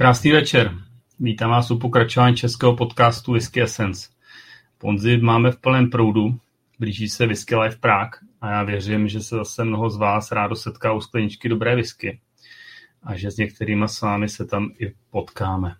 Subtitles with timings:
[0.00, 0.74] Krásný večer.
[1.18, 4.08] Vítám vás u pokračování českého podcastu Whisky Essence.
[4.78, 6.38] Ponzi máme v plném proudu,
[6.78, 10.56] blíží se Whisky Live Prague a já věřím, že se zase mnoho z vás rádo
[10.56, 12.20] setká u skleničky dobré whisky
[13.02, 15.76] a že s některými s vámi se tam i potkáme.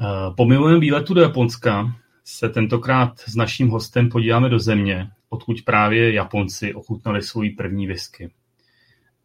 [0.00, 0.04] Eh,
[0.36, 6.12] po minulém výletu do Japonska se tentokrát s naším hostem podíváme do země, odkud právě
[6.12, 8.30] Japonci ochutnali svůj první whisky.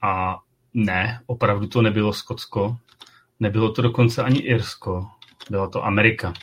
[0.02, 0.40] A
[0.74, 2.78] ne, opravdu to nebylo Skotsko,
[3.40, 5.08] nebylo to dokonce ani Irsko,
[5.50, 6.34] byla to Amerika.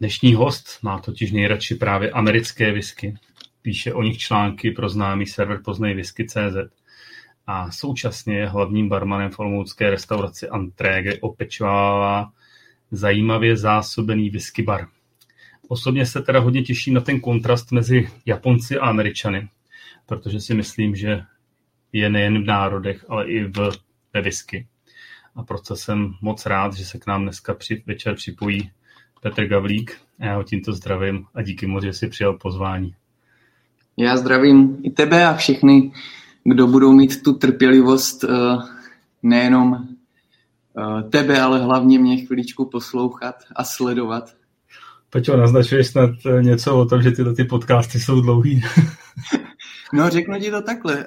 [0.00, 3.14] Dnešní host má totiž nejradši právě americké whisky.
[3.62, 6.56] Píše o nich články pro známý server poznejwhisky.cz
[7.46, 12.32] a současně je hlavním barmanem v olomoucké restauraci Antrége opečovává
[12.90, 14.88] zajímavě zásobený whisky bar.
[15.68, 19.48] Osobně se teda hodně těším na ten kontrast mezi Japonci a Američany,
[20.06, 21.22] protože si myslím, že
[21.92, 23.70] je nejen v národech, ale i v,
[24.14, 24.66] ve whisky.
[25.36, 28.70] A proto jsem moc rád, že se k nám dneska při, večer připojí
[29.22, 29.96] Petr Gavlík.
[30.20, 32.94] Já ho tímto zdravím a díky moc, že jsi přijal pozvání.
[33.96, 35.92] Já zdravím i tebe a všechny,
[36.44, 38.28] kdo budou mít tu trpělivost eh,
[39.22, 44.34] nejenom eh, tebe, ale hlavně mě chviličku poslouchat a sledovat.
[45.10, 48.62] Peťo, naznačuješ snad eh, něco o tom, že tyhle ty podcasty jsou dlouhý?
[49.92, 51.04] no, řeknu ti to takhle.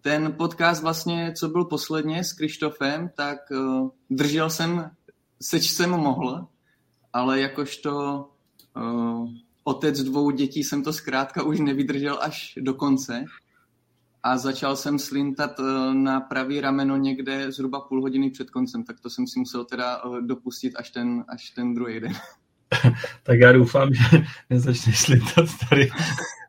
[0.00, 3.38] Ten podcast vlastně, co byl posledně s Krištofem, tak
[4.10, 4.90] držel jsem,
[5.42, 6.46] seč jsem mohl,
[7.12, 8.24] ale jakožto
[9.64, 13.24] otec dvou dětí jsem to zkrátka už nevydržel až do konce
[14.22, 19.00] a začal jsem slintat eh, na pravý rameno někde zhruba půl hodiny před koncem, tak
[19.00, 22.12] to jsem si musel teda eh, dopustit až ten, až ten druhý den.
[23.22, 25.90] tak já doufám, že nezačneš slintat tady,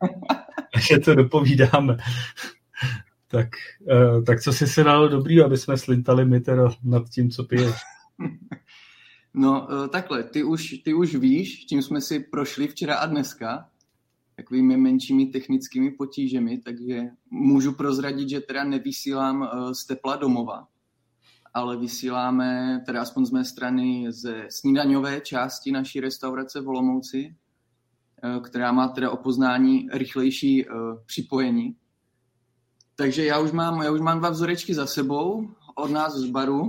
[0.74, 1.96] až je to dopovídáme.
[3.30, 3.48] Tak,
[3.80, 7.44] uh, tak co jsi se dal dobrý, aby jsme slintali my teda nad tím, co
[7.44, 7.74] piješ?
[9.34, 13.70] No takhle, ty už, ty už víš, čím jsme si prošli včera a dneska,
[14.40, 20.68] takovými menšími technickými potížemi, takže můžu prozradit, že teda nevysílám eh, z tepla domova,
[21.54, 27.36] ale vysíláme, teda aspoň z mé strany, ze snídaňové části naší restaurace v Olomouci,
[28.24, 30.72] eh, která má teda o poznání rychlejší eh,
[31.06, 31.76] připojení.
[33.00, 36.68] Takže já už mám, já už mám dva vzorečky za sebou od nás z baru.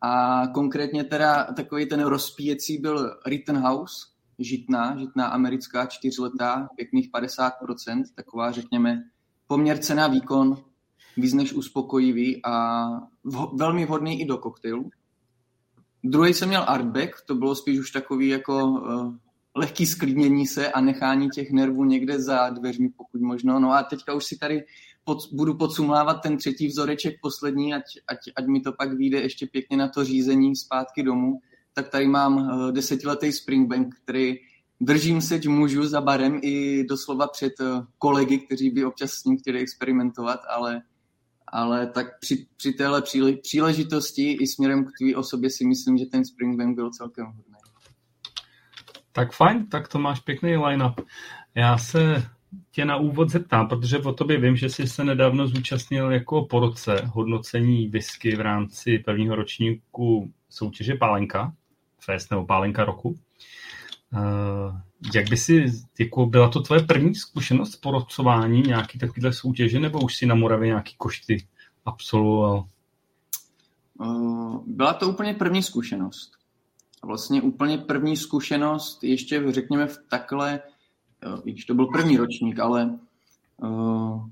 [0.00, 3.94] A konkrétně teda takový ten rozpíjecí byl Rittenhouse,
[4.38, 9.02] žitná, žitná americká čtyřletá, pěkných 50%, taková řekněme
[9.46, 10.56] poměr cena výkon,
[11.16, 12.86] víc než uspokojivý a
[13.24, 14.90] vho- velmi vhodný i do koktejlu.
[16.04, 19.14] Druhý jsem měl Artback, to bylo spíš už takový jako uh,
[19.56, 23.60] lehký sklidnění se a nechání těch nervů někde za dveřmi, pokud možno.
[23.60, 24.64] No a teďka už si tady
[25.04, 29.46] pod, budu podsumlávat ten třetí vzoreček poslední, ať, ať, ať mi to pak vyjde ještě
[29.46, 31.40] pěkně na to řízení zpátky domů
[31.74, 34.34] tak tady mám eh, desetiletý Springbank, který
[34.80, 37.64] držím seď můžu za barem i doslova před eh,
[37.98, 40.82] kolegy, kteří by občas s ním chtěli experimentovat, ale,
[41.46, 43.02] ale tak při, při téhle
[43.42, 47.42] příležitosti i směrem k tvý osobě si myslím, že ten Springbank byl celkem hodný.
[49.12, 51.00] Tak fajn, tak to máš pěkný line-up.
[51.54, 52.30] Já se
[52.70, 56.60] tě na úvod zeptám, protože o tobě vím, že jsi se nedávno zúčastnil jako po
[56.60, 61.52] roce hodnocení whisky v rámci prvního ročníku soutěže Pálenka.
[62.00, 63.08] Fest nebo pálenka roku.
[63.08, 64.76] Uh,
[65.14, 65.64] jak by si,
[65.98, 70.66] jako byla to tvoje první zkušenost porodcování nějaký takovýhle soutěže, nebo už si na Moravě
[70.66, 71.46] nějaký košty
[71.84, 72.64] absolvoval?
[73.98, 76.41] Uh, byla to úplně první zkušenost.
[77.04, 80.60] Vlastně úplně první zkušenost, ještě řekněme v takhle,
[81.26, 82.98] uh, když to byl první ročník, ale
[83.56, 84.26] uh,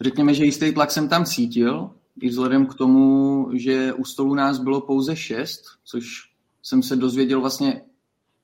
[0.00, 1.90] řekněme, že jistý tlak jsem tam cítil,
[2.20, 6.30] i vzhledem k tomu, že u stolu nás bylo pouze šest, což
[6.62, 7.82] jsem se dozvěděl vlastně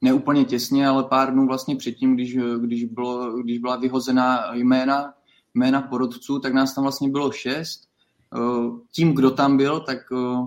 [0.01, 5.15] neúplně těsně, ale pár dnů vlastně předtím, když, když, bylo, když byla vyhozená jména,
[5.55, 7.89] jména porodců, tak nás tam vlastně bylo šest.
[8.37, 10.47] Eh, tím, kdo tam byl, tak eh,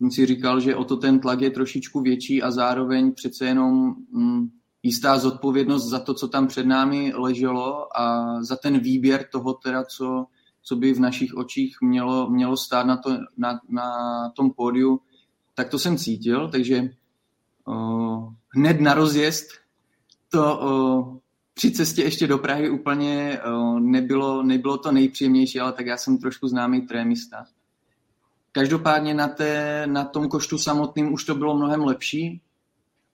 [0.00, 3.94] jsem si říkal, že o to ten tlak je trošičku větší a zároveň přece jenom
[4.12, 4.48] hm,
[4.82, 9.84] jistá zodpovědnost za to, co tam před námi leželo a za ten výběr toho teda,
[9.84, 10.26] co,
[10.62, 13.88] co by v našich očích mělo, mělo stát na, to, na, na
[14.36, 15.00] tom pódiu,
[15.54, 16.90] tak to jsem cítil, takže
[17.64, 19.48] uh, hned na rozjezd
[20.28, 21.16] to uh,
[21.54, 26.18] při cestě ještě do Prahy úplně uh, nebylo, nebylo to nejpříjemnější, ale tak já jsem
[26.18, 27.44] trošku známý trémista.
[28.52, 32.42] Každopádně na, té, na tom koštu samotným už to bylo mnohem lepší.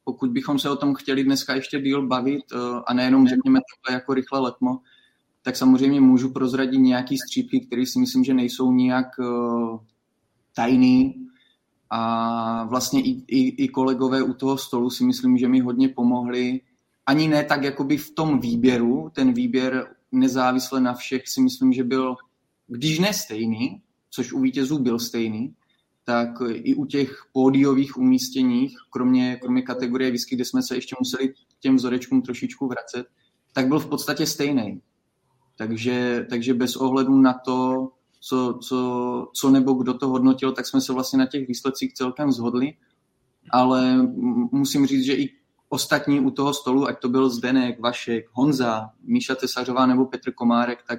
[0.04, 3.96] Pokud bychom se o tom chtěli dneska ještě díl bavit, uh, a nejenom řekněme takhle
[4.00, 4.78] jako rychle letmo,
[5.42, 9.78] tak samozřejmě můžu prozradit nějaký střípky, které si myslím, že nejsou nijak uh,
[10.54, 11.26] tajný,
[11.90, 16.60] a vlastně i, i, i kolegové u toho stolu si myslím, že mi hodně pomohli.
[17.06, 21.84] Ani ne tak jakoby v tom výběru, ten výběr nezávisle na všech si myslím, že
[21.84, 22.16] byl,
[22.66, 23.82] když ne stejný,
[24.16, 25.54] což u vítězů byl stejný,
[26.04, 31.34] tak i u těch pódiových umístěních, kromě, kromě kategorie whisky, kde jsme se ještě museli
[31.60, 33.06] těm vzorečkům trošičku vracet,
[33.52, 34.80] tak byl v podstatě stejný.
[35.58, 37.88] Takže, takže bez ohledu na to,
[38.20, 42.32] co, co, co nebo kdo to hodnotil, tak jsme se vlastně na těch výsledcích celkem
[42.32, 42.72] zhodli.
[43.50, 44.02] Ale
[44.52, 45.32] musím říct, že i
[45.68, 50.84] ostatní u toho stolu, ať to byl Zdenek, Vašek, Honza, Míša Tesařová nebo Petr Komárek,
[50.88, 50.98] tak,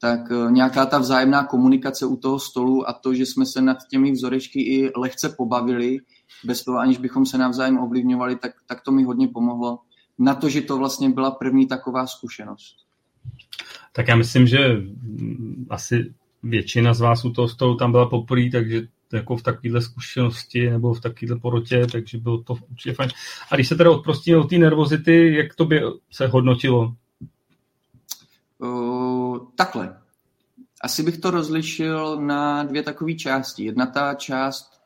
[0.00, 3.76] tak eh, nějaká ta vzájemná komunikace u toho stolu a to, že jsme se nad
[3.90, 5.98] těmi vzorečky i lehce pobavili,
[6.44, 9.78] bez toho, aniž bychom se navzájem ovlivňovali, tak, tak to mi hodně pomohlo
[10.18, 12.76] na to, že to vlastně byla první taková zkušenost.
[13.92, 14.58] Tak já myslím, že
[15.70, 18.82] asi většina z vás u toho stolu tam byla poprvé, takže
[19.12, 23.10] jako v takovéhle zkušenosti nebo v takovéhle porotě, takže bylo to určitě fajn.
[23.50, 25.80] A když se teda odprostíme od té nervozity, jak to by
[26.10, 26.94] se hodnotilo?
[28.62, 30.00] Uh, takhle.
[30.82, 33.64] Asi bych to rozlišil na dvě takové části.
[33.64, 34.80] Jedna ta část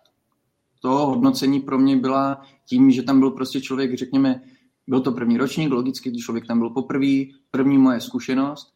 [0.81, 4.41] toho hodnocení pro mě byla tím, že tam byl prostě člověk, řekněme,
[4.87, 8.75] byl to první ročník, logicky, když člověk tam byl poprvé, první moje zkušenost,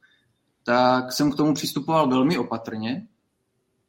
[0.64, 3.06] tak jsem k tomu přistupoval velmi opatrně,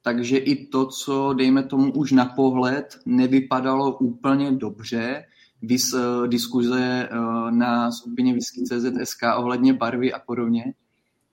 [0.02, 5.26] takže i to, co dejme tomu už na pohled nevypadalo úplně dobře,
[5.62, 10.74] vys uh, diskuze uh, na skupině whisky.cz.sk ohledně barvy a podobně,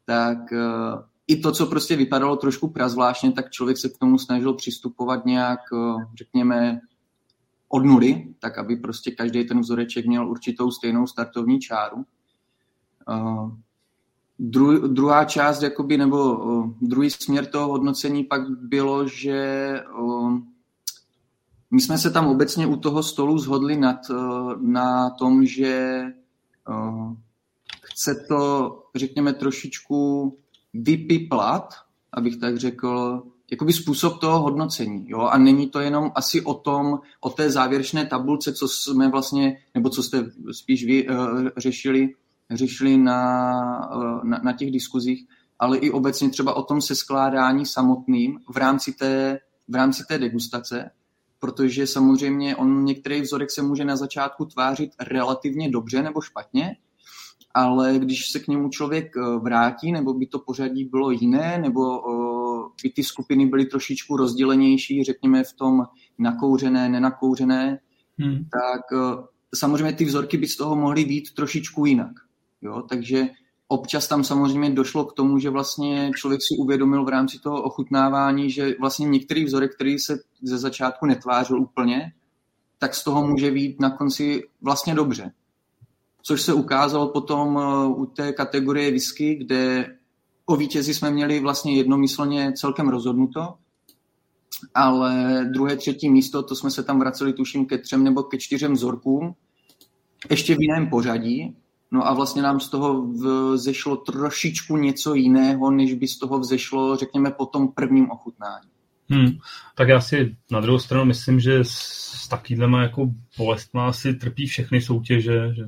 [0.07, 4.55] tak uh, i to, co prostě vypadalo trošku prazvláštně, tak člověk se k tomu snažil
[4.55, 5.61] přistupovat nějak,
[6.19, 6.81] řekněme,
[7.69, 11.97] od nuly, tak aby prostě každý ten vzoreček měl určitou stejnou startovní čáru.
[13.09, 13.51] Uh,
[14.39, 19.73] dru, druhá část, jakoby, nebo uh, druhý směr toho hodnocení pak bylo, že
[21.71, 23.97] my jsme se tam obecně u toho stolu zhodli nad,
[24.61, 26.03] na tom, že
[27.97, 30.33] chce to, řekněme, trošičku
[30.75, 31.75] vypiplat,
[32.13, 35.05] abych tak řekl, jakoby způsob toho hodnocení.
[35.09, 35.21] Jo?
[35.21, 39.91] A není to jenom asi o tom, o té závěrečné tabulce, co jsme vlastně, nebo
[39.91, 41.17] co jste spíš vy uh,
[41.57, 42.09] řešili,
[42.51, 45.27] řešili na, uh, na, na těch diskuzích,
[45.59, 49.39] ale i obecně třeba o tom seskládání samotným v rámci té,
[49.69, 50.91] v rámci té degustace,
[51.39, 56.77] protože samozřejmě on některý vzorek se může na začátku tvářit relativně dobře nebo špatně,
[57.57, 62.03] ale když se k němu člověk eh, vrátí, nebo by to pořadí bylo jiné, nebo
[62.83, 65.83] by ty skupiny byly trošičku rozdělenější, řekněme v tom
[66.19, 67.79] nakouřené, nenakouřené,
[68.19, 68.37] hmm.
[68.37, 72.13] tak eh, samozřejmě ty vzorky by z toho mohly být trošičku jinak.
[72.63, 72.83] Jo?
[72.89, 73.29] Takže
[73.69, 78.51] občas tam samozřejmě došlo k tomu, že vlastně člověk si uvědomil v rámci toho ochutnávání,
[78.51, 82.13] že vlastně některý vzorek, který se ze začátku netvářil úplně,
[82.79, 85.33] tak z toho může být na konci vlastně dobře.
[86.27, 89.87] Což se ukázalo potom eh, u té kategorie whisky, kde
[90.47, 93.55] o vítězi jsme měli vlastně jednomyslně celkem rozhodnuto,
[94.75, 98.73] ale druhé, třetí místo, to jsme se tam vraceli tuším ke třem nebo ke čtyřem
[98.73, 99.35] vzorkům,
[100.31, 101.57] ještě v jiném pořadí,
[101.93, 103.07] No a vlastně nám z toho
[103.53, 108.69] vzešlo trošičku něco jiného, než by z toho vzešlo, řekněme, po tom prvním ochutnání.
[109.09, 109.39] Hmm.
[109.75, 114.81] Tak já si na druhou stranu myslím, že s takovýhlema jako bolestma asi trpí všechny
[114.81, 115.63] soutěže, že, že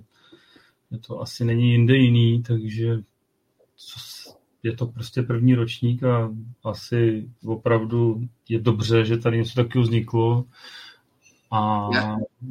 [1.07, 3.02] to asi není jinde jiný, takže
[4.62, 6.30] je to prostě první ročník a
[6.64, 10.45] asi opravdu je dobře, že tady něco takového vzniklo
[11.50, 11.88] a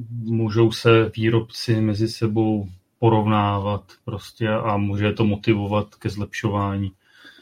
[0.10, 2.67] můžou se výrobci mezi sebou
[3.00, 6.91] porovnávat prostě a může to motivovat ke zlepšování.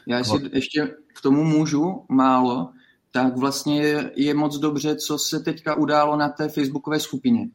[0.06, 2.70] Já si ještě k tomu můžu málo,
[3.10, 7.48] tak vlastně je, je moc dobře, co se teďka událo na té facebookové skupině.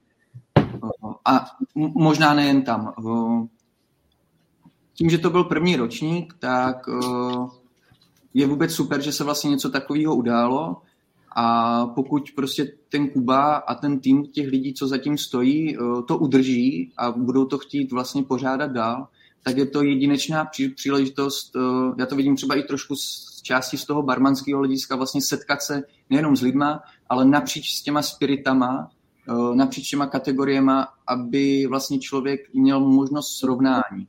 [1.25, 2.93] A možná nejen tam.
[4.93, 6.77] Tím, že to byl první ročník, tak
[8.33, 10.81] je vůbec super, že se vlastně něco takového událo.
[11.35, 16.91] A pokud prostě ten Kuba a ten tým těch lidí, co zatím stojí, to udrží
[16.97, 19.07] a budou to chtít vlastně pořádat dál,
[19.43, 21.51] tak je to jedinečná příležitost,
[21.99, 25.83] já to vidím třeba i trošku z části z toho barmanského hlediska, vlastně setkat se
[26.09, 28.91] nejenom s lidma, ale napříč s těma spiritama,
[29.53, 34.07] napříč těma kategoriema, aby vlastně člověk měl možnost srovnání.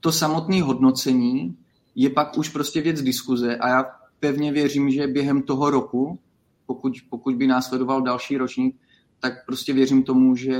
[0.00, 1.56] To samotné hodnocení
[1.94, 3.84] je pak už prostě věc diskuze a já
[4.20, 6.18] pevně věřím, že během toho roku,
[6.66, 8.76] pokud, pokud by následoval další ročník,
[9.20, 10.58] tak prostě věřím tomu, že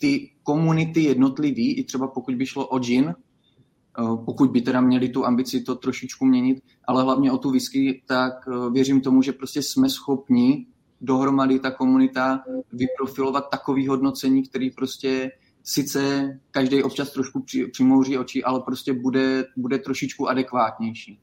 [0.00, 5.08] ty komunity jednotlivý, i třeba pokud by šlo o gin, eh, pokud by teda měli
[5.08, 9.32] tu ambici to trošičku měnit, ale hlavně o tu whisky, tak eh, věřím tomu, že
[9.32, 10.66] prostě jsme schopni
[11.00, 12.40] dohromady ta komunita
[12.72, 15.30] vyprofilovat takový hodnocení, který prostě
[15.62, 21.18] sice každý občas trošku přimouří oči, ale prostě bude, bude trošičku adekvátnější.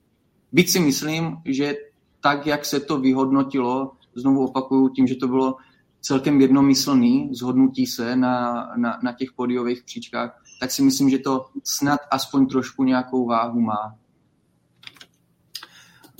[0.51, 1.75] Byť si myslím, že
[2.21, 5.55] tak, jak se to vyhodnotilo, znovu opakuju tím, že to bylo
[6.01, 11.45] celkem jednomyslný zhodnutí se na, na, na těch podiových příčkách, tak si myslím, že to
[11.63, 13.95] snad aspoň trošku nějakou váhu má.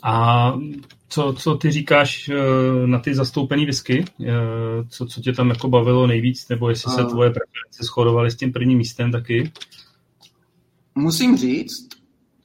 [0.03, 0.53] A
[1.09, 4.05] co, co ty říkáš eh, na ty zastoupené whisky?
[4.21, 4.33] Eh,
[4.89, 8.53] co, co tě tam jako bavilo nejvíc, nebo jestli se tvoje preference shodovaly s tím
[8.53, 9.51] prvním místem taky?
[10.95, 11.87] Musím říct,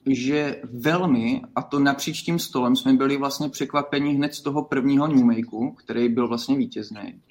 [0.05, 5.07] že velmi, a to napříč tím stolem, jsme byli vlastně překvapeni hned z toho prvního
[5.07, 7.21] New Makeu, který byl vlastně vítězný.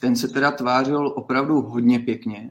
[0.00, 2.50] Ten se teda tvářil opravdu hodně pěkně.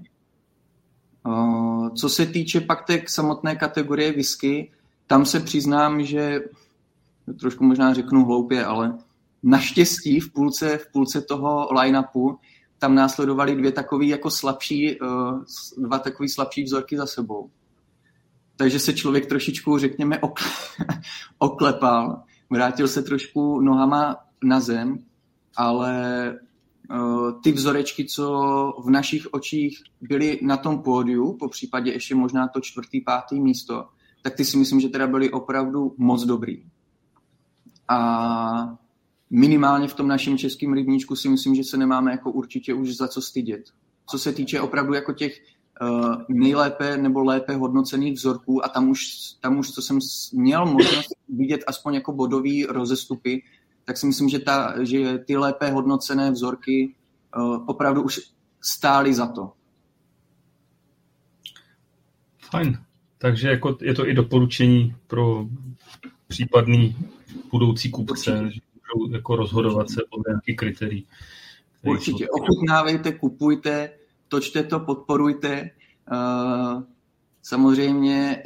[1.27, 4.71] Eh, co se týče pak té samotné kategorie whisky,
[5.07, 6.41] tam se přiznám, že
[7.39, 8.97] trošku možná řeknu hloupě, ale
[9.43, 12.39] naštěstí v půlce, v půlce toho line-upu
[12.81, 14.97] tam následovaly dvě takové jako slabší, eh,
[15.77, 17.49] dva takové slabší vzorky za sebou.
[18.55, 20.19] Takže se člověk trošičku, řekněme,
[21.37, 24.99] oklepal, vrátil se trošku nohama na zem,
[25.55, 26.95] ale eh,
[27.43, 28.25] ty vzorečky, co
[28.85, 33.87] v našich očích byly na tom pódiu, po případě ještě možná to čtvrtý, pátý místo,
[34.21, 36.63] tak ty si myslím, že teda byly opravdu moc dobrý.
[37.91, 38.77] A
[39.29, 43.07] minimálně v tom našem českém rybníčku si myslím, že se nemáme jako určitě už za
[43.07, 43.61] co stydět.
[44.09, 45.41] Co se týče opravdu jako těch
[45.81, 49.01] uh, nejlépe nebo lépe hodnocených vzorků a tam už,
[49.39, 49.99] tam už, co jsem
[50.33, 53.43] měl možnost vidět aspoň jako bodový rozestupy,
[53.85, 56.95] tak si myslím, že, ta, že ty lépe hodnocené vzorky
[57.37, 58.19] uh, opravdu už
[58.61, 59.51] stály za to.
[62.51, 62.77] Fajn.
[63.17, 65.45] Takže jako je to i doporučení pro
[66.27, 66.95] případný
[67.51, 71.07] budoucí kupce, že můžou jako rozhodovat se podle nějakých kritérií.
[71.85, 72.29] Určitě.
[72.29, 73.89] Ochutnávejte, kupujte,
[74.27, 75.69] točte to, podporujte.
[76.11, 76.83] Uh,
[77.41, 78.43] samozřejmě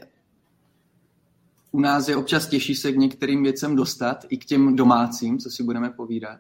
[1.71, 5.49] u nás je občas těžší se k některým věcem dostat, i k těm domácím, co
[5.49, 6.39] si budeme povídat.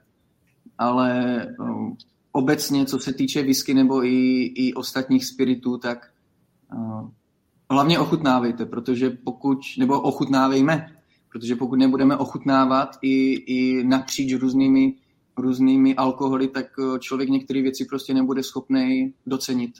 [0.77, 1.93] Ale uh,
[2.31, 6.11] obecně, co se týče whisky nebo i, i ostatních spiritů, tak
[6.73, 7.09] uh,
[7.69, 10.94] hlavně ochutnávejte, protože pokud, nebo ochutnávejme,
[11.35, 14.93] Protože pokud nebudeme ochutnávat i, i napříč různými,
[15.37, 19.75] různými alkoholy, tak eh, člověk některé věci prostě nebude schopný docenit.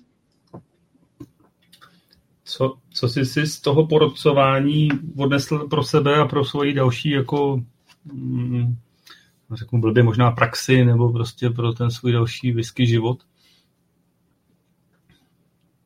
[2.44, 7.64] Co, co jsi si z toho porodcování odnesl pro sebe a pro svoji další jako
[8.14, 8.76] mm,
[9.54, 13.24] řeknu blbě možná praxi nebo prostě pro ten svůj další whisky život?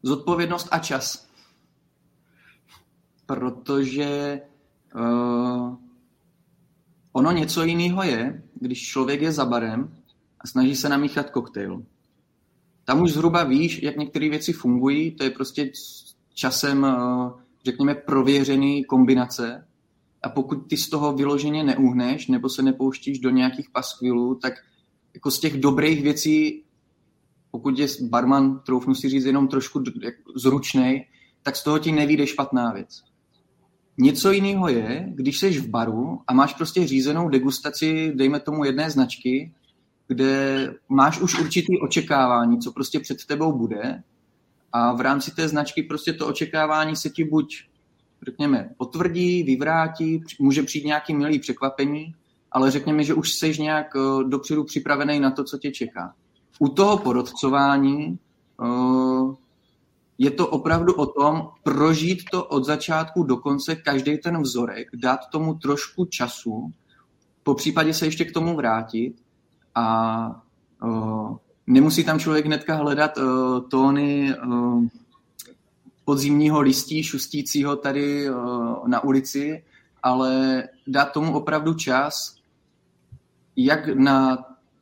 [0.04, 1.30] Zodpovědnost a čas.
[3.26, 4.40] Protože
[4.96, 5.76] Uh,
[7.12, 9.96] ono něco jiného je, když člověk je za barem
[10.40, 11.84] a snaží se namíchat koktejl.
[12.86, 15.72] Tam už zhruba víš, jak některé věci fungují, to je prostě
[16.34, 17.32] časem, uh,
[17.66, 19.68] řekněme, prověřený kombinace.
[20.24, 24.54] A pokud ty z toho vyloženě neuhneš nebo se nepouštíš do nějakých paskvilů, tak
[25.14, 26.64] jako z těch dobrých věcí,
[27.52, 29.84] pokud je barman, troufnu si říct, jenom trošku
[30.36, 31.08] zručnej,
[31.44, 33.09] tak z toho ti nevíde špatná věc.
[34.02, 38.90] Něco jiného je, když jsi v baru a máš prostě řízenou degustaci, dejme tomu jedné
[38.92, 39.54] značky,
[40.08, 44.04] kde máš už určitý očekávání, co prostě před tebou bude
[44.74, 47.56] a v rámci té značky prostě to očekávání se ti buď,
[48.26, 52.16] řekněme, potvrdí, vyvrátí, může přijít nějaký milý překvapení,
[52.52, 56.14] ale řekněme, že už jsi nějak eh, dopředu připravený na to, co tě čeká.
[56.60, 58.20] U toho porodcování
[58.60, 59.36] uh,
[60.20, 65.20] je to opravdu o tom prožít to od začátku do konce, každý ten vzorek, dát
[65.32, 66.74] tomu trošku času,
[67.44, 69.16] po případě se ještě k tomu vrátit
[69.76, 70.42] a
[70.84, 73.24] uh, nemusí tam člověk hnedka hledat uh,
[73.70, 74.84] tóny uh,
[76.06, 79.64] podzimního listí šustícího tady uh, na ulici,
[80.04, 82.36] ale dát tomu opravdu čas,
[83.56, 84.38] jak na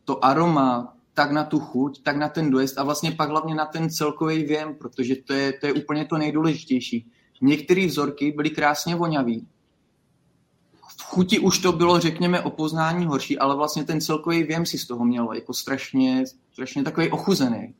[0.05, 3.65] to aroma, tak na tu chuť, tak na ten dojezd a vlastně pak hlavně na
[3.65, 7.11] ten celkový věm, protože to je, to je úplně to nejdůležitější.
[7.41, 9.47] Některé vzorky byly krásně vonavý.
[10.97, 14.77] V chuti už to bylo, řekněme, o poznání horší, ale vlastně ten celkový věm si
[14.77, 17.73] z toho měl jako strašně, strašně takový ochuzený.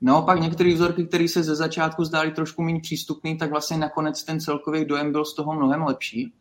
[0.00, 4.40] Naopak některé vzorky, které se ze začátku zdály trošku méně přístupný, tak vlastně nakonec ten
[4.40, 6.32] celkový dojem byl z toho mnohem lepší.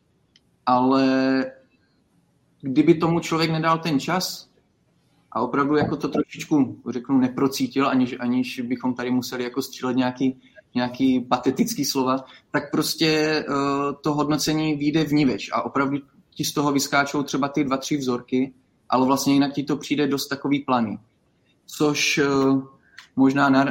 [0.65, 1.05] Ale
[2.61, 4.47] kdyby tomu člověk nedal ten čas,
[5.37, 10.41] a opravdu jako to trošičku, řeknu, neprocítil, aniž, aniž bychom tady museli jako střílet nějaký,
[10.75, 13.55] nějaký patetický slova, tak prostě uh,
[14.01, 15.97] to hodnocení vyjde vníveč a opravdu
[16.35, 18.53] ti z toho vyskáčou třeba ty dva, tři vzorky,
[18.89, 20.99] ale vlastně jinak ti to přijde dost takový planý.
[21.65, 22.63] Což uh,
[23.15, 23.65] možná na,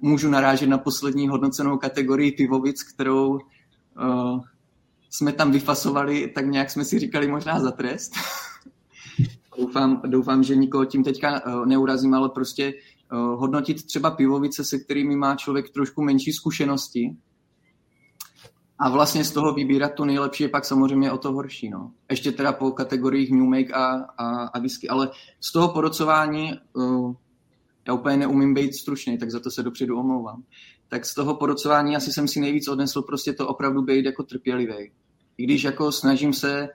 [0.00, 4.40] můžu narážet na poslední hodnocenou kategorii pivovic, kterou uh,
[5.10, 8.12] jsme tam vyfasovali, tak nějak jsme si říkali možná za trest.
[9.60, 12.74] doufám, doufám, že nikoho tím teďka uh, neurazím, ale prostě
[13.12, 17.16] uh, hodnotit třeba pivovice, se kterými má člověk trošku menší zkušenosti,
[18.82, 21.70] a vlastně z toho vybírat to nejlepší je pak samozřejmě o to horší.
[21.70, 21.92] No.
[22.10, 27.14] Ještě teda po kategoriích New Make a, a, a whisky, ale z toho porocování uh,
[27.88, 30.42] já úplně neumím být stručný, tak za to se dopředu omlouvám.
[30.88, 34.90] Tak z toho porocování asi jsem si nejvíc odnesl prostě to opravdu být jako trpělivý.
[35.38, 36.68] I když jako snažím se,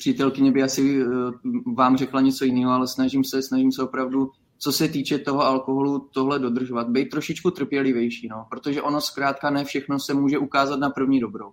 [0.00, 1.32] přítelkyně by asi uh,
[1.76, 4.30] vám řekla něco jiného, ale snažím se, snažím se opravdu
[4.62, 6.88] co se týče toho alkoholu, tohle dodržovat.
[6.88, 11.52] Být trošičku trpělivější, no, protože ono zkrátka ne všechno se může ukázat na první dobrou.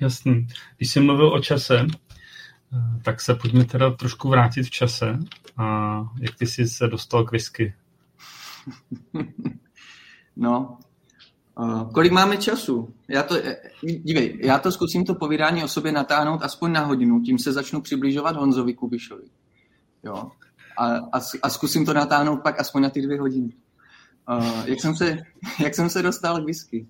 [0.00, 0.46] Jasný.
[0.76, 1.86] Když jsem mluvil o čase,
[3.04, 5.18] tak se pojďme teda trošku vrátit v čase.
[5.56, 7.74] A jak ty jsi se dostal k whisky?
[10.36, 10.78] no,
[11.94, 12.88] kolik máme času?
[13.08, 17.20] Já to, eh, dívej, já to zkusím to povídání o sobě natáhnout aspoň na hodinu,
[17.20, 19.24] tím se začnu přibližovat Honzovi Kubišovi.
[20.04, 20.30] Jo
[20.76, 23.52] a, a, a zkusím to natáhnout pak aspoň na ty dvě hodiny.
[24.30, 25.18] Uh, jak, jsem se,
[25.62, 26.86] jak jsem se dostal k whisky?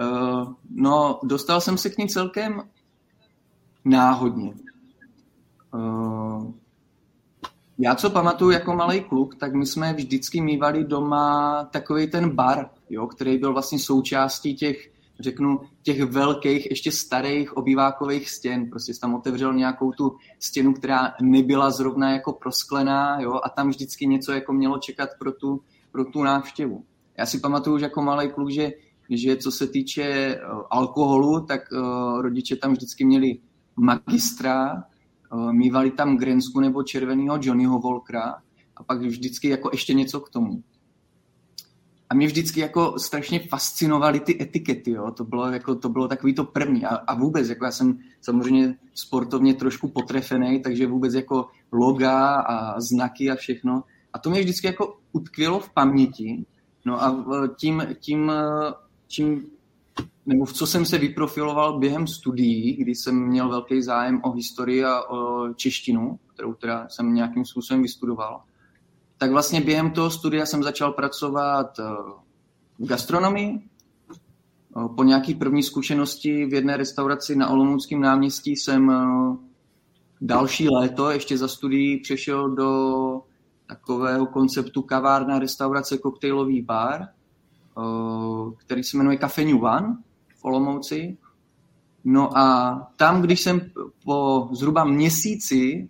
[0.00, 2.62] Uh, no, dostal jsem se k ní celkem
[3.84, 4.54] náhodně.
[5.74, 6.52] Uh,
[7.78, 12.70] já co pamatuju jako malý kluk, tak my jsme vždycky mývali doma takový ten bar,
[12.90, 18.70] jo, který byl vlastně součástí těch řeknu, těch velkých, ještě starých obývákových stěn.
[18.70, 24.06] Prostě tam otevřel nějakou tu stěnu, která nebyla zrovna jako prosklená, jo, a tam vždycky
[24.06, 25.60] něco jako mělo čekat pro tu,
[25.92, 26.84] pro tu návštěvu.
[27.18, 28.72] Já si pamatuju, že jako malý kluk, že,
[29.10, 33.38] že co se týče uh, alkoholu, tak uh, rodiče tam vždycky měli
[33.76, 34.84] magistra,
[35.32, 38.34] uh, mývali tam Grensku nebo červeného Johnnyho Volkra
[38.76, 40.62] a pak vždycky jako ještě něco k tomu.
[42.10, 45.10] A mě vždycky jako strašně fascinovaly ty etikety, jo.
[45.10, 46.84] To bylo, jako, to bylo takový to první.
[46.84, 52.80] A, a vůbec, jako já jsem samozřejmě sportovně trošku potrefený, takže vůbec jako loga a
[52.80, 53.84] znaky a všechno.
[54.12, 56.44] A to mě vždycky jako utkvělo v paměti.
[56.84, 57.24] No a
[57.56, 58.32] tím, tím,
[59.06, 59.46] tím
[60.26, 64.84] nebo v co jsem se vyprofiloval během studií, kdy jsem měl velký zájem o historii
[64.84, 68.40] a o češtinu, kterou teda jsem nějakým způsobem vystudoval,
[69.18, 71.82] tak vlastně během toho studia jsem začal pracovat eh,
[72.78, 73.58] v gastronomii.
[73.58, 79.36] Eh, po nějaký první zkušenosti v jedné restauraci na Olomouckém náměstí jsem eh,
[80.20, 83.22] další léto, ještě za studií, přešel do
[83.68, 87.08] takového konceptu kavárna, restaurace, koktejlový bar,
[88.56, 89.96] který se jmenuje Cafe New One
[90.36, 91.18] v Olomouci.
[92.04, 93.60] No a tam, když jsem
[94.04, 95.88] po zhruba měsíci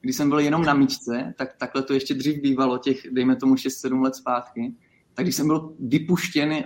[0.00, 3.54] když jsem byl jenom na míčce, tak takhle to ještě dřív bývalo, těch, dejme tomu
[3.54, 4.74] 6-7 let zpátky,
[5.14, 6.60] tak když jsem byl vypuštěn uh,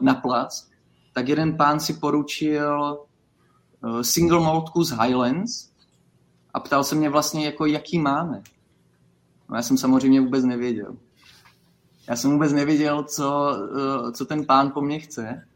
[0.00, 0.68] na plac,
[1.12, 2.98] tak jeden pán si poručil
[3.84, 5.70] uh, single maltku z Highlands
[6.54, 8.42] a ptal se mě vlastně, jako jaký máme.
[9.50, 10.96] No já jsem samozřejmě vůbec nevěděl.
[12.08, 15.46] Já jsem vůbec nevěděl, co, uh, co ten pán po mně chce.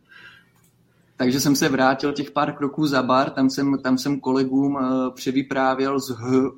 [1.20, 5.14] Takže jsem se vrátil těch pár kroků za bar, tam jsem, tam jsem kolegům uh,
[5.14, 6.10] převyprávěl z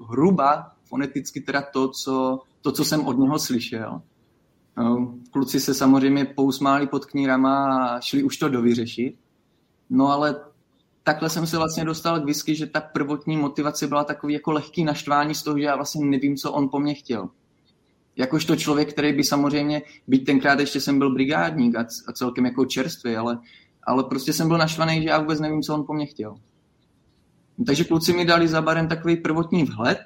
[0.09, 4.03] hruba foneticky teda to, co, to, co jsem od něho slyšel.
[4.79, 9.15] Uh, kluci se samozřejmě pousmáli pod knírama a šli už to dovyřešit.
[9.91, 10.37] No ale
[11.03, 14.85] takhle jsem se vlastně dostal k whisky, že ta prvotní motivace byla takový jako lehký
[14.85, 17.29] naštvání z toho, že já vlastně nevím, co on po mně chtěl.
[18.17, 22.65] Jakožto člověk, který by samozřejmě, byť tenkrát ještě jsem byl brigádník a, a celkem jako
[22.65, 23.39] čerstvý, ale
[23.83, 26.35] ale prostě jsem byl naštvaný, že já vůbec nevím, co on po mně chtěl.
[27.67, 29.99] Takže kluci mi dali za barem takový prvotní vhled,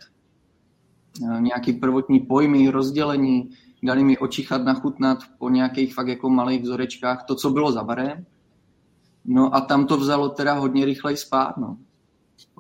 [1.23, 3.51] eh, nějaký prvotní pojmy, rozdělení,
[3.83, 8.27] dali mi očichat, nachutnat po nějakých fakt jako malých vzorečkách to, co bylo za barem.
[9.25, 11.77] No a tam to vzalo teda hodně rychleji spát, no.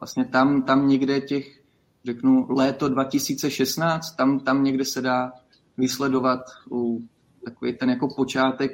[0.01, 1.63] Vlastně tam, tam někde těch,
[2.05, 5.33] řeknu, léto 2016, tam, tam někde se dá
[5.77, 7.01] vysledovat u
[7.45, 8.73] takový ten jako počátek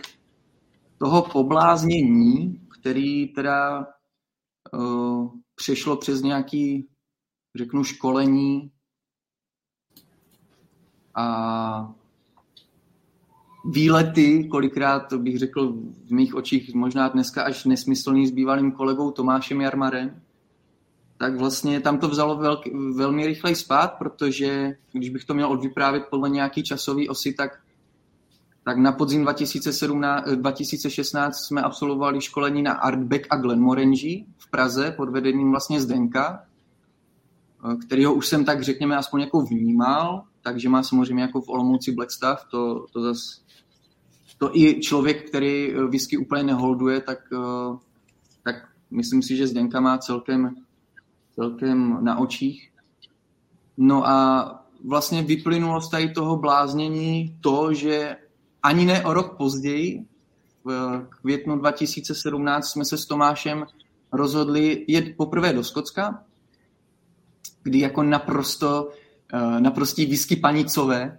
[1.02, 3.86] toho pobláznění, který teda
[4.72, 6.88] uh, přešlo přes nějaký,
[7.56, 8.70] řeknu, školení
[11.14, 11.94] a
[13.64, 15.72] výlety, kolikrát, to bych řekl
[16.06, 20.22] v mých očích možná dneska až nesmyslný s bývalým kolegou Tomášem Jarmarem,
[21.16, 26.06] tak vlastně tam to vzalo velk, velmi rychlej spát, protože když bych to měl odvyprávět
[26.10, 27.60] podle nějaký časový osy, tak
[28.64, 35.08] tak na podzim 2017, 2016 jsme absolvovali školení na Artback a Glenmorangie v Praze pod
[35.08, 36.44] vedením vlastně Zdenka.
[37.86, 41.92] který ho už jsem tak řekněme aspoň jako vnímal, takže má samozřejmě jako v Olomouci
[41.92, 43.42] Black Stuff, to, to zase
[44.38, 47.18] to i člověk, který whisky úplně neholduje, tak,
[48.44, 48.56] tak
[48.90, 50.54] myslím si, že Zdenka má celkem,
[51.34, 52.72] celkem na očích.
[53.76, 54.48] No a
[54.84, 58.16] vlastně vyplynulo z tady toho bláznění to, že
[58.62, 60.04] ani ne o rok později,
[60.64, 63.66] v květnu 2017 jsme se s Tomášem
[64.12, 66.24] rozhodli jet poprvé do Skocka,
[67.62, 68.90] kdy jako naprosto,
[69.32, 71.18] eh, naprostí whisky panicové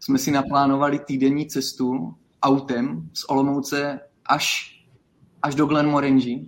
[0.00, 4.74] jsme si naplánovali týdenní cestu autem z Olomouce až,
[5.42, 6.44] až do Glenmorangie.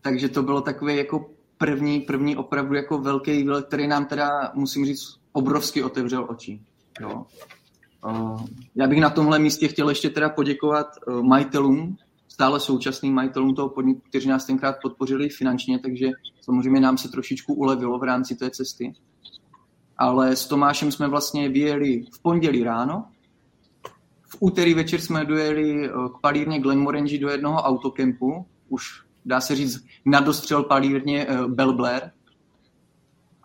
[0.00, 4.86] Takže to bylo takové jako první, první opravdu jako velký výlet, který nám teda, musím
[4.86, 6.60] říct, obrovsky otevřel oči.
[7.00, 7.26] Jo.
[8.74, 11.96] Já bych na tomhle místě chtěl ještě teda poděkovat e, majitelům,
[12.28, 17.54] stále současným majitelům toho podniku, kteří nás tenkrát podpořili finančně, takže samozřejmě nám se trošičku
[17.54, 18.92] ulevilo v rámci té cesty.
[19.98, 23.04] Ale s Tomášem jsme vlastně vyjeli v pondělí ráno.
[24.28, 29.56] V úterý večer jsme dojeli e, k palírně Glenmorangie do jednoho autokempu, už dá se
[29.56, 32.02] říct, na dostřel palírně uh, Bell Blair.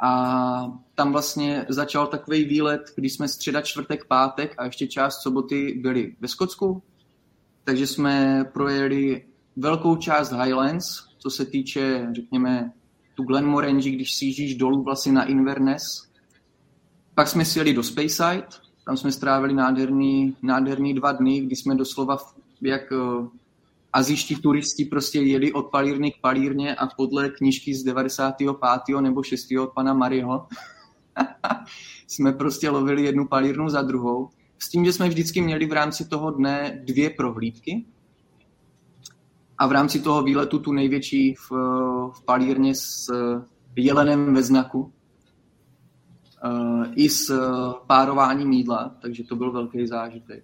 [0.01, 5.79] A tam vlastně začal takový výlet, kdy jsme středa, čtvrtek, pátek a ještě část soboty
[5.81, 6.83] byli ve Skotsku.
[7.63, 10.85] Takže jsme projeli velkou část Highlands,
[11.17, 12.71] co se týče, řekněme,
[13.15, 15.83] tu Glenmorangie, když sjíždíš dolů vlastně na Inverness.
[17.15, 18.47] Pak jsme si jeli do Speyside,
[18.85, 22.17] tam jsme strávili nádherný, nádherný dva dny, kdy jsme doslova
[22.61, 23.27] jak eh,
[23.93, 29.01] azijští turisti prostě jeli od palírny k palírně a podle knížky z 95.
[29.01, 29.47] nebo 6.
[29.61, 30.47] od pana Mariho
[32.07, 34.29] jsme prostě lovili jednu palírnu za druhou.
[34.59, 37.85] S tím, že jsme vždycky měli v rámci toho dne dvě prohlídky
[39.57, 41.51] a v rámci toho výletu tu největší v,
[42.11, 43.11] v palírně s
[43.75, 44.93] jelenem ve znaku
[46.43, 47.39] eh, i s
[47.87, 50.43] párováním jídla, takže to byl velký zážitek.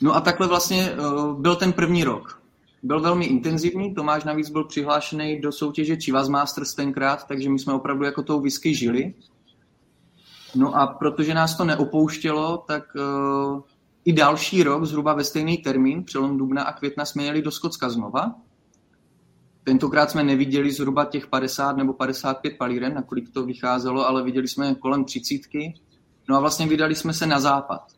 [0.00, 2.42] No a takhle vlastně uh, byl ten první rok.
[2.82, 7.72] Byl velmi intenzivní, Tomáš navíc byl přihlášený do soutěže Chivas Masters tenkrát, takže my jsme
[7.72, 9.14] opravdu jako tou whisky žili.
[10.54, 13.62] No a protože nás to neopouštělo, tak uh,
[14.04, 17.90] i další rok, zhruba ve stejný termín, přelom dubna a května, jsme jeli do Skotska
[17.90, 18.34] znova.
[19.64, 24.74] Tentokrát jsme neviděli zhruba těch 50 nebo 55 palíren, nakolik to vycházelo, ale viděli jsme
[24.74, 25.74] kolem třicítky.
[26.28, 27.96] No a vlastně vydali jsme se na západ.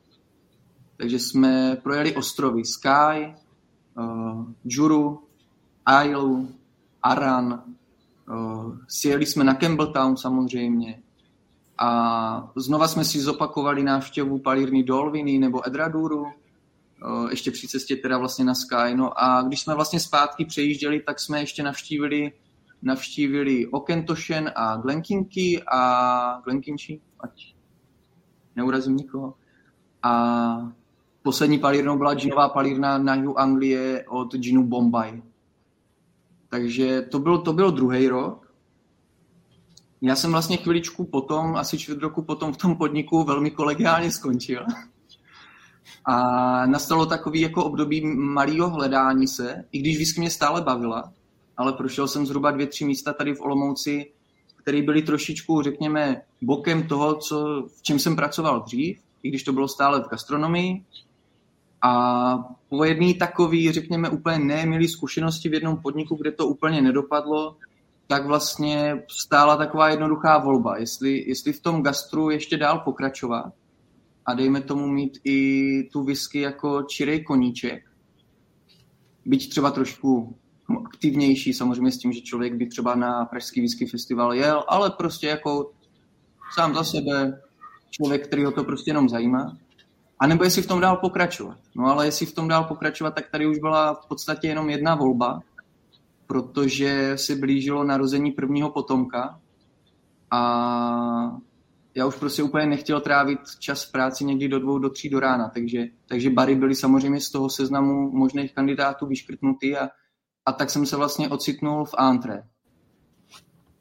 [0.99, 3.35] Takže jsme projeli ostrovy Sky,
[3.99, 5.23] uh, Juru,
[6.05, 6.47] Isle,
[7.03, 7.63] Aran,
[8.31, 11.03] uh, sjeli jsme na Campbelltown samozřejmě
[11.79, 18.19] a znova jsme si zopakovali návštěvu palírny Dolviny nebo Edraduru, uh, ještě při cestě teda
[18.19, 18.95] vlastně na Sky.
[18.95, 22.33] No a když jsme vlastně zpátky přejížděli, tak jsme ještě navštívili
[22.83, 27.55] navštívili Okentoshen a Glenkinky a Glenkinchi, ať
[28.57, 29.35] neurazím nikoho.
[30.03, 30.73] A
[31.29, 35.23] Poslední palírnou byla džinová palírna na jihu Anglie od džinu Bombay.
[36.49, 38.53] Takže to byl, to byl druhý rok.
[40.01, 44.65] Já jsem vlastně chviličku potom, asi čtvrt roku potom v tom podniku velmi kolegiálně skončil.
[46.05, 51.13] A nastalo takový jako období malého hledání se, i když whisky mě stále bavila,
[51.57, 54.13] ale prošel jsem zhruba dvě, tři místa tady v Olomouci,
[54.57, 59.53] které byly trošičku, řekněme, bokem toho, co, v čem jsem pracoval dřív, i když to
[59.53, 60.85] bylo stále v gastronomii,
[61.83, 62.39] a
[62.69, 67.57] po jedné takové, řekněme, úplně nemilé zkušenosti v jednom podniku, kde to úplně nedopadlo,
[68.07, 73.53] tak vlastně stála taková jednoduchá volba, jestli, jestli v tom gastru ještě dál pokračovat
[74.27, 77.85] a dejme tomu mít i tu whisky jako čirej koníček,
[79.25, 80.37] byť třeba trošku
[80.87, 85.27] aktivnější, samozřejmě s tím, že člověk by třeba na Pražský whisky festival jel, ale prostě
[85.27, 85.71] jako
[86.55, 87.41] sám za sebe,
[87.91, 89.57] člověk, který ho to prostě jenom zajímá.
[90.21, 91.59] A nebo jestli v tom dál pokračovat.
[91.77, 94.95] No ale jestli v tom dál pokračovat, tak tady už byla v podstatě jenom jedna
[94.95, 95.41] volba,
[96.27, 99.41] protože se blížilo narození prvního potomka
[100.31, 101.37] a
[101.95, 105.21] já už prostě úplně nechtěl trávit čas v práci někdy do dvou, do tří do
[105.21, 109.89] rána, takže, takže bary byly samozřejmě z toho seznamu možných kandidátů vyškrtnuty a,
[110.47, 112.43] a tak jsem se vlastně ocitnul v Antre.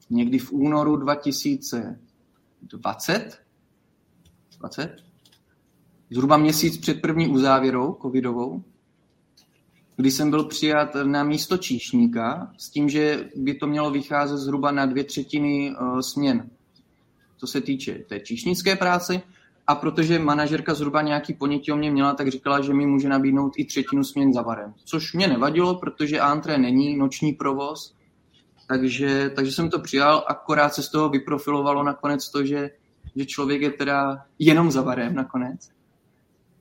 [0.09, 3.41] Někdy v únoru 2020,
[4.59, 5.06] 20?
[6.09, 8.63] Zhruba měsíc před první uzávěrou covidovou,
[9.95, 14.71] kdy jsem byl přijat na místo číšníka s tím, že by to mělo vycházet zhruba
[14.71, 16.49] na dvě třetiny uh, směn,
[17.37, 19.21] co se týče té číšnické práce.
[19.69, 23.53] A protože manažerka zhruba nějaký ponětí o mě měla, tak říkala, že mi může nabídnout
[23.57, 24.73] i třetinu směn za barem.
[24.85, 27.97] Což mě nevadilo, protože Antre není noční provoz
[28.67, 32.69] Takže, takže jsem to přijal, akorát se z toho vyprofilovalo nakonec to, že,
[33.15, 35.69] že člověk je teda jenom za barem nakonec.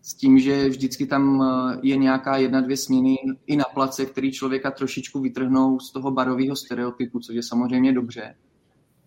[0.06, 3.16] S tím, že vždycky tam eh, je nějaká jedna, dvě směny
[3.46, 8.34] i na place, který člověka trošičku vytrhnou z toho barového stereotypu, což je samozřejmě dobře.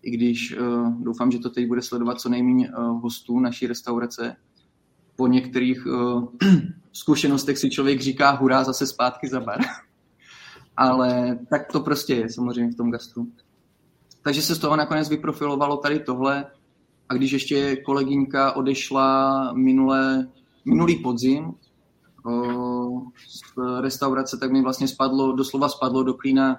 [0.02, 4.36] I když uh, doufám, že to teď bude sledovat co nejméně uh, hostů naší restaurace.
[5.16, 6.24] Po některých uh,
[6.92, 9.60] zkušenostech si člověk říká hurá, zase zpátky za bar.
[10.76, 13.28] Ale tak to prostě je samozřejmě v tom gastru.
[14.24, 16.46] Takže se z toho nakonec vyprofilovalo tady tohle.
[17.08, 20.28] A když ještě kolegyňka odešla minule,
[20.64, 21.54] minulý podzim
[23.28, 26.56] z restaurace, tak mi vlastně spadlo, doslova spadlo do klína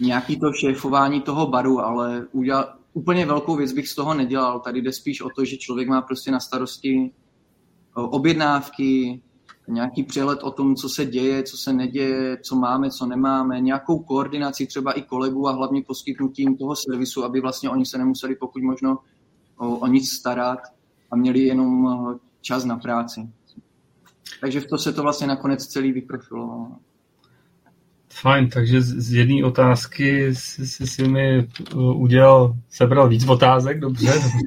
[0.00, 4.60] nějaký to šéfování toho baru, ale udělal, úplně velkou věc bych z toho nedělal.
[4.60, 7.10] Tady jde spíš o to, že člověk má prostě na starosti
[7.94, 9.22] objednávky,
[9.68, 13.98] nějaký přehled o tom, co se děje, co se neděje, co máme, co nemáme, nějakou
[13.98, 18.62] koordinaci třeba i kolegů a hlavně poskytnutím toho servisu, aby vlastně oni se nemuseli pokud
[18.62, 18.98] možno
[19.56, 20.58] o, o nic starat
[21.10, 21.88] a měli jenom
[22.42, 23.20] čas na práci.
[24.40, 26.68] Takže v to se to vlastně nakonec celý vyprofilovalo.
[28.12, 31.48] Fajn, takže z jedné otázky si, si, si mi
[31.94, 34.30] udělal, sebral víc otázek, dobře, dobře.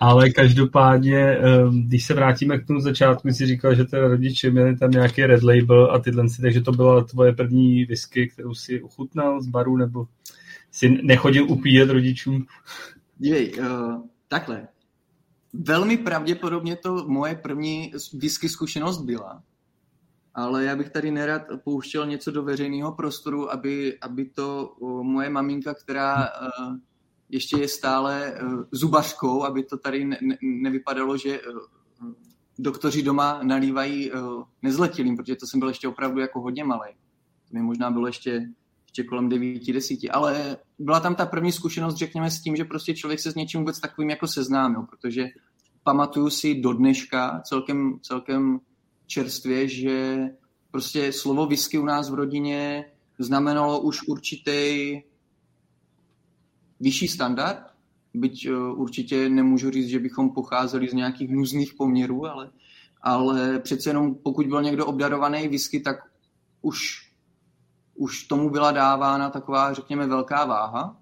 [0.00, 4.76] Ale každopádně, ehm, když se vrátíme k tomu začátku, jsi říkal, že ty rodiče měli
[4.76, 8.82] tam nějaký red label a tyhle si, takže to byla tvoje první whisky, kterou si
[8.82, 10.06] ochutnal z baru, nebo
[10.70, 12.46] si nechodil upíjet rodičům?
[13.18, 14.68] Dívej, uh, takhle.
[15.52, 19.42] Velmi pravděpodobně to moje první whisky zkušenost byla,
[20.34, 25.74] ale já bych tady nerad pouštěl něco do veřejného prostoru, aby, aby to moje maminka,
[25.74, 26.76] která uh,
[27.28, 31.58] ještě je stále uh, zubařkou, aby to tady ne, ne, nevypadalo, že uh,
[32.58, 34.10] doktoři doma nalívají
[34.62, 36.90] nezletilým, protože to jsem byl ještě opravdu jako hodně malý.
[37.48, 38.48] To mi možná bylo ještě,
[38.90, 42.94] ještě kolem 9, 10, ale byla tam ta první zkušenost, řekněme, s tím, že prostě
[42.94, 45.28] člověk se s něčím vůbec takovým jako seznámil, protože
[45.82, 48.60] pamatuju si do dneška celkem, celkem
[49.06, 50.18] čerstvě, že
[50.70, 52.84] prostě slovo whisky u nás v rodině
[53.18, 55.00] znamenalo už určitý
[56.80, 57.62] vyšší standard,
[58.14, 62.50] byť uh, určitě nemůžu říct, že bychom pocházeli z nějakých nuzných poměrů, ale,
[63.02, 65.96] ale přece jenom pokud byl někdo obdarovaný whisky, tak
[66.62, 67.09] už,
[68.00, 70.96] už tomu byla dávána taková, řekněme, velká váha.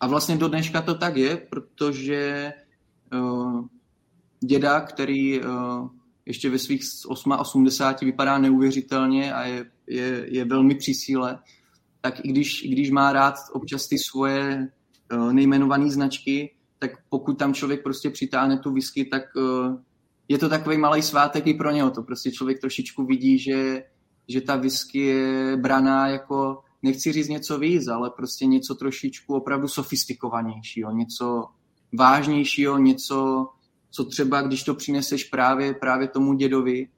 [0.00, 2.52] A vlastně do dneška to tak je, protože
[3.12, 3.64] uh,
[4.40, 5.88] děda, který uh,
[6.26, 6.82] ještě ve svých
[7.38, 11.38] 80 vypadá neuvěřitelně a je, je, je velmi při síle,
[12.00, 14.68] tak i když, i když má rád občas ty svoje
[15.12, 19.76] uh, nejmenované značky, tak pokud tam člověk prostě přitáhne tu whisky, tak uh,
[20.28, 21.90] je to takový malý svátek i pro něho.
[21.90, 23.82] To prostě člověk trošičku vidí, že,
[24.28, 29.68] že ta whisky je braná jako, nechci říct něco víc, ale prostě něco trošičku opravdu
[29.68, 31.44] sofistikovanějšího, něco
[31.98, 33.48] vážnějšího, něco,
[33.90, 36.88] co třeba, když to přineseš právě, právě tomu dědovi,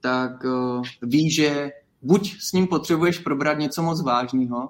[0.00, 1.70] tak uh, ví, že
[2.02, 4.68] buď s ním potřebuješ probrat něco moc vážného,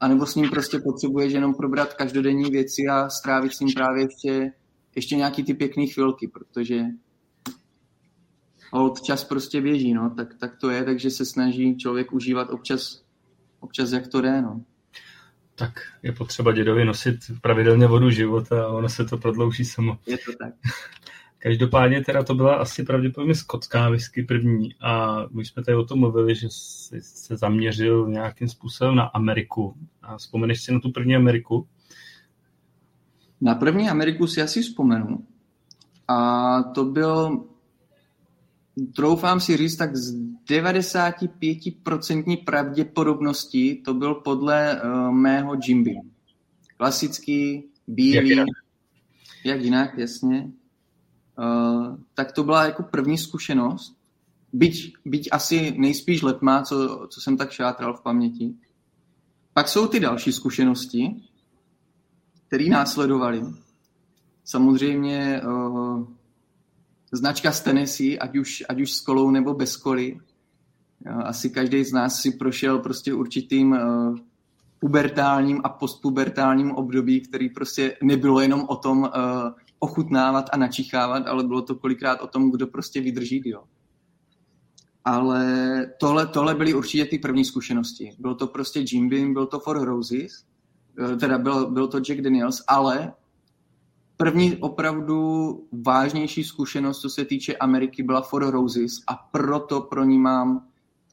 [0.00, 4.52] anebo s ním prostě potřebuješ jenom probrat každodenní věci a strávit s ním právě ještě,
[4.96, 6.82] ještě nějaký ty pěkné chvilky, protože
[8.70, 13.02] hold čas prostě běží, no, tak, tak to je, takže se snaží člověk užívat občas,
[13.60, 14.60] občas jak to jde, no
[15.60, 19.98] tak je potřeba dědovi nosit pravidelně vodu života a ono se to prodlouží samo.
[20.06, 20.54] Je to tak.
[21.38, 25.98] Každopádně teda to byla asi pravděpodobně skotská whisky první a my jsme tady o tom
[25.98, 29.74] mluvili, že jsi se zaměřil nějakým způsobem na Ameriku.
[30.02, 31.68] A vzpomeneš si na tu první Ameriku?
[33.40, 35.26] Na první Ameriku si asi vzpomenu.
[36.08, 37.44] A to byl
[38.96, 40.14] troufám si říct, tak z
[40.50, 45.94] 95% pravděpodobností to byl podle uh, mého Jimby.
[46.76, 48.48] Klasický, bílý, jak jinak,
[49.44, 50.50] jak jinak jasně.
[51.38, 53.96] Uh, tak to byla jako první zkušenost.
[54.52, 58.54] Byť, byť asi nejspíš letma, co, co jsem tak šátral v paměti.
[59.54, 61.16] Pak jsou ty další zkušenosti,
[62.46, 63.42] které následovaly.
[64.44, 66.06] Samozřejmě uh,
[67.12, 70.18] značka z Tennessee, ať už, ať už s kolou nebo bez koly.
[71.24, 74.16] Asi každý z nás si prošel prostě určitým uh,
[74.78, 79.08] pubertálním a postpubertálním období, který prostě nebylo jenom o tom uh,
[79.78, 83.64] ochutnávat a načichávat, ale bylo to kolikrát o tom, kdo prostě vydrží jo.
[85.04, 85.44] Ale
[86.00, 88.12] tohle, tohle byly určitě ty první zkušenosti.
[88.18, 90.44] Byl to prostě Jim Beam, byl to For Roses,
[91.12, 93.12] eh, teda byl, byl to Jack Daniels, ale
[94.20, 95.18] první opravdu
[95.72, 100.66] vážnější zkušenost, co se týče Ameriky, byla For Roses a proto pro ní mám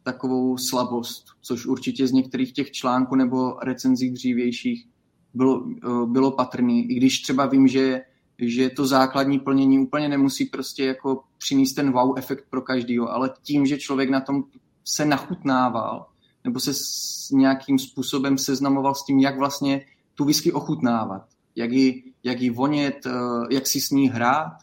[0.03, 4.87] takovou slabost, což určitě z některých těch článků nebo recenzí dřívějších
[5.33, 6.91] bylo, eh, bylo patrný.
[6.91, 8.01] I když třeba vím, že,
[8.39, 13.33] že to základní plnění úplně nemusí prostě jako přinést ten wow efekt pro každýho, ale
[13.41, 14.43] tím, že člověk na tom
[14.85, 16.05] se nachutnával,
[16.43, 22.03] nebo se s nějakým způsobem seznamoval s tím, jak vlastně tu whisky ochutnávat, jak ji,
[22.23, 23.11] jak ji vonět, eh,
[23.49, 24.57] jak si s ní hrát,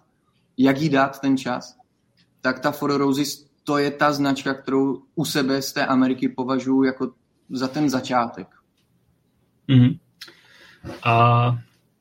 [0.56, 1.76] jak jí dát ten čas,
[2.40, 6.82] tak ta Four Roses to je ta značka, kterou u sebe z té Ameriky považuji
[6.82, 7.12] jako
[7.50, 8.48] za ten začátek.
[9.68, 9.98] Mm-hmm.
[11.04, 11.46] A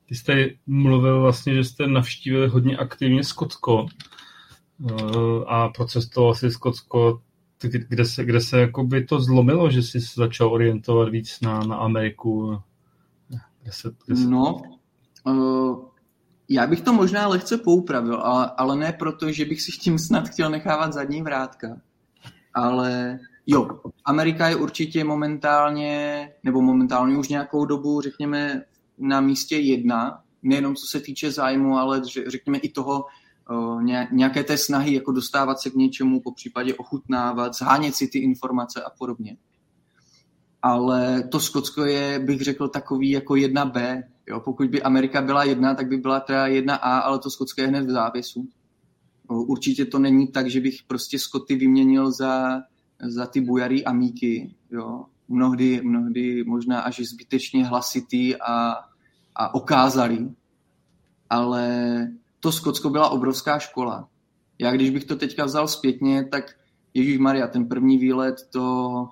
[0.05, 3.85] ty jste mluvil vlastně, že jste navštívili hodně aktivně Skotsko
[4.89, 4.93] eh,
[5.47, 7.21] a procestoval si Skotsko,
[7.61, 12.61] kde se, kde se jakoby to zlomilo, že jsi začal orientovat víc na, na Ameriku?
[13.61, 14.27] Kde se, kde se...
[14.27, 14.61] No,
[15.25, 15.85] uh,
[16.49, 20.29] já bych to možná lehce poupravil, ale, ale ne proto, že bych si tím snad
[20.29, 21.67] chtěl nechávat zadní vrátka.
[22.53, 28.63] Ale jo, Amerika je určitě momentálně, nebo momentálně už nějakou dobu, řekněme,
[28.97, 33.05] na místě jedna, nejenom co se týče zájmu, ale řekněme i toho,
[34.11, 38.83] nějaké té snahy, jako dostávat se k něčemu, po případě ochutnávat, zhánět si ty informace
[38.83, 39.37] a podobně.
[40.61, 44.03] Ale to Skotsko je, bych řekl, takový jako jedna B.
[44.27, 44.39] Jo?
[44.39, 47.67] Pokud by Amerika byla jedna, tak by byla teda jedna A, ale to Skotsko je
[47.67, 48.47] hned v závěsu.
[49.27, 52.61] Určitě to není tak, že bych prostě Skoty vyměnil za,
[53.01, 54.55] za ty bujary a míky.
[54.71, 55.05] Jo?
[55.27, 58.75] Mnohdy, mnohdy možná až zbytečně hlasitý a,
[59.35, 60.35] a okázalý.
[61.29, 62.07] Ale
[62.39, 64.09] to Skotsko byla obrovská škola.
[64.59, 66.43] Já když bych to teďka vzal zpětně, tak
[66.93, 69.07] Ježíš Maria, ten první výlet, to...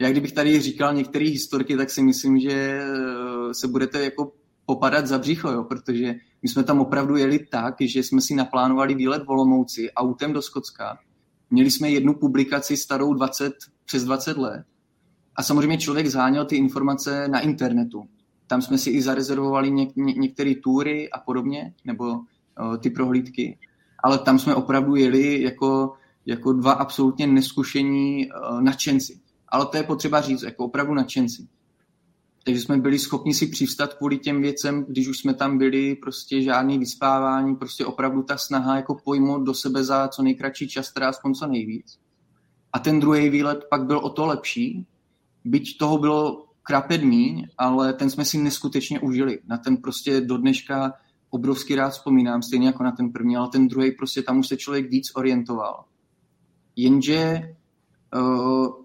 [0.00, 4.32] Já kdybych tady říkal některé historky, tak si myslím, že eh, se budete jako
[4.66, 8.94] popadat za břicho, jo, protože my jsme tam opravdu jeli tak, že jsme si naplánovali
[8.94, 10.98] výlet Volomouci autem do Skotska.
[11.50, 13.52] Měli jsme jednu publikaci starou 20,
[13.84, 14.64] přes 20 let.
[15.36, 18.08] A samozřejmě člověk zháněl ty informace na internetu.
[18.46, 22.20] Tam jsme si i zarezervovali něk- ně- některé tury a podobně, nebo
[22.80, 23.58] ty prohlídky.
[24.02, 25.92] Ale tam jsme opravdu jeli jako,
[26.26, 28.28] jako dva absolutně neskušení
[28.60, 29.19] nadšenci.
[29.50, 31.48] Ale to je potřeba říct, jako opravdu nadšenci.
[32.44, 36.42] Takže jsme byli schopni si přivstat kvůli těm věcem, když už jsme tam byli, prostě
[36.42, 41.08] žádný vyspávání, prostě opravdu ta snaha jako pojmout do sebe za co nejkratší čas, teda
[41.08, 41.98] aspoň co nejvíc.
[42.72, 44.86] A ten druhý výlet pak byl o to lepší,
[45.44, 49.38] byť toho bylo krapet míň, ale ten jsme si neskutečně užili.
[49.46, 50.92] Na ten prostě do dneška
[51.30, 54.56] obrovsky rád vzpomínám, stejně jako na ten první, ale ten druhý prostě tam už se
[54.56, 55.84] člověk víc orientoval.
[56.76, 57.54] Jenže
[58.14, 58.79] uh,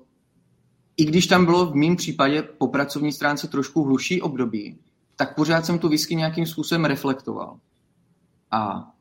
[0.98, 4.78] i když tam bylo v mém případě po pracovní stránce trošku hluší období,
[5.16, 7.60] tak pořád jsem tu whisky nějakým způsobem reflektoval.
[8.52, 8.92] A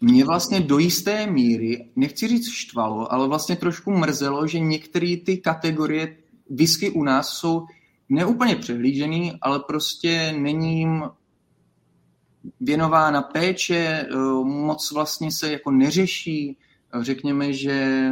[0.00, 5.38] mě vlastně do jisté míry, nechci říct štvalo, ale vlastně trošku mrzelo, že některé ty
[5.38, 6.16] kategorie
[6.50, 7.66] whisky u nás jsou
[8.08, 11.04] neúplně přehlížený, ale prostě není jim
[12.60, 16.56] věnována péče, eh, moc vlastně se jako neřeší.
[17.00, 18.10] Řekněme, že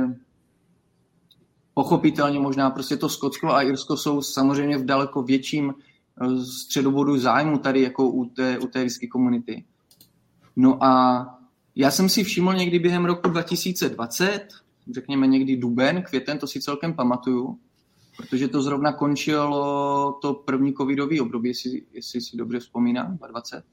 [1.77, 7.59] pochopitelně možná prostě to Skotsko a Irsko jsou samozřejmě v daleko větším eh, středobodu zájmu
[7.59, 9.65] tady jako u té, u té whisky komunity.
[10.57, 11.27] No a
[11.75, 14.49] já jsem si všiml někdy během roku 2020,
[14.95, 17.59] řekněme někdy duben, květen, to si celkem pamatuju,
[18.17, 23.65] protože to zrovna končilo to první covidový období, jestli, jestli si dobře vzpomínám, 2020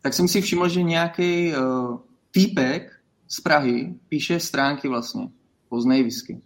[0.00, 1.98] tak jsem si všiml, že nějaký uh,
[2.30, 2.92] týpek
[3.28, 5.28] z Prahy píše stránky vlastně,
[5.68, 6.40] poznej whisky.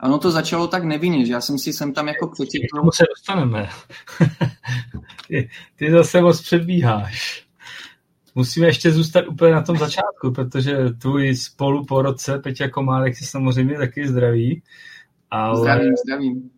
[0.00, 2.66] A ono to začalo tak nevinně, že já jsem si sem tam jako přečetl.
[2.72, 3.68] K tomu se dostaneme.
[5.28, 7.46] ty, ty zase moc předbíháš.
[8.34, 13.26] Musíme ještě zůstat úplně na tom začátku, protože tvůj spolu po roce, Peťa Komárek, je
[13.26, 14.62] samozřejmě taky zdraví.
[15.30, 15.60] Ale...
[15.60, 16.50] Zdravím, zdravím.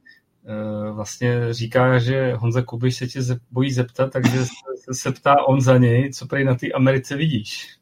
[0.49, 3.20] Eh, vlastně říká, že Honza Kubiš se tě
[3.51, 4.45] bojí zeptat, takže
[4.93, 7.76] se ptá on za něj, co prý na té Americe vidíš?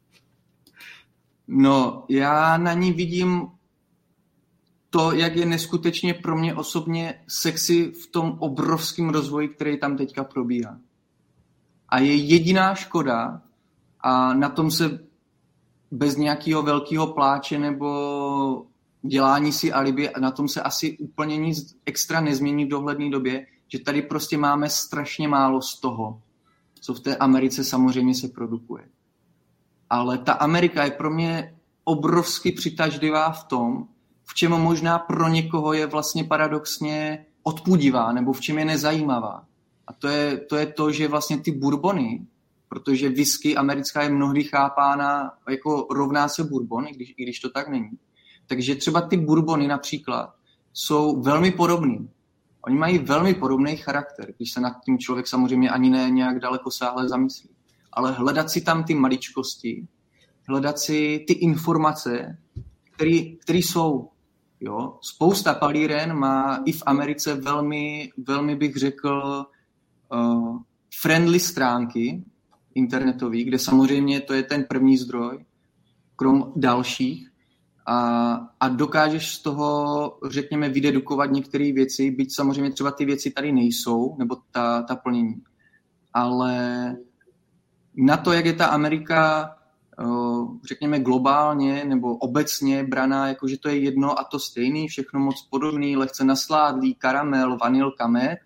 [1.49, 3.49] No, já na ní vidím
[4.95, 10.25] to, jak je neskutečně pro mě osobně sexy v tom obrovském rozvoji, který tam teďka
[10.25, 10.79] probíhá.
[11.89, 13.43] A je jediná škoda,
[14.01, 15.07] a na tom se
[15.91, 18.67] bez nějakého velkého pláče nebo
[19.03, 23.79] dělání si alibi, na tom se asi úplně nic extra nezmění v dohledné době, že
[23.79, 26.23] tady prostě máme strašně málo z toho,
[26.81, 28.85] co v té Americe samozřejmě se produkuje.
[29.91, 33.89] Ale ta Amerika je pro mě obrovsky přitažlivá v tom,
[34.25, 39.45] v čem možná pro někoho je vlastně paradoxně odpudivá, nebo v čem je nezajímavá.
[39.87, 42.27] A to je to, je to že vlastně ty bourbony,
[42.69, 47.51] protože whisky americká je mnohdy chápána jako rovná se bourbon, i když, i když to
[47.51, 47.91] tak není.
[48.47, 50.35] Takže třeba ty bourbony například
[50.73, 52.11] jsou velmi podobný.
[52.67, 56.71] Oni mají velmi podobný charakter, když se nad tím člověk samozřejmě ani ne nějak daleko
[56.71, 57.51] sáhle zamyslí.
[57.93, 59.87] Ale hledat si tam ty maličkosti,
[60.49, 62.39] hledat si ty informace,
[63.41, 64.11] které jsou.
[64.65, 64.99] Jo?
[65.01, 69.45] Spousta palíren má i v Americe velmi, velmi bych řekl,
[70.13, 70.59] uh,
[71.01, 72.25] friendly stránky
[72.75, 75.45] internetové, kde samozřejmě to je ten první zdroj,
[76.17, 77.31] krom dalších,
[77.87, 83.53] a, a dokážeš z toho, řekněme, vydedukovat některé věci, byť samozřejmě třeba ty věci tady
[83.53, 85.43] nejsou, nebo ta, ta plnění.
[86.13, 86.97] Ale
[87.97, 89.51] na to, jak je ta Amerika,
[90.65, 95.47] řekněme, globálně nebo obecně braná, jako že to je jedno a to stejný, všechno moc
[95.51, 98.39] podobný, lehce nasládlý, karamel, vanilka, med,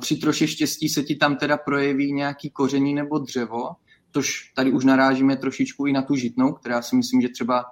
[0.00, 3.68] při troše štěstí se ti tam teda projeví nějaký koření nebo dřevo,
[4.10, 7.64] tož tady už narážíme trošičku i na tu žitnou, která si myslím, že třeba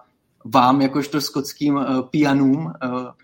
[0.44, 2.72] vám, jakožto skotským uh, pianům,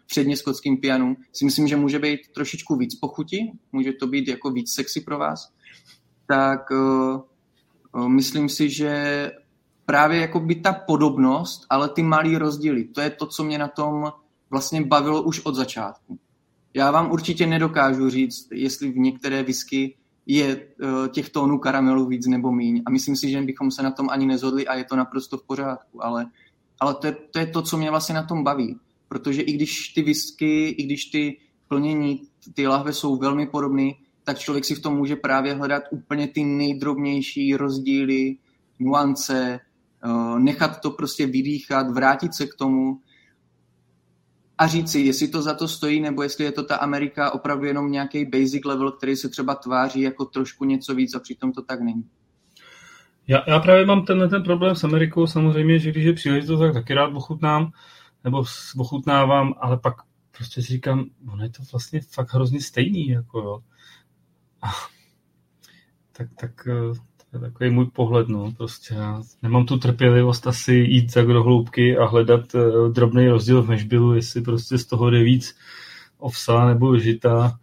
[0.07, 4.51] předně skotským pianům, si myslím, že může být trošičku víc pochuti, může to být jako
[4.51, 5.49] víc sexy pro vás,
[6.29, 6.61] tak
[8.07, 9.31] myslím si, že
[9.87, 13.69] právě jako by ta podobnost, ale ty malý rozdíly, to je to, co mě na
[13.69, 14.13] tom
[14.51, 16.19] vlastně bavilo už od začátku.
[16.75, 22.27] Já vám určitě nedokážu říct, jestli v některé whisky je uh, těch tónů karamelu víc
[22.27, 22.83] nebo míň.
[22.87, 25.43] A myslím si, že bychom se na tom ani nezhodli a je to naprosto v
[25.43, 26.05] pořádku.
[26.05, 26.27] Ale
[26.81, 28.79] ale to je, to je to, co mě vlastně na tom baví.
[29.09, 32.23] Protože i když ty whisky, i když ty plnění,
[32.55, 33.91] ty lahve jsou velmi podobné,
[34.25, 38.37] tak člověk si v tom může právě hledat úplně ty nejdrobnější rozdíly,
[38.79, 39.61] nuance,
[40.39, 43.01] nechat to prostě vydýchat, vrátit se k tomu
[44.59, 47.65] a říct si, jestli to za to stojí, nebo jestli je to ta Amerika opravdu
[47.65, 51.63] jenom nějaký basic level, který se třeba tváří jako trošku něco víc a přitom to
[51.63, 52.05] tak není.
[53.29, 56.73] Já, já právě mám tenhle ten problém s Amerikou, samozřejmě, že když je příležitost, tak
[56.73, 57.71] taky rád ochutnám,
[58.25, 58.45] nebo
[58.77, 59.95] ochutnávám, ale pak
[60.37, 63.59] prostě si říkám, ono je to vlastně fakt hrozně stejný, jako jo.
[64.63, 64.69] A,
[66.13, 66.99] tak, tak eh,
[67.39, 71.43] to je takový můj pohled, no, prostě já nemám tu trpělivost asi jít tak do
[71.43, 75.57] hloubky a hledat uh, drobný rozdíl v mešbilu, jestli prostě z toho jde víc
[76.19, 77.59] ovsa nebo žita.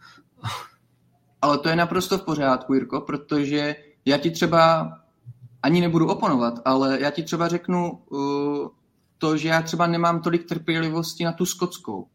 [1.41, 4.91] Ale to je naprosto v pořádku, Jirko, protože já ti třeba
[5.63, 8.67] ani nebudu oponovat, ale já ti třeba řeknu uh,
[9.17, 12.07] to, že já třeba nemám tolik trpělivosti na tu skotskou.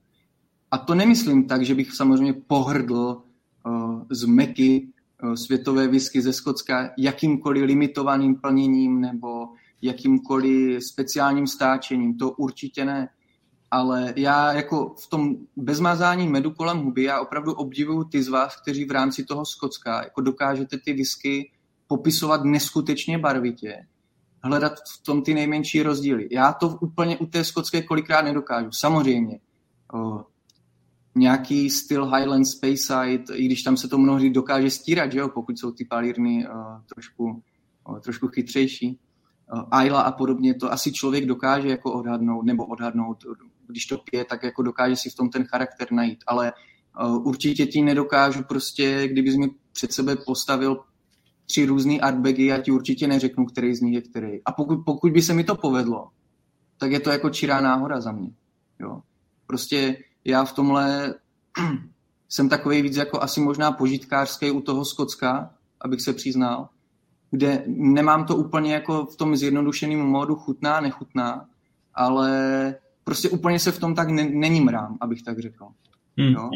[0.71, 3.23] A to nemyslím tak, že bych samozřejmě pohrdl
[3.67, 4.89] uh, z meky
[5.35, 9.49] světové whisky ze Skotska jakýmkoliv limitovaným plněním nebo
[9.83, 12.19] jakýmkoliv speciálním stáčením.
[12.19, 13.09] To určitě ne.
[13.71, 18.63] Ale já jako v tom bezmazání medu kolem huby, já opravdu obdivuju ty z vás,
[18.63, 21.51] kteří v rámci toho Skotska jako dokážete ty whisky
[21.87, 23.87] popisovat neskutečně barvitě,
[24.43, 26.29] hledat v tom ty nejmenší rozdíly.
[26.31, 28.73] Já to úplně u té skotské kolikrát nedokážu.
[28.73, 29.39] Samozřejmě.
[31.19, 35.59] Nějaký styl Highland Speyside, i když tam se to mnohdy dokáže stírat, že jo, pokud
[35.59, 36.53] jsou ty palírny o,
[36.95, 37.43] trošku,
[37.85, 38.99] o, trošku chytřejší.
[39.71, 43.25] Ayla a podobně, to asi člověk dokáže jako odhadnout, nebo odhadnout,
[43.67, 46.53] když to pije, tak jako dokáže si v tom ten charakter najít, ale
[47.05, 50.81] uh, určitě ti nedokážu prostě, kdybys mi před sebe postavil
[51.47, 54.45] tři různé artbagy, já ti určitě neřeknu, který z nich je který.
[54.45, 56.09] A pokud, pokud by se mi to povedlo,
[56.79, 58.31] tak je to jako čirá náhoda za mě.
[58.81, 59.01] Jo.
[59.47, 61.15] Prostě já v tomhle
[62.29, 65.51] jsem takový víc jako asi možná požitkářský u toho Skocka,
[65.81, 66.69] abych se přiznal,
[67.31, 71.49] kde nemám to úplně jako v tom zjednodušeném módu chutná, nechutná,
[71.95, 75.69] ale prostě úplně se v tom tak ne- není mrám, abych tak řekl.
[76.19, 76.33] Hmm.
[76.33, 76.51] Jo?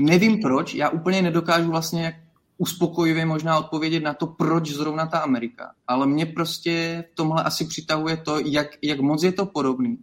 [0.00, 2.22] Nevím proč, já úplně nedokážu vlastně
[2.58, 5.72] uspokojivě možná odpovědět na to, proč zrovna ta Amerika.
[5.86, 9.98] Ale mě prostě v tomhle asi přitahuje to, jak, jak moc je to podobný.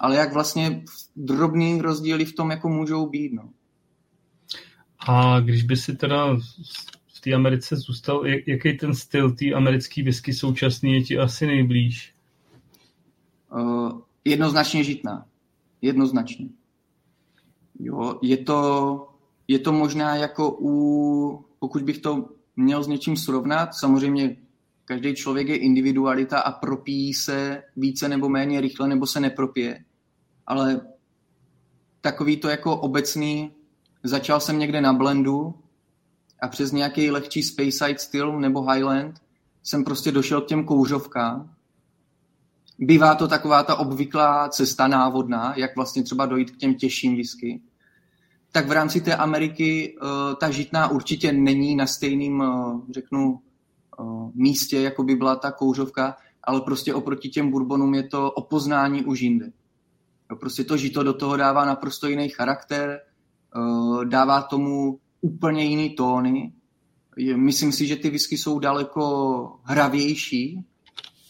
[0.00, 0.84] Ale jak vlastně
[1.16, 3.32] drobný rozdíly v tom jako můžou být.
[3.32, 3.50] No.
[4.98, 6.36] A když by si teda
[7.14, 11.46] v té Americe zůstal, jak, jaký ten styl té americké whisky současný je ti asi
[11.46, 12.14] nejblíž?
[13.52, 15.26] Uh, jednoznačně žitná.
[15.82, 16.48] Jednoznačně.
[17.80, 19.08] Jo, je to,
[19.48, 24.36] je to možná jako u pokud bych to měl s něčím srovnat, samozřejmě
[24.84, 29.84] každý člověk je individualita a propíjí se více nebo méně rychle, nebo se nepropije.
[30.48, 30.80] Ale
[32.00, 33.52] takový to jako obecný,
[34.02, 35.54] začal jsem někde na blendu
[36.42, 39.20] a přes nějaký lehčí Speyside styl nebo Highland
[39.62, 41.54] jsem prostě došel k těm kouřovkám.
[42.78, 47.60] Bývá to taková ta obvyklá cesta návodná, jak vlastně třeba dojít k těm těžším whisky
[48.52, 50.08] tak v rámci té Ameriky uh,
[50.40, 53.40] ta žitná určitě není na stejném, uh, řeknu,
[53.98, 59.04] uh, místě, jako by byla ta kouřovka, ale prostě oproti těm bourbonům je to opoznání
[59.04, 59.52] už jinde.
[60.30, 63.00] Jo, prostě to žito do toho dává naprosto jiný charakter,
[63.56, 66.52] uh, dává tomu úplně jiný tóny.
[67.36, 70.64] Myslím si, že ty whisky jsou daleko hravější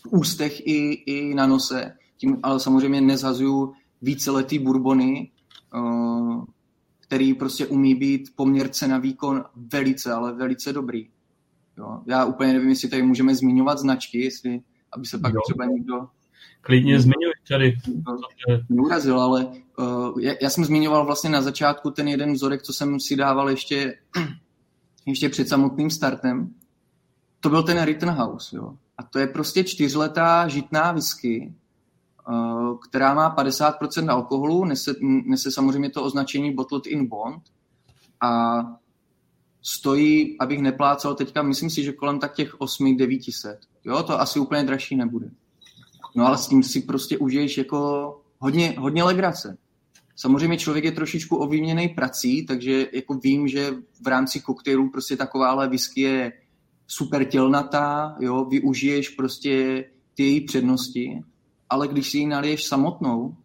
[0.02, 1.96] v ústech i, i na nose.
[2.16, 3.72] Tím ale samozřejmě nezhazuju
[4.02, 5.30] víceletý bourbony,
[5.74, 6.44] uh,
[7.00, 11.08] který prostě umí být poměrce na výkon velice, ale velice dobrý.
[11.78, 12.02] Jo.
[12.06, 14.60] Já úplně nevím, jestli tady můžeme zmiňovat značky, jestli,
[14.92, 15.40] aby se pak jo.
[15.46, 16.08] třeba někdo...
[16.60, 17.76] Klidně zmiňuj tady.
[18.68, 19.46] Neurazil, ale
[19.78, 23.50] uh, já, já jsem zmiňoval vlastně na začátku ten jeden vzorek, co jsem si dával
[23.50, 23.98] ještě,
[25.06, 26.54] ještě před samotným startem.
[27.40, 28.74] To byl ten Rittenhouse, jo.
[28.98, 31.54] A to je prostě čtyřletá žitná whisky,
[32.28, 37.42] uh, která má 50% alkoholu, nese, nese samozřejmě to označení Bottled in Bond
[38.20, 38.62] a
[39.62, 43.56] stojí, abych neplácal teďka, myslím si, že kolem tak těch 8-900.
[43.84, 45.30] Jo, to asi úplně dražší nebude.
[46.14, 49.58] No ale s tím si prostě užiješ jako hodně, hodně legrace.
[50.16, 55.68] Samozřejmě člověk je trošičku ovýměný prací, takže jako vím, že v rámci koktejlů prostě takováhle
[55.68, 56.32] whisky je
[56.86, 59.84] super tělnatá, jo, využiješ prostě
[60.14, 61.22] ty její přednosti,
[61.70, 63.36] ale když si ji naliješ samotnou,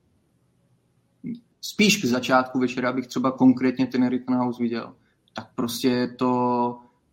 [1.62, 4.96] spíš k začátku večera bych třeba konkrétně ten Rittenhouse viděl,
[5.36, 6.32] tak prostě je to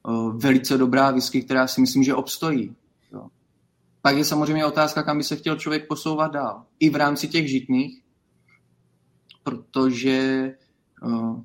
[0.09, 2.75] uh, velice dobrá whisky, která si myslím, že obstojí.
[4.03, 6.65] Pak je samozřejmě otázka, kam by se chtěl člověk posouvat dál.
[6.81, 8.03] I v rámci těch žitných,
[9.43, 10.51] protože
[11.03, 11.41] uh,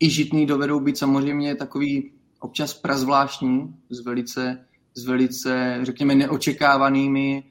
[0.00, 7.44] i žitný dovedou být samozřejmě takový občas prazvláštní, s velice, s velice, řekněme, neočekávanými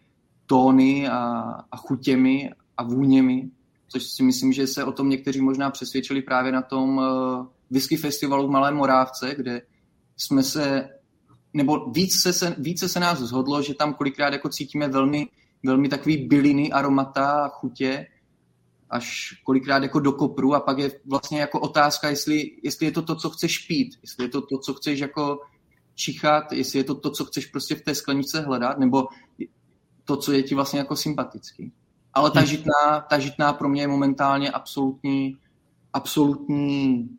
[0.45, 1.19] tóny a,
[1.71, 3.49] a chutěmi a vůněmi,
[3.87, 7.05] což si myslím, že se o tom někteří možná přesvědčili právě na tom uh,
[7.71, 9.61] whisky festivalu v Malé Morávce, kde
[10.17, 10.89] jsme se,
[11.55, 15.27] nebo více se, více se nás zhodlo, že tam kolikrát jako cítíme velmi,
[15.63, 18.07] velmi takový byliny, aromata a chutě,
[18.89, 23.01] až kolikrát jako do kopru a pak je vlastně jako otázka, jestli, jestli je to
[23.01, 25.39] to, co chceš pít, jestli je to to, co chceš jako
[25.95, 29.07] čichat, jestli je to to, co chceš prostě v té skleničce hledat, nebo
[30.03, 31.71] to, co je ti vlastně jako sympatický.
[32.13, 32.49] Ale ta hmm.
[32.49, 35.37] žitná, ta žitná pro mě je momentálně absolutní,
[35.93, 37.09] absolutní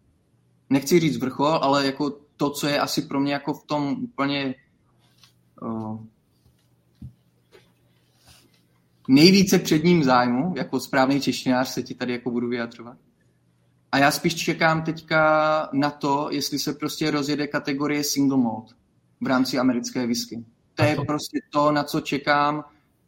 [0.71, 4.55] nechci říct vrchol, ale jako to, co je asi pro mě jako v tom úplně
[5.63, 6.01] uh,
[9.09, 12.97] nejvíce předním zájmu, jako správný češtinář se ti tady jako budu vyjadřovat.
[13.93, 18.77] A já spíš čekám teďka na to, jestli se prostě rozjede kategorie single malt
[19.21, 20.45] v rámci americké whisky.
[20.75, 22.65] To je prostě to, na co čekám.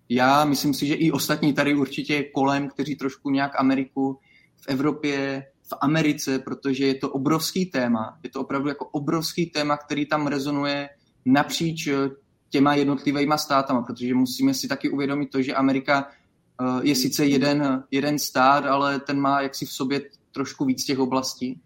[0.08, 4.18] Já myslím si, že i ostatní tady určitě kolem, kteří trošku nějak Ameriku
[4.56, 8.18] v Evropě v Americe, protože je to obrovský téma.
[8.22, 10.88] Je to opravdu jako obrovský téma, který tam rezonuje
[11.24, 12.10] napříč eh,
[12.50, 17.84] těma jednotlivýma státama, protože musíme si taky uvědomit to, že Amerika eh, je sice jeden,
[17.90, 20.00] jeden stát, ale ten má jaksi v sobě
[20.32, 21.60] trošku víc těch oblastí,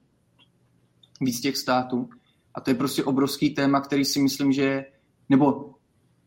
[1.21, 2.09] víc těch států.
[2.55, 4.85] A to je prostě obrovský téma, který si myslím, že,
[5.29, 5.75] nebo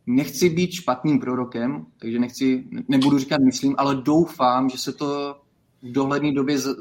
[0.06, 5.42] nechci být špatným prorokem, takže nechci, nebudu říkat myslím, ale doufám, že se to
[5.86, 6.72] v dohledné době eh,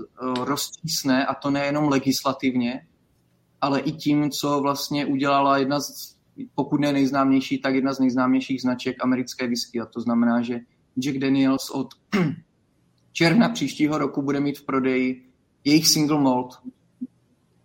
[0.44, 2.86] roztísne a to nejenom legislativně,
[3.60, 6.16] ale i tím, co vlastně udělala jedna z,
[6.54, 9.80] pokud ne nejznámější, tak jedna z nejznámějších značek americké whisky.
[9.80, 10.60] A to znamená, že
[10.98, 11.88] Jack Daniels od
[13.12, 15.30] června příštího roku bude mít v prodeji
[15.64, 16.58] jejich single malt.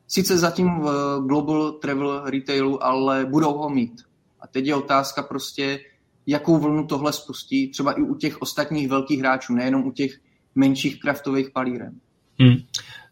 [0.08, 4.02] Sice zatím v Global Travel Retailu, ale budou ho mít.
[4.40, 5.80] A teď je otázka prostě,
[6.28, 10.20] jakou vlnu tohle spustí, třeba i u těch ostatních velkých hráčů, nejenom u těch
[10.60, 11.92] menších kraftových palíren.
[12.40, 12.58] Hmm.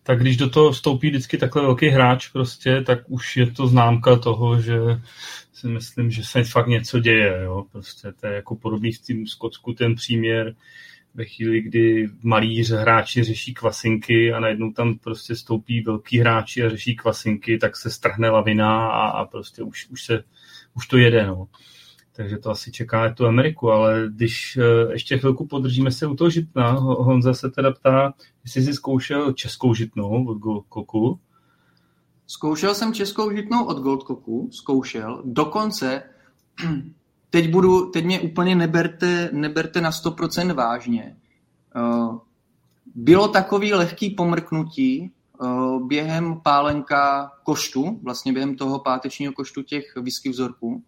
[0.04, 4.16] Tak když do toho vstoupí vždycky takhle velký hráč prostě, tak už je to známka
[4.16, 4.78] toho, že
[5.54, 7.42] si myslím, že se fakt něco děje.
[7.44, 7.66] Jo?
[7.72, 10.56] Prostě to je jako podobný v tím Skotsku ten příměr,
[11.14, 16.70] ve chvíli, kdy malí hráči řeší kvasinky a najednou tam prostě stoupí velký hráči a
[16.70, 20.24] řeší kvasinky, tak se strhne lavina a, a prostě už, už, se,
[20.74, 21.28] už to jede.
[21.28, 21.48] No
[22.18, 26.30] takže to asi čeká tu Ameriku, ale když eh, ještě chvilku podržíme se u toho
[26.30, 28.14] žitna, Honza se teda ptá,
[28.44, 31.20] jestli jsi zkoušel českou žitnou od Goldkoku.
[32.28, 36.04] Zkoušel jsem českou žitnou od Goldkoku, zkoušel, dokonce
[37.30, 41.18] teď, budu, teď mě úplně neberte, neberte na 100% vážně.
[41.76, 42.18] Eh,
[42.96, 45.46] bylo takový lehký pomrknutí eh,
[45.86, 50.84] během pálenka koštu, vlastně během toho pátečního koštu těch whisky vzorků,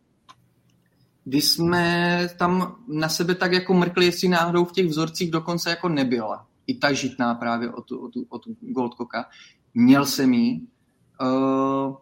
[1.23, 5.89] kdy jsme tam na sebe tak jako mrkli, jestli náhodou v těch vzorcích dokonce jako
[5.89, 6.47] nebyla.
[6.67, 9.25] I ta žitná právě od, od, od Goldkoka.
[9.73, 10.67] Měl jsem jí.
[11.21, 11.95] Uh,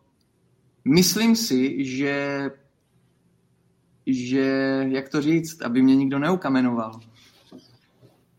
[0.86, 2.49] myslím si, že
[4.07, 6.99] že, jak to říct, aby mě nikdo neukamenoval.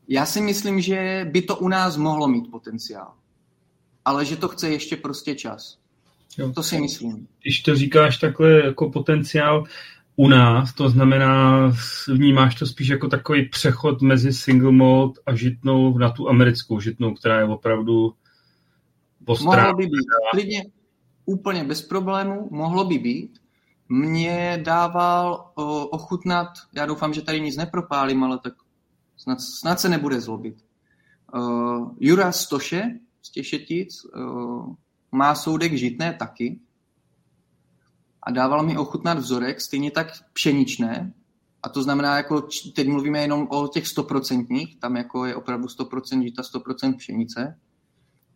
[0.08, 3.12] Já si myslím, že by to u nás mohlo mít potenciál.
[4.04, 5.78] Ale že to chce ještě prostě čas.
[6.38, 6.52] Jo.
[6.52, 7.28] To si myslím.
[7.42, 9.64] Když to říkáš takhle jako potenciál
[10.20, 11.72] u nás, to znamená,
[12.08, 17.14] vnímáš to spíš jako takový přechod mezi single mode a žitnou na tu americkou žitnou,
[17.14, 18.14] která je opravdu
[19.24, 19.62] postrá.
[19.62, 20.06] Mohlo by být.
[20.30, 20.64] Klidně,
[21.24, 23.38] úplně bez problému, mohlo by být.
[23.88, 28.52] Mě dával o, ochutnat, já doufám, že tady nic nepropálím, ale tak
[29.16, 30.56] snad, snad se nebude zlobit.
[31.34, 32.82] Uh, Jura Stoše
[33.22, 34.74] z Těšetic uh,
[35.12, 36.58] má soudek žitné taky
[38.28, 41.12] a dával mi ochutnat vzorek, stejně tak pšeničné,
[41.62, 46.22] a to znamená, jako teď mluvíme jenom o těch stoprocentních, tam jako je opravdu 100%
[46.22, 47.58] žita, 100% pšenice.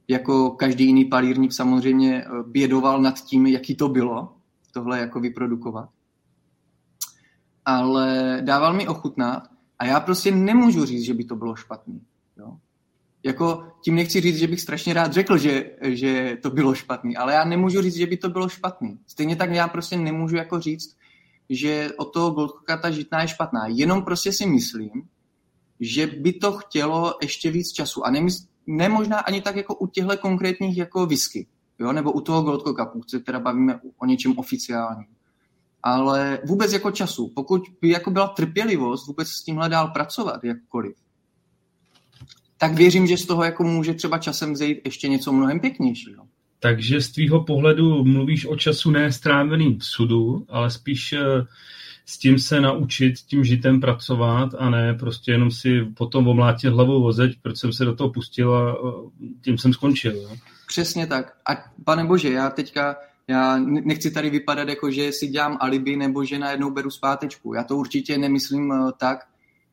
[0.09, 4.37] Jako každý jiný palírník samozřejmě eh, bědoval nad tím, jaký to bylo,
[4.73, 5.89] tohle jako vyprodukovat.
[7.65, 12.03] Ale dával mi ochutnat a já prostě nemůžu říct, že by to bylo špatný.
[12.37, 12.57] Jo?
[13.25, 17.33] Jako tím nechci říct, že bych strašně rád řekl, že, že to bylo špatný, ale
[17.33, 18.99] já nemůžu říct, že by to bylo špatný.
[19.07, 20.97] Stejně tak já prostě nemůžu jako říct,
[21.49, 23.67] že o toho Goldcocka ta žitná je špatná.
[23.67, 24.91] Jenom prostě si myslím,
[25.81, 28.07] že by to chtělo ještě víc času.
[28.07, 31.47] A nemysl, ne možná ani tak jako u těchto konkrétních jako whisky,
[31.79, 31.93] jo?
[31.93, 35.09] nebo u toho Goldcocka, pokud se teda bavíme o něčem oficiálním.
[35.83, 37.33] Ale vůbec jako času.
[37.35, 40.97] Pokud by jako byla trpělivost vůbec s tímhle dál pracovat, jakkoliv,
[42.63, 46.25] tak věřím, že z toho jako může třeba časem zejít ještě něco mnohem pěknějšího.
[46.61, 51.19] Takže z tvýho pohledu mluvíš o času ne stráveným v sudu, ale spíš eh,
[52.07, 57.05] s tím se naučit, tím žitem pracovat a ne prostě jenom si potom omlátit hlavou
[57.05, 58.77] o zeď, proč jsem se do toho pustil a
[59.45, 60.17] tím jsem skončil.
[60.17, 60.31] Jo?
[60.67, 61.33] Přesně tak.
[61.51, 62.97] A pane bože, já teďka
[63.29, 67.55] já nechci tady vypadat jako, že si dělám alibi nebo že najednou beru zpátečku.
[67.55, 69.19] Já to určitě nemyslím eh, tak,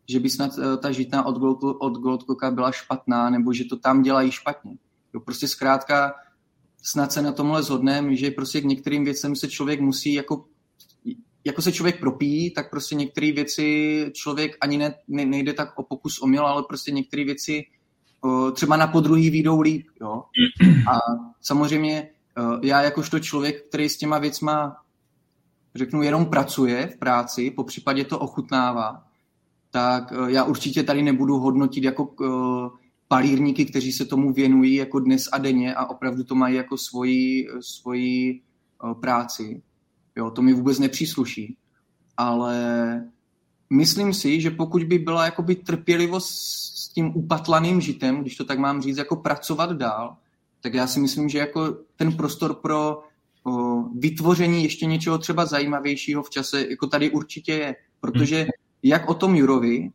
[0.10, 3.78] že by snad eh, ta žitná od, Gold, od Goldcocka byla špatná, nebo že to
[3.78, 4.78] tam dělají špatně.
[5.14, 6.14] Jo, prostě zkrátka
[6.84, 10.46] snad se na tomhle zhodneme, že prostě k některým věcem se člověk musí jako
[11.46, 15.84] jako se člověk propíjí, tak prostě některé věci člověk ani ne, ne, nejde tak o
[15.84, 17.66] pokus omyl, ale prostě některé věci
[18.22, 19.88] o, třeba na podruhý výjdou líp.
[20.02, 20.24] Jo?
[20.92, 21.00] A
[21.42, 24.76] samozřejmě o, já jakožto člověk, který s těma věcma
[25.76, 29.09] řeknu, jenom pracuje v práci, po případě to ochutnává,
[29.72, 35.00] tak eh, já určitě tady nebudu hodnotit jako eh, palírníky, kteří se tomu věnují jako
[35.00, 39.62] dnes a denně a opravdu to mají jako svoji, svoji eh, práci.
[40.16, 41.58] Jo, to mi vůbec nepřísluší.
[42.18, 42.56] Ale
[43.70, 46.30] myslím si, že pokud by byla jakoby trpělivost
[46.76, 50.18] s tím upatlaným žitem, když to tak mám říct, jako pracovat dál,
[50.62, 53.04] tak já si myslím, že jako ten prostor pro
[53.44, 57.76] o, vytvoření ještě něčeho třeba zajímavějšího v čase, jako tady určitě je.
[58.00, 58.48] Protože
[58.84, 59.92] jak o tom Jurovi,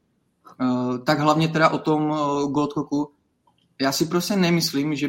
[0.61, 3.11] eh, tak hlavně teda o tom eh, Goldcocku.
[3.81, 5.09] Já si prostě nemyslím, že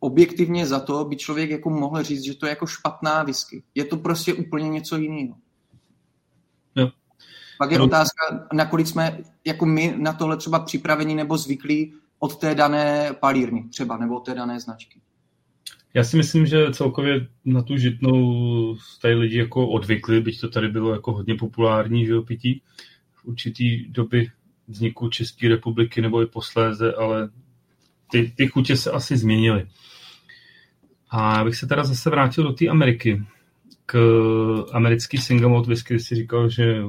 [0.00, 3.62] objektivně za to by člověk jako mohl říct, že to je jako špatná whisky.
[3.74, 5.36] Je to prostě úplně něco jiného.
[6.76, 6.90] Jo.
[7.58, 7.84] Pak je no.
[7.84, 13.68] otázka, nakolik jsme jako my na tohle třeba připraveni nebo zvyklí od té dané palírny
[13.68, 15.00] třeba, nebo od té dané značky.
[15.94, 20.68] Já si myslím, že celkově na tu žitnou tady lidi jako odvykli, byť to tady
[20.68, 22.62] bylo jako hodně populární, že pití
[23.12, 24.30] v určitý doby
[24.68, 27.30] vzniku České republiky nebo i posléze, ale
[28.10, 29.66] ty, ty chutě se asi změnily.
[31.10, 33.22] A bych se teda zase vrátil do té Ameriky.
[33.86, 33.98] K
[34.72, 36.82] americký single malt whisky, si říkal, že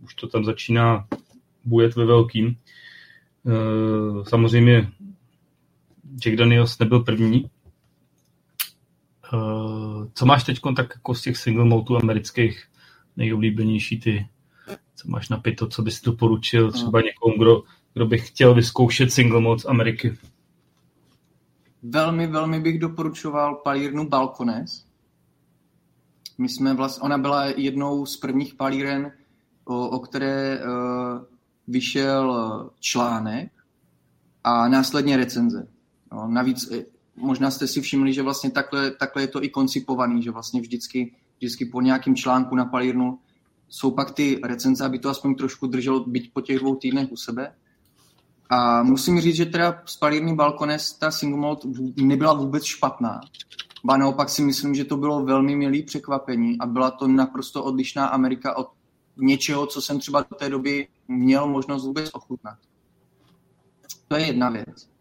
[0.00, 1.06] už to tam začíná
[1.64, 2.46] bujet ve velkým.
[2.46, 2.54] E,
[4.28, 4.88] samozřejmě
[6.24, 7.50] Jack Daniels nebyl první,
[10.14, 12.64] co máš teď tak jako z těch single maltů amerických
[13.16, 14.28] nejoblíbenější ty?
[14.94, 17.62] Co máš na pito, co bys doporučil třeba někomu, kdo,
[17.94, 20.18] kdo by chtěl vyzkoušet single malt z Ameriky?
[21.82, 24.86] Velmi, velmi bych doporučoval palírnu Balcones.
[26.38, 29.12] My jsme vlastně, ona byla jednou z prvních palíren,
[29.64, 30.66] o, o které uh,
[31.68, 33.52] vyšel článek
[34.44, 35.68] a následně recenze.
[36.12, 36.72] No, navíc
[37.16, 41.14] možná jste si všimli, že vlastně takhle, takhle je to i koncipovaný, že vlastně vždycky,
[41.36, 43.18] vždycky po nějakém článku na palírnu
[43.68, 47.16] jsou pak ty recenze, aby to aspoň trošku drželo byť po těch dvou týdnech u
[47.16, 47.54] sebe.
[48.50, 53.20] A musím říct, že teda z palírní balkones ta single malt nebyla vůbec špatná.
[53.84, 58.06] Ba naopak si myslím, že to bylo velmi milý překvapení a byla to naprosto odlišná
[58.06, 58.68] Amerika od
[59.16, 62.58] něčeho, co jsem třeba do té doby měl možnost vůbec ochutnat.
[64.08, 64.91] To je jedna věc.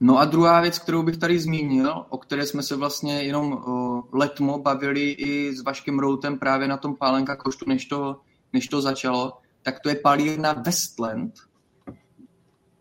[0.00, 4.00] No a druhá věc, kterou bych tady zmínil, o které jsme se vlastně jenom uh,
[4.12, 8.20] letmo bavili i s Vaškem Routem právě na tom pálenka koštu, než to,
[8.52, 11.34] než to začalo, tak to je palírna Westland.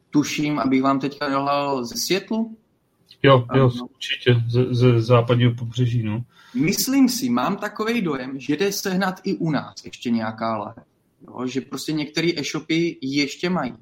[0.09, 2.57] tuším, abych vám teďka dohlal ze Světlu.
[3.23, 6.23] Jo, jo, určitě, ze, ze západního pobřeží, no.
[6.53, 10.83] Myslím si, mám takový dojem, že jde sehnat i u nás ještě nějaká lahev.
[11.27, 13.75] Jo, že prostě některé e-shopy ještě mají.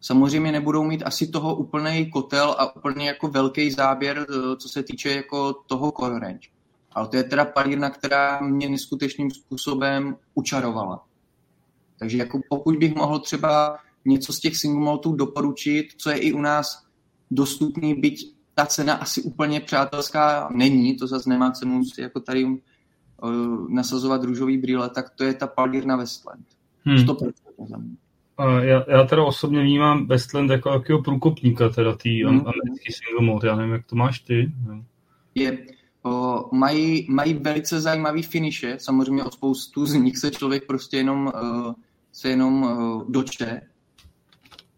[0.00, 4.82] Samozřejmě nebudou mít asi toho úplný kotel a úplně jako velký záběr, eh, co se
[4.82, 6.48] týče jako toho core range.
[6.92, 11.04] Ale to je teda palírna, která mě neskutečným způsobem učarovala.
[11.98, 16.32] Takže jako pokud bych mohl třeba něco z těch single maltů doporučit, co je i
[16.32, 16.84] u nás
[17.30, 22.44] dostupný, byť ta cena asi úplně přátelská není, to zase nemá cenu si jako tady
[22.44, 22.58] uh,
[23.68, 26.46] nasazovat růžový brýle, tak to je ta palírna Westland.
[26.84, 26.96] Hmm.
[26.96, 27.32] 100%
[27.68, 27.96] za mě.
[28.38, 32.40] Já, já teda osobně vnímám Westland jako jakého průkopníka, teda tý hmm.
[32.40, 33.48] americký single mode.
[33.48, 34.52] Já nevím, jak to máš ty.
[35.34, 35.58] Je,
[36.02, 41.26] o, mají, mají velice zajímavý finiše, samozřejmě od spoustu z nich se člověk prostě jenom,
[41.26, 41.72] uh,
[42.12, 43.60] se jenom uh, dočte,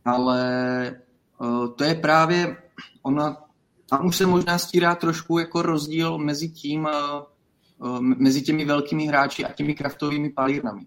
[0.05, 0.97] ale
[1.39, 2.57] uh, to je právě,
[3.03, 3.37] ona,
[3.91, 6.89] tam už se možná stírá trošku jako rozdíl mezi tím,
[7.79, 10.87] uh, mezi těmi velkými hráči a těmi kraftovými palírnami.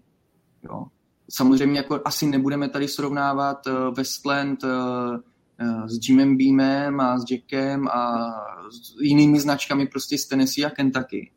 [0.62, 0.86] Jo
[1.34, 7.24] samozřejmě jako asi nebudeme tady srovnávat uh, Westland uh, uh, s Jimem Beamem a s
[7.30, 8.30] Jackem a
[8.70, 11.30] s jinými značkami prostě z Tennessee a Kentucky.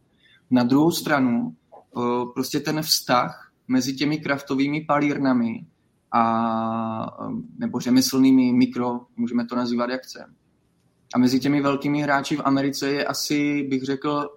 [0.51, 1.55] Na druhou stranu
[2.33, 5.65] prostě ten vztah mezi těmi kraftovými palírnami
[6.11, 7.17] a,
[7.57, 10.33] nebo řemeslnými mikro, můžeme to nazývat jak chceme.
[11.15, 14.29] A mezi těmi velkými hráči v Americe je asi, bych řekl,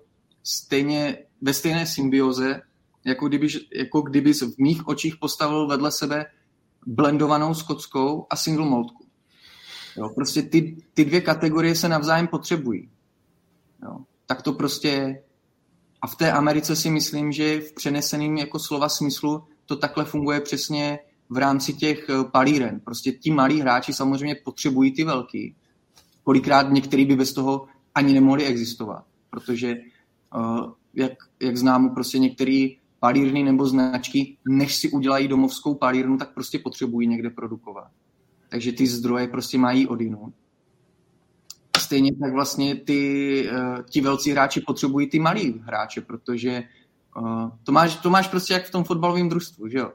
[0.43, 2.61] stejně, ve stejné symbioze
[3.09, 6.27] jako kdyby, jako kdyby v mých očích postavil vedle sebe
[6.87, 9.07] blendovanou skotskou a single maltku.
[9.97, 12.91] Jo, prostě ty, ty dvě kategorie se navzájem potřebují.
[13.83, 15.23] Jo, tak to prostě
[16.03, 20.41] a v té Americe si myslím, že v přeneseném jako slova smyslu to takhle funguje
[20.41, 20.99] přesně
[21.31, 22.81] v rámci těch eh, palíren.
[22.81, 25.57] Prostě ti malí hráči samozřejmě potřebují ty velký.
[26.25, 29.77] Kolikrát některý by bez toho ani nemohli existovat, protože
[30.35, 36.35] uh, jak, jak znám, prostě některý palírny nebo značky, než si udělají domovskou palírnu, tak
[36.35, 37.91] prostě potřebují někde produkovat.
[38.49, 40.35] Takže ty zdroje prostě mají odinut.
[41.79, 46.63] Stejně tak vlastně ty, uh, ti velcí hráči potřebují ty malí hráče, protože
[47.17, 49.93] uh, to, máš, to máš prostě jak v tom fotbalovém družstvu, že jo?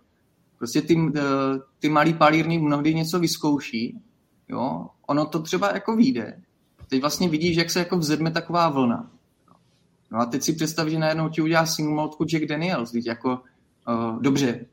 [0.57, 1.11] Prostě ty, uh,
[1.79, 3.99] ty malí palírny mnohdy něco vyzkouší,
[4.49, 4.87] jo?
[5.07, 6.41] Ono to třeba jako vyjde.
[6.87, 9.11] Teď vlastně vidíš, jak se jako vzedme taková vlna.
[10.13, 13.39] No a teď si představ, že najednou ti udělá single maltku Jack Daniels, teď jako
[13.87, 14.65] uh, dobře,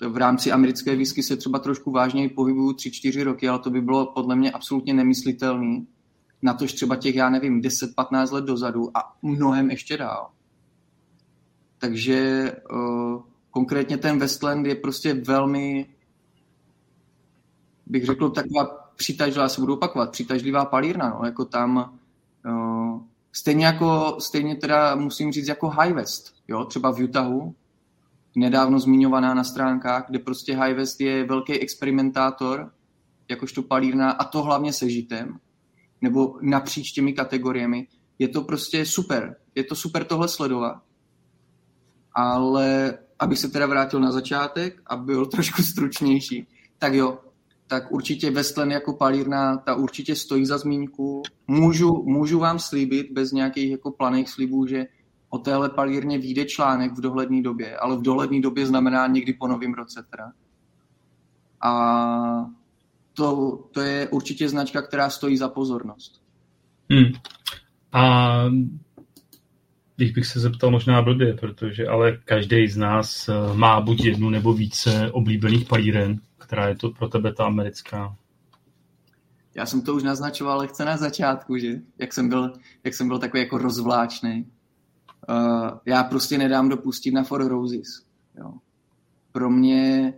[0.00, 4.06] v rámci americké whisky se třeba trošku vážněji pohybují 3-4 roky, ale to by bylo
[4.06, 5.86] podle mě absolutně nemyslitelný.
[6.42, 10.30] Na tož třeba těch, já nevím, 10-15 let dozadu a mnohem ještě dál.
[11.78, 15.86] Takže uh, konkrétně ten Westland je prostě velmi,
[17.86, 18.64] bych řekl, taková
[18.96, 21.16] přitažlivá, se budu opakovat, přitažlivá palírna.
[21.18, 21.26] No.
[21.26, 21.94] Jako tam
[22.46, 22.75] uh,
[23.38, 27.54] Stejně jako, stejně teda musím říct jako High West, jo, třeba v Utahu,
[28.36, 32.72] nedávno zmiňovaná na stránkách, kde prostě High West je velký experimentátor,
[33.28, 35.38] jakožto palírna, a to hlavně se žitem,
[36.00, 37.86] nebo napříč těmi kategoriemi.
[38.18, 39.36] Je to prostě super.
[39.54, 40.82] Je to super tohle sledovat.
[42.14, 47.18] Ale abych se teda vrátil na začátek a byl trošku stručnější, tak jo,
[47.66, 51.22] tak určitě Westland jako palírna, ta určitě stojí za zmínku.
[51.46, 54.86] Můžu, můžu vám slíbit bez nějakých jako planých slibů, že
[55.28, 59.48] o téhle palírně vyjde článek v dohledné době, ale v dohledné době znamená někdy po
[59.48, 60.32] novém roce teda.
[61.60, 62.46] A
[63.14, 66.22] to, to je určitě značka, která stojí za pozornost.
[66.90, 67.12] Hmm.
[67.92, 68.44] A
[69.96, 74.30] když bych se zeptal možná blbě, protože ale každý z nás eh, má buď jednu
[74.30, 78.16] nebo více oblíbených palíren, která je to pro tebe ta americká?
[79.54, 81.80] Já jsem to už naznačoval lehce na začátku, že?
[81.98, 82.52] Jak jsem byl,
[82.84, 84.52] jak jsem byl takový jako rozvláčný.
[85.28, 87.88] Uh, já prostě nedám dopustit na Four Roses.
[88.38, 88.52] Jo.
[89.32, 90.14] Pro mě,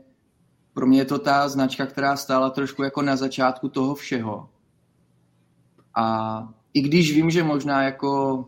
[0.72, 4.50] pro mě je to ta značka, která stála trošku jako na začátku toho všeho.
[5.94, 8.44] A i když vím, že možná jako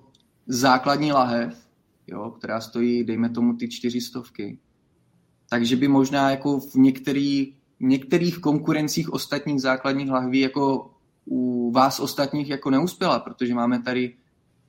[0.46, 1.68] základní lahev,
[2.06, 4.58] jo, která stojí, dejme tomu, ty čtyřistovky,
[5.50, 10.90] takže by možná jako v některých některých konkurencích ostatních základních lahví jako
[11.26, 14.16] u vás ostatních jako neuspěla, protože máme tady,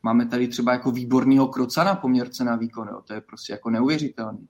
[0.03, 3.01] máme tady třeba jako výborného krocana poměrce na výkon, jo.
[3.05, 4.47] to je prostě jako neuvěřitelný.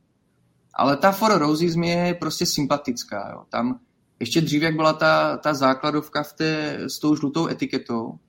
[0.73, 3.29] Ale ta For Roses mi je prostě sympatická.
[3.31, 3.45] Jo.
[3.49, 3.79] Tam
[4.19, 8.19] ještě dřív, jak byla ta, ta základovka v té, s tou žlutou etiketou,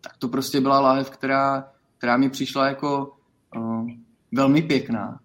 [0.00, 3.16] tak to prostě byla láhev, která, která mi přišla jako
[3.56, 3.90] uh,
[4.32, 5.20] velmi pěkná.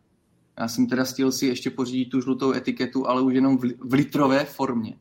[0.59, 4.45] Já jsem teda stihl si ještě pořídit tu žlutou etiketu, ale už jenom v litrové
[4.45, 4.97] formě.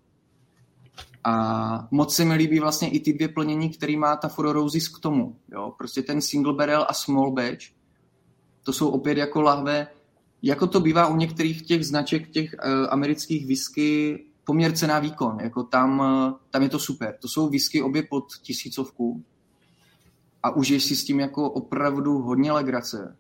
[1.25, 4.89] A moc se mi líbí vlastně i ty dvě plnění, který má ta Four Roses
[4.89, 5.37] k tomu.
[5.53, 5.75] Jo?
[5.79, 7.65] Prostě ten single barrel a small batch,
[8.65, 9.87] to jsou opět jako lahve,
[10.43, 15.39] jako to bývá u některých těch značek těch uh, amerických whisky, poměr cena výkon.
[15.41, 17.17] Jako tam, uh, tam je to super.
[17.21, 19.25] To jsou whisky obě pod tisícovku
[20.43, 23.17] a užiješ si s tím jako opravdu hodně legrace.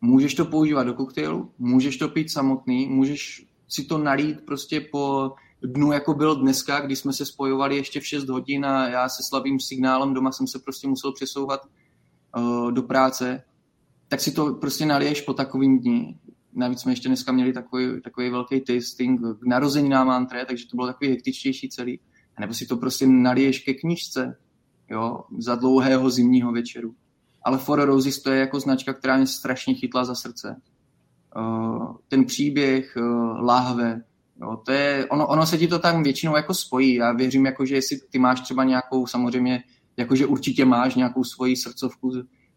[0.00, 5.32] Můžeš to používat do koktejlu, můžeš to pít samotný, můžeš si to nalít prostě po
[5.62, 9.22] dnu, jako byl dneska, kdy jsme se spojovali ještě v 6 hodin a já se
[9.28, 11.60] slabým signálem doma jsem se prostě musel přesouvat
[12.36, 13.44] uh, do práce,
[14.08, 16.18] tak si to prostě naliješ po takovým dní.
[16.52, 20.86] Navíc jsme ještě dneska měli takový, takový velký tasting k narozeninám antré, takže to bylo
[20.86, 22.00] takový hektičtější celý.
[22.36, 24.36] A nebo si to prostě naliješ ke knížce,
[24.90, 26.94] jo, za dlouhého zimního večeru.
[27.42, 30.56] Ale For Roses to je jako značka, která mě strašně chytla za srdce.
[31.36, 34.02] Uh, ten příběh, uh, láhve,
[34.40, 36.94] jo, to je, ono, ono se ti to tam většinou jako spojí.
[36.94, 39.62] Já věřím, jako, že jestli ty máš třeba nějakou, samozřejmě,
[39.96, 42.12] jakože určitě máš nějakou svoji srdcovku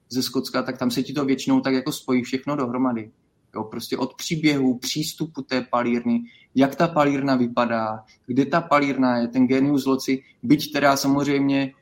[0.10, 3.12] ze Skocka, tak tam se ti to většinou tak jako spojí všechno dohromady.
[3.56, 6.24] Jo, prostě od příběhu, přístupu té palírny,
[6.56, 11.74] jak ta palírna vypadá, kde ta palírna je, ten genius loci, byť teda samozřejmě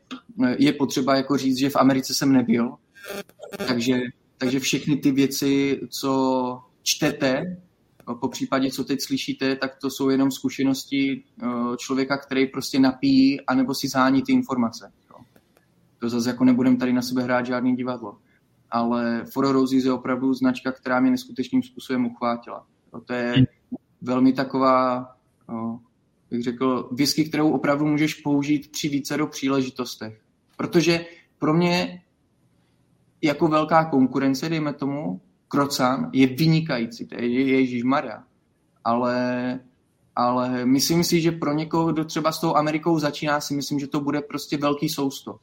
[0.45, 2.76] eh, je potřeba jako říct, že v Americe jsem nebyl,
[3.68, 3.99] takže,
[4.38, 7.57] takže všechny ty věci, co čtete,
[8.20, 11.47] po případě, co teď slyšíte, tak to jsou jenom zkušenosti eh,
[11.78, 14.91] člověka, který prostě napíjí anebo si zhání ty informace.
[15.99, 18.18] To zase jako nebudem tady na sebe hrát žádný divadlo
[18.72, 22.66] ale Four Roses je opravdu značka, která mě neskutečným způsobem uchvátila.
[23.05, 23.34] To je
[24.01, 25.07] velmi taková,
[26.32, 30.22] bych řekl, whisky, kterou opravdu můžeš použít při více do příležitostech.
[30.57, 31.05] Protože
[31.39, 32.01] pro mě
[33.22, 38.24] jako velká konkurence, dejme tomu, Krocan je vynikající, to je Ježíš Maria.
[38.84, 39.59] Ale,
[40.15, 43.88] ale myslím si, že pro někoho, kdo třeba s tou Amerikou začíná, si myslím, že
[43.88, 45.39] to bude prostě velký sousto.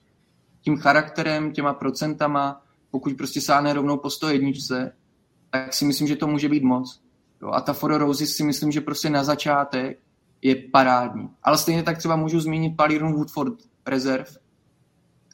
[0.61, 4.51] Tím charakterem, těma procentama, pokud prostě sáhne rovnou po 101,
[5.51, 7.01] tak si myslím, že to může být moc.
[7.43, 9.99] Jo, a ta For Roses si myslím, že prostě na začátek
[10.43, 11.29] je parádní.
[11.43, 13.55] Ale stejně tak třeba můžu zmínit palírnu Woodford
[13.87, 14.31] Reserve,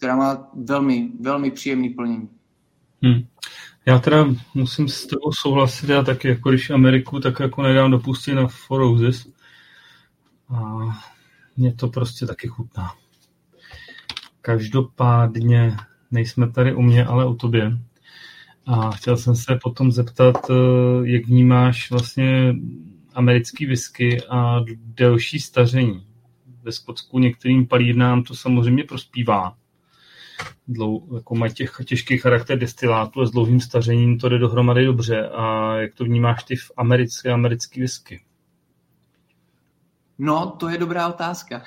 [0.03, 2.28] která má velmi, velmi příjemný plnění.
[3.03, 3.26] Hmm.
[3.86, 8.34] Já teda musím s tebou souhlasit, já taky, jako když Ameriku, tak jako nedám dopustit
[8.34, 9.26] na For Roses.
[10.48, 10.82] A
[11.57, 12.94] mě to prostě taky chutná.
[14.40, 15.76] Každopádně
[16.11, 17.78] nejsme tady u mě, ale u tobě.
[18.66, 20.55] A chtěl jsem se potom zeptat, eh,
[21.03, 22.55] jak vnímáš vlastně
[23.14, 26.07] americký whisky a delší staření.
[26.62, 29.61] Ve Skotsku některým palírnám to samozřejmě prospívá.
[30.68, 35.28] Dlou, jako mají těch, těžký charakter destilátu a s dlouhým stařením to jde dohromady dobře.
[35.28, 38.22] A jak to vnímáš ty v americké americký whisky?
[40.18, 41.62] No, to je dobrá otázka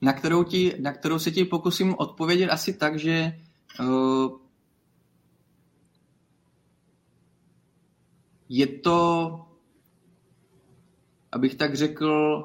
[0.00, 3.38] na kterou, ti, na kterou se ti pokusím odpovědět asi tak, že
[3.80, 4.38] uh,
[8.48, 9.36] je to,
[11.32, 12.44] abych tak řekl,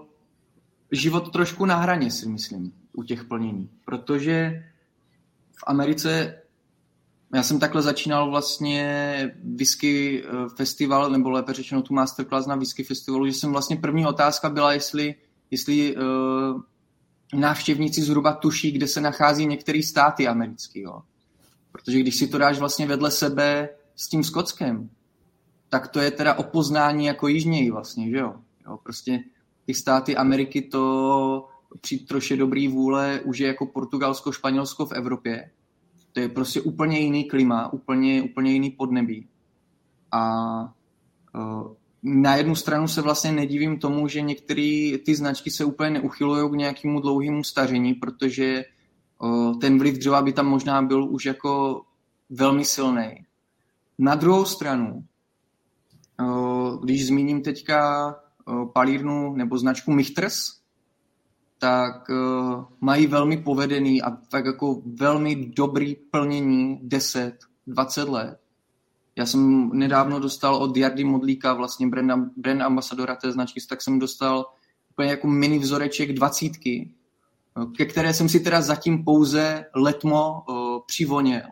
[0.91, 3.69] život trošku na hraně, si myslím, u těch plnění.
[3.85, 4.63] Protože
[5.55, 6.35] v Americe
[7.35, 12.83] já jsem takhle začínal vlastně whisky eh, festival, nebo lépe řečeno tu masterclass na whisky
[12.83, 15.15] festivalu, že jsem vlastně první otázka byla, jestli,
[15.51, 16.61] jestli uh,
[17.33, 20.81] návštěvníci zhruba tuší, kde se nachází některé státy americký.
[20.81, 21.01] Jo.
[21.71, 24.89] Protože když si to dáš vlastně vedle sebe s tím Skotskem,
[25.69, 28.33] tak to je teda opoznání jako jižněji vlastně, že jo.
[28.65, 29.19] jo prostě
[29.65, 31.47] ty státy Ameriky to
[31.81, 35.51] při troše dobrý vůle už je jako Portugalsko, Španělsko v Evropě.
[36.13, 39.27] To je prostě úplně jiný klima, úplně, úplně jiný podnebí.
[40.11, 40.61] A
[41.35, 46.51] uh, na jednu stranu se vlastně nedivím tomu, že některé ty značky se úplně neuchylují
[46.51, 48.65] k nějakému dlouhému staření, protože
[49.17, 51.81] o, ten vliv dřeva by tam možná byl už jako
[52.29, 53.25] velmi silný.
[53.99, 55.05] Na druhou stranu,
[56.19, 58.15] o, když zmíním teďka
[58.73, 60.37] palírnu nebo značku Michters,
[61.59, 67.37] tak o, mají velmi povedený a tak jako velmi dobrý plnění 10,
[67.67, 68.39] 20 let
[69.17, 73.99] já jsem nedávno dostal od Jardy Modlíka, vlastně brand, brand ambasadora té značky, tak jsem
[73.99, 74.45] dostal
[74.91, 76.91] úplně jako mini vzoreček dvacítky,
[77.77, 81.47] ke které jsem si teda zatím pouze letmo o, přivoněl.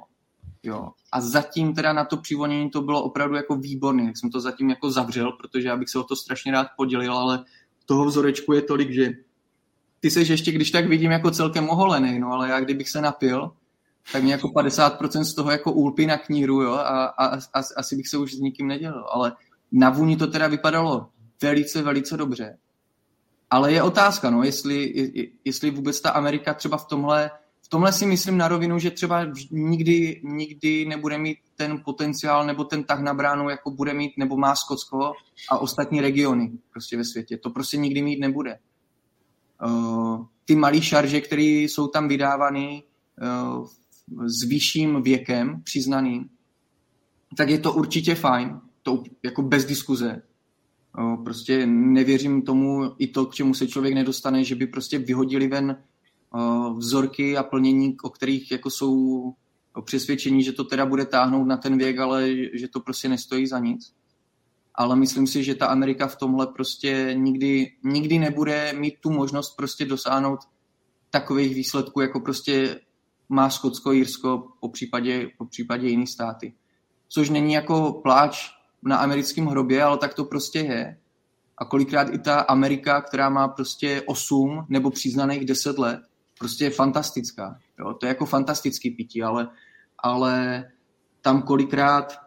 [0.64, 0.92] Jo.
[1.12, 4.70] A zatím teda na to přivonění to bylo opravdu jako výborné, tak jsem to zatím
[4.70, 7.46] jako zavřel, protože já bych se o to strašně rád podělil, ale
[7.86, 9.12] toho vzorečku je tolik, že
[10.04, 13.52] ty seš ještě, když tak vidím, jako celkem oholený, no ale já kdybych se napil,
[14.12, 17.96] tak mě jako 50% z toho jako úlpy na kníru, jo, a, a, a, asi
[17.96, 19.36] bych se už s nikým nedělal, ale
[19.72, 21.10] na vůni to teda vypadalo
[21.42, 22.58] velice, velice dobře.
[23.50, 24.94] ale je otázka, no, jestli,
[25.46, 27.32] jestli vůbec ta Amerika třeba v tomhle,
[27.62, 32.64] v tomhle si myslím na rovinu, že třeba nikdy, nikdy nebude mít ten potenciál nebo
[32.64, 35.14] ten tah na bránu, jako bude mít nebo má Skotsko
[35.50, 37.38] a ostatní regiony prostě ve světě.
[37.38, 38.60] To prostě nikdy mít nebude.
[39.66, 42.84] Uh, ty malé šarže, které jsou tam vydávány
[43.22, 43.68] uh,
[44.26, 46.30] s vyšším věkem přiznaným,
[47.38, 50.22] tak je to určitě fajn, to jako bez diskuze.
[51.24, 55.78] Prostě nevěřím tomu i to, k čemu se člověk nedostane, že by prostě vyhodili ven
[56.78, 59.34] vzorky a plnění, o kterých jako jsou
[59.86, 63.60] přesvědčení, že to teda bude táhnout na ten věk, ale že to prostě nestojí za
[63.60, 63.94] nic.
[64.76, 69.56] Ale myslím si, že ta Amerika v tomhle prostě nikdy, nikdy nebude mít tu možnost
[69.56, 70.40] prostě dosáhnout
[71.10, 72.80] takových výsledků, jako prostě
[73.30, 76.54] má Skotsko, Jirsko, po případě, po případě jiný státy.
[77.10, 78.50] Což není jako pláč
[78.84, 80.98] na americkém hrobě, ale tak to prostě je.
[81.58, 86.00] A kolikrát i ta Amerika, která má prostě 8 nebo přiznaných 10 let,
[86.40, 87.60] prostě je fantastická.
[87.80, 87.94] Jo?
[87.94, 89.48] To je jako fantastický pití, ale,
[89.98, 90.64] ale
[91.22, 92.23] tam kolikrát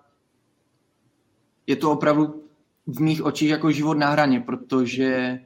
[1.67, 2.43] je to opravdu
[2.87, 5.39] v mých očích jako život na hraně, protože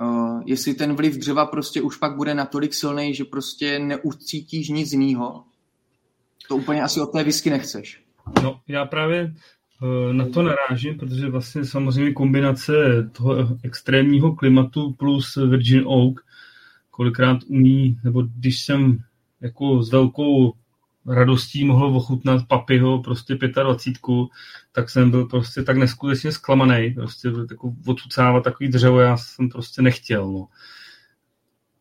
[0.00, 4.92] uh, jestli ten vliv dřeva prostě už pak bude natolik silný, že prostě neucítíš nic
[4.92, 5.44] jiného,
[6.48, 8.00] to úplně asi od té whisky nechceš.
[8.42, 9.34] No, já právě
[9.84, 12.72] Eh, na to narážím, protože vlastně samozřejmě kombinace
[13.12, 16.20] toho extrémního klimatu plus Virgin Oak
[16.90, 18.98] kolikrát umí, nebo když jsem
[19.40, 20.52] jako s velkou
[21.06, 24.28] radostí mohl ochutnat papyho prostě 25,
[24.72, 29.82] tak jsem byl prostě tak neskutečně zklamaný, prostě jako otucávat takový dřevo, já jsem prostě
[29.82, 30.46] nechtěl, no.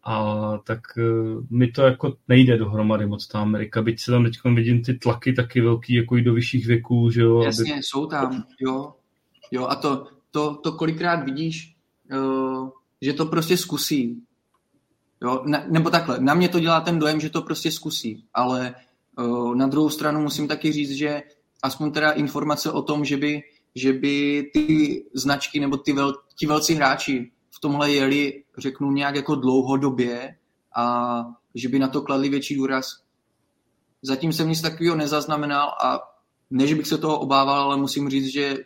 [0.06, 4.38] A tak uh, mi to jako nejde dohromady moc ta Amerika, byť se tam teď
[4.56, 7.42] vidím ty tlaky taky velký, jako i do vyšších věků, že jo.
[7.42, 7.84] Jasně, aby...
[7.84, 8.94] jsou tam, jo.
[9.52, 11.76] Jo, a to, to, to kolikrát vidíš,
[12.14, 12.70] uh,
[13.02, 14.24] že to prostě zkusí.
[15.24, 18.76] Jo, ne, nebo takhle, na mě to dělá ten dojem, že to prostě zkusí, ale
[19.56, 21.24] na druhou stranu musím taky říct, že
[21.64, 23.42] aspoň teda informace o tom, že by,
[23.76, 29.16] že by ty značky nebo ty vel, ti velcí hráči v tomhle jeli, řeknu, nějak
[29.16, 30.36] jako dlouhodobě
[30.76, 32.86] a že by na to kladli větší důraz.
[34.02, 36.00] Zatím jsem nic takového nezaznamenal a
[36.50, 38.58] ne, že bych se toho obával, ale musím říct, že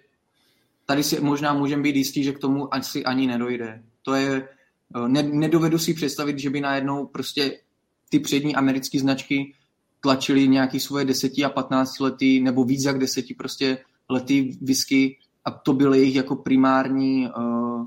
[0.85, 3.83] tady si možná můžeme být jistí, že k tomu asi ani nedojde.
[4.01, 4.49] To je,
[4.95, 7.59] eh, ne, nedovedu si představit, že by najednou prostě
[8.09, 9.53] ty přední americké značky
[10.07, 13.77] tlačili nějaký svoje deseti a patnácti lety, nebo víc jak deseti prostě
[14.09, 17.85] lety whisky a to byl jejich jako primární uh,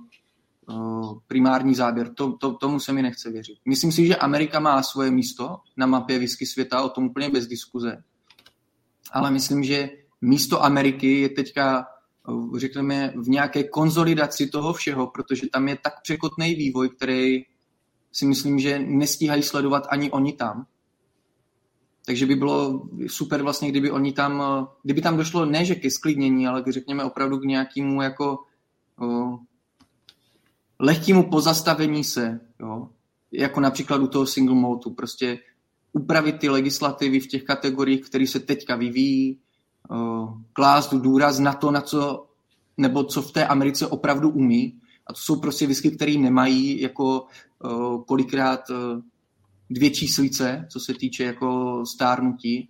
[0.71, 2.14] Eh, primární záběr.
[2.14, 3.59] To, to, tomu se mi nechce věřit.
[3.68, 7.47] Myslím si, že Amerika má svoje místo na mapě whisky světa, o tom úplně bez
[7.47, 8.03] diskuze.
[9.12, 9.91] Ale myslím, že
[10.21, 11.87] místo Ameriky je teďka,
[12.29, 17.43] eh, řekněme, v nějaké konzolidaci toho všeho, protože tam je tak překotný vývoj, který
[18.12, 20.66] si myslím, že nestíhají sledovat ani oni tam.
[22.07, 25.90] Takže by bylo super vlastně, kdyby oni tam, eh, kdyby tam došlo ne, že ke
[25.90, 28.38] sklidnění, ale řekněme opravdu k nějakému jako
[30.80, 32.88] lehkému pozastavení se, jo,
[33.32, 35.38] jako například u toho single motu, prostě
[35.92, 39.38] upravit ty legislativy v těch kategoriích, které se teďka vyvíjí,
[39.90, 42.26] uh, klást důraz na to, na co,
[42.76, 44.80] nebo co v té Americe opravdu umí.
[45.07, 47.26] A to jsou prostě whisky, které nemají jako
[47.64, 49.03] uh, kolikrát uh,
[49.71, 52.68] dvě číslice, co se týče jako stárnutí.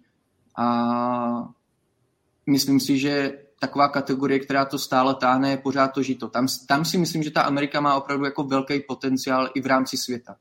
[0.58, 1.48] A
[2.46, 6.28] myslím si, že taková kategorie, která to stále táhne, je pořád to žito.
[6.28, 9.96] Tam, tam si myslím, že ta Amerika má opravdu jako velký potenciál i v rámci
[9.96, 10.36] světa.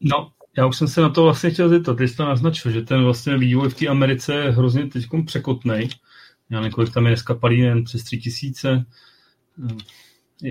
[0.00, 2.82] No, já už jsem se na to vlastně chtěl zeptat, ty jsi to naznačil, že
[2.82, 5.88] ten vlastně vývoj v té Americe je hrozně teď překotnej.
[6.50, 8.84] Já několik tam je dneska palí jen přes tři tisíce.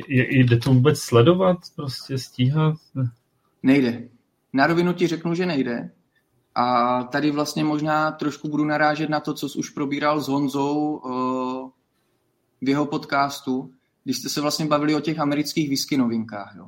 [0.07, 2.75] Jde to vůbec sledovat, prostě stíhat?
[3.63, 4.09] Nejde.
[4.53, 5.91] Na rovinu ti řeknu, že nejde.
[6.55, 10.95] A tady vlastně možná trošku budu narážet na to, co jsi už probíral s Honzou
[10.95, 11.69] uh,
[12.61, 13.73] v jeho podcastu,
[14.03, 16.53] když jste se vlastně bavili o těch amerických whisky novinkách.
[16.57, 16.65] Jo.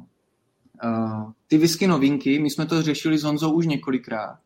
[0.84, 4.40] Uh, ty whisky novinky, my jsme to řešili s Honzou už několikrát.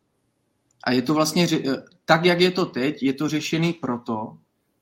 [0.84, 1.48] A je to vlastně,
[2.06, 4.38] tak jak je to teď, je to řešený proto,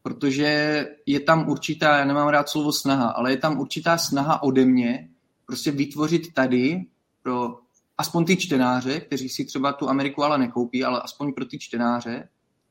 [0.06, 4.66] protože je tam určitá, já nemám rád slovo snaha, ale je tam určitá snaha ode
[4.66, 5.10] mě
[5.46, 6.86] prostě vytvořit tady
[7.24, 7.60] pro
[7.98, 12.30] aspoň ty čtenáře, kteří si třeba tu Ameriku ale nekoupí, ale aspoň pro ty čtenáře,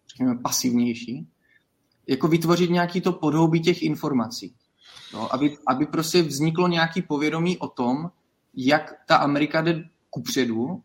[0.09, 1.29] řekněme pasivnější,
[2.07, 4.55] jako vytvořit nějaký to podhoubí těch informací.
[5.15, 8.11] No, aby, aby prostě vzniklo nějaký povědomí o tom,
[8.57, 10.83] jak ta Amerika jde kupředu,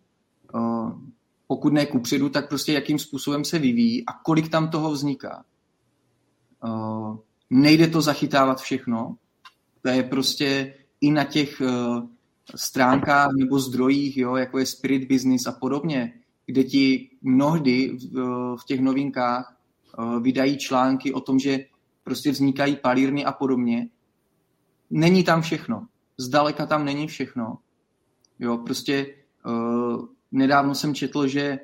[0.54, 0.92] uh,
[1.48, 5.46] pokud ne kupředu, tak prostě jakým způsobem se vyvíjí a kolik tam toho vzniká.
[6.64, 7.18] Uh,
[7.50, 9.16] nejde to zachytávat všechno,
[9.82, 12.04] To je prostě i na těch uh,
[12.56, 16.14] stránkách nebo zdrojích, jo, jako je Spirit Business a podobně,
[16.46, 19.56] kde ti mnohdy v, v těch novinkách
[20.22, 21.60] vydají články o tom, že
[22.04, 23.90] prostě vznikají palírny a podobně.
[24.90, 25.88] Není tam všechno.
[26.18, 27.58] Zdaleka tam není všechno.
[28.40, 29.16] Jo, prostě
[30.32, 31.60] nedávno jsem četl, že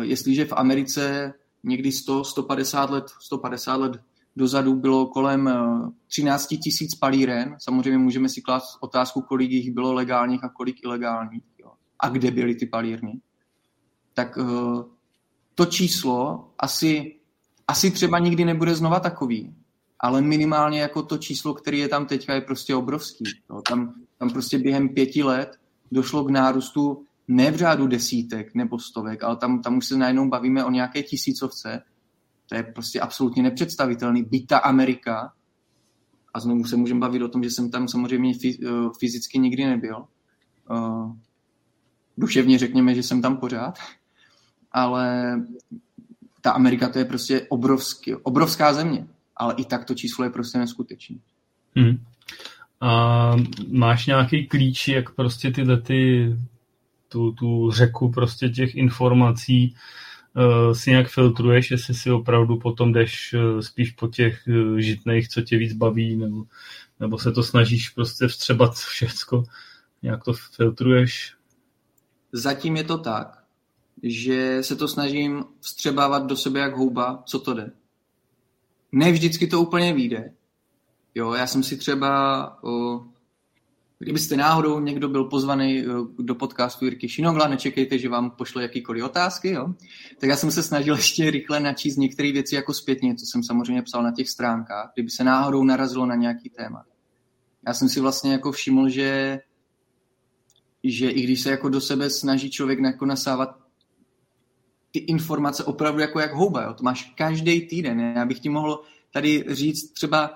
[0.00, 4.00] jestliže v Americe někdy 100, 150 let, 150 let
[4.36, 5.50] dozadu bylo kolem
[6.06, 7.56] 13 tisíc palíren.
[7.58, 11.42] Samozřejmě můžeme si klást otázku, kolik jich bylo legálních a kolik ilegálních.
[11.58, 11.72] Jo.
[12.00, 13.20] A kde byly ty palírny.
[14.14, 14.38] Tak
[15.54, 17.16] to číslo asi,
[17.68, 19.54] asi třeba nikdy nebude znova takový,
[20.00, 23.24] ale minimálně jako to číslo, které je tam teďka, je prostě obrovský.
[23.50, 23.62] Jo.
[23.68, 25.56] Tam, tam prostě během pěti let
[25.92, 30.28] došlo k nárůstu ne v řádu desítek nebo stovek, ale tam, tam už se najednou
[30.28, 31.82] bavíme o nějaké tisícovce.
[32.50, 34.22] To je prostě absolutně nepředstavitelný.
[34.22, 35.32] Byť ta Amerika,
[36.34, 38.68] a znovu se můžeme bavit o tom, že jsem tam samozřejmě eh,
[39.00, 40.04] fyzicky nikdy nebyl.
[40.70, 41.12] Eh,
[42.18, 43.78] duševně řekněme, že jsem tam pořád,
[44.72, 45.36] ale
[46.40, 50.58] ta Amerika to je prostě obrovský, obrovská země, ale i tak to číslo je prostě
[50.58, 51.16] neskutečné.
[51.76, 52.04] Hmm.
[52.80, 53.36] A
[53.70, 56.32] máš nějaký klíč, jak prostě tyhle ty,
[57.08, 59.74] tu, tu řeku prostě těch informací
[60.72, 65.42] si nějak filtruješ, jestli si opravdu potom jdeš uh, spíš po těch uh, žitných, co
[65.42, 66.44] tě víc baví, nebo,
[67.00, 69.44] nebo se to snažíš prostě vstřebat všecko,
[70.02, 71.34] nějak to filtruješ?
[72.32, 73.44] Zatím je to tak,
[74.02, 77.72] že se to snažím vstřebávat do sebe jak houba, co to jde.
[78.92, 80.32] Ne vždycky to úplně vyjde,
[81.14, 83.00] Jo, já jsem si třeba, o,
[84.02, 85.84] kdybyste náhodou někdo byl pozvaný
[86.18, 89.74] do podcastu Jirky Šinogla, nečekejte, že vám pošle jakýkoliv otázky, jo?
[90.20, 93.82] tak já jsem se snažil ještě rychle načíst některé věci jako zpětně, co jsem samozřejmě
[93.82, 96.84] psal na těch stránkách, kdyby se náhodou narazilo na nějaký téma.
[97.66, 99.40] Já jsem si vlastně jako všiml, že,
[100.84, 103.56] že i když se jako do sebe snaží člověk jako nasávat
[104.90, 106.74] ty informace opravdu jako jak houba, jo?
[106.74, 108.00] to máš každý týden.
[108.00, 108.82] Já bych ti mohl
[109.12, 110.30] tady říct třeba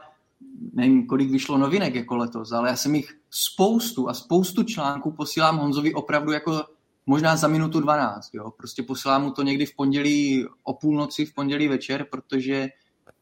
[0.73, 5.59] nevím, kolik vyšlo novinek jako letos, ale já jsem jich spoustu a spoustu článků posílám
[5.59, 6.65] Honzovi opravdu jako
[7.07, 8.35] možná za minutu 12.
[8.35, 8.51] Jo?
[8.51, 12.69] Prostě posílám mu to někdy v pondělí o půlnoci, v pondělí večer, protože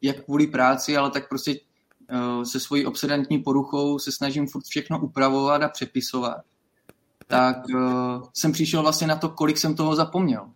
[0.03, 5.01] jak kvůli práci, ale tak prostě uh, se svojí obsedantní poruchou se snažím furt všechno
[5.01, 6.41] upravovat a přepisovat.
[7.27, 10.51] Tak uh, jsem přišel vlastně na to, kolik jsem toho zapomněl.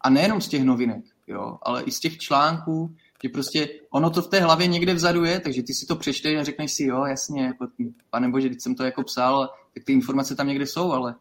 [0.00, 4.22] A nejenom z těch novinek, jo, ale i z těch článků, že prostě ono to
[4.22, 7.04] v té hlavě někde vzadu je, takže ty si to přečteš a řekneš si, jo,
[7.04, 7.66] jasně, jako,
[8.10, 11.14] pane bože, když jsem to jako psal, tak ty informace tam někde jsou, ale,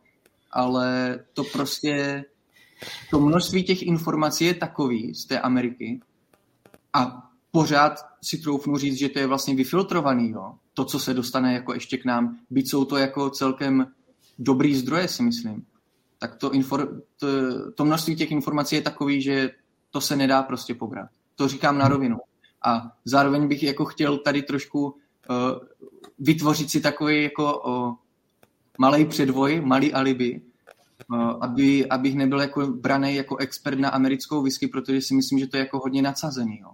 [0.51, 2.23] ale to prostě,
[3.09, 6.01] to množství těch informací je takový z té Ameriky
[6.93, 10.53] a pořád si troufnu říct, že to je vlastně vyfiltrovaný, jo?
[10.73, 13.87] to, co se dostane jako ještě k nám, byť jsou to jako celkem
[14.39, 15.65] dobrý zdroje, si myslím,
[16.19, 17.27] tak to, infor, to,
[17.71, 19.51] to množství těch informací je takový, že
[19.91, 21.09] to se nedá prostě pobrat.
[21.41, 22.17] To říkám na rovinu.
[22.65, 24.93] A zároveň bych jako chtěl tady trošku uh,
[26.19, 27.93] vytvořit si takový jako uh,
[28.79, 30.41] malý předvoj, malý alibi,
[31.11, 35.47] uh, aby, abych nebyl jako braný jako expert na americkou whisky, protože si myslím, že
[35.47, 36.59] to je jako hodně nadsazený.
[36.59, 36.69] Jo.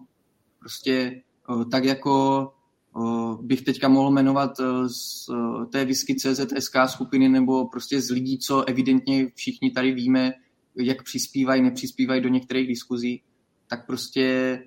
[0.60, 2.48] Prostě uh, tak jako
[2.96, 8.10] uh, bych teďka mohl jmenovat uh, z uh, té whisky CZSK skupiny nebo prostě z
[8.10, 10.34] lidí, co evidentně všichni tady víme,
[10.76, 13.22] jak přispívají, nepřispívají do některých diskuzí,
[13.68, 14.60] tak prostě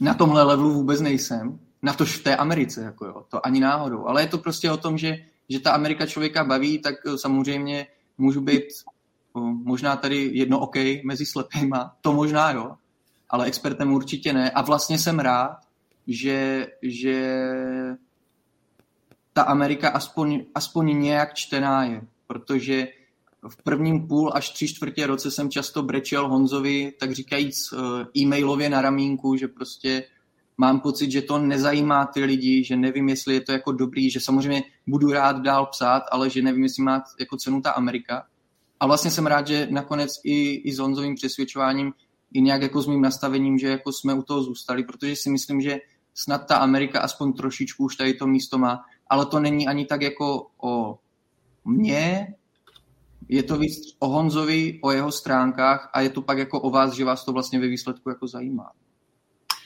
[0.00, 1.58] na tomhle levelu vůbec nejsem.
[1.82, 4.06] Na tož v té Americe, jako jo, to ani náhodou.
[4.06, 5.16] Ale je to prostě o tom, že,
[5.48, 7.86] že ta Amerika člověka baví, tak eh, samozřejmě
[8.18, 8.64] můžu být
[9.32, 12.76] o, možná tady jedno OK mezi slepýma, to možná jo,
[13.30, 14.50] ale expertem určitě ne.
[14.50, 15.58] A vlastně jsem rád,
[16.06, 17.18] že, že
[19.32, 22.88] ta Amerika aspoň, aspoň nějak čtená je, protože
[23.48, 28.68] v prvním půl až tři čtvrtě roce jsem často brečel Honzovi, tak říkajíc eh, e-mailově
[28.70, 30.04] na ramínku, že prostě
[30.58, 34.20] mám pocit, že to nezajímá ty lidi, že nevím, jestli je to jako dobrý, že
[34.20, 38.26] samozřejmě budu rád dál psát, ale že nevím, jestli má jako cenu ta Amerika.
[38.80, 41.92] A vlastně jsem rád, že nakonec i, i s Honzovým přesvědčováním,
[42.32, 45.60] i nějak jako s mým nastavením, že jako jsme u toho zůstali, protože si myslím,
[45.60, 45.78] že
[46.14, 50.02] snad ta Amerika aspoň trošičku už tady to místo má, ale to není ani tak
[50.02, 50.98] jako o
[51.64, 52.34] mně,
[53.28, 56.92] je to víc o Honzovi, o jeho stránkách a je to pak jako o vás,
[56.92, 58.70] že vás to vlastně ve výsledku jako zajímá.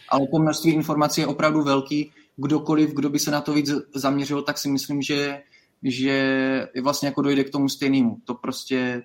[0.09, 2.10] Ale to množství informací je opravdu velký.
[2.36, 5.43] Kdokoliv, kdo by se na to víc zaměřil, tak si myslím, že,
[5.82, 8.16] že vlastně jako dojde k tomu stejnému.
[8.24, 9.02] To prostě,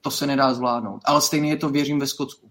[0.00, 1.00] to se nedá zvládnout.
[1.04, 2.50] Ale stejně je to, věřím, ve Skotsku.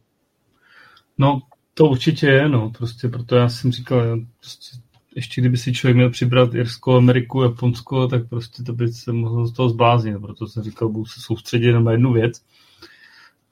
[1.17, 1.39] No,
[1.73, 4.77] to určitě je, no, prostě proto já jsem říkal, prostě
[5.17, 9.45] ještě kdyby si člověk měl přibrat Irsko, Ameriku, Japonsko, tak prostě to by se mohlo
[9.47, 10.21] z toho zbláznit.
[10.21, 12.41] Proto jsem říkal, budu se soustředit na jednu věc.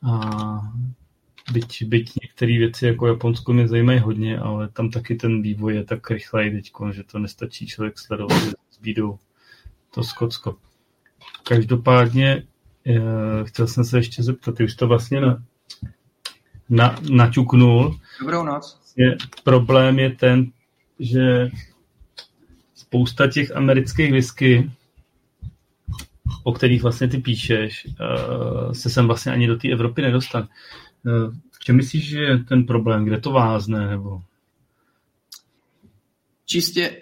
[0.03, 0.61] A
[1.51, 5.83] byť, byť některé věci jako Japonsko mě zajímají hodně, ale tam taky ten vývoj je
[5.83, 9.17] tak rychlej teď, že to nestačí člověk sledovat s bídou
[9.91, 10.55] to Skotsko.
[11.43, 12.43] Každopádně
[12.87, 12.99] eh,
[13.43, 15.43] chtěl jsem se ještě zeptat, ty už to vlastně na,
[16.69, 17.99] na, naťuknul.
[18.19, 18.81] Dobrou noc.
[18.97, 20.51] Je, problém je ten,
[20.99, 21.49] že
[22.75, 24.71] spousta těch amerických whisky,
[26.43, 30.47] o kterých vlastně ty píšeš, uh, se sem vlastně ani do té Evropy nedostal.
[31.05, 33.05] Uh, v čem myslíš, že je ten problém?
[33.05, 33.87] Kde to vázne?
[33.87, 34.21] Nebo...
[36.45, 37.01] Čistě,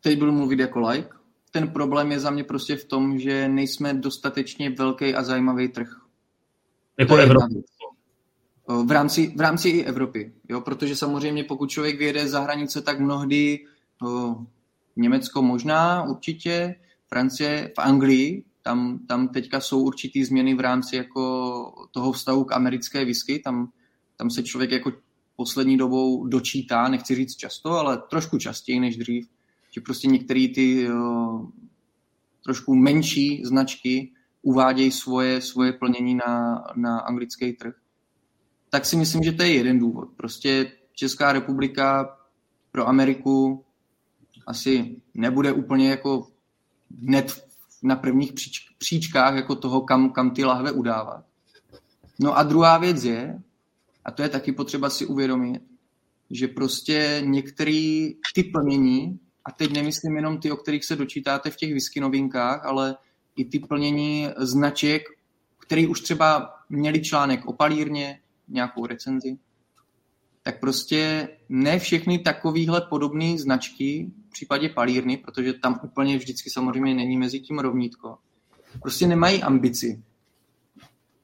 [0.00, 1.08] teď budu mluvit jako like,
[1.50, 5.88] ten problém je za mě prostě v tom, že nejsme dostatečně velký a zajímavý trh.
[6.98, 7.48] Jako Evropa.
[8.68, 10.60] V rámci, v rámci i Evropy, jo?
[10.60, 13.64] protože samozřejmě pokud člověk vyjede za hranice, tak mnohdy
[14.02, 14.36] o,
[14.96, 16.74] Německo možná určitě,
[17.08, 22.52] Francie, v Anglii, tam, tam teďka jsou určitý změny v rámci jako toho vztahu k
[22.52, 23.72] americké whisky, tam,
[24.16, 24.92] tam se člověk jako
[25.36, 29.28] poslední dobou dočítá, nechci říct často, ale trošku častěji než dřív,
[29.70, 31.46] že prostě některé ty o,
[32.44, 34.12] trošku menší značky
[34.42, 37.74] uvádějí svoje, svoje plnění na, na anglický trh
[38.74, 40.08] tak si myslím, že to je jeden důvod.
[40.16, 42.18] Prostě Česká republika
[42.72, 43.64] pro Ameriku
[44.46, 46.26] asi nebude úplně jako
[47.02, 47.44] hned
[47.82, 51.24] na prvních příč, příčkách jako toho, kam, kam ty lahve udávat.
[52.20, 53.42] No a druhá věc je,
[54.04, 55.62] a to je taky potřeba si uvědomit,
[56.30, 61.56] že prostě některé ty plnění, a teď nemyslím jenom ty, o kterých se dočítáte v
[61.56, 62.96] těch whisky novinkách, ale
[63.36, 65.02] i ty plnění značek,
[65.58, 69.38] který už třeba měli článek o palírně, nějakou recenzi,
[70.42, 76.94] tak prostě ne všechny takovýhle podobné značky, v případě palírny, protože tam úplně vždycky samozřejmě
[76.94, 78.18] není mezi tím rovnítko,
[78.82, 80.02] prostě nemají ambici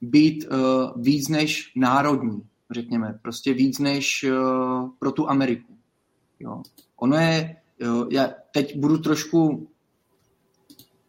[0.00, 5.76] být uh, víc než národní, řekněme, prostě víc než uh, pro tu Ameriku.
[6.40, 6.62] Jo.
[6.96, 9.68] Ono je, jo, já teď budu trošku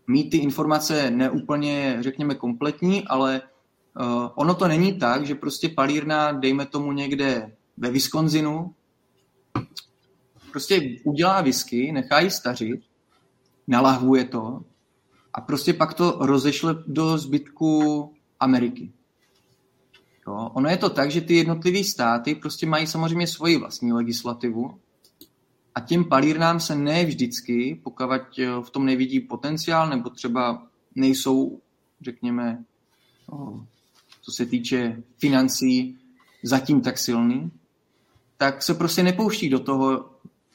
[0.07, 3.41] mít ty informace neúplně, řekněme, kompletní, ale
[3.99, 8.73] Uh, ono to není tak, že prostě palírna, dejme tomu někde ve Wisconsinu,
[10.51, 12.81] prostě udělá whisky, nechá ji stařit,
[13.67, 14.61] nalahvuje to
[15.33, 18.91] a prostě pak to rozešle do zbytku Ameriky.
[20.27, 24.79] Jo, ono je to tak, že ty jednotlivé státy prostě mají samozřejmě svoji vlastní legislativu
[25.75, 31.59] a těm palírnám se ne vždycky, pokud eh, v tom nevidí potenciál nebo třeba nejsou,
[32.01, 32.63] řekněme,
[34.21, 35.97] co se týče financí,
[36.43, 37.51] zatím tak silný,
[38.37, 40.05] tak se prostě nepouští do toho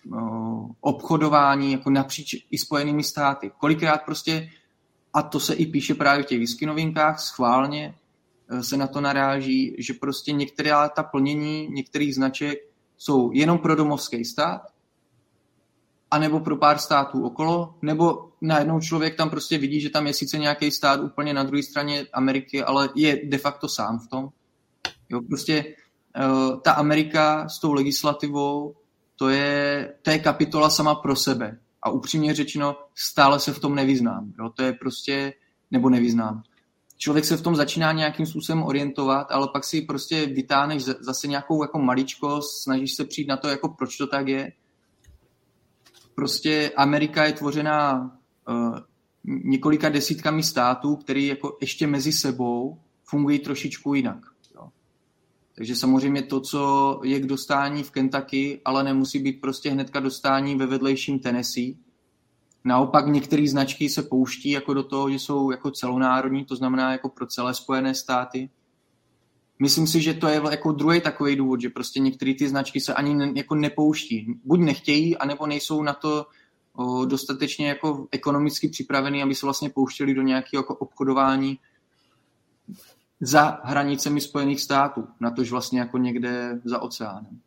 [0.04, 3.50] no, obchodování jako napříč i spojenými státy.
[3.58, 4.50] Kolikrát prostě,
[5.12, 7.94] a to se i píše právě v těch whisky novinkách, schválně
[8.48, 12.58] e, se na to naráží, že prostě některá ta plnění některých značek
[12.98, 14.76] jsou jenom pro domovský stát
[16.10, 20.38] anebo pro pár států okolo, nebo najednou člověk tam prostě vidí, že tam je sice
[20.38, 24.28] nějaký stát úplně na druhé straně Ameriky, ale je de facto sám v tom.
[25.08, 28.74] Jo, prostě uh, ta Amerika s tou legislativou,
[29.16, 31.58] to je, to je kapitola sama pro sebe.
[31.82, 34.32] A upřímně řečeno, stále se v tom nevyznám.
[34.38, 34.50] Jo?
[34.56, 35.32] To je prostě,
[35.70, 36.42] nebo nevyznám.
[36.98, 41.62] Člověk se v tom začíná nějakým způsobem orientovat, ale pak si prostě vytáhneš zase nějakou
[41.62, 44.52] jako maličkost, snažíš se přijít na to, jako proč to tak je
[46.16, 48.10] prostě Amerika je tvořená
[49.24, 54.18] několika desítkami států, který jako ještě mezi sebou fungují trošičku jinak.
[54.54, 54.68] Jo.
[55.54, 60.56] Takže samozřejmě to, co je k dostání v Kentucky, ale nemusí být prostě hnedka dostání
[60.56, 61.74] ve vedlejším Tennessee.
[62.64, 67.08] Naopak některé značky se pouští jako do toho, že jsou jako celonárodní, to znamená jako
[67.08, 68.50] pro celé Spojené státy
[69.58, 72.94] myslím si, že to je jako druhý takový důvod, že prostě některé ty značky se
[72.94, 74.26] ani ne, jako nepouští.
[74.44, 76.26] Buď nechtějí, anebo nejsou na to
[77.06, 81.58] dostatečně jako ekonomicky připravený, aby se vlastně pouštěli do nějakého jako obchodování
[83.20, 87.40] za hranicemi Spojených států, na tož vlastně jako někde za oceánem.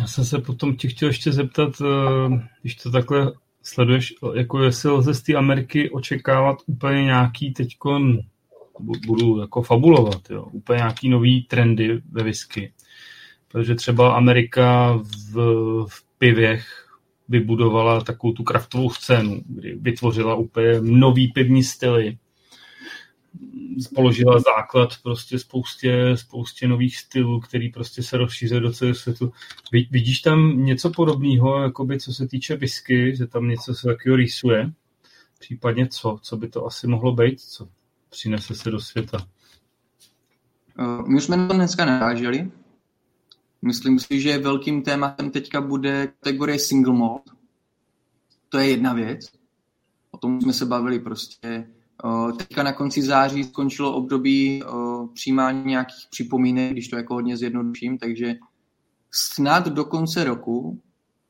[0.00, 3.32] Já jsem se potom tě chtěl ještě zeptat, eh, když to takhle
[3.62, 8.18] sleduješ, jako jestli lze z té Ameriky očekávat úplně nějaký teďkon
[8.80, 10.42] budu jako fabulovat, jo.
[10.42, 12.72] úplně nějaký nový trendy ve whisky.
[13.48, 14.92] Protože třeba Amerika
[15.32, 15.36] v,
[15.88, 16.81] v pivěch
[17.28, 22.18] vybudovala takovou tu kraftovou scénu, kdy vytvořila úplně nový pivní styly.
[23.94, 29.32] položila základ prostě spoustě, spoustě nových stylů, který prostě se rozšířil do celého světu.
[29.90, 34.72] Vidíš tam něco podobného, jakoby, co se týče whisky, že tam něco se takového rýsuje?
[35.38, 36.18] Případně co?
[36.22, 37.40] Co by to asi mohlo být?
[37.40, 37.68] Co
[38.10, 39.26] přinese se do světa?
[40.78, 42.50] Eh, my už jsme to dneska naráželi.
[43.62, 47.22] Myslím si, že velkým tématem teďka bude kategorie single malt.
[48.48, 49.32] To je jedna věc.
[50.10, 51.66] O tom jsme se bavili prostě
[52.38, 54.62] Teďka na konci září skončilo období
[55.14, 58.34] přijímání nějakých připomínek, když to jako hodně zjednoduším, takže
[59.10, 60.80] snad do konce roku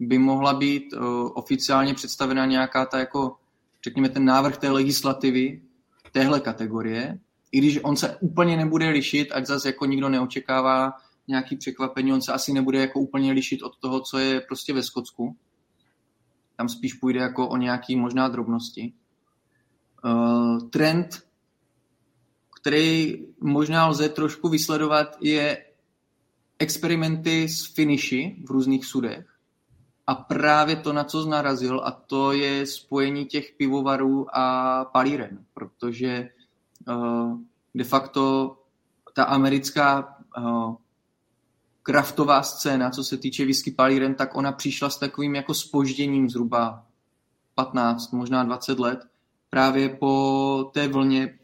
[0.00, 0.94] by mohla být
[1.34, 3.36] oficiálně představena nějaká ta jako,
[3.84, 5.62] řekněme, ten návrh té legislativy
[6.12, 7.18] téhle kategorie,
[7.52, 10.92] i když on se úplně nebude lišit, ať zase jako nikdo neočekává
[11.28, 14.82] nějaký překvapení, on se asi nebude jako úplně lišit od toho, co je prostě ve
[14.82, 15.36] Skotsku.
[16.56, 18.92] Tam spíš půjde jako o nějaký možná drobnosti.
[20.04, 21.26] Uh, trend,
[22.60, 25.64] který možná lze trošku vysledovat, je
[26.58, 29.26] experimenty s finishy v různých sudech.
[30.06, 36.28] A právě to, na co narazil, a to je spojení těch pivovarů a palíren, protože
[36.88, 37.38] uh,
[37.74, 38.56] de facto
[39.14, 40.74] ta americká uh,
[41.82, 46.86] kraftová scéna, co se týče whisky palíren, tak ona přišla s takovým jako spožděním zhruba
[47.54, 49.00] 15, možná 20 let,
[49.50, 51.38] právě po té vlně,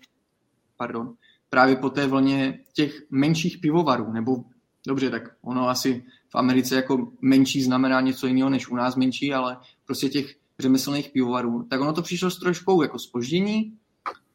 [0.76, 1.14] pardon,
[1.50, 4.44] právě po té vlně těch menších pivovarů, nebo
[4.86, 9.34] dobře, tak ono asi v Americe jako menší znamená něco jiného než u nás menší,
[9.34, 9.56] ale
[9.86, 13.78] prostě těch řemeslných pivovarů, tak ono to přišlo s troškou jako spoždění.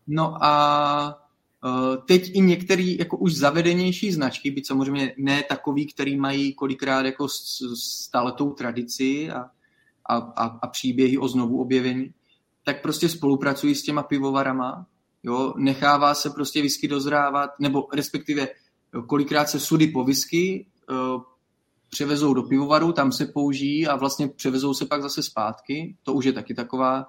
[0.08, 1.23] No a
[2.06, 7.28] teď i některé jako už zavedenější značky, byť samozřejmě ne takový, který mají kolikrát jako
[7.76, 9.40] stáletou tradici a,
[10.06, 12.14] a, a, a příběhy o znovu objevení,
[12.66, 14.86] tak prostě spolupracují s těma pivovarama,
[15.24, 18.48] jo, nechává se prostě whisky dozrávat, nebo respektive
[19.08, 21.22] kolikrát se sudy po whisky uh,
[21.90, 25.96] převezou do pivovaru, tam se použijí a vlastně převezou se pak zase zpátky.
[26.04, 27.06] To už je taky taková,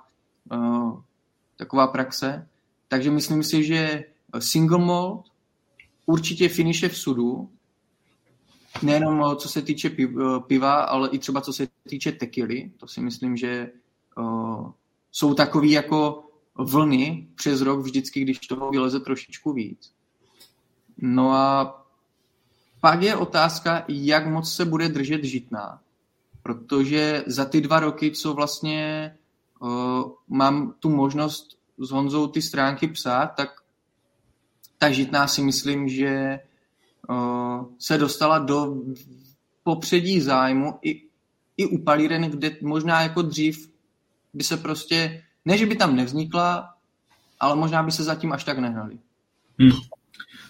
[0.53, 1.01] uh,
[1.57, 2.49] taková praxe.
[2.89, 4.05] Takže myslím si, že
[4.39, 5.27] single malt,
[6.07, 7.51] určitě finiše v sudu,
[8.83, 9.97] nejenom co se týče
[10.47, 12.71] piva, ale i třeba co se týče tekily.
[12.77, 13.73] To si myslím, že
[14.19, 14.71] uh,
[15.13, 16.25] jsou takový jako
[16.59, 19.93] vlny přes rok vždycky, když toho vyleze trošičku víc.
[20.99, 21.81] No a
[22.81, 25.81] pak je otázka, jak moc se bude držet žitná.
[26.43, 29.15] Protože za ty dva roky, co vlastně
[29.61, 33.64] uh, mám tu možnost s Honzou ty stránky psát, tak
[34.85, 36.39] ta žitná si myslím, že
[37.09, 38.77] uh, se dostala do
[39.63, 41.03] popředí zájmu i,
[41.57, 43.71] i u palíren, kde možná jako dřív
[44.35, 46.75] by se prostě, ne, že by tam nevznikla,
[47.41, 48.99] ale možná by se zatím až tak nehnali.
[49.59, 49.71] Hmm.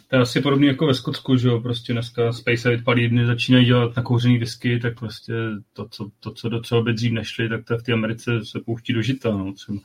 [0.09, 3.66] To je asi podobně jako ve Skotsku, že jo, prostě dneska Space Aid palírny začínají
[3.66, 5.32] dělat nakouřený whisky, tak prostě
[5.73, 8.61] to, co, to, co do čeho by dřív nešli, tak to v té Americe se
[8.61, 9.78] pouští do žita, no, třeba.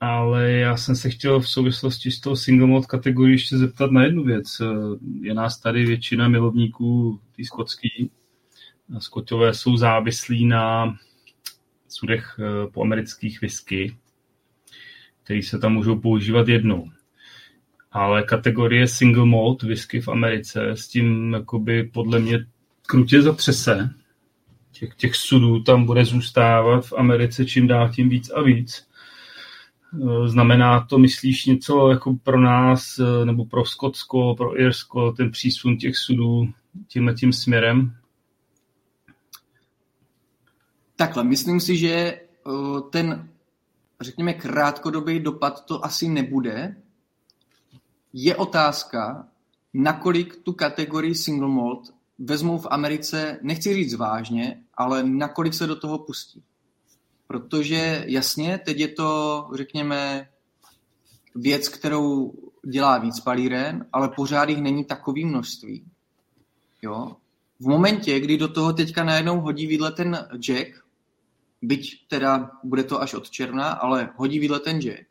[0.00, 4.02] Ale já jsem se chtěl v souvislosti s tou single mode kategorii ještě zeptat na
[4.02, 4.46] jednu věc.
[5.20, 8.10] Je nás tady většina milovníků tý skotský.
[8.98, 10.96] Skotové jsou závislí na
[11.88, 13.96] sudech eh, po amerických whisky,
[15.24, 16.90] které se tam můžou používat jednou.
[17.92, 22.46] Ale kategorie single malt whisky v Americe s tím jakoby podle mě
[22.86, 23.90] krutě zatřese.
[24.72, 28.88] Těch, těch sudů tam bude zůstávat v Americe čím dál tím víc a víc.
[30.02, 35.30] Eh, znamená to, myslíš, něco jako pro nás, eh, nebo pro Skotsko, pro Irsko, ten
[35.30, 36.48] přísun těch sudů
[36.88, 37.96] tímhle tím směrem?
[40.96, 42.20] Takhle, myslím si, že
[42.90, 43.28] ten,
[44.00, 46.76] řekněme, krátkodobý dopad to asi nebude.
[48.12, 49.28] Je otázka,
[49.74, 55.76] nakolik tu kategorii single malt vezmou v Americe, nechci říct vážně, ale nakolik se do
[55.76, 56.42] toho pustí.
[57.26, 60.28] Protože jasně, teď je to, řekněme,
[61.34, 62.32] věc, kterou
[62.68, 65.84] dělá víc palíren, ale pořád jich není takový množství.
[66.82, 67.16] Jo?
[67.60, 70.68] V momentě, kdy do toho teďka najednou hodí vidle ten Jack,
[71.62, 75.06] byť teda bude to až od června, ale hodí vidle ten Jack,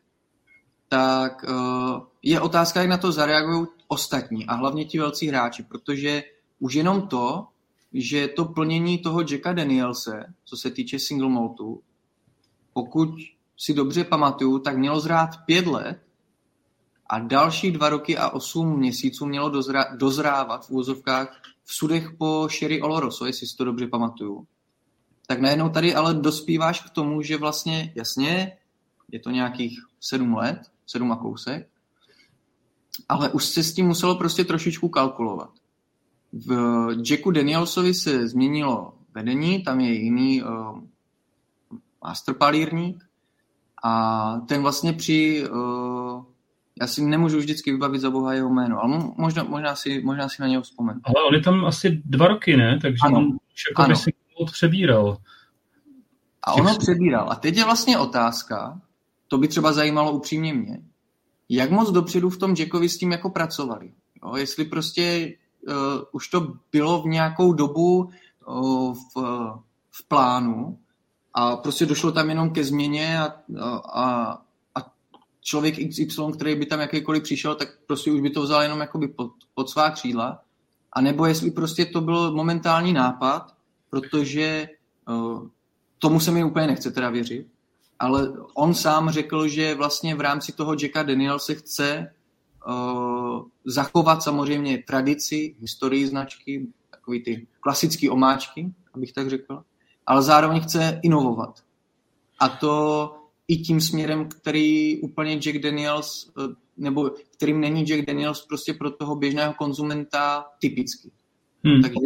[0.88, 6.22] tak uh, je otázka, jak na to zareagují ostatní a hlavně ti velcí hráči, protože
[6.58, 7.46] už jenom to,
[7.92, 11.82] že to plnění toho Jacka Danielse, co se týče single maltu,
[12.76, 13.08] pokud
[13.56, 15.98] si dobře pamatuju, tak mělo zrát pět let
[17.06, 22.48] a další dva roky a osm měsíců mělo dozra- dozrávat v úvozovkách v sudech po
[22.50, 24.46] Sherry Oloroso, jestli si to dobře pamatuju.
[25.26, 28.56] Tak najednou tady ale dospíváš k tomu, že vlastně, jasně,
[29.12, 31.68] je to nějakých sedm let, sedm a kousek,
[33.08, 35.50] ale už se s tím muselo prostě trošičku kalkulovat.
[36.32, 36.52] V
[37.10, 40.80] Jacku Danielsovi se změnilo vedení, tam je jiný uh,
[42.06, 43.04] masterpalírník
[43.84, 46.24] a ten vlastně při, uh,
[46.80, 50.42] já si nemůžu vždycky vybavit za boha jeho jméno, ale možná, možná, si, možná si
[50.42, 51.00] na něho vzpomenu.
[51.04, 52.78] Ale on je tam asi dva roky, ne?
[52.82, 53.18] Takže ano.
[53.18, 53.88] on už jako ano.
[53.88, 54.12] by si
[54.52, 55.16] přebíral.
[56.42, 57.32] A ono přebíral.
[57.32, 58.80] A teď je vlastně otázka,
[59.28, 60.78] to by třeba zajímalo upřímně mě,
[61.48, 63.92] jak moc dopředu v tom Jackovi s tím jako pracovali.
[64.24, 64.36] Jo?
[64.36, 65.34] Jestli prostě
[65.68, 65.74] uh,
[66.12, 68.10] už to bylo v nějakou dobu
[68.46, 69.16] uh, v,
[69.90, 70.78] v plánu
[71.38, 73.34] a prostě došlo tam jenom ke změně a,
[73.94, 74.38] a,
[74.74, 74.92] a
[75.40, 79.08] člověk XY, který by tam jakýkoliv přišel, tak prostě už by to vzal jenom jakoby
[79.08, 80.42] pod, pod svá křídla.
[80.92, 83.54] A nebo jestli prostě to byl momentální nápad,
[83.90, 84.68] protože
[85.08, 85.48] uh,
[85.98, 87.46] tomu se mi úplně nechce teda věřit,
[87.98, 92.12] ale on sám řekl, že vlastně v rámci toho Jacka Daniel se chce
[92.68, 99.62] uh, zachovat samozřejmě tradici, historii značky, takový ty klasické omáčky, abych tak řekl,
[100.06, 101.60] ale zároveň chce inovovat.
[102.40, 103.14] A to
[103.48, 106.44] i tím směrem, který úplně Jack Daniels, uh,
[106.76, 111.12] nebo kterým není Jack Daniels prostě pro toho běžného konzumenta typický.
[111.64, 111.82] Hmm.
[111.82, 111.98] Takže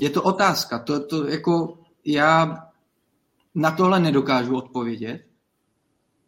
[0.00, 0.78] je to otázka.
[0.78, 2.56] To, to jako já
[3.54, 5.24] na tohle nedokážu odpovědět,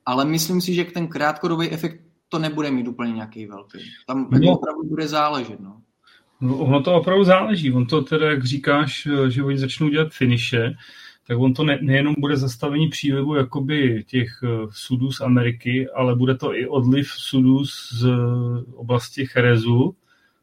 [0.07, 3.79] ale myslím si, že ten krátkodobý efekt to nebude mít úplně nějaký velký.
[4.07, 4.53] Tam no.
[4.53, 5.61] opravdu bude záležet.
[5.61, 5.83] No.
[6.41, 7.73] No, ono to opravdu záleží.
[7.73, 10.75] On to teda, jak říkáš, že oni začnou dělat finiše,
[11.27, 16.15] tak on to ne, nejenom bude zastavení přílivu jakoby těch uh, sudů z Ameriky, ale
[16.15, 18.05] bude to i odliv sudů z
[18.75, 19.95] oblasti Cherezu,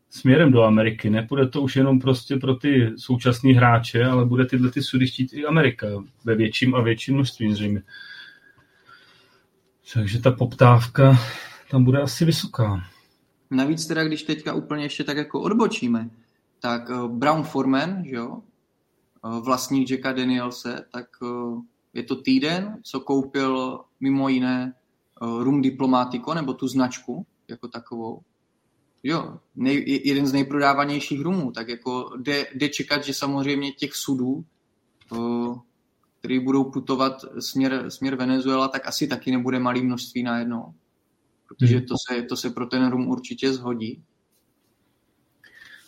[0.10, 1.10] směrem do Ameriky.
[1.10, 5.34] Nepůjde to už jenom prostě pro ty současné hráče, ale bude tyhle ty sudy chtít
[5.34, 5.88] i Amerika
[6.26, 7.82] ve větším a větším množství zřejmě.
[9.94, 11.20] Takže ta poptávka
[11.72, 12.84] tam bude asi vysoká.
[13.52, 16.10] Navíc teda, když teďka úplně ještě tak jako odbočíme,
[16.60, 18.42] tak uh, Brown Forman, že jo,
[19.26, 21.62] uh, vlastník Jacka Danielse, tak uh,
[21.94, 24.74] je to týden, co koupil mimo jiné
[25.22, 28.22] Rum Diplomatico, nebo tu značku jako takovou.
[29.04, 34.46] Jo, nej, jeden z nejprodávanějších rumů, tak jako jde, jde čekat, že samozřejmě těch sudů,
[36.20, 40.74] který budou putovat směr, směr Venezuela, tak asi taky nebude malý množství najednou.
[41.48, 41.86] Protože hmm.
[41.86, 44.04] to se, to se pro ten rum určitě zhodí.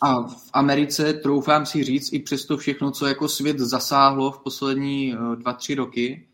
[0.02, 5.14] A v Americe, troufám si říct, i přesto všechno, co jako svět zasáhlo v poslední
[5.38, 6.28] dva, tři roky,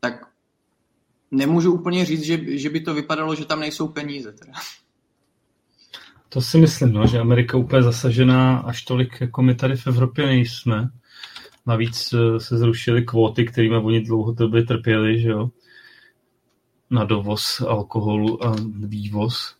[0.00, 0.26] tak
[1.30, 4.32] nemůžu úplně říct, že, že by to vypadalo, že tam nejsou peníze.
[4.32, 4.52] Teda.
[6.28, 10.26] To si myslím, no, že Amerika úplně zasažená až tolik, jako my tady v Evropě
[10.26, 10.88] nejsme.
[11.66, 15.50] Navíc eh, se zrušily kvóty, kterými oni dlouhodobě trpěli, že jo,
[16.90, 18.56] na dovoz alkoholu a
[18.86, 19.56] vývoz.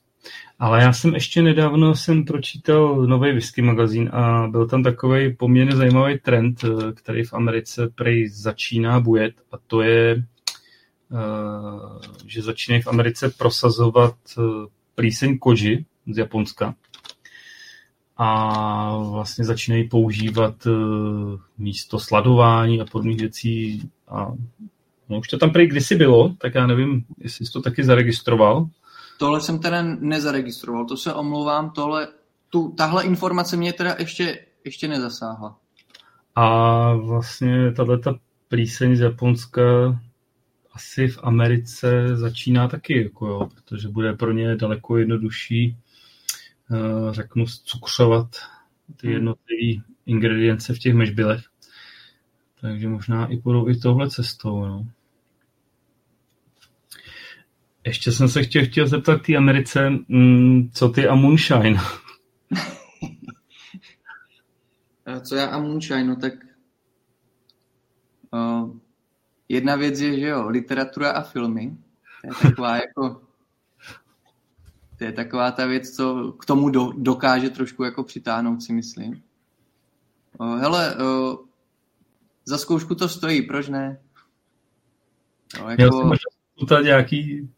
[0.59, 5.77] Ale já jsem ještě nedávno jsem pročítal nový whisky magazín a byl tam takový poměrně
[5.77, 10.25] zajímavý trend, eh, který v Americe prej začíná bujet a to je,
[11.13, 11.19] eh,
[12.27, 14.15] že začínají v Americe prosazovat
[14.95, 16.75] plíseň koji, z Japonska.
[18.17, 20.55] A vlastně začínají používat
[21.59, 23.91] místo sladování a podobných věcí.
[24.09, 24.33] A
[25.09, 28.69] no, už to tam prý kdysi bylo, tak já nevím, jestli jsi to taky zaregistroval.
[29.19, 32.09] Tohle jsem teda nezaregistroval, to se omlouvám, tohle,
[32.51, 35.57] tu, tahle informace mě teda ještě, ještě nezasáhla.
[36.35, 38.15] A vlastně tahle ta
[38.49, 39.63] plíseň z Japonska
[40.73, 45.77] asi v Americe začíná taky, jako jo, protože bude pro ně daleko jednodušší
[46.73, 48.29] Eh, řeknu, cukřovat
[48.97, 49.15] ty hmm.
[49.15, 51.45] jednotlivé ingredience v těch mešbilech.
[52.61, 54.65] Takže možná i půjdou i touhle cestou.
[54.65, 54.87] No.
[57.87, 61.81] Ještě jsem se chtěl, chtěl zeptat té Americe, mm, co ty a moonshine?
[65.23, 66.33] co já a moonshine, no tak
[68.31, 68.77] uh,
[69.49, 71.77] jedna věc je, že jo, literatura a filmy.
[72.21, 73.21] To je taková jako
[74.99, 79.23] to je taková ta věc, co k tomu do, dokáže trošku jako přitáhnout, si myslím.
[80.39, 81.39] O, hele, o,
[82.45, 84.01] za zkoušku to stojí, proč ne?
[85.65, 85.83] O, jako...
[85.83, 86.19] Já si
[86.59, 87.51] možná nějaký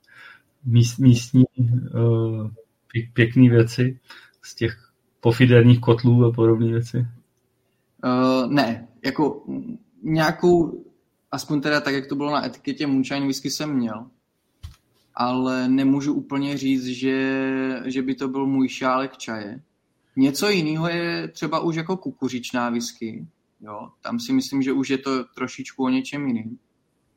[0.66, 2.50] míst, místní uh,
[3.12, 4.00] pěkný věci
[4.42, 7.06] z těch pofiderních kotlů a podobné věci?
[8.04, 9.44] Uh, ne, jako
[10.02, 10.84] nějakou,
[11.32, 14.06] aspoň teda tak, jak to bylo na etiketě Moonshine whisky jsem měl,
[15.14, 17.42] ale nemůžu úplně říct, že,
[17.84, 19.60] že by to byl můj šálek čaje.
[20.16, 23.26] Něco jiného je třeba už jako kukuřičná whisky.
[23.60, 26.58] Jo, tam si myslím, že už je to trošičku o něčem jiným.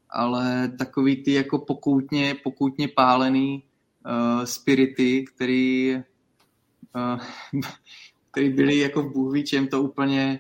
[0.10, 3.64] Ale takový ty jako pokoutně, pokoutně pálený
[4.06, 5.96] uh, spirity, který,
[6.96, 7.62] uh,
[8.32, 10.40] který byly jako v Bůh čem, to úplně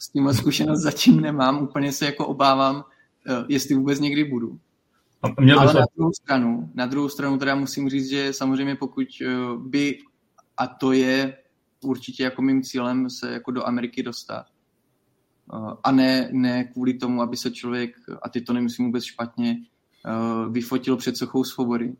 [0.00, 2.82] s tímhle zkušenost zatím nemám, úplně se jako obávám, uh,
[3.48, 4.58] jestli vůbec někdy budu.
[5.40, 9.06] Měl Ale na druhou stranu, na druhou stranu teda musím říct, že samozřejmě pokud
[9.58, 9.98] by,
[10.56, 11.36] a to je
[11.84, 14.46] určitě jako mým cílem se jako do Ameriky dostat,
[15.84, 19.56] a ne, ne kvůli tomu, aby se člověk, a ty to nemyslím vůbec špatně,
[20.50, 21.94] vyfotil před sochou svobody,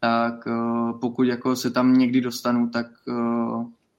[0.00, 0.34] tak
[1.00, 2.86] pokud jako se tam někdy dostanu, tak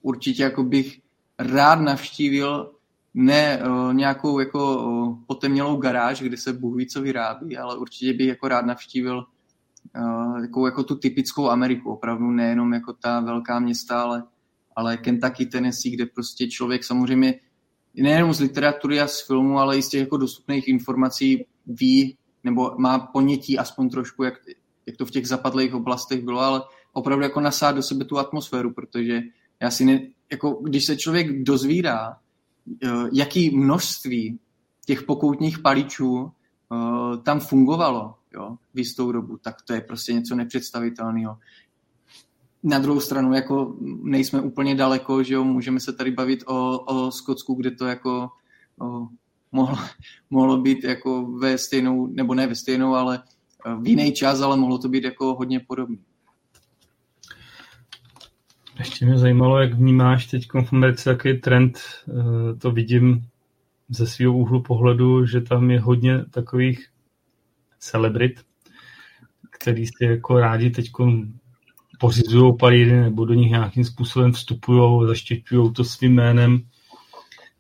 [0.01, 0.99] určitě jako bych
[1.39, 2.71] rád navštívil
[3.13, 8.47] ne nějakou jako potemnělou garáž, kde se Bůh ví, co vyrábí, ale určitě bych jako
[8.47, 9.25] rád navštívil
[10.41, 14.23] takovou jako tu typickou Ameriku, opravdu nejenom jako ta velká města, ale,
[14.75, 17.39] ale Kentucky, Tennessee, kde prostě člověk samozřejmě
[17.95, 22.75] nejenom z literatury a z filmu, ale i z těch jako dostupných informací ví nebo
[22.77, 24.33] má ponětí aspoň trošku, jak,
[24.85, 26.61] jak to v těch zapadlých oblastech bylo, ale
[26.93, 29.21] opravdu jako nasát do sebe tu atmosféru, protože
[29.61, 32.17] já si ne, jako když se člověk dozvídá,
[32.83, 34.39] Eh, jaký množství
[34.85, 36.31] těch pokoutních paličů
[36.73, 41.37] eh, tam fungovalo jo, v jistou dobu, tak to je prostě něco nepředstavitelného.
[42.63, 47.11] Na druhou stranu, jako nejsme úplně daleko, že jo, můžeme se tady bavit o, o
[47.11, 48.29] Skotsku, kde to jako
[48.81, 49.07] o,
[49.51, 49.77] mohlo,
[50.29, 53.23] mohlo být jako ve stejnou, nebo ne ve stejnou, ale
[53.65, 55.97] eh, v jiný čas, ale mohlo to být jako hodně podobné.
[58.79, 63.27] Ještě mě zajímalo, jak vnímáš teď v Americe, jaký trend, eh, to vidím
[63.89, 66.87] ze svého úhlu pohledu, že tam je hodně takových
[67.79, 68.41] celebrit,
[69.49, 70.91] který si jako rádi teď
[71.99, 76.61] pořizují palíry nebo do nich nějakým způsobem vstupují, zaštěťují to svým jménem.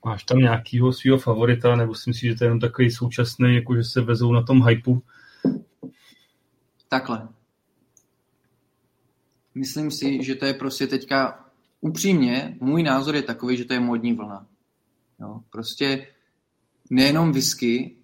[0.05, 3.75] Máš tam nějakého svého favorita, nebo si myslíš, že to je jenom takový současný, jako
[3.75, 5.01] že se vezou na tom hypeu?
[6.89, 7.27] Takhle.
[9.55, 11.45] Myslím si, že to je prostě teďka
[11.81, 14.47] upřímně, můj názor je takový, že to je modní vlna.
[15.19, 16.07] Jo, prostě
[16.89, 17.95] nejenom whisky,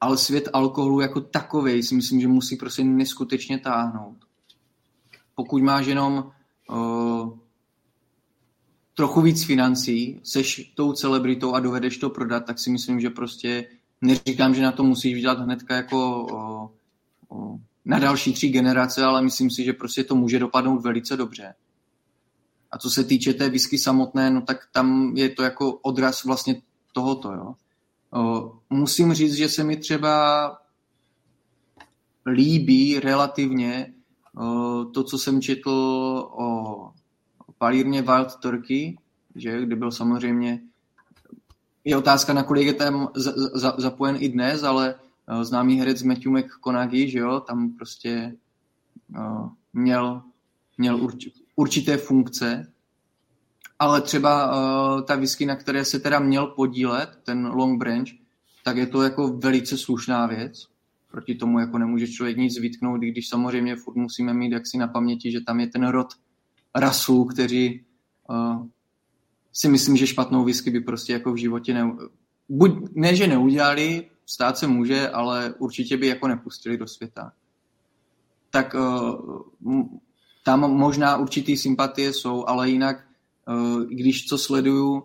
[0.00, 4.25] ale svět alkoholu jako takový si myslím, že musí prostě neskutečně táhnout.
[5.36, 6.32] Pokud máš jenom
[6.70, 7.38] uh,
[8.94, 13.68] trochu víc financí, seš tou celebritou a dovedeš to prodat, tak si myslím, že prostě
[14.00, 16.24] neříkám, že na to musíš vydělat hnedka jako
[17.30, 21.16] uh, uh, na další tři generace, ale myslím si, že prostě to může dopadnout velice
[21.16, 21.54] dobře.
[22.70, 26.62] A co se týče té whisky samotné, no tak tam je to jako odraz vlastně
[26.92, 27.54] tohoto, jo.
[28.70, 30.58] Musím říct, že se mi třeba
[32.26, 33.94] líbí relativně
[34.94, 35.70] to, co jsem četl
[36.30, 36.90] o
[37.58, 38.96] palírně Wild Turkey,
[39.34, 40.60] že, kde byl samozřejmě
[41.84, 43.08] je otázka, nakolik je tam
[43.78, 44.94] zapojen i dnes, ale
[45.28, 48.36] Eh, známý herec Matthew McConaughey, že jo, tam prostě
[49.16, 50.22] uh, měl,
[50.78, 51.26] měl urč,
[51.56, 52.72] určité funkce,
[53.78, 58.08] ale třeba uh, ta whisky, na které se teda měl podílet, ten Long Branch,
[58.64, 60.68] tak je to jako velice slušná věc.
[61.16, 64.88] Proti tomu jako nemůže člověk nic vytknout, i když samozřejmě furt musíme mít jaksi na
[64.88, 66.06] paměti, že tam je ten rod
[66.74, 67.84] rasů, kteří
[68.28, 68.66] uh,
[69.52, 71.96] si myslím, že špatnou whisky by prostě jako v životě ne,
[72.48, 77.32] buď ne, že neudělali, stát se může, ale určitě by jako nepustili do světa.
[78.50, 79.82] Tak uh,
[80.44, 83.06] tam možná určitý sympatie jsou, ale jinak,
[83.48, 85.02] uh, když co sleduju,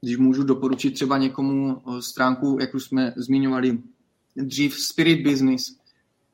[0.00, 3.78] když můžu doporučit třeba někomu stránku, jak už jsme zmiňovali
[4.36, 5.76] dřív, Spirit Business,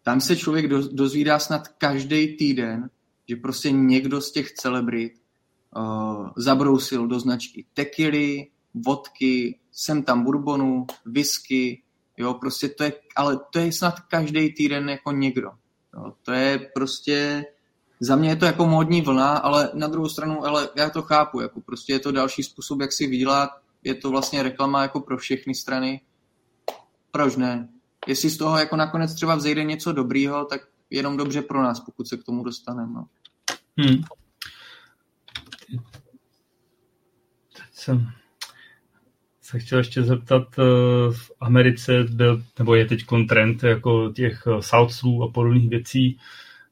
[0.03, 2.91] tam se člověk do, dozvídá snad každý týden,
[3.29, 5.13] že prostě někdo z těch celebrit
[5.77, 11.83] uh, zabrousil do značky tekily, vodky, sem tam bourbonu, whisky,
[12.21, 15.51] Jo, prostě to je, ale to je snad každý týden jako někdo.
[15.95, 17.45] Jo, to je prostě,
[18.01, 21.41] za mě je to jako módní vlna, ale na druhou stranu, ale já to chápu,
[21.41, 23.51] jako prostě je to další způsob, jak si vydělat,
[23.85, 26.01] je to vlastně reklama jako pro všechny strany.
[27.11, 27.69] Proč ne?
[28.07, 30.61] Jestli z toho jako nakonec třeba vzejde něco dobrýho, tak
[30.91, 32.93] jenom dobře pro nás, pokud se k tomu dostaneme.
[32.93, 33.07] No.
[33.77, 34.03] Hmm.
[37.53, 38.13] Teď jsem
[39.51, 40.63] se chtěl ještě zeptat, eh,
[41.13, 46.19] v Americe byl, nebo je teď trend jako těch eh, Southsů a podobných věcí.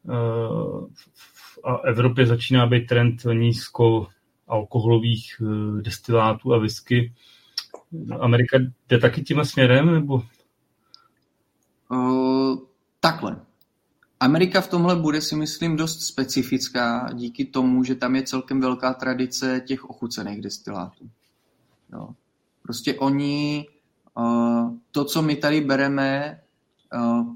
[0.09, 0.99] Eh,
[1.65, 4.07] a Evropě začíná být trend nízko
[4.49, 5.43] alkoholových
[5.81, 7.13] destilátů a whisky.
[8.21, 10.23] Amerika jde taky tím směrem, nebo?
[11.91, 12.59] Uh,
[13.01, 13.41] takhle.
[14.21, 18.95] Amerika v tomhle bude si myslím dost specifická díky tomu, že tam je celkem velká
[18.95, 21.11] tradice těch ochucených destilátů.
[21.93, 22.09] Jo.
[22.63, 23.67] Prostě oni,
[24.19, 26.41] uh, to, co my tady bereme,
[26.95, 27.33] uh,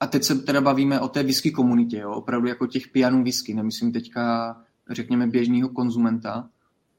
[0.00, 2.10] a teď se teda bavíme o té whisky komunitě, jo?
[2.12, 4.56] opravdu jako těch pijanů whisky, nemyslím teďka,
[4.90, 6.48] řekněme, běžného konzumenta,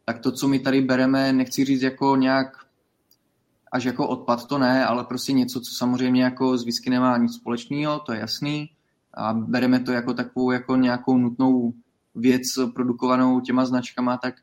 [0.05, 2.65] tak to, co my tady bereme, nechci říct jako nějak
[3.71, 7.35] až jako odpad, to ne, ale prostě něco, co samozřejmě jako z whisky nemá nic
[7.35, 8.69] společného, to je jasný,
[9.13, 11.73] a bereme to jako takovou jako nějakou nutnou
[12.15, 12.41] věc
[12.73, 14.35] produkovanou těma značkama, tak,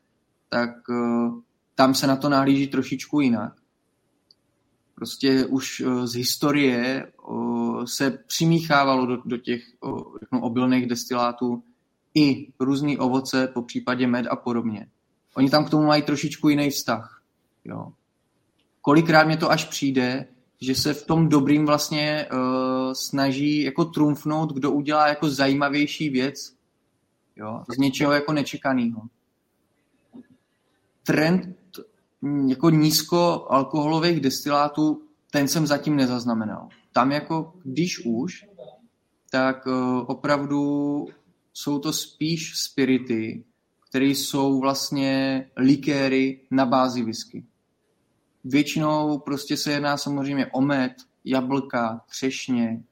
[0.49, 1.39] tak uh,
[1.75, 3.53] tam se na to nahlíží trošičku jinak.
[4.95, 9.61] Prostě už uh, z historie uh, se přimíchávalo do, do těch
[10.19, 11.63] řeknu, obilných destilátů
[12.13, 14.87] i různý ovoce, po případě med a podobně.
[15.35, 17.21] Oni tam k tomu mají trošičku jiný vztah.
[17.65, 17.93] Jo.
[18.89, 20.25] Kolikrát mě to až přijde,
[20.61, 22.39] že se v tom dobrým vlastně uh,
[22.93, 26.53] snaží jako trumfnout, kdo udělá jako zajímavější věc
[27.35, 29.01] jo, z něčeho jako nečekaného.
[31.03, 31.55] Trend
[32.47, 35.01] jako nízkoalkoholových destilátů,
[35.31, 36.69] ten jsem zatím nezaznamenal.
[36.93, 38.45] Tam jako, když už,
[39.29, 41.07] tak uh, opravdu
[41.53, 43.43] jsou to spíš spirity,
[43.89, 47.43] které jsou vlastně likéry na bázi whisky.
[48.49, 50.91] Většinou prostě se jedná samozřejmě o med,
[51.25, 52.83] jablka, třešně,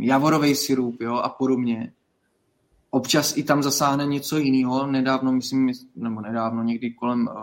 [0.00, 1.92] javorový sirup jo, a podobně.
[2.90, 4.86] Občas i tam zasáhne něco jiného.
[4.86, 7.34] Nedávno, myslím, nebo nedávno, někdy kolem uh,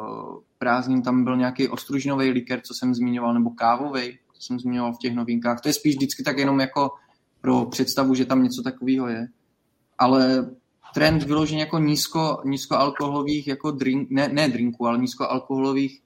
[0.58, 4.98] prázdnin tam byl nějaký ostružinový liker, co jsem zmiňoval, nebo kávový, co jsem zmiňoval v
[4.98, 5.62] těch novinkách.
[5.62, 6.92] To je spíš vždycky tak jenom jako
[7.42, 9.28] pro představu, že tam něco takového je.
[9.98, 10.50] Ale
[10.94, 16.02] trend vyloženě jako nízko, nízkoalkoholových jako drink, ne, ne drinků, ale nízkoalkoholových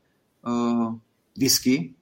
[0.47, 0.95] uh,
[1.37, 1.93] whisky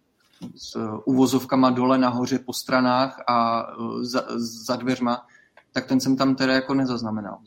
[0.55, 4.23] s uh, uvozovkama dole nahoře po stranách a uh, za,
[4.65, 5.25] za dveřma,
[5.71, 7.37] tak ten jsem tam teda jako nezaznamenal.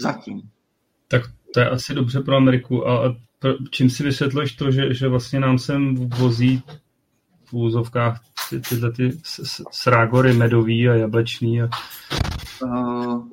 [0.00, 0.42] Zatím.
[1.08, 1.22] Tak
[1.54, 2.88] to je asi dobře pro Ameriku.
[2.88, 3.16] A
[3.70, 6.62] čím si vysvětluješ to, že, že vlastně nám sem vozí
[7.44, 8.20] v úzovkách
[8.50, 9.20] ty, tyhle ty
[9.70, 11.68] srágory medový a jablečný a...
[12.64, 13.26] Uh,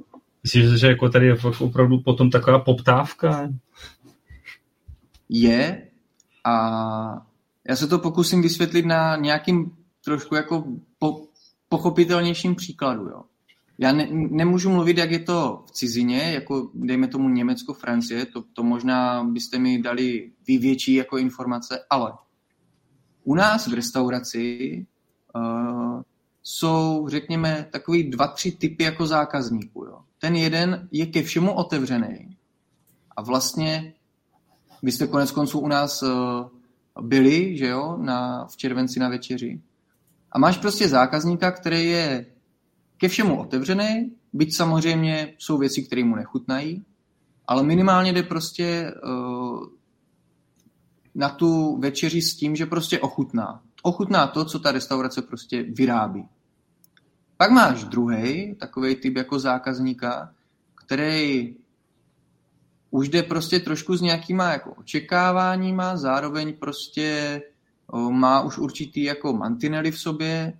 [0.43, 3.49] Myslíš, že jako tady je opravdu potom taková poptávka?
[5.29, 5.84] Je
[6.45, 7.27] a
[7.69, 10.63] já se to pokusím vysvětlit na nějakým trošku jako
[10.99, 11.21] po,
[11.69, 13.01] pochopitelnějším příkladu.
[13.09, 13.21] Jo.
[13.77, 18.43] Já ne, nemůžu mluvit, jak je to v cizině, jako dejme tomu Německo, Francie, to,
[18.53, 22.13] to možná byste mi dali vy větší jako informace, ale
[23.23, 24.85] u nás v restauraci
[25.35, 26.01] uh,
[26.43, 29.85] jsou, řekněme, takový dva, tři typy jako zákazníků.
[29.85, 29.99] Jo.
[30.19, 32.37] Ten jeden je ke všemu otevřený
[33.15, 33.93] a vlastně
[34.83, 36.09] vy jste konec konců u nás uh,
[37.01, 39.61] byli, že jo, na, v červenci na večeři.
[40.31, 42.25] A máš prostě zákazníka, který je
[42.97, 46.85] ke všemu otevřený, byť samozřejmě jsou věci, které mu nechutnají,
[47.47, 49.65] ale minimálně jde prostě uh,
[51.15, 53.61] na tu večeři s tím, že prostě ochutná.
[53.81, 56.25] Ochutná to, co ta restaurace prostě vyrábí.
[57.37, 60.33] Pak máš druhý, takový typ jako zákazníka,
[60.85, 61.55] který
[62.95, 67.41] už jde prostě trošku s nějakýma jako očekáváníma, zároveň prostě
[68.09, 70.53] má už určitý jako mantinely v sobě,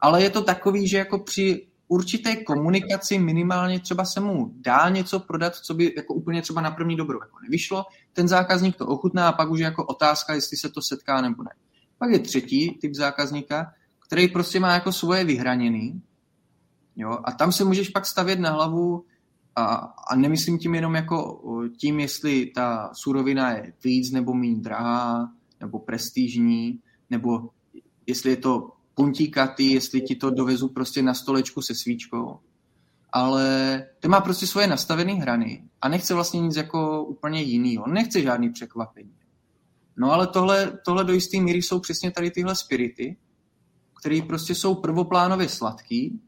[0.00, 5.20] ale je to takový, že jako při určité komunikaci minimálně třeba se mu dá něco
[5.20, 9.28] prodat, co by jako úplně třeba na první dobro jako nevyšlo, ten zákazník to ochutná
[9.28, 11.50] a pak už je jako otázka, jestli se to setká nebo ne.
[11.98, 13.72] Pak je třetí typ zákazníka,
[14.06, 16.02] který prostě má jako svoje vyhraněný,
[16.96, 19.04] jo, a tam se můžeš pak stavět na hlavu
[19.56, 19.64] a,
[20.10, 21.42] a nemyslím tím jenom jako
[21.80, 26.80] tím, jestli ta surovina je víc nebo méně drahá, nebo prestižní,
[27.10, 27.50] nebo
[28.06, 32.38] jestli je to puntíkatý, jestli ti to dovezu prostě na stolečku se svíčkou.
[33.12, 37.86] Ale ten má prostě svoje nastavené hrany a nechce vlastně nic jako úplně jinýho.
[37.86, 39.14] Nechce žádný překvapení.
[39.96, 43.16] No ale tohle, tohle do jisté míry jsou přesně tady tyhle spirity,
[44.00, 46.20] které prostě jsou prvoplánově sladký,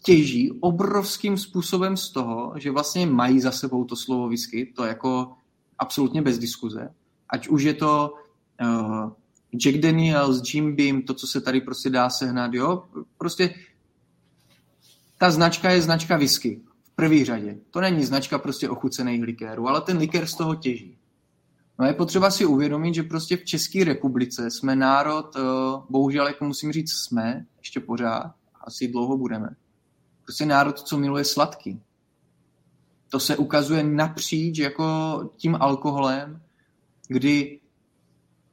[0.00, 5.32] těží obrovským způsobem z toho, že vlastně mají za sebou to slovo whisky, to jako
[5.78, 6.94] absolutně bez diskuze.
[7.28, 8.14] Ať už je to
[8.62, 9.10] uh,
[9.56, 12.84] Jack Daniels, Jim Beam, to, co se tady prostě dá sehnat, jo,
[13.18, 13.54] prostě
[15.18, 17.58] ta značka je značka whisky v první řadě.
[17.70, 20.96] To není značka prostě ochucených likérů, ale ten likér z toho těží.
[21.78, 25.42] No je potřeba si uvědomit, že prostě v České republice jsme národ, uh,
[25.90, 29.48] bohužel, jako musím říct, jsme, ještě pořád, asi dlouho budeme,
[30.30, 31.82] prostě národ, co miluje sladký.
[33.08, 34.84] To se ukazuje napříč jako
[35.36, 36.42] tím alkoholem,
[37.08, 37.60] kdy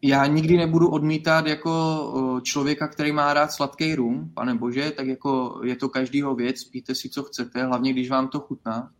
[0.02, 5.62] já nikdy nebudu odmítat jako člověka, který má rád sladký rum, pane bože, tak jako
[5.64, 8.92] je to každýho věc, píte si, co chcete, hlavně když vám to chutná.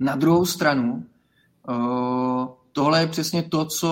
[0.00, 1.06] Na druhou stranu,
[2.72, 3.90] tohle je přesně to, co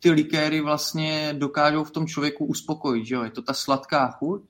[0.00, 3.06] ty likéry vlastně dokážou v tom člověku uspokojit.
[3.06, 3.22] Že jo?
[3.22, 4.42] Je to ta sladká chuť,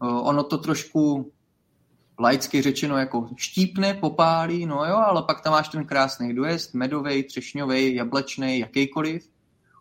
[0.00, 1.32] ono to trošku
[2.18, 7.22] laicky řečeno jako štípne, popálí, no jo, ale pak tam máš ten krásný dojezd, medový,
[7.22, 9.28] třešňový, jablečný, jakýkoliv.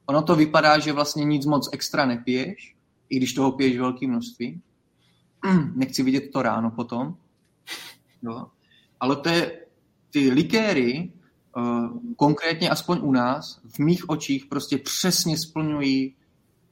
[0.05, 2.75] Ono to vypadá, že vlastně nic moc extra nepiješ,
[3.09, 4.61] i když toho piješ velké množství.
[5.75, 7.17] Nechci vidět to ráno potom.
[8.21, 8.51] No.
[8.99, 9.59] Ale to je,
[10.09, 11.11] ty likéry,
[11.57, 16.15] uh, konkrétně aspoň u nás, v mých očích prostě přesně splňují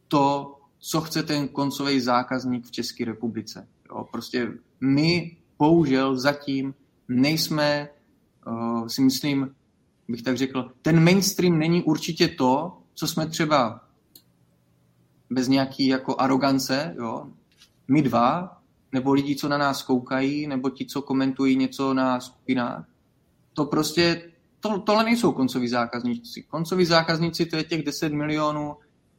[0.08, 3.68] to, co chce ten koncový zákazník v České republice.
[3.90, 4.52] Jo, prostě
[4.82, 6.73] my bohužel zatím
[7.07, 7.90] nejsme,
[8.48, 9.56] uh, si myslím,
[10.07, 13.82] bych tak řekl, ten mainstream není určitě to, co jsme třeba
[15.30, 17.27] bez nějaký jako arogance, jo,
[17.88, 18.61] my dva,
[18.91, 22.86] nebo lidi, co na nás koukají, nebo ti, co komentují něco na skupinách,
[23.53, 26.44] to prostě, to, tohle nejsou koncoví zákazníci.
[26.44, 28.76] Koncoví zákazníci to je těch 10 milionů,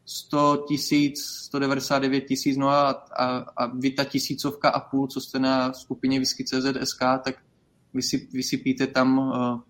[0.07, 3.27] 100 tisíc, 199 tisíc, no a, a,
[3.57, 7.35] a vy ta tisícovka a půl, co jste na skupině whisky.cz.sk, tak
[7.95, 9.61] vy si, vysypíte tam uh,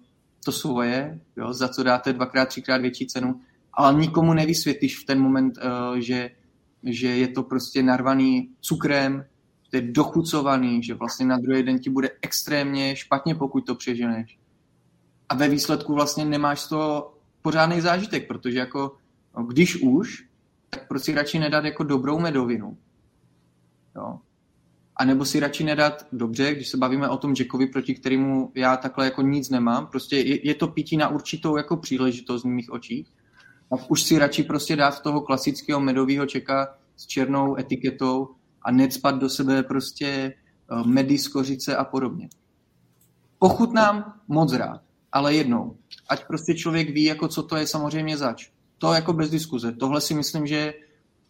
[0.45, 3.41] to svoje, jo, za co dáte dvakrát, třikrát větší cenu,
[3.73, 6.31] ale nikomu nevysvětlíš v ten moment, uh, že,
[6.83, 9.25] že je to prostě narvaný cukrem,
[9.71, 14.39] to je dochucovaný, že vlastně na druhý den ti bude extrémně špatně, pokud to přeženeš.
[15.29, 18.97] A ve výsledku vlastně nemáš toho pořádný zážitek, protože jako
[19.43, 20.26] když už,
[20.77, 22.79] tak proč si radši nedat jako dobrou medovinu?
[23.97, 24.19] Jo.
[24.97, 28.77] A nebo si radši nedat, dobře, když se bavíme o tom Jackovi, proti kterému já
[28.77, 32.71] takhle jako nic nemám, prostě je, je to pití na určitou jako příležitost v mých
[32.71, 33.07] očích,
[33.71, 38.29] tak už si radši prostě dát toho klasického medového čeka s černou etiketou
[38.63, 42.29] a necpat do sebe prostě eh, medy z kořice a podobně.
[43.39, 44.81] Pochutnám moc rád,
[45.13, 45.77] ale jednou.
[46.09, 49.73] Ať prostě člověk ví, jako co to je samozřejmě zač to jako bez diskuze.
[49.73, 50.75] Tohle si myslím, že,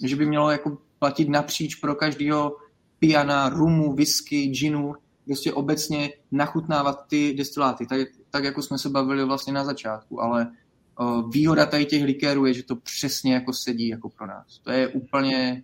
[0.05, 2.57] že by mělo jako platit napříč pro každého
[2.99, 4.95] piana, rumu, whisky, ginu,
[5.25, 8.01] prostě obecně nachutnávat ty destiláty, tak,
[8.31, 10.53] tak jako jsme se bavili vlastně na začátku, ale
[11.01, 14.59] uh, výhoda tady těch likérů je, že to přesně jako sedí jako pro nás.
[14.59, 15.63] To je úplně,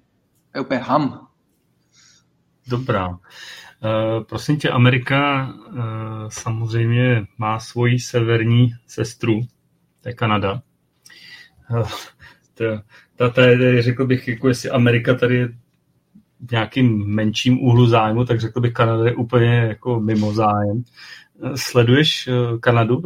[0.52, 1.28] to je úplně ham.
[2.68, 3.08] Dobrá.
[3.08, 3.18] Uh,
[4.28, 5.82] prosím tě, Amerika uh,
[6.28, 9.40] samozřejmě má svoji severní sestru,
[10.00, 10.62] to je Kanada.
[12.54, 12.64] To,
[13.16, 15.48] ta, ta je, řekl bych, jako jestli Amerika tady je
[16.46, 20.82] v nějakým menším úhlu zájmu, tak řekl bych, Kanada je úplně jako mimo zájem.
[21.54, 23.02] Sleduješ eh, Kanadu,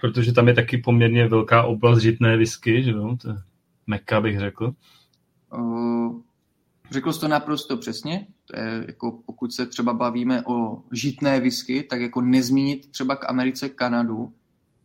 [0.00, 3.16] protože tam je taky poměrně velká oblast žitné whisky, že jo?
[3.22, 3.36] To je
[3.86, 4.72] meka, bych řekl.
[6.90, 8.26] Řekl jsi to naprosto přesně.
[8.44, 13.28] To je jako, pokud se třeba bavíme o žitné whisky, tak jako nezmínit třeba k
[13.30, 14.32] Americe Kanadu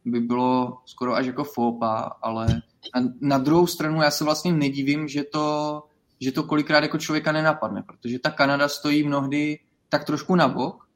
[0.06, 2.62] by bylo skoro až jako fópa, ale
[2.94, 5.84] a na druhou stranu já se vlastně nedivím, že to,
[6.22, 9.60] že to kolikrát jako člověka nenapadne, protože ta Kanada stojí mnohdy
[9.90, 10.88] tak trošku na bok,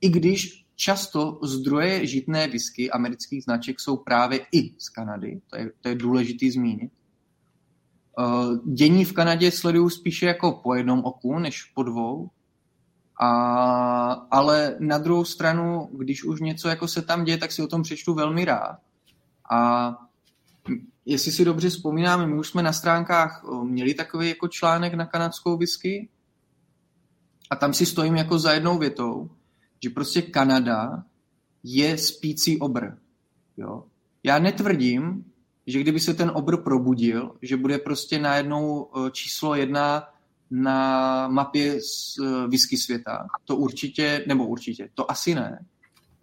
[0.00, 5.70] i když často zdroje žitné whisky amerických značek jsou právě i z Kanady, to je,
[5.80, 6.92] to je důležitý zmínit.
[8.18, 8.24] Eh,
[8.64, 12.30] dění v Kanadě sleduju spíše jako po jednom oku, než po dvou,
[13.20, 13.28] a,
[14.30, 17.82] ale na druhou stranu, když už něco jako se tam děje, tak si o tom
[17.82, 18.78] přečtu velmi rád.
[19.52, 19.90] A
[21.06, 25.56] jestli si dobře vzpomínáme, my už jsme na stránkách měli takový jako článek na kanadskou
[25.56, 26.08] whisky
[27.50, 29.30] a tam si stojím jako za jednou větou,
[29.84, 31.04] že prostě Kanada
[31.62, 32.86] je spící obr.
[33.56, 33.84] Jo?
[34.22, 35.24] Já netvrdím,
[35.66, 40.08] že kdyby se ten obr probudil, že bude prostě najednou číslo jedna
[40.50, 42.16] na mapě z
[42.48, 43.26] whisky světa.
[43.44, 45.66] To určitě, nebo určitě, to asi ne.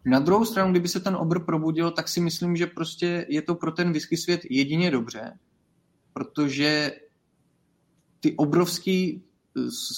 [0.06, 3.56] Na druhou stranu, kdyby se ten obr probudil, tak si myslím, že prostě je to
[3.56, 5.38] pro ten whisky svět jedině dobře,
[6.14, 6.92] protože
[8.20, 9.12] ty obrovské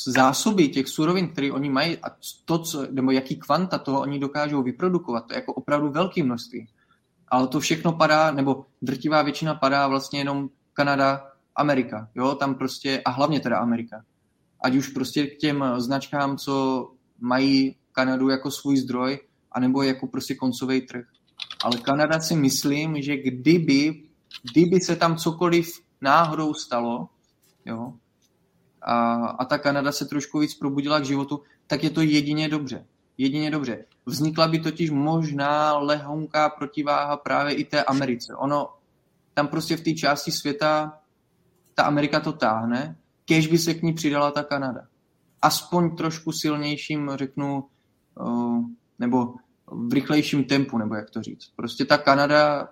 [0.08, 2.16] zásoby těch surovin, které oni mají a
[2.46, 6.68] to, co, nebo jaký kvanta toho oni dokážou vyprodukovat, to je jako opravdu velké množství.
[7.28, 13.02] Ale to všechno padá, nebo drtivá většina padá vlastně jenom Kanada, Amerika, jo, tam prostě,
[13.06, 14.06] a hlavně teda Amerika.
[14.64, 16.88] Ať už prostě k těm značkám, co
[17.20, 19.20] mají Kanadu jako svůj zdroj,
[19.56, 21.06] anebo jako prostě koncový trh.
[21.64, 24.04] Ale Kanada si myslím, že kdyby,
[24.52, 25.70] kdyby se tam cokoliv
[26.02, 27.10] náhodou stalo,
[27.66, 27.94] jo,
[28.82, 32.86] a, a ta Kanada se trošku víc probudila k životu, tak je to jedině dobře.
[33.18, 33.86] Jedině dobře.
[34.06, 38.36] Vznikla by totiž možná lehonká protiváha právě i té Americe.
[38.36, 38.70] Ono,
[39.34, 41.00] tam prostě v té části světa
[41.74, 44.82] ta Amerika to táhne, kež by se k ní přidala ta Kanada.
[45.42, 47.64] Aspoň trošku silnějším, řeknu,
[49.00, 49.34] nebo
[49.72, 51.52] v rychlejším tempu, nebo jak to říct.
[51.56, 52.70] Prostě ta Kanada,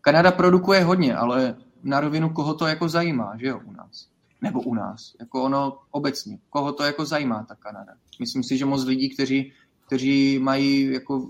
[0.00, 4.08] Kanada produkuje hodně, ale na rovinu koho to jako zajímá, že jo, u nás.
[4.42, 5.14] nebo u nás.
[5.20, 6.38] Jako ono obecně.
[6.50, 7.92] Koho to jako zajímá, ta Kanada?
[8.20, 9.52] Myslím si, že moc lidí, kteří,
[9.86, 11.28] kteří mají jako,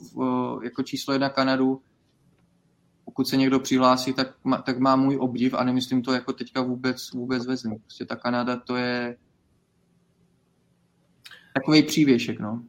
[0.62, 1.82] jako číslo jedna Kanadu,
[3.04, 6.62] pokud se někdo přihlásí, tak má, tak má můj obdiv a nemyslím to jako teďka
[6.62, 7.78] vůbec, vůbec vezmu.
[7.78, 9.16] Prostě ta Kanada to je
[11.54, 12.62] takový přívěšek, no.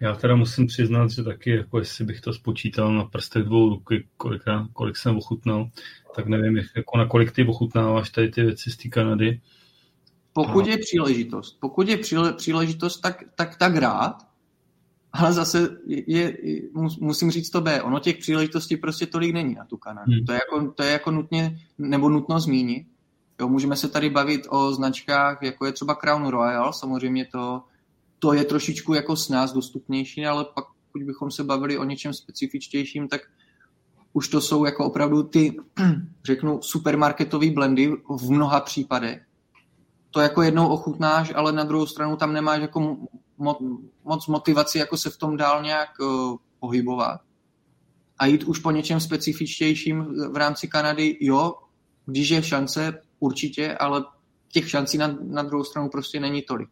[0.00, 4.08] Já teda musím přiznat, že taky, jako jestli bych to spočítal na prstech dvou ruky,
[4.16, 4.42] kolik,
[4.72, 5.70] kolik jsem ochutnal,
[6.16, 9.40] tak nevím, jak, jako na kolik ty ochutnáváš tady ty věci z té Kanady.
[10.32, 11.98] Pokud je příležitost, pokud je
[12.36, 14.16] příležitost, tak, tak, tak rád,
[15.12, 16.36] ale zase je,
[17.00, 20.12] musím říct to B, ono těch příležitostí prostě tolik není na tu Kanadu.
[20.12, 20.24] Hmm.
[20.24, 22.86] To, je jako, to je jako nutně, nebo nutno zmínit.
[23.40, 27.62] Jo, můžeme se tady bavit o značkách, jako je třeba Crown Royal, samozřejmě to,
[28.18, 32.12] to je trošičku jako s nás dostupnější, ale pak, pokud bychom se bavili o něčem
[32.12, 33.20] specifičtějším, tak
[34.12, 35.56] už to jsou jako opravdu ty,
[36.24, 39.22] řeknu, supermarketové blendy v mnoha případech.
[40.10, 42.96] To jako jednou ochutnáš, ale na druhou stranu tam nemáš jako
[43.38, 47.20] mo- moc motivaci jako se v tom dál nějak uh, pohybovat.
[48.18, 51.54] A jít už po něčem specifičtějším v rámci Kanady, jo,
[52.06, 54.04] když je šance, určitě, ale
[54.52, 56.68] těch šancí na, na druhou stranu prostě není tolik.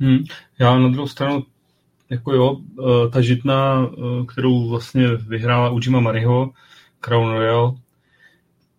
[0.00, 0.18] Hmm.
[0.58, 1.46] Já na druhou stranu,
[2.10, 6.50] jako jo, eh, ta žitna, eh, kterou vlastně vyhrála Ujima Mariho,
[7.00, 7.78] Crown Royal,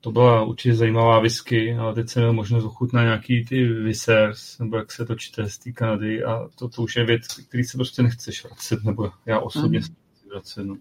[0.01, 4.77] to byla určitě zajímavá whisky, ale teď jsem měl možnost ochutnat nějaký ty Visers, nebo
[4.77, 7.77] jak se to čte z té Kanady a to, to už je věc, který se
[7.77, 9.83] prostě nechceš vracet, nebo já osobně mm.
[9.83, 9.91] se
[10.31, 10.63] vracet.
[10.63, 10.77] No.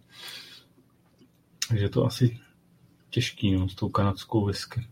[1.68, 2.38] Takže to asi
[3.10, 4.86] těžký no, s tou kanadskou whisky.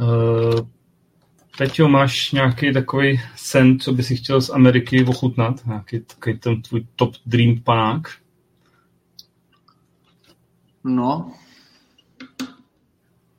[0.00, 0.68] Uh,
[1.58, 5.66] Teď máš nějaký takový sen, co by si chtěl z Ameriky ochutnat?
[5.66, 8.08] Nějaký takový ten tvůj top dream panák?
[10.84, 11.32] No,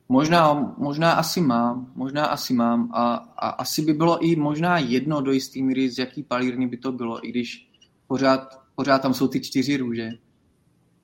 [0.08, 5.20] možná, možná asi mám, možná asi mám a, a asi by bylo i možná jedno
[5.20, 7.68] do jistý míry, z jaký palírny by to bylo, i když
[8.06, 10.10] pořád, pořád tam jsou ty čtyři růže.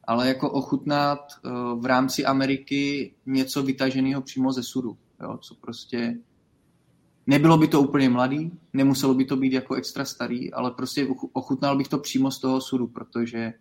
[0.05, 6.17] Ale jako ochutnat uh, v rámci Ameriky něco vytaženého přímo ze sudu, jo, co prostě
[7.29, 11.77] Nebylo by to úplně mladý, nemuselo by to být jako extra starý, ale prostě ochutnal
[11.77, 13.53] bych to přímo z toho sudu, protože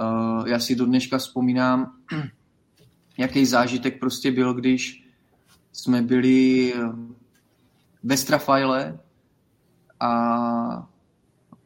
[0.00, 1.96] uh, já si do dneška vzpomínám,
[3.18, 5.08] jaký zážitek prostě byl, když
[5.72, 6.74] jsme byli
[8.02, 8.98] ve Strafajle
[10.00, 10.88] a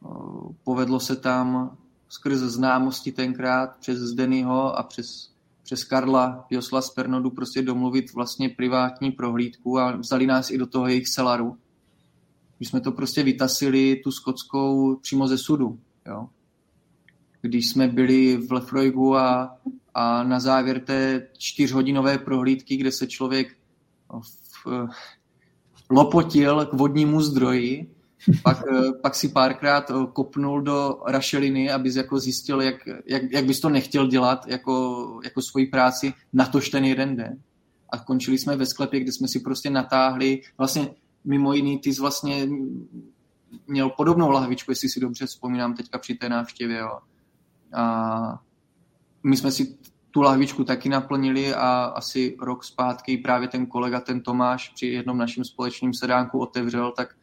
[0.01, 1.77] uh, povedlo se tam
[2.09, 5.31] skrze známosti tenkrát přes Zdenyho a přes
[5.69, 10.67] přes Karla Josla z Pernodu prostě domluvit vlastně privátní prohlídku a vzali nás i do
[10.67, 11.57] toho jejich celaru.
[12.59, 15.79] My jsme to prostě vytasili, tu skotskou, přímo ze sudu.
[16.07, 16.27] Jo.
[17.41, 19.57] Když jsme byli v Lefroigu a,
[19.93, 23.57] a na závěr té čtyřhodinové prohlídky, kde se člověk
[24.65, 24.87] v,
[25.89, 27.95] lopotil k vodnímu zdroji,
[28.43, 32.75] pak, eh, pak si párkrát eh, kopnul do rašeliny, abys jako zjistil, jak,
[33.05, 37.39] jak, jak bys to nechtěl dělat jako, jako svoji práci na tož ten jeden den.
[37.89, 40.89] A končili jsme ve sklepě, kde jsme si prostě natáhli, vlastně
[41.25, 42.47] mimo jiný, ty jsi vlastně
[43.67, 46.77] měl podobnou lahvičku, jestli si dobře vzpomínám teďka při té návštěvě.
[46.77, 46.99] Jo.
[47.73, 48.39] A
[49.23, 49.77] my jsme si
[50.11, 55.17] tu lahvičku taky naplnili a asi rok zpátky právě ten kolega, ten Tomáš, při jednom
[55.17, 57.15] našem společném sedánku otevřel, tak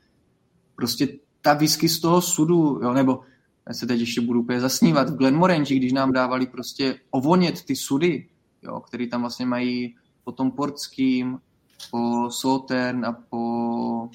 [0.77, 1.09] prostě
[1.43, 3.21] ta whisky z toho sudu, jo, nebo
[3.69, 7.77] já se teď ještě budu úplně zasnívat, v Glenmorangi, když nám dávali prostě ovonět ty
[7.77, 8.29] sudy,
[8.63, 11.39] jo, který tam vlastně mají po tom portským,
[11.91, 14.11] po Sautern a po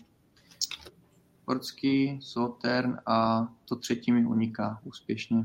[1.45, 5.43] portský, Sautern a to třetí mi uniká úspěšně.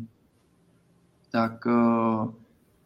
[1.30, 2.26] Tak eh,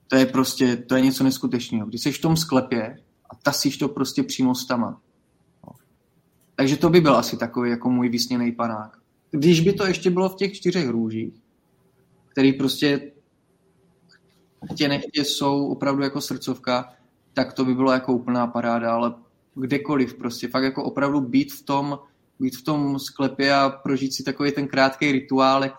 [0.08, 1.86] to je prostě, to je něco neskutečného.
[1.86, 2.98] Když jsi v tom sklepě
[3.30, 5.00] a tasíš to prostě přímo s tama,
[6.60, 8.98] takže to by byl asi takový jako můj vysněný panák.
[9.30, 11.34] Když by to ještě bylo v těch čtyřech růžích,
[12.28, 13.12] který prostě
[14.76, 16.92] tě nechtě jsou opravdu jako srdcovka,
[17.32, 19.14] tak to by bylo jako úplná paráda, ale
[19.54, 21.98] kdekoliv prostě, fakt jako opravdu být v tom,
[22.40, 25.74] být v tom sklepě a prožít si takový ten krátký rituál, jak,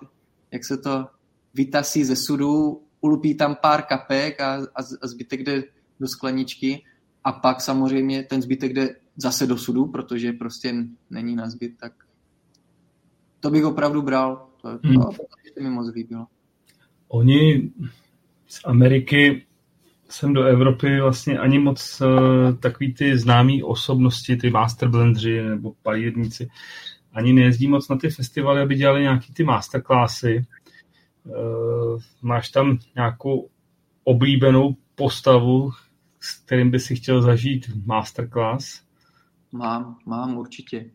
[0.52, 1.08] jak se to
[1.54, 5.64] vytasí ze sudu, ulupí tam pár kapek a, a, a zbytek jde
[6.00, 6.84] do skleničky
[7.24, 10.76] a pak samozřejmě ten zbytek jde zase do sudu, protože prostě
[11.10, 11.94] není na zbyt, tak
[13.40, 14.48] to bych opravdu bral.
[14.62, 15.02] To, to, hmm.
[15.58, 16.28] to mi moc líbilo.
[17.08, 17.72] Oni
[18.48, 19.46] z Ameriky
[20.10, 26.50] sem do Evropy vlastně ani moc uh, takový ty známý osobnosti, ty masterblendři nebo palírníci,
[27.14, 30.46] ani nejezdí moc na ty festivaly, aby dělali nějaký ty masterclassy.
[31.24, 33.50] Uh, máš tam nějakou
[34.04, 35.72] oblíbenou postavu,
[36.22, 38.82] s kterým by si chtěl zažít masterclass?
[39.52, 40.92] Mám, mám určitě.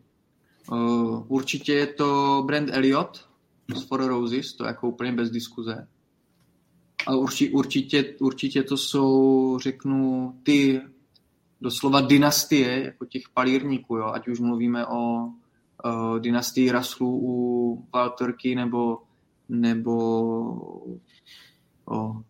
[0.71, 3.27] Uh, určitě je to Brand Elliot
[3.75, 5.87] z Four Roses, to je jako úplně bez diskuze.
[7.07, 10.81] A určitě, určitě, určitě to jsou, řeknu, ty
[11.61, 14.05] doslova dynastie, jako těch palírníků, jo?
[14.05, 19.01] ať už mluvíme o uh, dynastii Raslů u Valtorky nebo,
[19.49, 20.03] nebo
[21.85, 22.21] o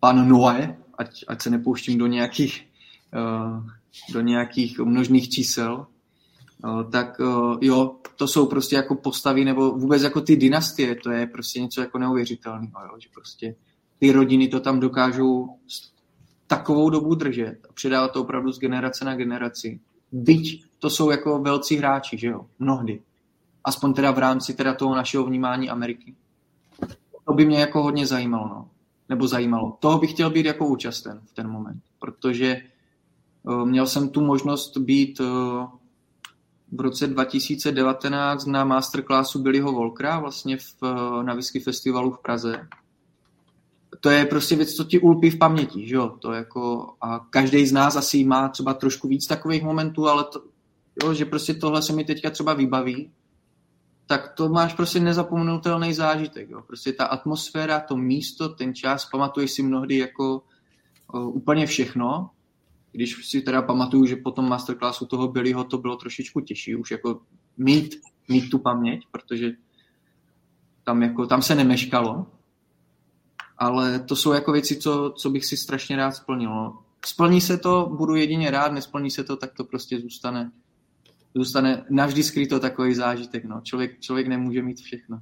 [0.00, 2.66] pan Noé, ať, ať se nepouštím do nějakých,
[3.16, 3.64] uh,
[4.12, 5.86] do nějakých množných čísel,
[6.64, 11.10] uh, tak uh, jo, to jsou prostě jako postavy, nebo vůbec jako ty dynastie, to
[11.10, 13.54] je prostě něco jako neuvěřitelného, že prostě
[13.98, 15.56] ty rodiny to tam dokážou
[16.46, 19.80] takovou dobu držet a předávat to opravdu z generace na generaci.
[20.12, 23.00] Byť to jsou jako velcí hráči, že jo, mnohdy.
[23.64, 26.14] Aspoň teda v rámci teda toho našeho vnímání Ameriky.
[27.26, 28.68] To by mě jako hodně zajímalo, no.
[29.10, 29.76] Nebo zajímalo.
[29.80, 32.62] Toho bych chtěl být jako účasten v ten moment, protože
[33.42, 35.26] uh, měl jsem tu možnost být uh,
[36.72, 42.68] v roce 2019 na masterclassu Billyho Volkra vlastně v, uh, na Whisky Festivalu v Praze.
[44.00, 47.66] To je prostě věc, co ti ulpí v paměti, že jo, to jako, a každý
[47.66, 50.42] z nás asi má třeba trošku víc takových momentů, ale to,
[51.02, 53.10] jo, že prostě tohle se mi teďka třeba vybaví,
[54.10, 59.50] tak to máš prostě nezapomenutelný zážitek, jo, prostě ta atmosféra, to místo, ten čas, pamatuješ
[59.50, 60.42] si mnohdy jako
[61.12, 62.30] uh, úplně všechno,
[62.92, 66.90] když si teda pamatuju, že po tom masterclassu toho Billyho to bylo trošičku těžší, už
[66.90, 67.20] jako
[67.58, 69.50] mít, mít tu paměť, protože
[70.84, 72.26] tam, jako, tam se nemeškalo,
[73.58, 76.50] ale to jsou jako věci, co, co bych si strašně rád splnil.
[76.50, 76.78] No.
[77.06, 80.50] Splní se to, budu jedině rád, nesplní se to, tak to prostě zůstane,
[81.34, 83.44] zůstane navždy skryto takový zážitek.
[83.44, 83.60] No.
[83.60, 85.18] Člověk, člověk nemůže mít všechno.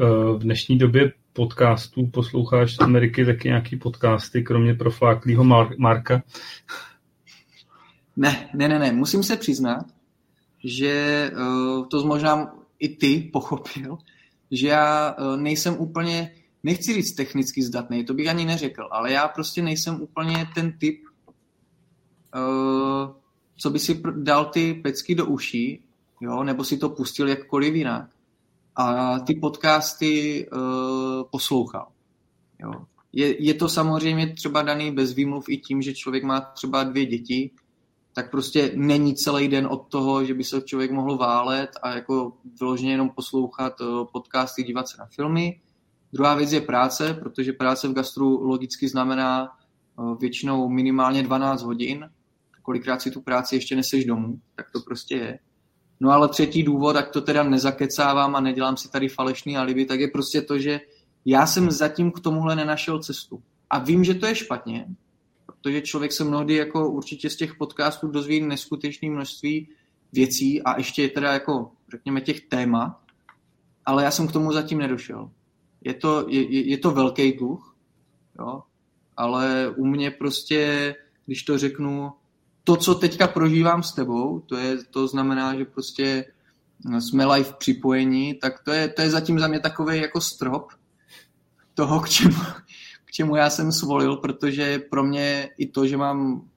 [0.00, 6.22] Eh, v dnešní době podcastů posloucháš z Ameriky taky nějaký podcasty, kromě profláklého Mar- Marka?
[8.16, 8.92] Ne, ne, ne, ne.
[8.92, 9.84] Musím se přiznat,
[10.64, 13.98] že uh, to možná i ty pochopil,
[14.50, 19.28] že já eh, nejsem úplně, nechci říct technicky zdatný, to bych ani neřekl, ale já
[19.28, 21.00] prostě nejsem úplně ten typ,
[22.34, 23.19] eh,
[23.60, 25.84] co by si dal ty pecky do uší,
[26.20, 28.10] jo, nebo si to pustil jakkoliv jinak
[28.76, 30.60] a ty podcasty uh,
[31.30, 31.88] poslouchal.
[32.58, 32.72] Jo.
[33.12, 37.06] Je, je to samozřejmě třeba daný bez výmluv i tím, že člověk má třeba dvě
[37.06, 37.50] děti
[38.12, 42.32] tak prostě není celý den od toho, že by se člověk mohl válet a jako
[42.60, 45.60] vyloženě jenom poslouchat eh, podcasty, dívat se na filmy.
[46.12, 52.10] Druhá věc je práce, protože práce v gastru logicky znamená eh, většinou minimálně 12 hodin.
[52.70, 55.38] Kolikrát si tu práci ještě neseš domů, tak to prostě je.
[56.00, 60.00] No ale třetí důvod, tak to teda nezakecávám a nedělám si tady falešný alibi, tak
[60.00, 60.80] je prostě to, že
[61.24, 63.42] já jsem zatím k tomuhle nenašel cestu.
[63.70, 64.86] A vím, že to je špatně,
[65.46, 69.68] protože člověk se mnohdy jako určitě z těch podcastů dozví neskutečné množství
[70.12, 73.00] věcí a ještě teda jako, řekněme, těch témat,
[73.86, 75.30] ale já jsem k tomu zatím nedošel.
[75.84, 77.76] Je to, je, je to velký dluh,
[78.38, 78.62] jo,
[79.16, 80.94] ale u mě prostě,
[81.26, 82.12] když to řeknu,
[82.64, 86.24] to, co teďka prožívám s tebou, to, je, to znamená, že prostě
[86.98, 90.72] jsme live připojení, tak to je, to je zatím za mě takový jako strop
[91.74, 92.36] toho, k čemu,
[93.04, 96.48] k čemu já jsem svolil, protože pro mě i to, že mám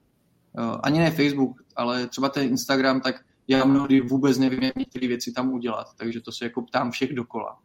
[0.58, 5.08] eh, ani ne Facebook, ale třeba ten Instagram, tak já mnohdy vůbec nevím, jak některé
[5.08, 7.60] věci tam udělat, takže to se jako ptám všech dokola.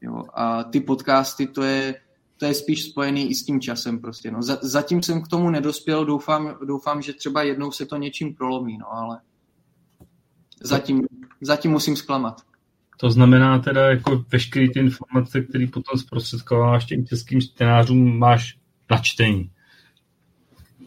[0.00, 2.00] Jo, a ty podcasty, to je,
[2.44, 4.30] to je spíš spojený i s tím časem prostě.
[4.30, 4.42] No.
[4.62, 8.92] Zatím jsem k tomu nedospěl, doufám, doufám, že třeba jednou se to něčím prolomí, no,
[8.92, 9.20] ale
[10.62, 11.02] zatím,
[11.40, 12.42] zatím musím zklamat.
[12.96, 18.58] To znamená teda jako veškeré ty informace, které potom zprostředkováváš těm českým čtenářům, máš
[18.90, 19.50] načtení.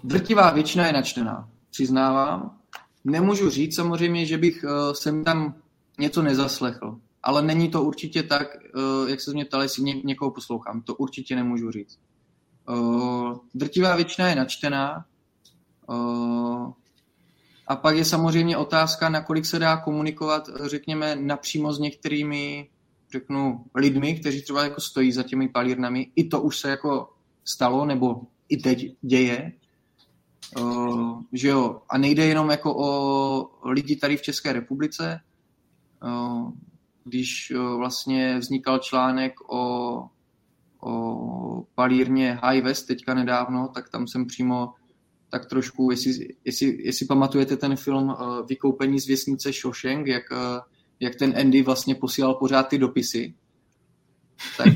[0.04, 2.58] Drtivá většina je načtená, přiznávám.
[3.04, 5.56] Nemůžu říct samozřejmě, že bych uh, sem tam
[6.00, 10.32] něco nezaslechl, ale není to určitě tak, uh, jak se mě ptali, jestli ně, někoho
[10.32, 10.82] poslouchám.
[10.82, 12.00] To určitě nemůžu říct.
[12.70, 15.06] Uh, drtivá většina je načtená.
[15.88, 16.72] Uh,
[17.68, 22.70] a pak je samozřejmě otázka, nakolik se dá komunikovat, řekněme, napřímo s některými,
[23.12, 26.12] řeknu, lidmi, kteří třeba jako stojí za těmi palírnami.
[26.16, 27.10] I to už se jako
[27.46, 29.52] stalo, nebo i teď děje.
[30.60, 35.20] Uh, že jo, a nejde jenom jako o lidi tady v České republice.
[36.04, 36.52] Uh,
[37.08, 40.04] když uh, vlastně vznikal článek o,
[40.84, 44.74] o palírně High West teďka nedávno, tak tam jsem přímo
[45.30, 50.38] tak trošku, jestli, jestli, jestli pamatujete ten film uh, Vykoupení z věsnice Shawshank, jak, uh,
[51.00, 53.34] jak ten Andy vlastně posílal pořád ty dopisy,
[54.58, 54.68] tak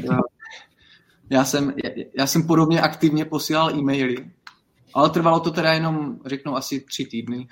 [1.30, 1.74] já, jsem,
[2.18, 4.32] já jsem podobně aktivně posílal e-maily
[4.94, 7.48] Ale trvalo to teda jenom, řeknu, asi tři týdny.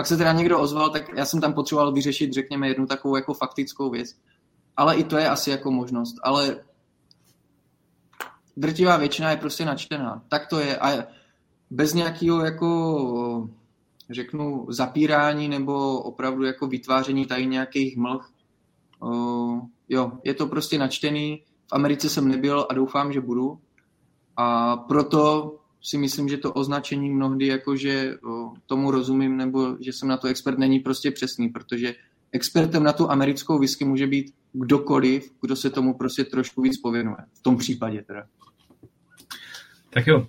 [0.00, 3.34] Pak se teda někdo ozval, tak já jsem tam potřeboval vyřešit, řekněme, jednu takovou jako
[3.34, 4.16] faktickou věc.
[4.76, 6.16] Ale i to je asi jako možnost.
[6.22, 6.64] Ale
[8.56, 10.22] drtivá většina je prostě načtená.
[10.28, 10.78] Tak to je.
[10.78, 11.04] A
[11.70, 13.48] bez nějakého jako
[14.10, 18.32] řeknu zapírání nebo opravdu jako vytváření tady nějakých mlh.
[19.02, 21.42] Uh, jo, je to prostě načtený.
[21.66, 23.60] V Americe jsem nebyl a doufám, že budu.
[24.36, 28.14] A proto si myslím, že to označení mnohdy jako, že
[28.66, 31.94] tomu rozumím nebo že jsem na to expert není prostě přesný, protože
[32.32, 37.16] expertem na tu americkou whisky může být kdokoliv, kdo se tomu prostě trošku víc pověnuje.
[37.32, 38.24] V tom případě teda.
[39.90, 40.26] Tak jo,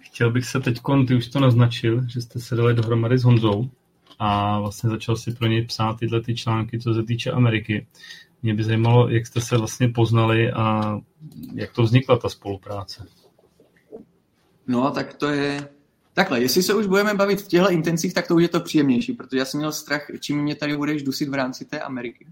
[0.00, 0.78] chtěl bych se teď,
[1.08, 3.70] ty už to naznačil, že jste se dali dohromady s Honzou
[4.18, 7.86] a vlastně začal si pro něj psát tyhle ty články, co se týče Ameriky.
[8.42, 10.98] Mě by zajímalo, jak jste se vlastně poznali a
[11.54, 13.06] jak to vznikla ta spolupráce.
[14.68, 15.68] No, tak to je...
[16.12, 19.12] Takhle, jestli se už budeme bavit v těchto intencích, tak to už je to příjemnější,
[19.12, 22.26] protože já jsem měl strach, čím mě tady budeš dusit v rámci té Ameriky.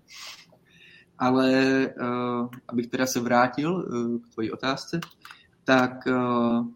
[1.19, 1.51] Ale
[2.01, 5.01] uh, abych teda se vrátil uh, k tvojí otázce,
[5.65, 6.67] tak uh,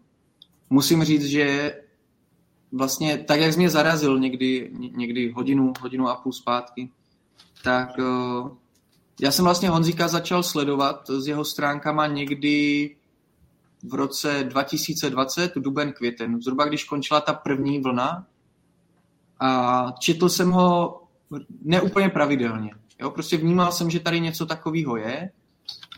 [0.69, 1.75] musím říct, že
[2.71, 6.89] vlastně tak, jak jsi mě zarazil někdy, někdy hodinu, hodinu a půl zpátky,
[7.63, 7.89] tak
[9.21, 12.95] já jsem vlastně Honzíka začal sledovat s jeho stránkama někdy
[13.83, 18.27] v roce 2020, duben, květen, zhruba když končila ta první vlna
[19.39, 21.01] a četl jsem ho
[21.61, 22.71] neúplně pravidelně.
[22.99, 25.29] Jo, prostě vnímal jsem, že tady něco takového je.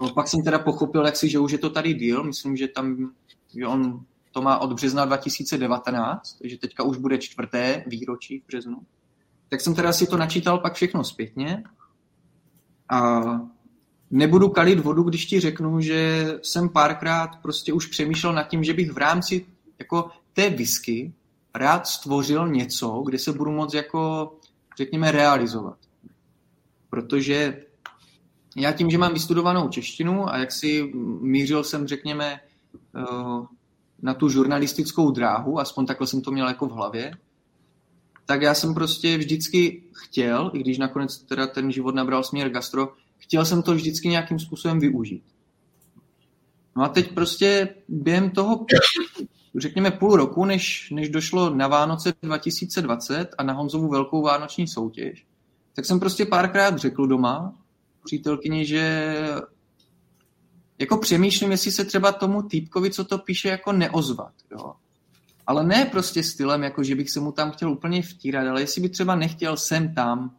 [0.01, 2.23] No, pak jsem teda pochopil, jak si, že už je to tady díl.
[2.23, 3.11] Myslím, že tam
[3.55, 8.81] že on to má od března 2019, takže teďka už bude čtvrté výročí v březnu.
[9.49, 11.63] Tak jsem teda si to načítal pak všechno zpětně
[12.89, 13.21] a
[14.13, 18.73] nebudu kalit vodu, když ti řeknu, že jsem párkrát prostě už přemýšlel nad tím, že
[18.73, 19.45] bych v rámci
[19.79, 21.13] jako té whisky
[21.55, 24.33] rád stvořil něco, kde se budu moct jako,
[24.77, 25.77] řekněme, realizovat.
[26.89, 27.63] Protože
[28.55, 30.91] já tím, že mám vystudovanou češtinu a jak si
[31.21, 32.39] mířil jsem, řekněme,
[32.95, 33.45] eh,
[34.01, 37.17] na tu žurnalistickou dráhu, aspoň takhle jsem to měl jako v hlavě,
[38.25, 42.93] tak já jsem prostě vždycky chtěl, i když nakonec teda ten život nabral směr gastro,
[43.23, 45.23] chtěl jsem to vždycky nějakým způsobem využít.
[46.75, 48.65] No a teď prostě během toho,
[49.55, 55.25] řekněme půl roku, než, než došlo na Vánoce 2020 a na Honzovu velkou vánoční soutěž,
[55.75, 57.53] tak jsem prostě párkrát řekl doma
[58.05, 59.15] přítelkyni, že
[60.79, 64.33] jako přemýšlím, jestli se třeba tomu týpkovi, co to píše, jako neozvat.
[64.51, 64.73] Jo?
[65.47, 68.81] Ale ne prostě stylem, jako že bych se mu tam chtěl úplně vtírat, ale jestli
[68.81, 70.35] by třeba nechtěl sem tam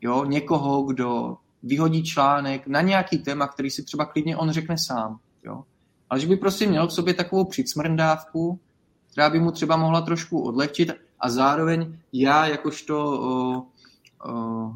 [0.00, 5.18] jo, někoho, kdo vyhodí článek na nějaký téma, který si třeba klidně on řekne sám.
[5.44, 5.64] Jo?
[6.10, 8.60] Ale že by prostě měl k sobě takovou přicmrndávku,
[9.12, 13.66] která by mu třeba mohla trošku odlehčit a zároveň já jakožto o,
[14.30, 14.72] o,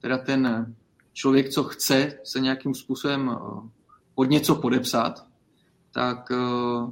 [0.00, 0.74] teda ten
[1.12, 3.62] člověk, co chce se nějakým způsobem o,
[4.14, 5.26] pod něco podepsat,
[5.92, 6.90] tak uh,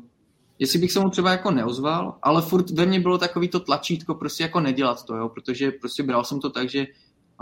[0.58, 4.14] jestli bych se mu třeba jako neozval, ale furt ve mně bylo takový to tlačítko
[4.14, 6.86] prostě jako nedělat to, jo, protože prostě bral jsem to tak, že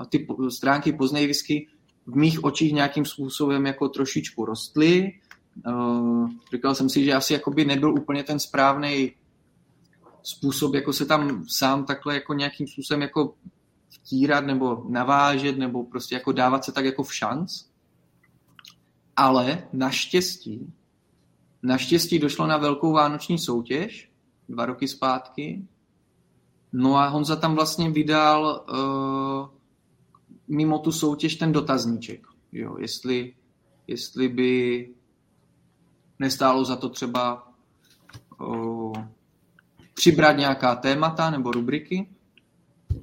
[0.09, 1.69] ty stránky poznej whisky
[2.09, 5.13] v mých očích nějakým způsobem jako trošičku rostly.
[5.67, 9.13] Uh, říkal jsem si, že asi jakoby nebyl úplně ten správný
[10.23, 13.35] způsob, jako se tam sám takhle jako nějakým způsobem jako
[13.91, 17.65] vtírat nebo navážet nebo prostě jako dávat se tak jako v šanc.
[19.17, 20.73] Ale naštěstí,
[21.63, 24.11] naštěstí došlo na velkou vánoční soutěž
[24.49, 25.67] dva roky zpátky.
[26.73, 29.58] No a Honza tam vlastně vydal uh,
[30.49, 32.27] mimo tu soutěž ten dotazníček.
[32.53, 33.35] Jo, jestli,
[33.87, 34.89] jestli by
[36.19, 37.53] nestálo za to třeba
[38.41, 38.93] uh,
[39.95, 42.09] přibrat nějaká témata nebo rubriky.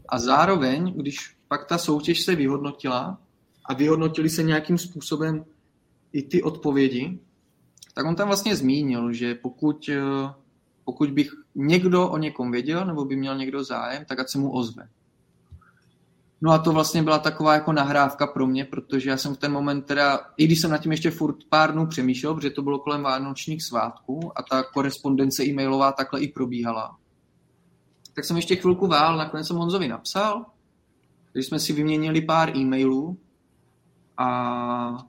[0.09, 3.21] A zároveň, když pak ta soutěž se vyhodnotila
[3.65, 5.45] a vyhodnotili se nějakým způsobem
[6.13, 7.19] i ty odpovědi,
[7.93, 10.33] tak on tam vlastně zmínil, že pokud, eh,
[10.83, 14.51] pokud bych někdo o někom věděl, nebo by měl někdo zájem, tak ať se mu
[14.51, 14.89] ozve.
[16.41, 19.51] No a to vlastně byla taková jako nahrávka pro mě, protože já jsem v ten
[19.51, 22.79] moment teda, i když jsem na tím ještě furt pár dnů přemýšlel, protože to bylo
[22.79, 26.97] kolem vánočních svátků a ta korespondence e-mailová takhle i probíhala,
[28.13, 30.45] tak jsem ještě chvilku vál, nakonec jsem Honzovi napsal,
[31.33, 33.17] když jsme si vyměnili pár e-mailů
[34.17, 35.05] a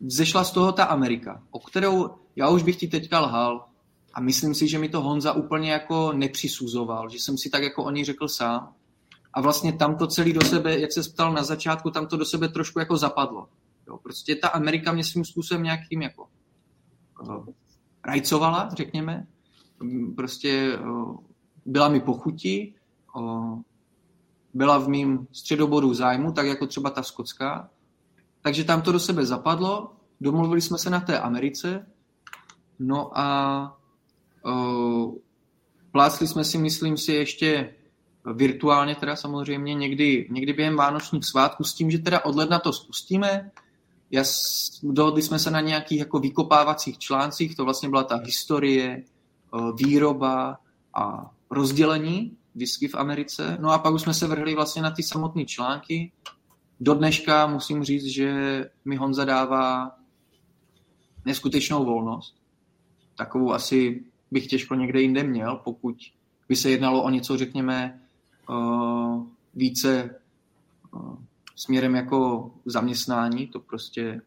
[0.00, 3.66] vzešla z toho ta Amerika, o kterou já už bych ti teďka lhal.
[4.14, 7.84] A myslím si, že mi to Honza úplně jako nepřisuzoval, že jsem si tak jako
[7.84, 8.74] o ní řekl sám
[9.32, 12.24] a vlastně tam to celý do sebe, jak se ptal na začátku, tam to do
[12.24, 13.48] sebe trošku jako zapadlo.
[13.88, 16.28] Jo, prostě ta Amerika mě svým způsobem nějakým jako
[17.22, 17.46] uh,
[18.04, 19.26] rajcovala, řekněme.
[20.16, 20.78] prostě
[21.66, 22.74] byla mi pochutí,
[24.54, 27.70] byla v mým středobodu zájmu, tak jako třeba ta skotská.
[28.42, 31.86] Takže tam to do sebe zapadlo, domluvili jsme se na té Americe,
[32.78, 33.78] no a
[34.46, 35.14] uh,
[35.92, 37.74] plácli jsme si, myslím si, ještě
[38.34, 42.72] virtuálně teda samozřejmě někdy, někdy během vánočních svátků s tím, že teda od ledna to
[42.72, 43.50] spustíme.
[44.10, 44.24] Já,
[44.82, 49.04] dohodli jsme se na nějakých jako vykopávacích článcích, to vlastně byla ta historie,
[49.76, 50.58] výroba
[50.94, 53.56] a rozdělení whisky v Americe.
[53.60, 56.12] No a pak už jsme se vrhli vlastně na ty samotné články.
[56.80, 59.90] Do dneška musím říct, že mi Honza dává
[61.24, 62.34] neskutečnou volnost.
[63.16, 65.96] Takovou asi bych těžko někde jinde měl, pokud
[66.48, 67.99] by se jednalo o něco, řekněme,
[68.50, 70.20] uh, více
[70.92, 71.16] uh,
[71.56, 74.20] směrem jako zaměstnání, to prostě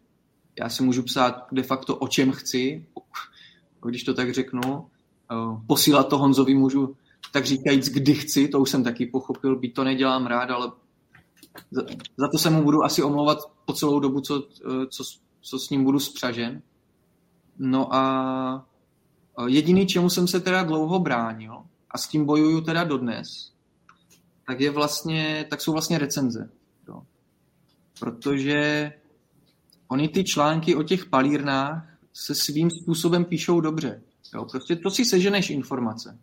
[0.59, 2.85] já si můžu psát de facto o čem chci,
[3.85, 4.87] když to tak řeknu.
[5.67, 6.95] Posílat to Honzovi můžu
[7.31, 10.71] tak říkajíc, kdy chci, to už jsem taky pochopil, byť to nedělám rád, ale
[11.71, 11.81] za,
[12.17, 14.47] za to se mu budu asi omlouvat po celou dobu, co,
[14.89, 15.03] co,
[15.41, 16.61] co s ním budu spřažen.
[17.59, 18.65] No a
[19.47, 23.52] jediný, čemu jsem se teda dlouho bránil, a s tím bojuju teda dodnes,
[24.47, 26.49] tak, je vlastně, tak jsou vlastně recenze.
[26.87, 27.03] Jo.
[27.99, 28.91] Protože
[29.87, 34.01] oni ty články o těch palírnách se svým způsobem píšou dobře.
[34.33, 34.45] Jo.
[34.51, 36.19] Prostě to si seženeš informace.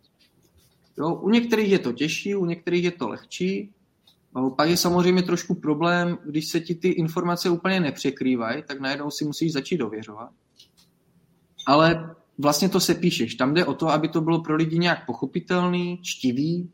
[0.99, 1.15] Jo.
[1.15, 3.73] U některých je to těžší, u některých je to lehčí.
[4.35, 9.11] No, pak je samozřejmě trošku problém, když se ti ty informace úplně nepřekrývají, tak najednou
[9.11, 10.31] si musíš začít dověřovat.
[11.67, 13.35] Ale vlastně to se píšeš.
[13.35, 16.71] Tam jde o to, aby to bylo pro lidi nějak pochopitelný, čtivý,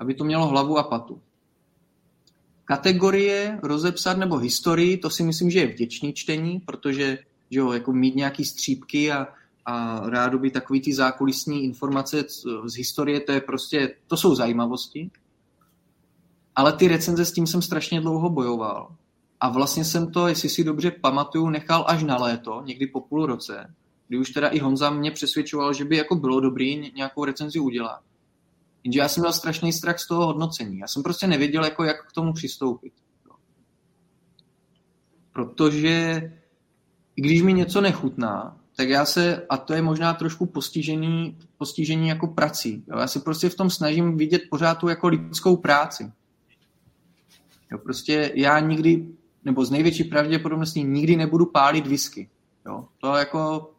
[0.00, 1.20] aby to mělo hlavu a patu.
[2.64, 7.18] Kategorie rozepsat nebo historii, to si myslím, že je vděčný čtení, protože
[7.50, 9.26] že jo, jako mít nějaký střípky a,
[9.66, 12.24] a rádo by takový ty zákulisní informace
[12.64, 15.10] z historie, to je prostě, to jsou zajímavosti.
[16.56, 18.96] Ale ty recenze s tím jsem strašně dlouho bojoval.
[19.40, 23.26] A vlastně jsem to, jestli si dobře pamatuju, nechal až na léto, někdy po půl
[23.26, 23.74] roce,
[24.08, 28.00] kdy už teda i Honza mě přesvědčoval, že by jako bylo dobrý nějakou recenzi udělat.
[28.84, 30.78] Jenže já jsem měl strašný strach z toho hodnocení.
[30.78, 32.92] Já jsem prostě nevěděl, jako jak k tomu přistoupit.
[35.32, 36.22] Protože
[37.14, 42.26] když mi něco nechutná, tak já se, a to je možná trošku postižení, postižení jako
[42.26, 42.84] prací.
[42.88, 42.98] Jo?
[42.98, 46.12] Já se prostě v tom snažím vidět pořád tu jako lidskou práci.
[47.72, 47.78] Jo?
[47.78, 49.06] Prostě já nikdy,
[49.44, 52.30] nebo z největší pravděpodobností nikdy nebudu pálit whisky.
[52.66, 52.88] Jo?
[52.98, 53.70] To jako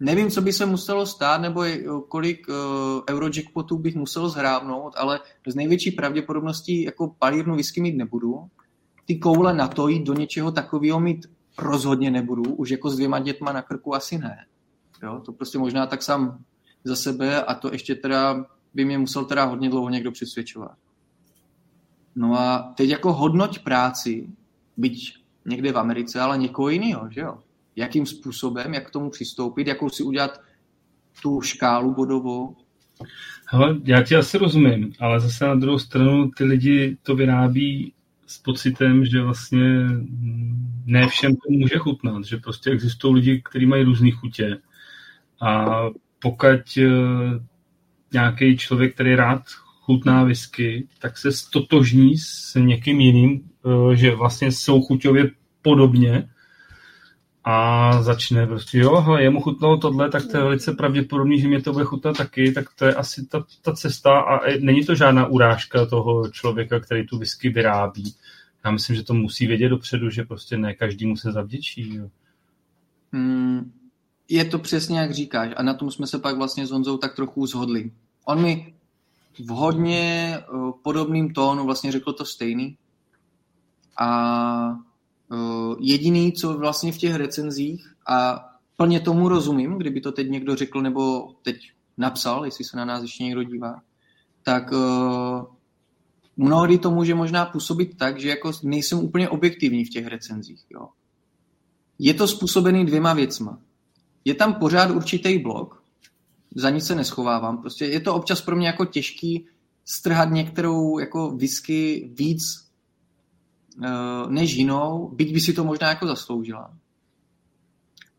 [0.00, 1.64] Nevím, co by se muselo stát, nebo
[2.08, 2.54] kolik uh,
[3.10, 8.48] eurojackpotů bych musel zhrábnout, ale z největší pravděpodobností jako palírnu whisky mít nebudu.
[9.06, 11.26] Ty koule na to jít do něčeho takového mít
[11.58, 14.46] rozhodně nebudu, už jako s dvěma dětma na krku asi ne.
[15.02, 16.38] Jo, to prostě možná tak sám
[16.84, 20.76] za sebe a to ještě teda by mě musel teda hodně dlouho někdo přesvědčovat.
[22.16, 24.28] No a teď jako hodnoť práci,
[24.76, 25.14] byť
[25.46, 27.38] někde v Americe, ale někoho jiného, že jo?
[27.78, 30.40] Jakým způsobem, jak k tomu přistoupit, jakou si udělat
[31.22, 32.56] tu škálu bodovou?
[33.46, 37.92] Hele, já ti asi rozumím, ale zase na druhou stranu ty lidi to vyrábí
[38.26, 39.86] s pocitem, že vlastně
[40.86, 44.58] ne všem to může chutnat, že prostě existují lidi, kteří mají různé chutě
[45.40, 45.82] a
[46.18, 46.88] pokud eh,
[48.12, 49.42] nějaký člověk, který rád
[49.80, 55.30] chutná whisky, tak se stotožní s někým jiným, eh, že vlastně jsou chuťově
[55.62, 56.28] podobně
[57.50, 61.62] a začne prostě, jo, hele, jemu chutnalo tohle, tak to je velice pravděpodobný, že mě
[61.62, 65.26] to bude chutnat taky, tak to je asi ta, ta cesta a není to žádná
[65.26, 68.14] urážka toho člověka, který tu whisky vyrábí.
[68.64, 71.94] Já myslím, že to musí vědět dopředu, že prostě ne každý mu se zavděčí.
[71.94, 72.08] Jo.
[73.12, 73.72] Hmm,
[74.28, 77.16] je to přesně, jak říkáš a na tom jsme se pak vlastně s Honzou tak
[77.16, 77.90] trochu zhodli.
[78.24, 78.74] On mi
[79.38, 82.76] v hodně uh, podobným tónu vlastně řekl to stejný
[84.00, 84.87] a
[85.80, 88.44] jediný, co vlastně v těch recenzích, a
[88.76, 91.56] plně tomu rozumím, kdyby to teď někdo řekl nebo teď
[91.96, 93.82] napsal, jestli se na nás ještě někdo dívá,
[94.42, 95.44] tak uh,
[96.36, 100.64] mnohdy to může možná působit tak, že jako nejsem úplně objektivní v těch recenzích.
[100.70, 100.88] Jo.
[101.98, 103.58] Je to způsobený dvěma věcma.
[104.24, 105.82] Je tam pořád určitý blok,
[106.54, 107.58] za nic se neschovávám.
[107.58, 109.46] Prostě je to občas pro mě jako těžký
[109.84, 112.67] strhat některou jako whisky víc Eh,
[114.28, 116.74] než jinou, byť by si to možná jako zasloužila.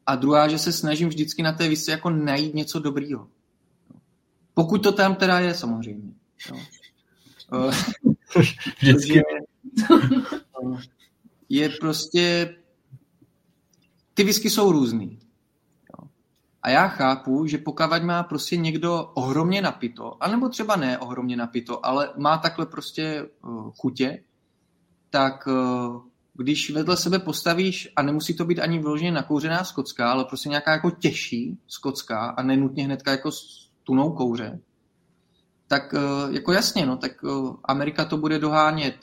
[0.06, 3.27] A druhá, že se snažím vždycky na té výšce jako najít něco dobrýho.
[4.53, 6.14] Pokud to tam teda je, samozřejmě.
[6.49, 6.57] Jo.
[7.53, 7.72] Eh,
[8.80, 9.14] vždycky.
[9.14, 9.23] Je,
[11.49, 12.56] je prostě...
[14.14, 15.19] Ty whisky jsou různý.
[16.61, 21.86] A já chápu, že pokud má prostě někdo ohromně napito, anebo třeba ne ohromně napito,
[21.86, 23.26] ale má takhle prostě
[23.77, 24.23] chutě,
[25.10, 26.02] tak uh,
[26.34, 30.72] když vedle sebe postavíš, a nemusí to být ani vyloženě nakouřená skocka, ale prostě nějaká
[30.72, 34.60] jako těžší skocka a nenutně hnedka jako s tunou kouře,
[35.68, 38.95] tak uh, jako jasně, no, tak uh, Amerika to bude dohánět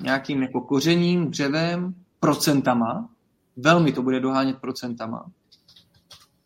[0.00, 3.08] nějakým jako kořením, dřevem, procentama,
[3.56, 5.30] velmi to bude dohánět procentama,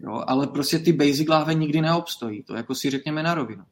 [0.00, 3.64] Jo, ale prostě ty basic láhve nikdy neobstojí, to jako si řekněme na rovinu.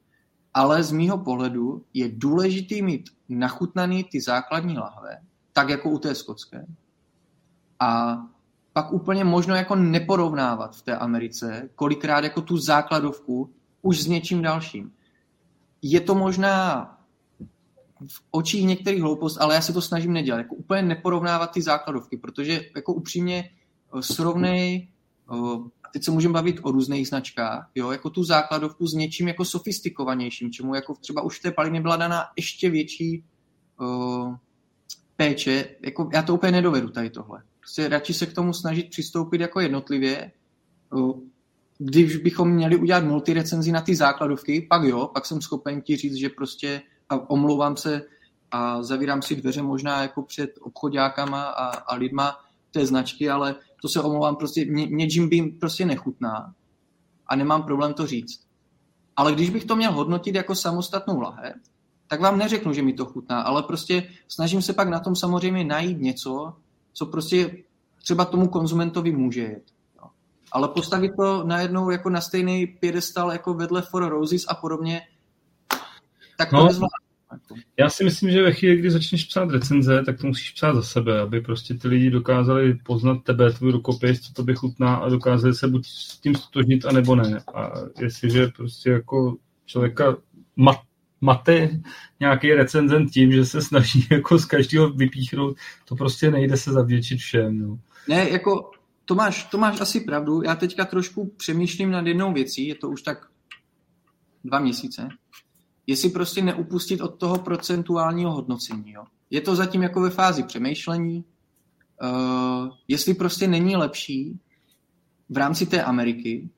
[0.56, 5.20] Ale z mýho pohledu je důležitý mít nachutnaný ty základní lahve,
[5.52, 6.66] tak jako u té skotské.
[7.80, 8.18] A
[8.72, 13.50] pak úplně možno jako neporovnávat v té Americe, kolikrát jako tu základovku
[13.82, 14.92] už s něčím dalším.
[15.82, 16.84] Je to možná
[18.08, 20.38] v očích některých hloupost, ale já se to snažím nedělat.
[20.38, 23.50] Jako úplně neporovnávat ty základovky, protože jako upřímně
[23.98, 24.88] eh, srovnej
[25.32, 25.36] eh,
[25.96, 30.52] teď se můžeme bavit o různých značkách, jo, jako tu základovku s něčím jako sofistikovanějším,
[30.52, 33.24] čemu jako třeba už v té palině byla daná ještě větší
[33.80, 34.34] uh,
[35.16, 37.42] péče, jako já to úplně nedovedu tady tohle.
[37.60, 40.32] Prostě radši se k tomu snažit přistoupit jako jednotlivě,
[40.92, 41.20] uh,
[41.78, 46.14] když bychom měli udělat multirecenzi na ty základovky, pak jo, pak jsem schopen ti říct,
[46.16, 48.02] že prostě a omlouvám se
[48.50, 52.36] a zavírám si dveře možná jako před obchodákama a, a lidma
[52.76, 56.54] té značky, ale to se omlouvám, prostě mě, mě Jim Beam prostě nechutná
[57.26, 58.40] a nemám problém to říct.
[59.16, 61.56] Ale když bych to měl hodnotit jako samostatnou lahev,
[62.08, 65.64] tak vám neřeknu, že mi to chutná, ale prostě snažím se pak na tom samozřejmě
[65.64, 66.52] najít něco,
[66.92, 67.64] co prostě
[68.02, 69.64] třeba tomu konzumentovi může jet.
[70.52, 75.02] Ale postavit to najednou jako na stejný piedestal jako vedle For Roses a podobně,
[76.38, 77.05] tak to no, nezvládnu.
[77.78, 80.82] Já si myslím, že ve chvíli, kdy začneš psát recenze, tak to musíš psát za
[80.82, 85.08] sebe, aby prostě ty lidi dokázali poznat tebe, tvůj rukopis, co to by chutná a
[85.08, 87.40] dokázali se buď s tím stotožnit, anebo ne.
[87.54, 89.36] A jestliže prostě jako
[89.66, 90.16] člověka
[90.56, 90.80] mat,
[91.20, 91.80] mate
[92.20, 97.18] nějaký recenzent tím, že se snaží jako z každého vypíchnout, to prostě nejde se zavděčit
[97.18, 97.58] všem.
[97.58, 97.78] No.
[98.08, 98.70] Ne, jako
[99.04, 100.42] to máš, to máš asi pravdu.
[100.42, 103.26] Já teďka trošku přemýšlím nad jednou věcí, je to už tak
[104.44, 105.08] dva měsíce
[105.86, 108.92] jestli prostě neupustit od toho procentuálního hodnocení.
[108.92, 109.04] Jo.
[109.30, 111.24] Je to zatím jako ve fázi přemýšlení,
[112.02, 114.40] uh, jestli prostě není lepší
[115.28, 116.50] v rámci té Ameriky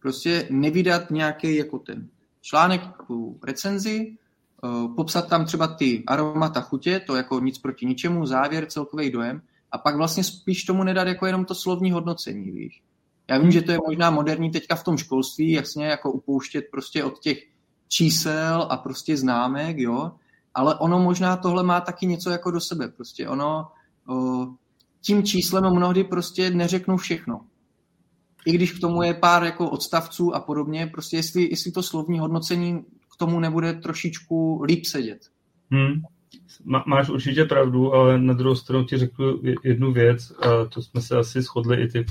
[0.00, 2.08] prostě nevydat nějaký jako ten
[2.40, 2.80] článek,
[3.44, 4.16] recenzi,
[4.62, 9.42] uh, popsat tam třeba ty aromata chutě, to jako nic proti ničemu, závěr, celkový dojem,
[9.72, 12.82] a pak vlastně spíš tomu nedat jako jenom to slovní hodnocení, víš.
[13.30, 17.04] Já vím, že to je možná moderní teďka v tom školství, jasně jako upouštět prostě
[17.04, 17.53] od těch
[17.88, 20.12] čísel a prostě známek, jo,
[20.54, 23.66] ale ono možná tohle má taky něco jako do sebe, prostě ono
[24.08, 24.46] o,
[25.00, 27.40] tím číslem mnohdy prostě neřeknu všechno.
[28.46, 32.18] I když k tomu je pár jako odstavců a podobně, prostě jestli, jestli to slovní
[32.18, 32.82] hodnocení
[33.14, 35.18] k tomu nebude trošičku líp sedět.
[35.70, 36.02] Hmm.
[36.86, 41.16] Máš určitě pravdu, ale na druhou stranu ti řeknu jednu věc, a to jsme se
[41.16, 42.06] asi shodli i ty.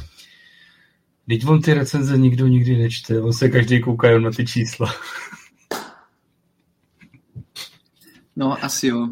[1.28, 4.94] Teď on ty recenze nikdo nikdy nečte, on se každý kouká na ty čísla.
[8.36, 9.08] No, asi jo.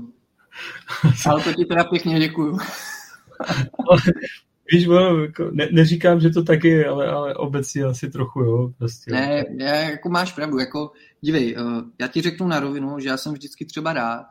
[1.25, 2.57] Ale to ti teda pěkně děkuju.
[4.71, 4.87] Víš,
[5.21, 8.73] jako, ne, neříkám, že to taky ale, ale obecně asi trochu, jo.
[8.77, 10.91] Prostě, ne, ne, jako máš pravdu, jako,
[11.21, 14.25] dívej, uh, já ti řeknu na rovinu, že já jsem vždycky třeba rád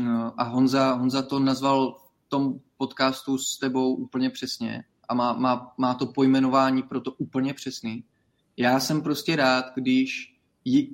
[0.00, 5.32] uh, a Honza, Honza to nazval v tom podcastu s tebou úplně přesně a má,
[5.32, 8.04] má, má to pojmenování pro to úplně přesný.
[8.56, 10.34] Já jsem prostě rád, když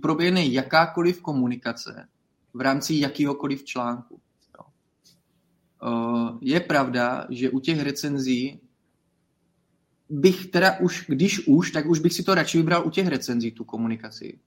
[0.03, 2.09] proběhne jakákoliv komunikace
[2.55, 4.21] v rámci jakýhokoliv článku.
[5.83, 8.61] Eh, je pravda, že u těch recenzí
[10.09, 13.53] bych teda už, když už, tak už bych si to radši vybral u těch recenzí,
[13.53, 14.39] tu komunikaci.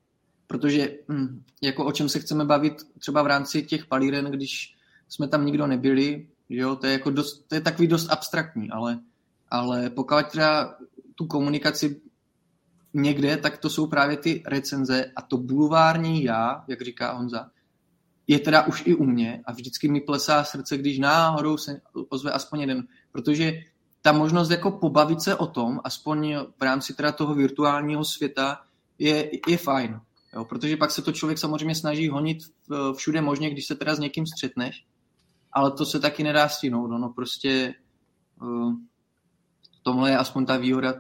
[0.48, 4.76] Protože hm, jako o čem se chceme bavit třeba v rámci těch palíren, když
[5.10, 9.00] jsme tam nikdo nebyli, jo, to je, jako dost, to je takový dost abstraktní, ale,
[9.50, 10.78] ale pokud teda
[11.16, 12.02] tu komunikaci
[12.94, 17.52] někde, tak to jsou právě ty recenze a to bulvární já, jak říká Honza,
[18.28, 22.32] je teda už i u mě a vždycky mi plesá srdce, když náhodou se ozve
[22.32, 23.54] aspoň jeden, protože
[24.02, 28.62] ta možnost jako pobavit se o tom, aspoň v rámci teda toho virtuálního světa,
[29.00, 30.02] je, je fajn.
[30.34, 32.38] Jo, protože pak se to člověk samozřejmě snaží honit
[32.98, 34.86] všude možně, když se teda s někým střetneš,
[35.52, 36.90] ale to se taky nedá stihnout.
[36.90, 37.76] No, no prostě
[38.42, 38.74] uh,
[39.84, 40.94] tomhle je aspoň ta výhoda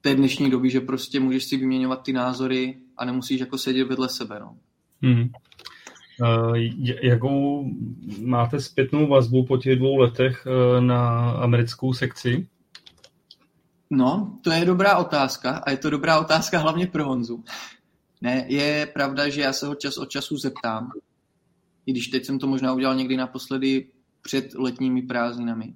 [0.00, 4.08] té dnešní doby, že prostě můžeš si vyměňovat ty názory a nemusíš jako sedět vedle
[4.08, 4.40] sebe.
[4.40, 4.58] No.
[5.02, 5.28] Hmm.
[7.02, 7.70] Jakou
[8.24, 12.48] máte zpětnou vazbu po těch dvou letech uh, na americkou sekci?
[13.90, 17.44] No, to je dobrá otázka a je to dobrá otázka hlavně pro Honzu.
[18.20, 20.90] Ne, je pravda, že já se ho čas od času zeptám,
[21.86, 23.86] i když teď jsem to možná udělal někdy naposledy
[24.22, 25.74] před letními prázdninami,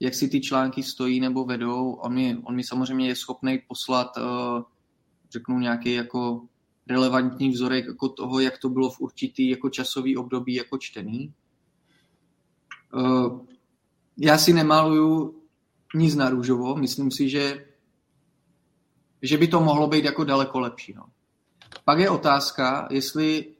[0.00, 1.92] jak si ty články stojí nebo vedou.
[1.92, 4.62] On mi, on mi samozřejmě je schopný poslat, uh,
[5.32, 6.42] řeknu, nějaký jako
[6.88, 11.32] relevantní vzorek jako toho, jak to bylo v určitý jako časový období jako čtený.
[12.94, 13.46] Uh,
[14.18, 15.42] já si nemaluju
[15.94, 17.66] nic na růžovo, myslím si, že,
[19.22, 20.94] že by to mohlo být jako daleko lepší.
[20.94, 21.06] No.
[21.84, 23.54] Pak je otázka, jestli,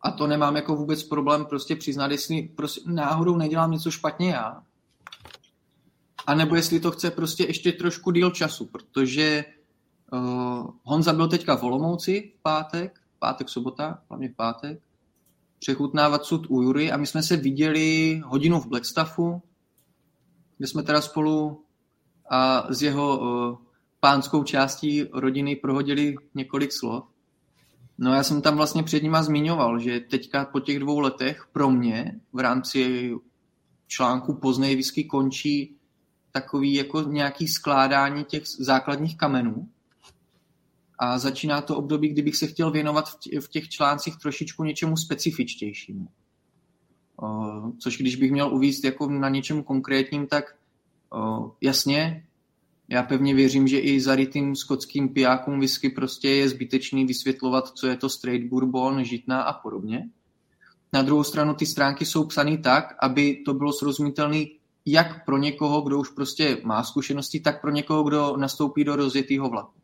[0.00, 4.62] a to nemám jako vůbec problém prostě přiznat, jestli prostě náhodou nedělám něco špatně já,
[6.26, 9.44] a nebo jestli to chce prostě ještě trošku díl času, protože
[10.12, 14.80] uh, Honza byl teďka v Olomouci v pátek, pátek, sobota, hlavně v pátek,
[15.58, 19.42] přechutnávat sud u Jury a my jsme se viděli hodinu v Blackstaffu,
[20.58, 21.64] kde jsme teda spolu
[22.30, 23.58] a s jeho uh,
[24.00, 27.04] pánskou částí rodiny prohodili několik slov.
[27.98, 31.70] No já jsem tam vlastně před nima zmiňoval, že teďka po těch dvou letech pro
[31.70, 33.12] mě v rámci
[33.86, 35.76] článku Poznej končí
[36.32, 39.68] takový jako nějaký skládání těch základních kamenů.
[40.98, 43.04] A začíná to období, kdybych se chtěl věnovat
[43.40, 46.08] v těch článcích trošičku něčemu specifičtějšímu.
[47.78, 50.56] Což když bych měl uvíct jako na něčem konkrétním, tak
[51.60, 52.26] jasně,
[52.88, 57.96] já pevně věřím, že i zarytým skotským pijákům whisky prostě je zbytečný vysvětlovat, co je
[57.96, 60.10] to straight bourbon, žitná a podobně.
[60.92, 64.44] Na druhou stranu ty stránky jsou psané tak, aby to bylo srozumitelné
[64.86, 69.48] jak pro někoho, kdo už prostě má zkušenosti, tak pro někoho, kdo nastoupí do rozjetého
[69.48, 69.75] vlaku.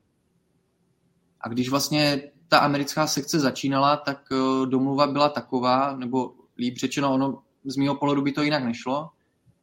[1.43, 7.15] A když vlastně ta americká sekce začínala, tak eh, domluva byla taková, nebo líp řečeno,
[7.15, 9.11] ono z mého pohledu by to jinak nešlo,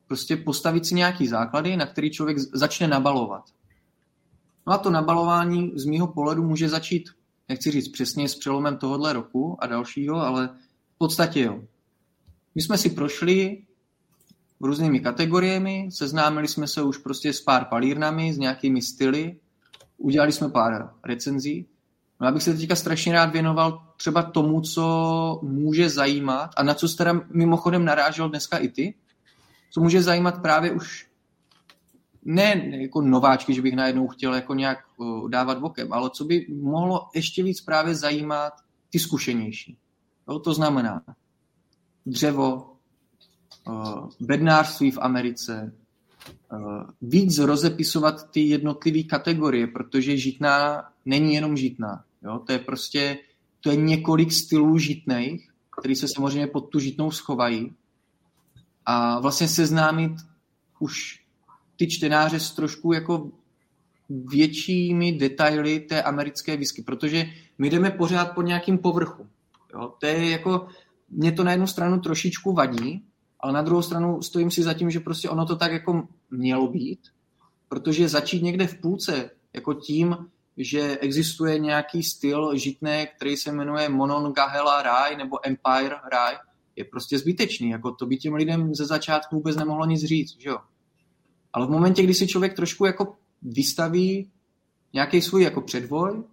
[0.08, 3.44] prostě postavit si nějaký základy, na který člověk začne nabalovat.
[4.68, 7.10] No a to nabalování z mého pohledu může začít,
[7.50, 10.50] nechci říct přesně s přelomem tohohle roku a dalšího, ale
[10.96, 11.62] v podstatě jo.
[12.56, 13.64] My jsme si prošli
[14.62, 19.38] různými kategoriemi, seznámili jsme se už prostě s pár palírnami, s nějakými styly,
[20.00, 21.68] udělali jsme pár recenzí.
[22.22, 26.74] No já bych se teďka strašně rád věnoval třeba tomu, co může zajímat a na
[26.74, 28.94] co jste mimochodem narážel dneska i ty,
[29.72, 31.10] co může zajímat právě už
[32.26, 34.78] ne jako nováčky, že bych najednou chtěl jako nějak
[35.28, 38.54] dávat bokem, ale co by mohlo ještě víc právě zajímat
[38.90, 39.78] ty zkušenější.
[40.30, 41.02] Jo, to znamená
[42.06, 42.76] dřevo,
[44.20, 45.74] bednářství v Americe,
[47.02, 52.04] víc rozepisovat ty jednotlivé kategorie, protože žitná není jenom žitná.
[52.24, 52.40] Jo?
[52.46, 53.18] To je prostě,
[53.62, 55.50] to je několik stylů žitných,
[55.80, 57.74] který se samozřejmě pod tu žitnou schovají
[58.86, 60.12] a vlastně seznámit
[60.80, 61.20] už
[61.76, 63.32] ty čtenáře s trošku jako
[64.10, 67.26] většími detaily té americké whisky, protože
[67.58, 69.28] my jdeme pořád po nějakým povrchu.
[69.74, 69.94] Jo?
[70.00, 70.68] To je jako,
[71.10, 73.04] mě to na jednu stranu trošičku vadí,
[73.40, 76.68] ale na druhou stranu stojím si za tím, že prostě ono to tak jako mělo
[76.68, 77.00] být,
[77.70, 80.18] protože začít někde v půlce, jako tím,
[80.58, 86.38] že existuje nějaký styl žitné, který se jmenuje Monongahela Rye nebo Empire Rye,
[86.76, 87.70] je prostě zbytečný.
[87.70, 90.58] Jako to by těm lidem ze začátku vůbec nemohlo nic říct, že jo?
[91.54, 94.32] Ale v momentě, kdy si člověk trošku jako vystaví
[94.94, 96.24] nějaký svůj jako předvoj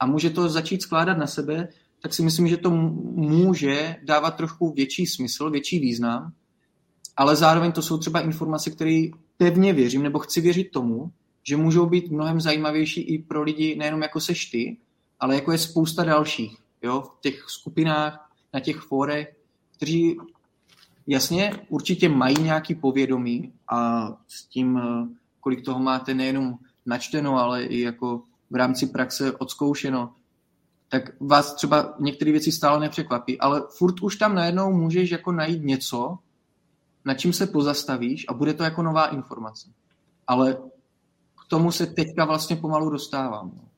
[0.00, 1.68] a může to začít skládat na sebe,
[2.02, 6.32] tak si myslím, že to může dávat trošku větší smysl, větší význam
[7.16, 9.02] ale zároveň to jsou třeba informace, které
[9.42, 11.12] pevně věřím, nebo chci věřit tomu,
[11.42, 14.76] že můžou být mnohem zajímavější i pro lidi nejenom jako seš ty,
[15.20, 19.36] ale jako je spousta dalších, jo, v těch skupinách, na těch fórech,
[19.76, 20.16] kteří
[21.06, 25.08] jasně určitě mají nějaký povědomí a s tím, eh,
[25.40, 30.12] kolik toho máte nejenom načteno, ale i jako v rámci praxe odzkoušeno,
[30.88, 35.64] tak vás třeba některé věci stále nepřekvapí, ale furt už tam najednou můžeš jako najít
[35.64, 36.18] něco,
[37.04, 39.70] nad čím se pozastavíš a bude to jako nová informace.
[40.26, 40.56] Ale
[41.44, 43.52] k tomu se teďka vlastně pomalu dostávám.
[43.54, 43.68] No.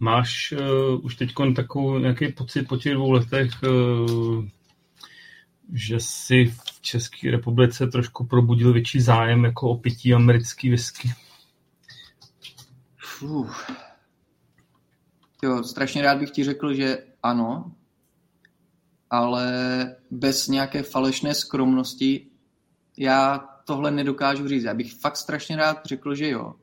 [0.00, 4.44] Máš uh, už teď takový nějaký pocit po těch dvou letech, uh,
[5.72, 11.12] že si v České republice trošku probudil větší zájem jako o pití americký whisky?
[15.42, 17.72] Jo, strašně rád bych ti řekl, že ano,
[19.10, 19.46] ale
[20.10, 22.26] bez nějaké falešné skromnosti
[22.96, 24.64] já tohle nedokážu říct.
[24.64, 26.54] Já bych fakt strašně rád řekl, že jo.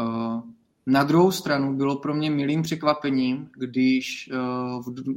[0.00, 0.42] Eh,
[0.86, 4.36] na druhou stranu bylo pro mě milým překvapením, když eh,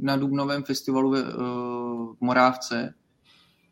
[0.00, 2.94] na Dubnovém festivalu v eh, Morávce,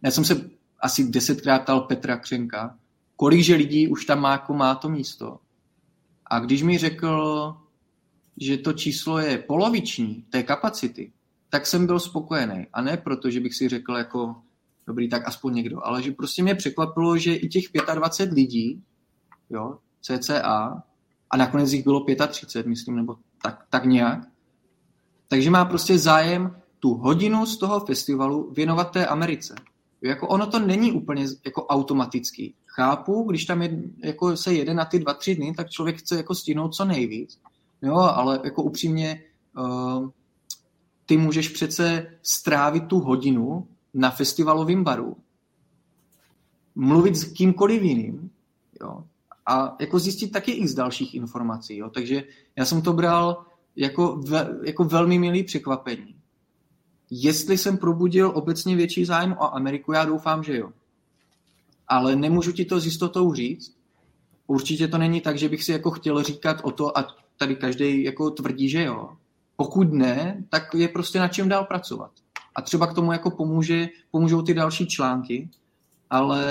[0.02, 0.50] já jsem se
[0.80, 2.78] asi desetkrát ptal Petra Křenka,
[3.16, 5.38] kolikže lidí už tam má, jako má to místo.
[6.26, 7.56] A když mi řekl,
[8.40, 11.12] že to číslo je poloviční té kapacity,
[11.50, 12.66] tak jsem byl spokojený.
[12.72, 14.36] A ne proto, že bych si řekl jako,
[14.86, 17.64] dobrý, tak aspoň někdo, ale že prostě mě překvapilo, že i těch
[17.94, 18.82] 25 lidí,
[19.50, 20.82] jo, CCA,
[21.30, 24.28] a nakonec jich bylo 35, myslím, nebo tak, tak nějak,
[25.28, 29.54] takže má prostě zájem tu hodinu z toho festivalu věnovat té Americe.
[30.02, 32.54] Jako ono to není úplně jako automatický.
[32.66, 36.16] Chápu, když tam je, jako se jede na ty dva, tři dny, tak člověk chce
[36.16, 37.38] jako stihnout co nejvíc.
[37.82, 39.22] Jo, ale jako upřímně,
[39.58, 40.08] uh,
[41.06, 45.16] ty můžeš přece strávit tu hodinu na festivalovém baru,
[46.74, 48.30] mluvit s kýmkoliv jiným,
[48.80, 49.04] jo,
[49.46, 51.76] a jako zjistit taky i z dalších informací.
[51.76, 51.90] Jo.
[51.90, 52.24] Takže
[52.56, 53.44] já jsem to bral
[53.76, 56.14] jako, ve, jako velmi milý překvapení.
[57.10, 60.70] Jestli jsem probudil obecně větší zájem o Ameriku, já doufám, že jo.
[61.88, 63.76] Ale nemůžu ti to s jistotou říct.
[64.46, 67.06] Určitě to není tak, že bych si jako chtěl říkat o to, a
[67.36, 69.16] tady každý jako tvrdí, že jo.
[69.56, 72.10] Pokud ne, tak je prostě na čem dál pracovat.
[72.56, 75.50] A třeba k tomu jako pomůže, pomůžou ty další články,
[76.10, 76.44] ale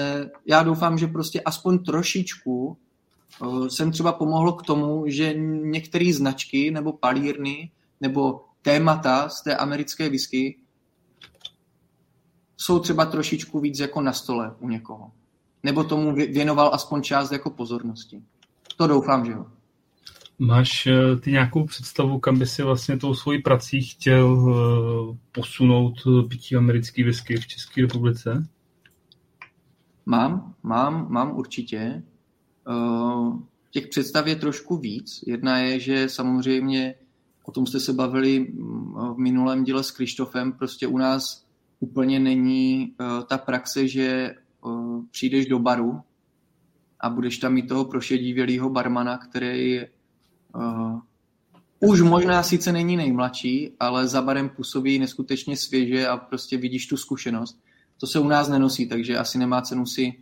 [0.45, 6.71] já doufám, že prostě aspoň trošičku eh, jsem třeba pomohl k tomu, že některé značky
[6.71, 7.71] nebo palírny
[8.01, 10.59] nebo témata z té americké whisky
[12.57, 15.11] jsou třeba trošičku víc jako na stole u někoho.
[15.63, 18.23] Nebo tomu věnoval aspoň část jako pozornosti.
[18.77, 19.45] To doufám, že jo.
[20.45, 25.93] Máš eh, ty nějakou představu, kam by si vlastně tou svojí prací chtěl eh, posunout
[26.29, 28.47] pití americký whisky v České republice?
[30.05, 32.03] Mám, mám, mám určitě.
[33.71, 35.23] Těch představ je trošku víc.
[35.27, 36.95] Jedna je, že samozřejmě,
[37.43, 41.45] o tom jste se bavili mm, v minulém díle s Krištofem, prostě u nás
[41.79, 42.95] úplně není
[43.27, 44.35] ta praxe, že
[45.11, 46.01] přijdeš do baru
[46.99, 49.81] a budeš tam mít toho prošedivělého barmana, který
[50.55, 50.99] uh,
[51.79, 56.97] už možná sice není nejmladší, ale za barem působí neskutečně svěže a prostě vidíš tu
[56.97, 57.63] zkušenost
[58.03, 60.13] to se u nás nenosí, takže asi nemá cenu si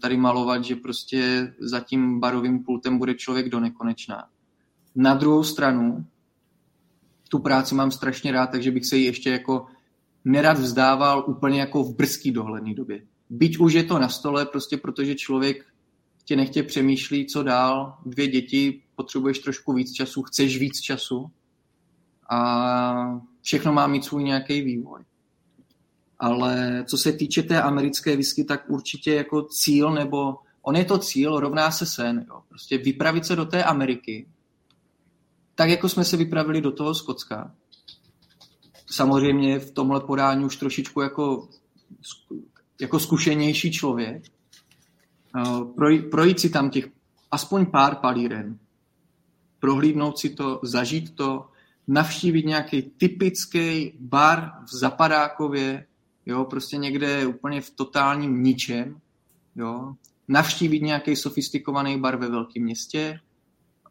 [0.00, 4.28] tady malovat, že prostě za tím barovým pultem bude člověk do nekonečná.
[4.96, 6.06] Na druhou stranu,
[7.28, 9.66] tu práci mám strašně rád, takže bych se ji ještě jako
[10.24, 13.06] nerad vzdával úplně jako v brzký dohledný době.
[13.30, 15.66] Byť už je to na stole, prostě protože člověk
[16.24, 21.30] tě nechtě přemýšlí, co dál, dvě děti, potřebuješ trošku víc času, chceš víc času
[22.30, 25.04] a všechno má mít svůj nějaký vývoj
[26.22, 30.98] ale co se týče té americké whisky, tak určitě jako cíl, nebo on je to
[30.98, 32.26] cíl, rovná se sen.
[32.28, 32.42] Jo.
[32.48, 34.28] Prostě vypravit se do té Ameriky,
[35.54, 37.54] tak jako jsme se vypravili do toho Skotska.
[38.86, 41.48] Samozřejmě v tomhle podání už trošičku jako,
[42.80, 44.22] jako zkušenější člověk.
[45.76, 46.88] Projít, projít si tam těch
[47.30, 48.58] aspoň pár palíren,
[49.62, 51.46] prohlídnout si to, zažít to,
[51.88, 55.86] navštívit nějaký typický bar v Zapadákově,
[56.26, 59.00] jo, prostě někde úplně v totálním ničem,
[59.56, 59.94] jo,
[60.28, 63.20] navštívit nějaký sofistikovaný bar ve velkém městě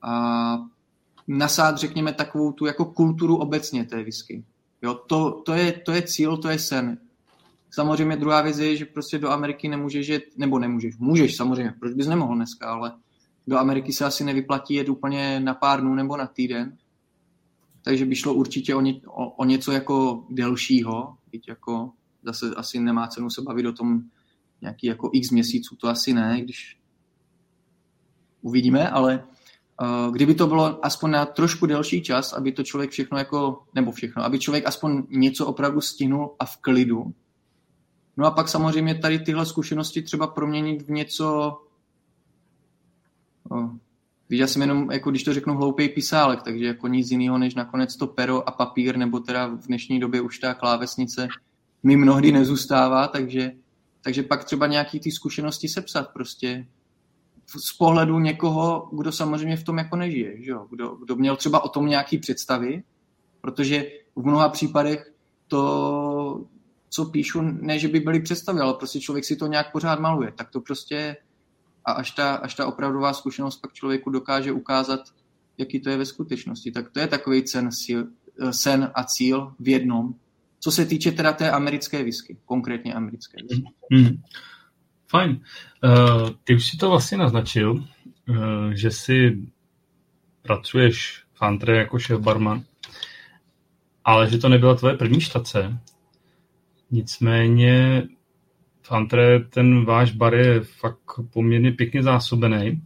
[0.02, 0.58] a
[1.28, 4.44] nasát, řekněme, takovou tu jako kulturu obecně té whisky.
[4.82, 6.98] Jo, to, to, je, to je cíl, to je sen.
[7.70, 11.94] Samozřejmě druhá věc je, že prostě do Ameriky nemůžeš jet, nebo nemůžeš, můžeš samozřejmě, proč
[11.94, 12.94] bys nemohl dneska, ale
[13.48, 16.78] do Ameriky se asi nevyplatí jet úplně na pár dnů nebo na týden,
[17.84, 21.92] takže by šlo určitě o, ně, o, o něco jako delšího, byť jako
[22.24, 24.02] zase asi nemá cenu se bavit o tom
[24.62, 26.78] nějaký jako x měsíců, to asi ne, když
[28.42, 29.24] uvidíme, ale
[29.82, 33.92] uh, kdyby to bylo aspoň na trošku delší čas, aby to člověk všechno jako, nebo
[33.92, 37.14] všechno, aby člověk aspoň něco opravdu stihnul a v klidu.
[38.18, 41.58] No a pak samozřejmě tady tyhle zkušenosti třeba proměnit v něco,
[43.52, 43.76] uh,
[44.32, 47.56] Víš, já jsem jenom, jako když to řeknu, hloupý pisálek, takže jako nic jiného, než
[47.56, 51.28] nakonec to pero a papír, nebo teda v dnešní době už ta klávesnice
[51.84, 53.52] mi mnohdy nezůstává, takže,
[54.02, 56.68] takže pak třeba nějaký ty zkušenosti sepsat prostě
[57.48, 60.68] z pohledu někoho, kdo samozřejmě v tom jako nežije, že jo?
[60.70, 62.84] Kdo, kdo měl třeba o tom nějaký představy,
[63.42, 65.14] protože v mnoha případech
[65.48, 66.46] to,
[66.90, 70.32] co píšu, ne, že by byly představy, ale prostě člověk si to nějak pořád maluje,
[70.36, 71.18] tak to prostě
[71.86, 75.00] a až ta, až ta opravdová zkušenost pak člověku dokáže ukázat,
[75.58, 76.72] jaký to je ve skutečnosti.
[76.72, 77.70] Tak to je takový sen,
[78.52, 80.14] sen a cíl v jednom
[80.62, 83.64] co se týče teda té americké whisky, konkrétně americké whisky.
[83.92, 84.22] Hmm.
[85.08, 85.42] Fajn.
[85.84, 89.38] Uh, ty už si to vlastně naznačil, uh, že si
[90.42, 92.64] pracuješ v Antre jako šéf barman,
[94.06, 95.80] ale že to nebyla tvoje první štace.
[96.92, 98.04] Nicméně
[98.92, 102.82] v v Antre ten váš bar je fakt poměrně pěkně zásobený.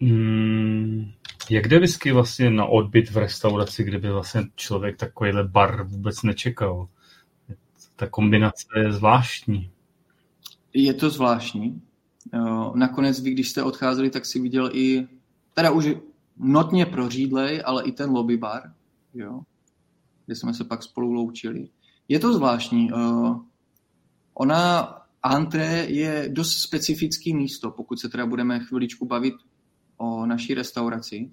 [0.00, 1.12] Hmm,
[1.50, 6.88] jak jde whisky vlastně na odbyt v restauraci, kdyby vlastně člověk takovýhle bar vůbec nečekal?
[7.96, 9.70] Ta kombinace je zvláštní.
[10.74, 11.82] Je to zvláštní.
[12.74, 15.08] Nakonec vy, když jste odcházeli, tak si viděl i,
[15.54, 15.88] teda už
[16.36, 18.62] notně prořídlej, ale i ten lobby bar,
[19.14, 19.40] jo,
[20.26, 21.68] kde jsme se pak spolu loučili.
[22.08, 22.90] Je to zvláštní.
[24.34, 24.82] Ona,
[25.22, 29.34] antré je dost specifický místo, pokud se teda budeme chviličku bavit
[29.96, 31.30] o naší restauraci.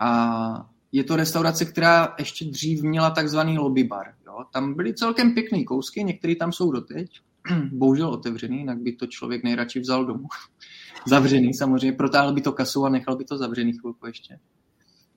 [0.00, 4.14] A je to restaurace, která ještě dřív měla takzvaný lobby bar.
[4.26, 4.44] Jo.
[4.52, 7.20] Tam byly celkem pěkné kousky, některé tam jsou doteď,
[7.72, 10.28] bohužel otevřený, jinak by to člověk nejradši vzal domů.
[11.06, 14.38] zavřený samozřejmě, protáhl by to kasu a nechal by to zavřený chvilku ještě.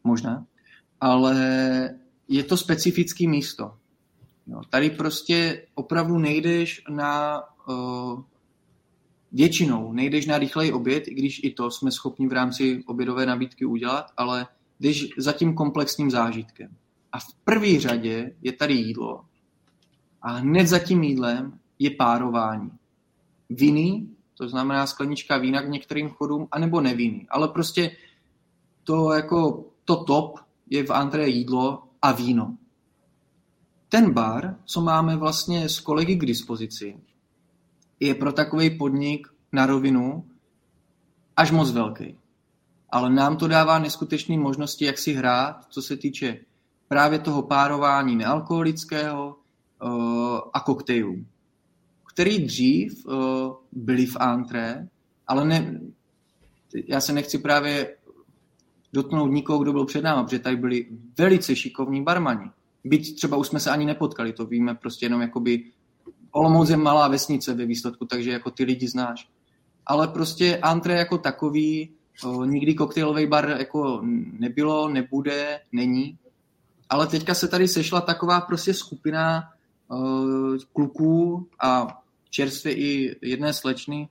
[0.04, 0.46] Možná.
[1.02, 1.36] Ale
[2.28, 3.78] je to specifické místo.
[4.48, 8.22] Jo, tady prostě opravdu nejdeš na uh,
[9.32, 13.66] většinou, nejdeš na rychlej oběd, i když i to jsme schopni v rámci obědové nabídky
[13.66, 14.48] udělat, ale
[14.80, 16.70] jdeš za tím komplexním zážitkem.
[17.12, 19.26] A v první řadě je tady jídlo.
[20.22, 22.72] A hned za tím jídlem je párování.
[23.50, 24.08] Viny,
[24.38, 27.28] to znamená sklenička vína k některým chodům, anebo neviny.
[27.30, 27.92] Ale prostě
[28.84, 32.58] to jako to top je v antré jídlo a víno.
[33.96, 36.98] Ten bar, co máme vlastně s kolegy k dispozici,
[38.00, 40.26] je pro takový podnik na rovinu
[41.36, 42.18] až moc velký.
[42.90, 46.40] Ale nám to dává neskutečné možnosti, jak si hrát, co se týče
[46.88, 49.36] právě toho párování nealkoholického
[49.84, 51.26] uh, a koktejlů,
[52.14, 53.14] který dřív uh,
[53.72, 54.88] byly v antré,
[55.28, 55.82] ale ne,
[56.88, 57.98] já se nechci právě
[58.94, 62.50] dotknout nikoho, kdo byl před náma, protože tady byli velice šikovní barmani.
[62.86, 65.72] Byť třeba už jsme se ani nepotkali, to víme prostě jenom jakoby
[66.32, 69.30] Olomouc je malá vesnice ve výsledku, takže jako ty lidi znáš.
[69.86, 71.90] Ale prostě antré jako takový,
[72.24, 74.02] o, nikdy koktejlový bar jako
[74.40, 76.18] nebylo, nebude, není.
[76.90, 79.44] Ale teďka se tady sešla taková prostě skupina
[79.88, 79.98] o,
[80.74, 84.10] kluků a čerstvě i jedné slečny,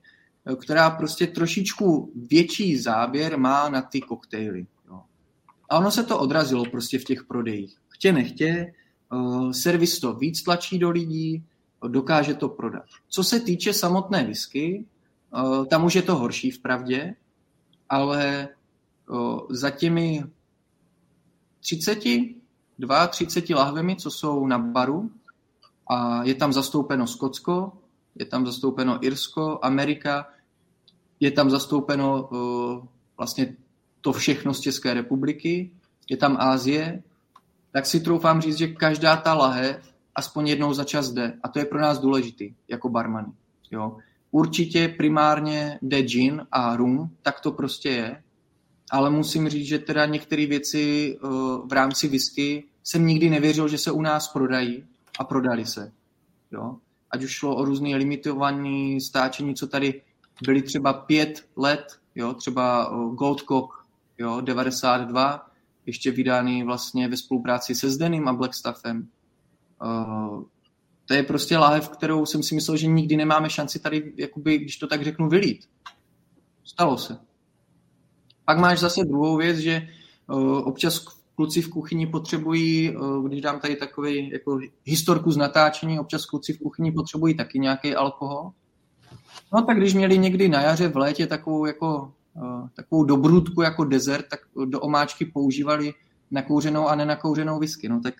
[0.61, 4.67] která prostě trošičku větší záběr má na ty koktejly.
[4.87, 5.01] Jo.
[5.69, 7.77] A ono se to odrazilo prostě v těch prodejích.
[7.95, 8.73] Chtě nechtě,
[9.13, 11.43] uh, servis to víc tlačí do lidí,
[11.87, 12.85] dokáže to prodat.
[13.07, 14.85] Co se týče samotné whisky,
[15.33, 17.15] uh, tam už je to horší v pravdě,
[17.89, 18.47] ale
[19.09, 20.23] uh, za těmi
[21.59, 21.99] 30,
[23.09, 25.11] 32 lahvemi, co jsou na baru,
[25.89, 27.71] a je tam zastoupeno Skotsko,
[28.15, 30.27] je tam zastoupeno Irsko, Amerika,
[31.19, 32.29] je tam zastoupeno
[33.17, 33.55] vlastně
[34.01, 35.71] to všechno z České republiky,
[36.09, 37.03] je tam Ázie,
[37.75, 41.33] tak si troufám říct, že každá ta lahev aspoň jednou za čas jde.
[41.43, 43.33] A to je pro nás důležitý, jako barmani.
[43.71, 43.97] Jo.
[44.31, 48.23] Určitě primárně jde gin a rum, tak to prostě je.
[48.91, 51.29] Ale musím říct, že teda některé věci uh,
[51.67, 54.85] v rámci whisky jsem nikdy nevěřil, že se u nás prodají
[55.19, 55.91] a prodali se.
[56.51, 56.75] Jo.
[57.11, 60.01] Ať už šlo o různé limitované stáčení, co tady
[60.45, 63.69] byly třeba pět let, jo, třeba Gold Cock,
[64.17, 65.47] jo, 92,
[65.85, 69.07] ještě vydány vlastně ve spolupráci se Zdenem a Blackstaffem.
[69.83, 70.43] Uh,
[71.05, 74.77] to je prostě láhev, kterou jsem si myslel, že nikdy nemáme šanci tady, jakoby, když
[74.77, 75.65] to tak řeknu, vylít.
[76.63, 77.17] Stalo se.
[78.45, 79.87] Pak máš zase druhou věc, že
[80.27, 80.99] uh, občas
[81.35, 86.53] kluci v kuchyni potřebují, uh, když dám tady takový jako historku z natáčení, občas kluci
[86.53, 88.51] v kuchyni potřebují taky nějaký alkohol.
[89.53, 92.13] No tak když měli někdy na jaře v létě takovou jako
[92.75, 95.93] takovou dobrutku jako dezert, tak do omáčky používali
[96.31, 97.89] nakouřenou a nenakouřenou whisky.
[97.89, 98.13] No tak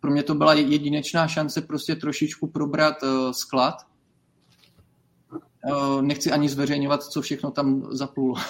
[0.00, 3.74] pro mě to byla jedinečná šance prostě trošičku probrat uh, sklad.
[5.70, 8.34] Uh, nechci ani zveřejňovat, co všechno tam zaplulo.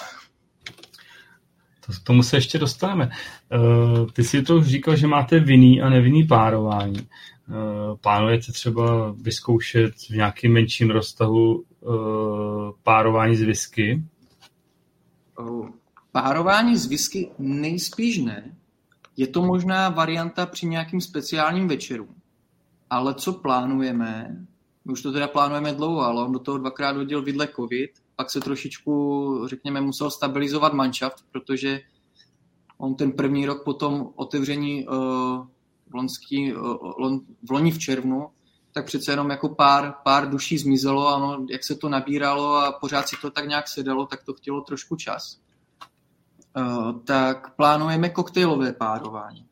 [1.85, 3.09] To, tomu se ještě dostaneme.
[4.13, 7.07] Ty si to už říkal, že máte vinný a nevinný párování.
[8.01, 11.63] Plánujete třeba vyzkoušet v nějakém menším roztahu
[12.83, 14.03] párování z whisky?
[16.11, 18.57] Párování z whisky nejspíš ne.
[19.17, 22.07] Je to možná varianta při nějakým speciálním večeru.
[22.89, 24.37] Ale co plánujeme,
[24.85, 28.31] my už to teda plánujeme dlouho, ale on do toho dvakrát hodil vidle covid, pak
[28.31, 31.81] se trošičku, řekněme, musel stabilizovat manšaft, protože
[32.77, 34.95] on ten první rok po tom otevření uh,
[35.89, 38.27] v, lonský, uh, v loni v červnu,
[38.71, 43.07] tak přece jenom jako pár, pár duší zmizelo, ano, jak se to nabíralo a pořád
[43.07, 45.39] si to tak nějak sedalo, tak to chtělo trošku čas.
[46.57, 49.45] Uh, tak plánujeme koktejlové párování.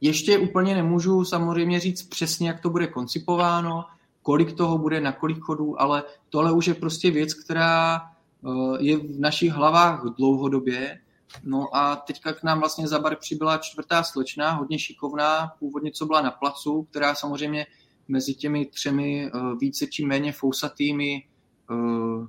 [0.00, 3.84] Ještě úplně nemůžu samozřejmě říct přesně, jak to bude koncipováno,
[4.22, 8.02] kolik toho bude, na kolik chodů, ale tohle už je prostě věc, která
[8.42, 11.00] uh, je v našich hlavách dlouhodobě.
[11.44, 16.06] No a teďka k nám vlastně za bar přibyla čtvrtá slečna, hodně šikovná, původně co
[16.06, 17.66] byla na placu, která samozřejmě
[18.08, 21.22] mezi těmi třemi uh, více či méně fousatými
[21.70, 22.26] uh,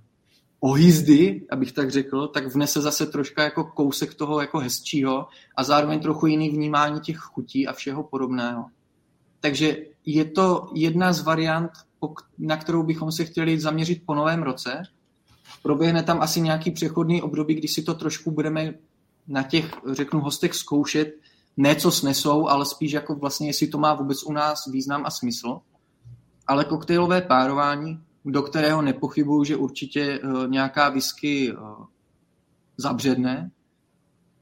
[0.59, 5.99] ohyzdy, abych tak řekl, tak vnese zase troška jako kousek toho jako hezčího a zároveň
[5.99, 8.65] trochu jiný vnímání těch chutí a všeho podobného.
[9.39, 11.71] Takže je to jedna z variant,
[12.37, 14.83] na kterou bychom se chtěli zaměřit po novém roce.
[15.63, 18.73] Proběhne tam asi nějaký přechodný období, kdy si to trošku budeme
[19.27, 21.13] na těch, řeknu, hostech zkoušet,
[21.57, 25.11] ne co snesou, ale spíš jako vlastně, jestli to má vůbec u nás význam a
[25.11, 25.59] smysl.
[26.47, 31.85] Ale koktejlové párování do kterého nepochybuju, že určitě uh, nějaká whisky uh,
[32.77, 33.51] zabředne,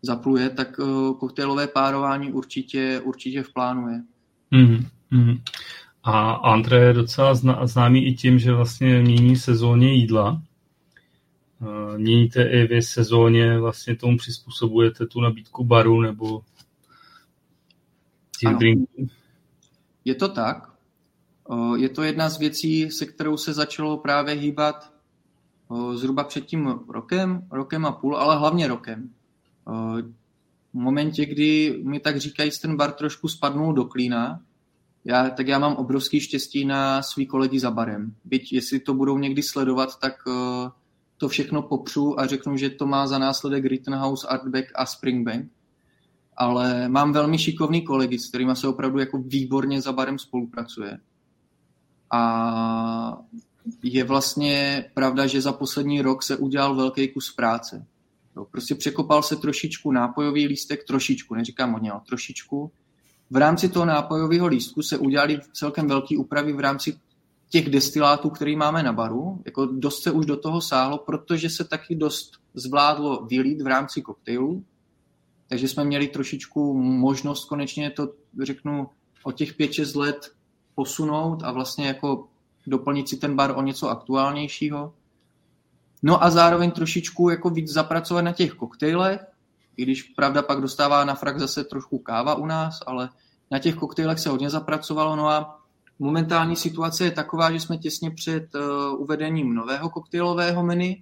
[0.01, 4.03] zapluje, tak uh, koktejlové párování určitě, určitě v plánu je.
[4.51, 5.41] Mm-hmm.
[6.03, 10.41] A Andre je docela zná, známý i tím, že vlastně mění sezóně jídla.
[11.97, 16.41] Měníte i vy sezóně, vlastně tomu přizpůsobujete tu nabídku baru nebo
[18.39, 19.07] těch drinků?
[20.05, 20.74] Je to tak.
[21.75, 24.93] Je to jedna z věcí, se kterou se začalo právě hýbat
[25.93, 29.09] zhruba před tím rokem, rokem a půl, ale hlavně rokem.
[30.73, 34.41] V momentě, kdy mi tak říkají, ten bar trošku spadnul do klína,
[35.05, 38.15] já, tak já mám obrovský štěstí na svý kolegy za barem.
[38.25, 40.13] Byť jestli to budou někdy sledovat, tak
[41.17, 45.51] to všechno popřu a řeknu, že to má za následek Rittenhouse, Artback a Springbank.
[46.37, 50.99] Ale mám velmi šikovný kolegy, s kterými se opravdu jako výborně za barem spolupracuje
[52.11, 53.17] a
[53.83, 57.85] je vlastně pravda, že za poslední rok se udělal velký kus práce.
[58.35, 62.71] Jo, prostě překopal se trošičku nápojový lístek, trošičku, neříkám hodně, ale trošičku.
[63.29, 66.97] V rámci toho nápojového lístku se udělali celkem velké úpravy v rámci
[67.49, 69.41] těch destilátů, který máme na baru.
[69.45, 74.01] Jako dost se už do toho sáhlo, protože se taky dost zvládlo vylít v rámci
[74.01, 74.63] koktejlu.
[75.47, 78.89] Takže jsme měli trošičku možnost konečně to, řeknu,
[79.23, 80.31] o těch 5-6 let
[80.75, 82.27] posunout a vlastně jako
[82.67, 84.93] doplnit si ten bar o něco aktuálnějšího.
[86.03, 89.25] No a zároveň trošičku jako víc zapracovat na těch koktejlech,
[89.77, 93.09] i když pravda pak dostává na frak zase trošku káva u nás, ale
[93.51, 95.15] na těch koktejlech se hodně zapracovalo.
[95.15, 95.59] No a
[95.99, 100.93] momentální situace je taková, že jsme těsně před uh, uvedením nového koktejlového menu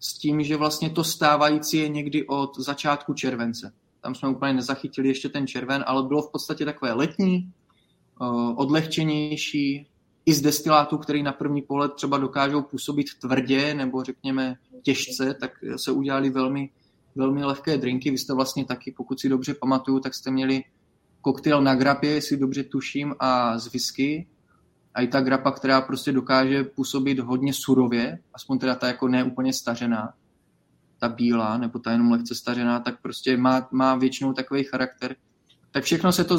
[0.00, 3.72] s tím, že vlastně to stávající je někdy od začátku července.
[4.00, 7.52] Tam jsme úplně nezachytili ještě ten červen, ale bylo v podstatě takové letní,
[8.56, 9.86] odlehčenější,
[10.26, 15.50] i z destilátů, který na první pohled třeba dokážou působit tvrdě nebo řekněme těžce, tak
[15.76, 16.70] se udělali velmi,
[17.16, 18.10] velmi lehké drinky.
[18.10, 20.62] Vy jste vlastně taky, pokud si dobře pamatuju, tak jste měli
[21.20, 24.28] koktejl na grapě, jestli dobře tuším, a z whisky.
[24.94, 29.52] A i ta grapa, která prostě dokáže působit hodně surově, aspoň teda ta jako neúplně
[29.52, 30.14] stařená,
[30.98, 35.16] ta bílá, nebo ta jenom lehce stařená, tak prostě má, má většinou takový charakter.
[35.70, 36.38] Tak všechno se to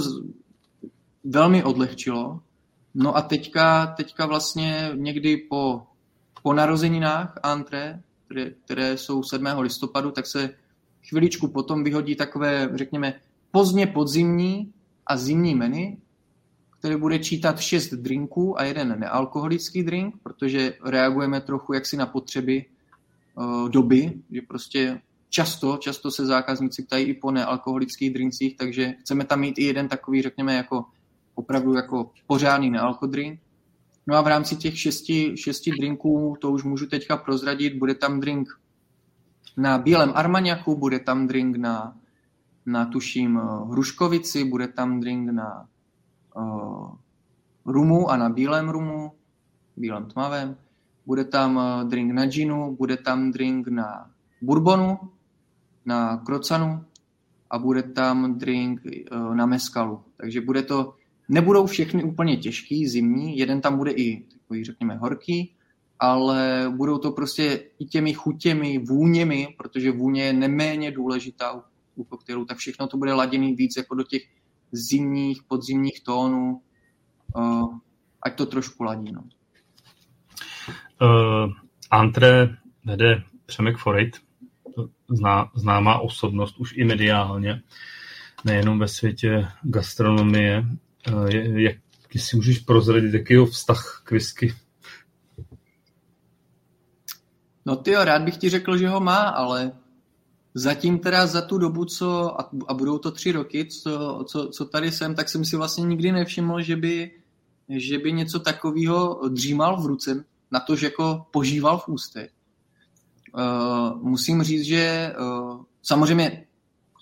[1.23, 2.39] velmi odlehčilo.
[2.93, 5.81] No a teďka, teďka vlastně někdy po,
[6.43, 9.45] po narozeninách Antre, které, které jsou 7.
[9.59, 10.49] listopadu, tak se
[11.09, 13.13] chviličku potom vyhodí takové, řekněme,
[13.51, 14.73] pozdně podzimní
[15.07, 15.97] a zimní menu,
[16.79, 22.65] které bude čítat šest drinků a jeden nealkoholický drink, protože reagujeme trochu jaksi na potřeby
[23.35, 29.25] uh, doby, že prostě často, často se zákazníci ptají i po nealkoholických drinkcích, takže chceme
[29.25, 30.85] tam mít i jeden takový, řekněme, jako
[31.41, 33.39] opravdu jako pořádný nealkodrink.
[34.07, 38.19] No a v rámci těch šesti, šesti drinků, to už můžu teďka prozradit, bude tam
[38.19, 38.49] drink
[39.57, 41.97] na bílém armaňaku, bude tam drink na,
[42.65, 45.67] na tuším eh, hruškovici, bude tam drink na
[46.35, 46.95] uh,
[47.65, 49.11] rumu a na bílém rumu,
[49.77, 50.55] bílém tmavém,
[51.05, 54.11] bude tam uh, drink na ginu, bude tam drink na
[54.41, 54.99] bourbonu,
[55.85, 56.85] na krocanu
[57.49, 60.03] a bude tam drink uh, na meskalu.
[60.17, 60.93] Takže bude to
[61.31, 65.55] Nebudou všechny úplně těžký, zimní, jeden tam bude i takový, řekněme, horký,
[65.99, 71.63] ale budou to prostě i těmi chutěmi, vůněmi, protože vůně je neméně důležitá
[71.95, 74.21] u, koktejlu, tak všechno to bude laděný víc jako do těch
[74.71, 76.61] zimních, podzimních tónů,
[77.35, 77.75] uh,
[78.21, 79.11] ať to trošku ladí.
[79.11, 79.23] No.
[81.01, 81.53] Uh,
[81.91, 84.17] Antre vede Přemek Forit,
[85.09, 87.61] zná, známá osobnost už i mediálně,
[88.45, 90.65] nejenom ve světě gastronomie.
[91.55, 91.75] Jak,
[92.13, 94.53] jestli můžeš prozradit, jaký je vztah k whisky?
[97.65, 99.71] No ty jo, rád bych ti řekl, že ho má, ale
[100.53, 104.91] zatím teda za tu dobu, co, a budou to tři roky, co, co, co tady
[104.91, 107.11] jsem, tak jsem si vlastně nikdy nevšiml, že by,
[107.69, 112.31] že by něco takového dřímal v ruce, na to, že jako požíval v ústech.
[113.37, 116.45] Uh, musím říct, že uh, samozřejmě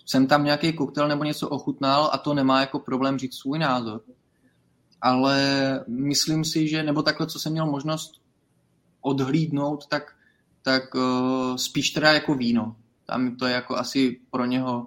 [0.06, 4.02] jsem tam nějaký koktejl nebo něco ochutnal a to nemá jako problém říct svůj názor.
[5.00, 5.40] Ale
[5.88, 8.20] myslím si, že, nebo takhle, co jsem měl možnost
[9.00, 10.16] odhlídnout, tak,
[10.62, 12.76] tak uh, spíš teda jako víno.
[13.06, 14.86] Tam to je jako asi pro něho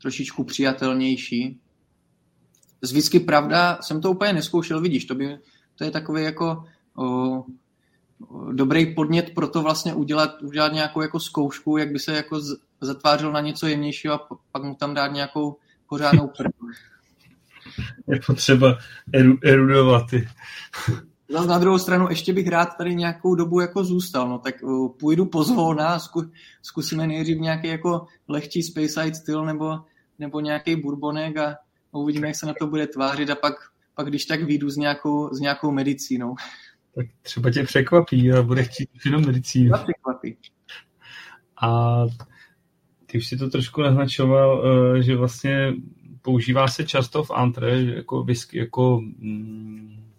[0.00, 1.60] trošičku přijatelnější.
[2.82, 5.38] Z whisky, pravda, jsem to úplně neskoušel, vidíš, to, by,
[5.74, 6.64] to je takový jako
[6.96, 7.44] uh,
[8.52, 12.40] dobrý podnět pro to vlastně udělat, udělat nějakou jako zkoušku, jak by se jako
[12.80, 15.56] zatvářil na něco jemnějšího a pak mu tam dát nějakou
[15.88, 16.50] pořádnou prdu.
[18.06, 18.78] Je potřeba
[19.12, 20.06] eru, erudovat.
[21.32, 24.88] No, na druhou stranu ještě bych rád tady nějakou dobu jako zůstal, no tak uh,
[24.88, 26.22] půjdu pozvolna zku,
[26.62, 29.78] zkusíme nejdřív nějaký jako lehčí Speyside styl nebo,
[30.18, 31.56] nebo nějaký burbonek a
[31.92, 33.54] uvidíme, jak se na to bude tvářit a pak,
[33.94, 36.34] pak když tak vyjdu s nějakou, s nějakou medicínou.
[36.94, 39.72] Tak třeba tě překvapí a bude chtít jenom medicínu.
[39.84, 40.36] překvapí.
[41.62, 42.00] A
[43.06, 45.72] ty už si to trošku naznačoval, eh, že vlastně
[46.22, 50.10] používá se často v antre jako whisky, jako mm,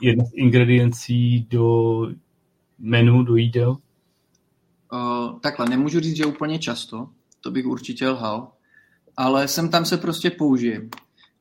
[0.00, 2.06] jedna z ingrediencí do
[2.78, 3.76] menu, do jídel?
[4.92, 7.08] Uh, takhle, nemůžu říct, že úplně často,
[7.40, 8.52] to bych určitě lhal,
[9.16, 10.88] ale sem tam se prostě použije.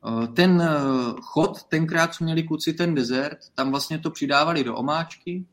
[0.08, 4.76] Uh, ten uh, chod, tenkrát, co měli kluci ten dezert, tam vlastně to přidávali do
[4.76, 5.46] omáčky,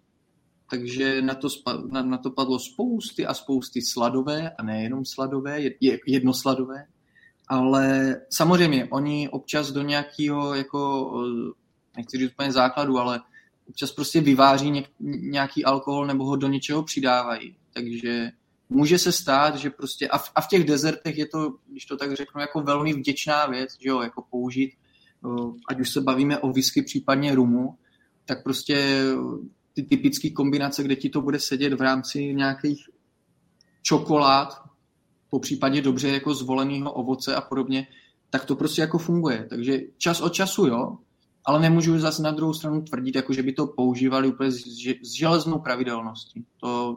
[0.70, 1.48] takže na to,
[1.90, 5.60] na, na to padlo spousty a spousty sladové, a nejenom sladové,
[6.06, 6.86] jednosladové,
[7.48, 11.12] ale samozřejmě oni občas do nějakého jako
[11.96, 13.20] nechci říct úplně základu, ale
[13.68, 17.56] občas prostě vyváří nějaký alkohol nebo ho do něčeho přidávají.
[17.72, 18.30] Takže
[18.68, 21.96] může se stát, že prostě, a v, a v těch dezertech je to, když to
[21.96, 24.72] tak řeknu, jako velmi vděčná věc, že jo, jako použít,
[25.68, 27.78] ať už se bavíme o whisky, případně rumu,
[28.24, 29.04] tak prostě
[29.74, 32.88] ty typické kombinace, kde ti to bude sedět v rámci nějakých
[33.82, 34.62] čokolád,
[35.30, 37.86] po případě dobře jako zvoleného ovoce a podobně,
[38.30, 39.46] tak to prostě jako funguje.
[39.50, 40.98] Takže čas od času, jo,
[41.44, 44.56] ale nemůžu zase na druhou stranu tvrdit, jako že by to používali úplně s,
[45.02, 46.46] s železnou pravidelností.
[46.60, 46.96] To,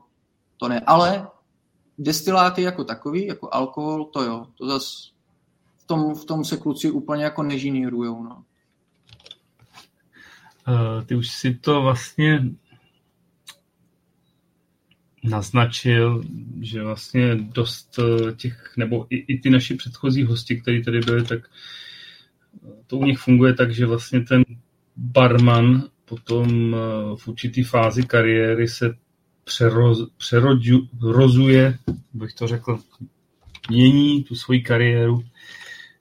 [0.58, 0.80] to ne.
[0.80, 1.28] Ale
[2.00, 4.48] destiláty jako takový, jako alkohol, to jo.
[4.58, 5.10] To zase
[5.78, 8.24] v tom, v tom se kluci úplně jako nežinírujou.
[8.24, 8.44] No.
[10.68, 12.44] Uh, ty už si to vlastně
[15.24, 16.24] naznačil,
[16.62, 21.24] že vlastně dost eh, těch, nebo i, i ty naši předchozí hosti, kteří tady byli,
[21.24, 21.40] tak
[22.88, 24.44] to u nich funguje tak, že vlastně ten
[24.96, 26.80] barman potom eh,
[27.16, 28.96] v určitý fázi kariéry se
[29.50, 31.78] přeroz, přerozuje,
[32.14, 32.80] bych to řekl,
[33.70, 35.24] mění tu svoji kariéru.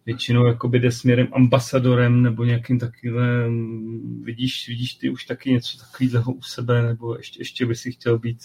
[0.06, 6.32] Většinou jakoby jde směrem ambasadorem nebo nějakým takovým, vidíš, vidíš ty už taky něco takového
[6.32, 8.38] u sebe, nebo ještě, ještě by si chtěl být?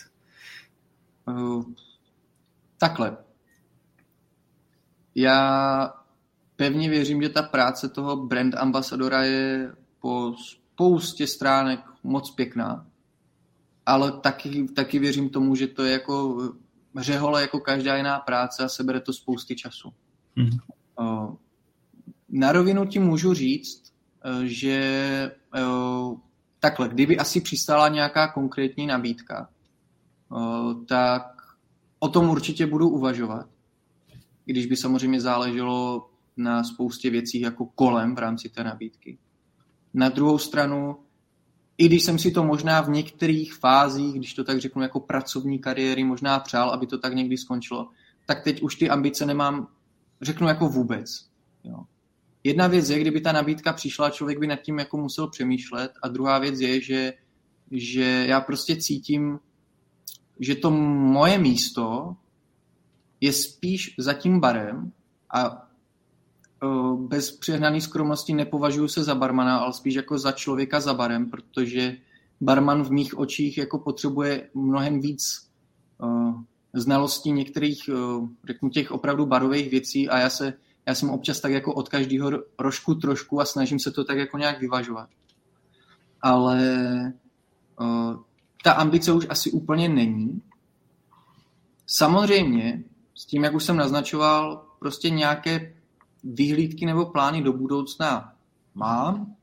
[1.28, 1.64] Uh,
[2.78, 3.18] takhle.
[5.16, 5.94] Já
[6.56, 10.34] pevně věřím, že ta práce toho brand ambasadora je po
[10.74, 12.88] spoustě stránek moc pěkná,
[13.86, 16.42] ale taky, taky věřím tomu, že to je jako
[16.98, 19.94] řehole jako každá jiná práce a sebere to spousty času.
[20.36, 20.50] Mm.
[22.30, 23.94] Na rovinu ti můžu říct,
[24.26, 25.62] e, že e,
[26.60, 29.50] takhle, kdyby asi přistála nějaká konkrétní nabídka,
[30.88, 31.34] tak
[32.00, 33.48] o tom určitě budu uvažovat.
[34.46, 39.18] Když by samozřejmě záleželo na spoustě věcí jako kolem v rámci té nabídky.
[39.94, 40.98] Na druhou stranu,
[41.78, 45.60] i když jsem si to možná v některých fázích, když to tak řeknu, jako pracovní
[45.60, 47.90] kariéry možná přál, aby to tak někdy skončilo,
[48.26, 49.68] tak teď už ty ambice nemám,
[50.22, 51.26] řeknu jako vůbec.
[51.64, 51.84] Jo.
[52.44, 56.08] Jedna věc je, kdyby ta nabídka přišla, člověk by nad tím jako musel přemýšlet a
[56.08, 57.14] druhá věc je, že,
[57.72, 59.40] že já prostě cítím,
[60.40, 62.16] že to moje místo
[63.22, 64.92] je spíš za tím barem
[65.34, 65.68] a
[66.96, 71.98] bez přehnané skromnosti nepovažuji se za barmana, ale spíš jako za člověka za barem, protože
[72.42, 75.50] barman v mých očích jako potřebuje mnohem víc
[75.98, 76.42] uh,
[76.74, 80.54] znalostí některých, uh, řeknu těch opravdu barových věcí a já se
[80.86, 84.38] já jsem občas tak jako od každého rožku trošku a snažím se to tak jako
[84.38, 85.10] nějak vyvažovat.
[86.22, 86.60] Ale
[88.64, 90.42] ta ambice už asi úplně není.
[91.88, 92.84] Samozřejmě,
[93.16, 95.73] s tím, jak už jsem naznačoval, prostě nějaké
[96.24, 98.34] vyhlídky nebo plány do budoucna
[98.76, 99.36] mám.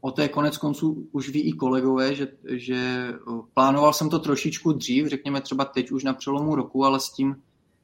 [0.00, 3.08] O té konec konců už ví i kolegové, že, že
[3.54, 7.36] plánoval jsem to trošičku dřív, řekněme třeba teď už na přelomu roku, ale s tím,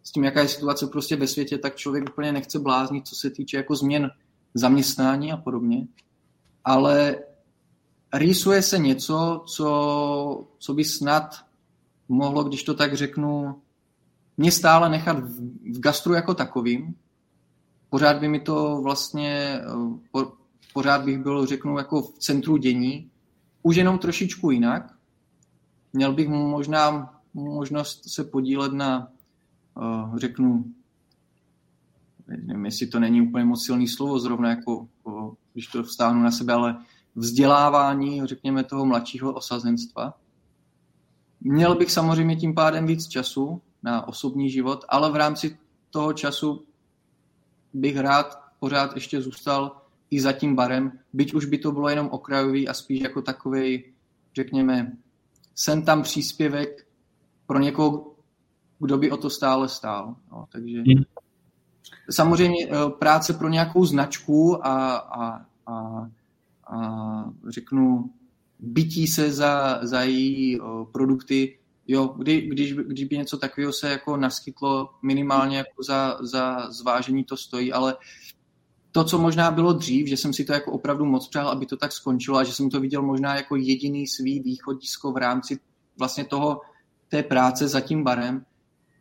[0.02, 3.30] s tím, jaká je situace prostě ve světě, tak člověk úplně nechce bláznit, co se
[3.30, 4.10] týče jako změn
[4.54, 5.86] zaměstnání a podobně.
[6.64, 7.18] Ale
[8.14, 11.36] rýsuje se něco, co, co by snad
[12.08, 13.60] mohlo, když to tak řeknu,
[14.36, 15.40] mě stále nechat v,
[15.74, 16.94] v gastru jako takovým.
[17.90, 19.60] Pořád by mi to vlastně,
[20.10, 20.32] po,
[20.72, 23.10] pořád bych byl, řeknu, jako v centru dění,
[23.62, 24.94] už jenom trošičku jinak.
[25.92, 29.08] Měl bych možná možnost se podílet na,
[29.76, 30.64] uh, řeknu,
[32.26, 34.88] nevím, jestli to není úplně moc silný slovo, zrovna jako,
[35.52, 36.78] když to vstáhnu na sebe, ale
[37.14, 40.14] vzdělávání, řekněme, toho mladšího osazenstva.
[41.40, 45.58] Měl bych samozřejmě tím pádem víc času na osobní život, ale v rámci
[45.90, 46.64] toho času
[47.76, 52.08] bych rád pořád ještě zůstal i za tím barem, byť už by to bylo jenom
[52.08, 53.84] okrajový a spíš jako takový,
[54.36, 54.92] řekněme,
[55.54, 56.86] sem tam příspěvek
[57.46, 58.14] pro někoho,
[58.78, 60.16] kdo by o to stále stál.
[60.32, 61.04] No, takže hmm.
[62.10, 66.08] samozřejmě eh, práce pro nějakou značku a, a, a,
[66.66, 68.10] a řeknu
[68.58, 71.58] bytí se za, za její eh, produkty,
[71.88, 77.24] jo, kdy, když, když by něco takového se jako naskytlo, minimálně jako za, za zvážení
[77.24, 77.96] to stojí, ale
[78.92, 81.76] to, co možná bylo dřív, že jsem si to jako opravdu moc přál, aby to
[81.76, 85.58] tak skončilo a že jsem to viděl možná jako jediný svý východisko v rámci
[85.98, 86.60] vlastně toho,
[87.08, 88.44] té práce za tím barem,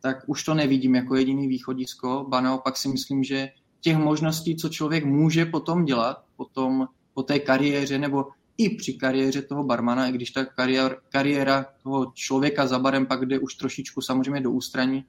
[0.02, 3.48] tak už to nevidím jako jediný východisko, ba naopak si myslím, že
[3.80, 8.24] těch možností, co člověk může potom dělat, potom po té kariéře nebo
[8.58, 13.26] i při kariéře toho barmana, i když ta kariéra, kariéra toho člověka za barem pak
[13.26, 15.04] jde už trošičku samozřejmě do ústraní,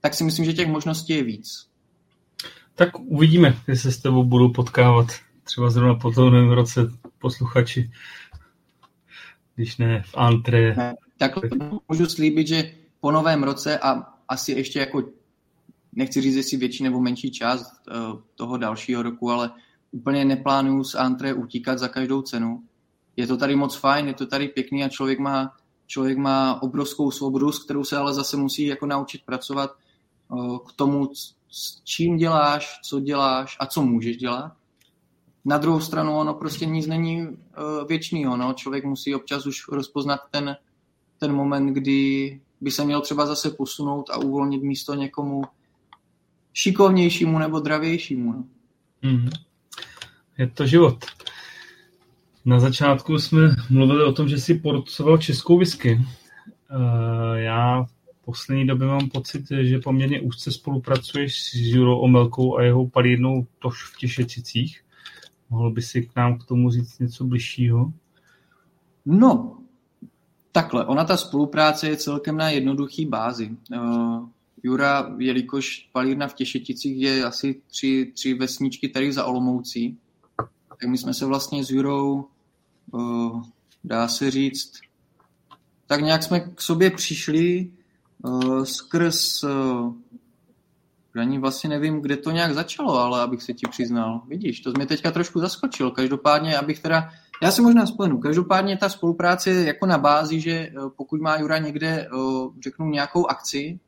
[0.00, 1.68] tak si myslím, že těch možností je víc.
[2.74, 5.06] Tak uvidíme, jestli se s tebou budou potkávat
[5.44, 7.90] třeba zrovna po tom roce posluchači,
[9.54, 10.76] když ne v antré.
[11.18, 11.32] Tak
[11.88, 15.02] můžu slíbit, že po novém roce a asi ještě jako,
[15.92, 17.94] nechci říct, jestli větší nebo menší část eh,
[18.34, 19.50] toho dalšího roku, ale
[19.90, 22.62] úplně neplánuju z antré utíkat za každou cenu.
[23.16, 27.10] Je to tady moc fajn, je to tady pěkný a člověk má, člověk má obrovskou
[27.10, 29.70] svobodu, s kterou se ale zase musí jako naučit pracovat
[30.68, 31.10] k tomu,
[31.48, 34.52] s čím děláš, co děláš a co můžeš dělat.
[35.44, 37.28] Na druhou stranu ono prostě nic není
[37.88, 38.36] věčného.
[38.36, 38.52] No.
[38.52, 40.56] Člověk musí občas už rozpoznat ten,
[41.18, 45.42] ten moment, kdy by se měl třeba zase posunout a uvolnit místo někomu
[46.52, 48.32] šikovnějšímu nebo dravějšímu.
[48.32, 48.44] No.
[49.02, 49.28] Mm.
[50.38, 51.04] Je to život.
[52.44, 53.40] Na začátku jsme
[53.70, 55.94] mluvili o tom, že si porcoval českou whisky.
[55.94, 57.86] Uh, já
[58.24, 63.84] poslední době mám pocit, že poměrně úzce spolupracuješ s Juro Omelkou a jeho palírnou Tož
[63.84, 64.84] v Těšecicích.
[65.50, 67.92] Mohl by si k nám k tomu říct něco bližšího?
[69.06, 69.58] No,
[70.52, 70.86] takhle.
[70.86, 73.50] Ona ta spolupráce je celkem na jednoduchý bázi.
[73.76, 74.28] Uh,
[74.62, 79.98] Jura, jelikož palírna v Těšeticích je asi tři, tři vesničky tady za Olomoucí,
[80.68, 82.28] tak my jsme se vlastně s Jurou,
[83.84, 84.72] dá se říct,
[85.86, 87.70] tak nějak jsme k sobě přišli
[88.22, 89.94] uh, skrz uh,
[91.20, 94.22] ani vlastně nevím, kde to nějak začalo, ale abych se ti přiznal.
[94.28, 95.90] Vidíš, to mě teďka trošku zaskočil.
[95.90, 97.10] Každopádně, abych teda,
[97.42, 101.58] já si možná spomenu, každopádně ta spolupráce je jako na bázi, že pokud má Jura
[101.58, 102.08] někde,
[102.62, 103.80] řeknu, nějakou akci,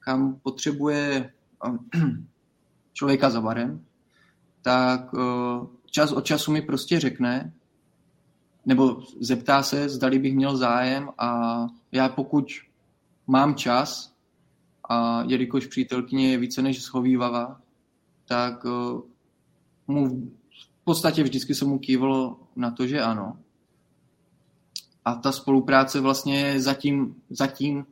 [0.00, 1.32] kam potřebuje
[2.92, 3.84] člověka za barem,
[4.62, 5.00] tak
[5.90, 7.52] čas od času mi prostě řekne,
[8.66, 11.58] nebo zeptá se, zdali bych měl zájem a
[11.92, 12.46] já pokud
[13.26, 14.14] mám čas
[14.88, 17.60] a jelikož přítelkyně je více než schovývavá,
[18.24, 19.00] tak uh,
[19.86, 20.08] mu
[20.82, 23.38] v podstatě vždycky se mu kývalo na to, že ano.
[25.04, 27.86] A ta spolupráce vlastně je zatím, zatím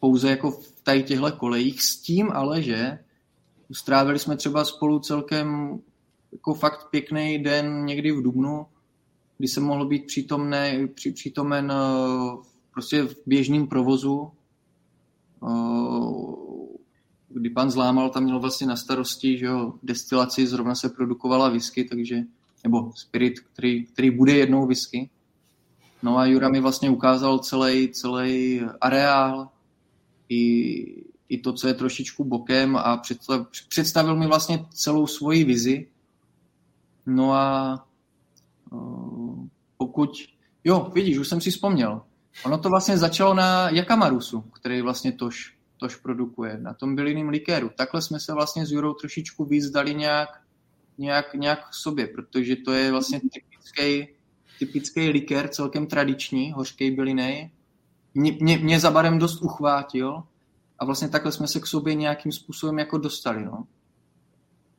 [0.00, 2.98] pouze jako v tady těchto kolejích, s tím ale, že
[3.72, 5.78] strávili jsme třeba spolu celkem
[6.32, 8.66] jako fakt pěkný den někdy v Dubnu,
[9.38, 12.36] kdy jsem mohl být přítomný, při, přítomen eh,
[12.72, 14.30] prostě v běžném provozu,
[15.42, 16.48] eh,
[17.28, 21.84] kdy pan Zlámal tam měl vlastně na starosti, že jo, destilaci, zrovna se produkovala whisky,
[21.84, 22.22] takže,
[22.64, 25.10] nebo spirit, který, který bude jednou whisky.
[26.02, 29.48] No a Jura mi vlastně ukázal celý, celý areál,
[30.28, 35.86] i, i to, co je trošičku bokem a představ, představil mi vlastně celou svoji vizi.
[37.06, 37.84] No a
[39.78, 40.10] pokud...
[40.64, 42.02] Jo, vidíš, už jsem si vzpomněl.
[42.44, 47.70] Ono to vlastně začalo na Jakamarusu, který vlastně tož, tož produkuje, na tom bylinným likéru.
[47.76, 50.28] Takhle jsme se vlastně s Jurou trošičku víc dali nějak,
[50.98, 54.08] nějak, nějak sobě, protože to je vlastně typický,
[54.58, 57.50] typický likér, celkem tradiční, hořký bylinej.
[58.14, 60.22] Mě, mě, mě za barem dost uchvátil
[60.78, 63.44] a vlastně takhle jsme se k sobě nějakým způsobem jako dostali.
[63.44, 63.66] No.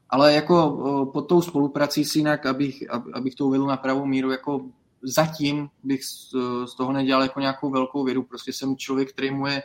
[0.10, 4.66] Ale jako pod tou spoluprací si jinak, abych, abych to uvedl na pravou míru, jako
[5.02, 6.30] zatím bych z,
[6.66, 8.24] z toho nedělal jako nějakou velkou vědu.
[8.24, 9.64] Prostě jsem člověk, který mu je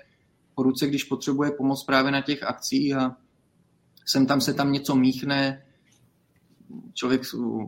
[0.54, 3.16] po ruce, když potřebuje pomoc právě na těch akcích a
[4.06, 5.62] sem tam se tam něco míchne,
[6.94, 7.22] člověk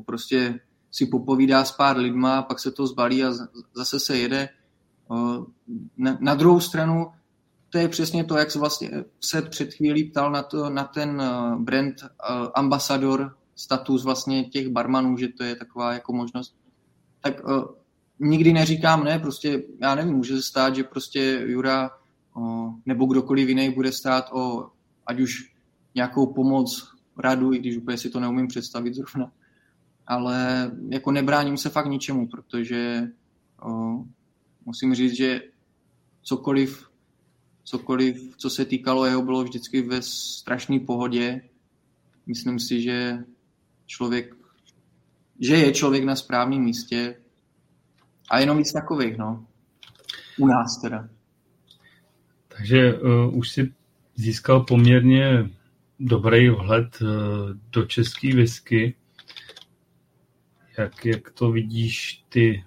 [0.06, 3.32] prostě si popovídá s pár lidma, pak se to zbalí a
[3.74, 4.48] zase se jede.
[5.96, 7.06] Na, na druhou stranu,
[7.70, 11.22] to je přesně to, jak se vlastně se před chvílí ptal na, to, na ten
[11.58, 11.94] brand
[12.54, 16.56] ambasador status vlastně těch barmanů, že to je taková jako možnost.
[17.30, 17.42] Tak
[18.18, 21.90] nikdy neříkám ne, prostě já nevím, může se stát, že prostě Jura
[22.86, 24.70] nebo kdokoliv jiný bude stát o
[25.06, 25.52] ať už
[25.94, 29.32] nějakou pomoc, radu, i když úplně si to neumím představit zrovna.
[30.06, 33.08] Ale jako nebráním se fakt ničemu, protože
[33.62, 34.04] o,
[34.64, 35.40] musím říct, že
[36.22, 36.90] cokoliv,
[37.64, 41.40] cokoliv, co se týkalo jeho, bylo vždycky ve strašné pohodě.
[42.26, 43.18] Myslím si, že
[43.86, 44.34] člověk,
[45.40, 47.16] že je člověk na správném místě
[48.30, 49.46] a jenom víc takových, no.
[50.38, 51.08] U nás teda.
[52.48, 53.72] Takže uh, už si
[54.14, 55.50] získal poměrně
[56.00, 57.08] dobrý vhled uh,
[57.72, 58.94] do české whisky.
[60.78, 62.64] Jak, jak to vidíš ty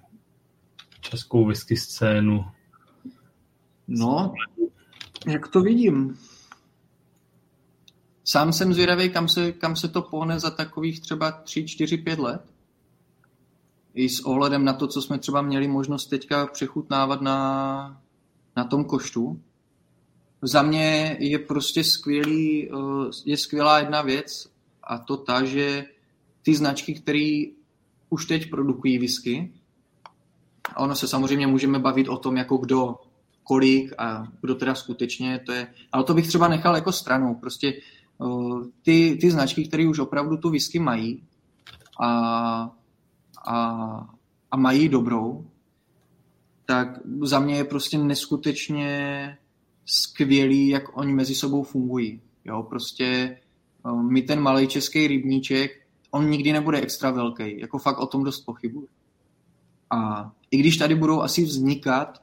[1.00, 2.44] českou whisky scénu?
[3.88, 4.34] No,
[5.26, 6.18] jak to vidím?
[8.24, 12.18] Sám jsem zvědavý, kam se, kam se to pohne za takových třeba 3, 4, 5
[12.18, 12.49] let.
[13.94, 18.02] I s ohledem na to, co jsme třeba měli možnost teďka přechutnávat na,
[18.56, 19.40] na tom koštu.
[20.42, 24.50] Za mě je prostě skvělý, eh, je skvělá jedna věc
[24.84, 25.84] a to ta, že
[26.42, 27.42] ty značky, které
[28.10, 29.52] už teď produkují whisky,
[30.74, 32.96] a ono se samozřejmě můžeme bavit o tom, jako kdo,
[33.42, 37.68] kolik a kdo teda skutečně to je, ale to bych třeba nechal jako stranou, prostě
[38.22, 41.22] eh, ty, ty značky, které už opravdu tu whisky mají
[42.00, 42.70] a,
[43.46, 44.08] a,
[44.50, 45.46] a mají dobrou,
[46.66, 46.88] tak
[47.22, 49.38] za mě je prostě neskutečně
[49.86, 52.20] skvělý, jak oni mezi sebou fungují.
[52.44, 53.04] Jo, prostě
[53.86, 55.70] eh, my ten malý český rybníček,
[56.10, 57.60] on nikdy nebude extra velký.
[57.60, 58.88] Jako fakt o tom dost pochybuji.
[59.90, 62.22] A i když tady budou asi vznikat,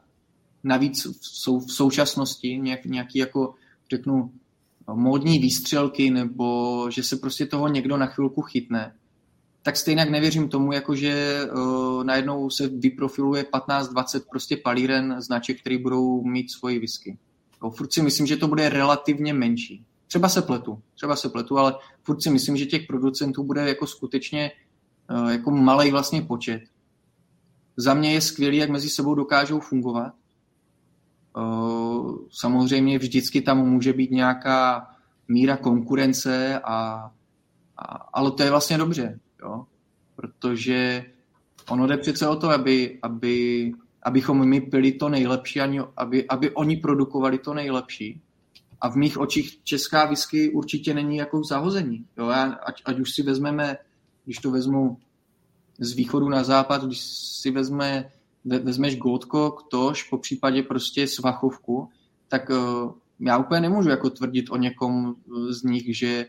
[0.64, 3.54] navíc v, sou, v současnosti nějak, nějaký jako,
[3.90, 4.32] řeknu,
[4.94, 8.96] módní výstřelky, nebo že se prostě toho někdo na chvilku chytne,
[9.68, 15.78] tak stejně nevěřím tomu, jako že uh, najednou se vyprofiluje 15-20 prostě palíren značek, který
[15.78, 17.18] budou mít svoji whisky.
[17.64, 19.86] Jo, furt si myslím, že to bude relativně menší.
[20.08, 23.88] Třeba se pletu, třeba se pletu, ale furt si myslím, že těch producentů bude jako
[23.88, 24.52] skutečně
[25.12, 26.62] uh, jako malý vlastně počet.
[27.78, 30.14] Za mě je skvělý, jak mezi sebou dokážou fungovat.
[31.38, 34.88] Uh, samozřejmě vždycky tam může být nějaká
[35.28, 37.12] míra konkurence, a,
[37.78, 39.66] a, ale to je vlastně dobře, jo?
[40.16, 41.06] protože
[41.70, 43.72] ono jde přece o to, aby, aby
[44.08, 45.60] abychom my pili to nejlepší,
[45.98, 48.22] aby, aby oni produkovali to nejlepší.
[48.82, 52.06] A v mých očích česká whisky určitě není jako zahození.
[52.18, 53.78] Jo, já, ať, ať už si vezmeme,
[54.26, 54.98] když to vezmu
[55.80, 57.02] z východu na západ, když
[57.42, 58.12] si vezme,
[58.46, 61.90] vezmeš Goldco, Tož, po případě prostě Svachovku,
[62.28, 65.16] tak uh, já úplně nemůžu jako tvrdit o někom
[65.50, 66.26] z nich, že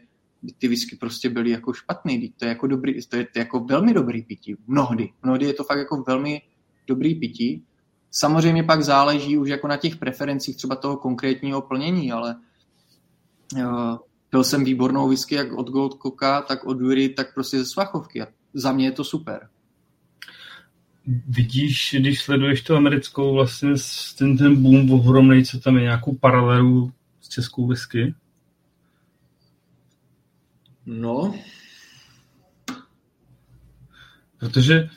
[0.59, 2.33] ty whisky prostě byly jako špatný.
[2.37, 4.57] To je jako, dobrý, to je, to jako velmi dobrý pití.
[4.67, 5.11] Mnohdy.
[5.23, 6.43] Mnohdy je to fakt jako velmi
[6.87, 7.65] dobrý pití.
[8.11, 12.37] Samozřejmě pak záleží už jako na těch preferencích třeba toho konkrétního plnění, ale
[14.35, 18.23] uh, jsem výbornou whisky jak od Gold Coca, tak od Jury, tak prostě ze Svachovky.
[18.55, 19.49] Za mě je to super.
[21.29, 23.71] Vidíš, když sleduješ tu americkou vlastně
[24.19, 28.15] ten, ten boom ohromný, co tam je nějakou paralelu s českou whisky?
[30.89, 31.35] No.
[34.39, 34.89] Protože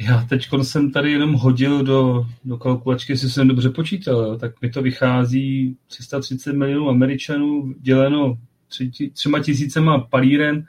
[0.00, 4.70] já teď jsem tady jenom hodil do, do kalkulačky, jestli jsem dobře počítal, tak mi
[4.70, 8.38] to vychází 330 milionů Američanů děleno
[8.68, 10.66] tři, třema tisícema palíren,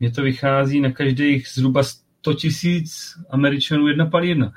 [0.00, 4.52] mně to vychází na každých zhruba 100 tisíc Američanů jedna palírna.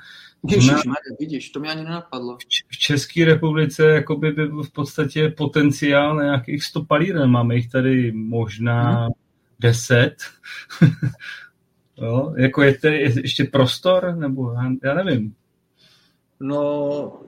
[0.48, 0.74] Ježiš,
[1.20, 2.38] vidíš, to mě ani nenapadlo.
[2.68, 7.30] V České republice jakoby by byl v podstatě potenciál na nějakých 100 palíren.
[7.30, 9.08] Máme jich tady možná
[9.60, 10.16] 10.
[12.02, 12.34] Jo?
[12.36, 14.16] Jako je tady ještě prostor?
[14.16, 15.34] Nebo já nevím.
[16.40, 17.20] No,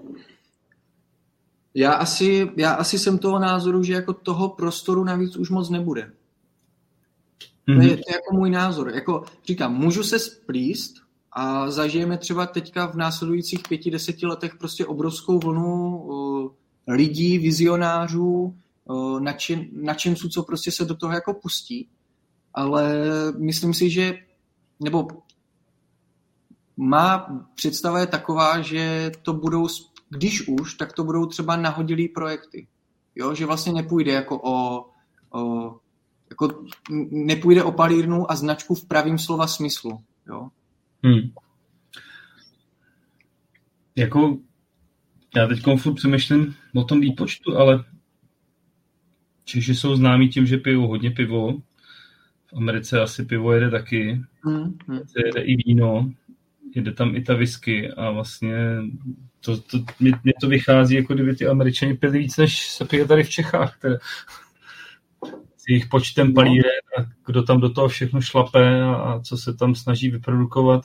[1.75, 6.13] já asi, já asi jsem toho názoru, že jako toho prostoru navíc už moc nebude.
[7.69, 7.77] Mm-hmm.
[7.77, 8.91] To, je, to je jako můj názor.
[8.95, 10.95] Jako říkám, můžu se splíst
[11.33, 16.51] a zažijeme třeba teďka v následujících pěti, deseti letech prostě obrovskou vlnu uh,
[16.89, 18.55] lidí, vizionářů,
[18.85, 21.89] uh, nadšen, nadšenců, co prostě se do toho jako pustí.
[22.55, 23.07] Ale
[23.39, 24.19] myslím si, že
[24.81, 25.09] nebo
[26.77, 29.69] má představa je taková, že to budou,
[30.09, 32.67] když už, tak to budou třeba nahodilý projekty.
[33.15, 34.87] Jo, že vlastně nepůjde jako o,
[35.31, 35.75] o
[36.31, 36.65] jako
[37.11, 39.99] nepůjde o palírnu a značku v pravým slova smyslu.
[40.29, 40.49] Jo?
[41.05, 41.31] Hmm.
[43.97, 44.39] Jako,
[45.37, 47.85] já teď furt přemýšlím o tom výpočtu, ale
[49.45, 51.63] Češi jsou známí tím, že pijou hodně pivo.
[52.53, 54.23] V Americe asi pivo jede taky.
[54.43, 54.79] Hmm.
[54.89, 55.01] hmm.
[55.27, 56.11] Jede i víno,
[56.75, 58.57] jede tam i ta whisky a vlastně
[59.41, 63.07] to, to, mě, mě to vychází, jako kdyby ty američani pili víc, než se pije
[63.07, 63.79] tady v Čechách.
[63.79, 63.97] Teda
[65.57, 66.35] s jejich počtem no.
[66.35, 70.85] palíren a kdo tam do toho všechno šlape a, a co se tam snaží vyprodukovat.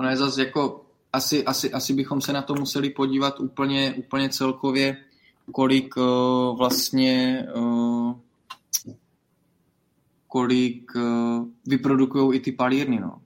[0.00, 4.28] Ono je zase jako, asi, asi, asi bychom se na to museli podívat úplně, úplně
[4.28, 4.96] celkově,
[5.52, 8.14] kolik uh, vlastně uh,
[10.32, 13.20] kolik uh, vyprodukují i ty palírny, no.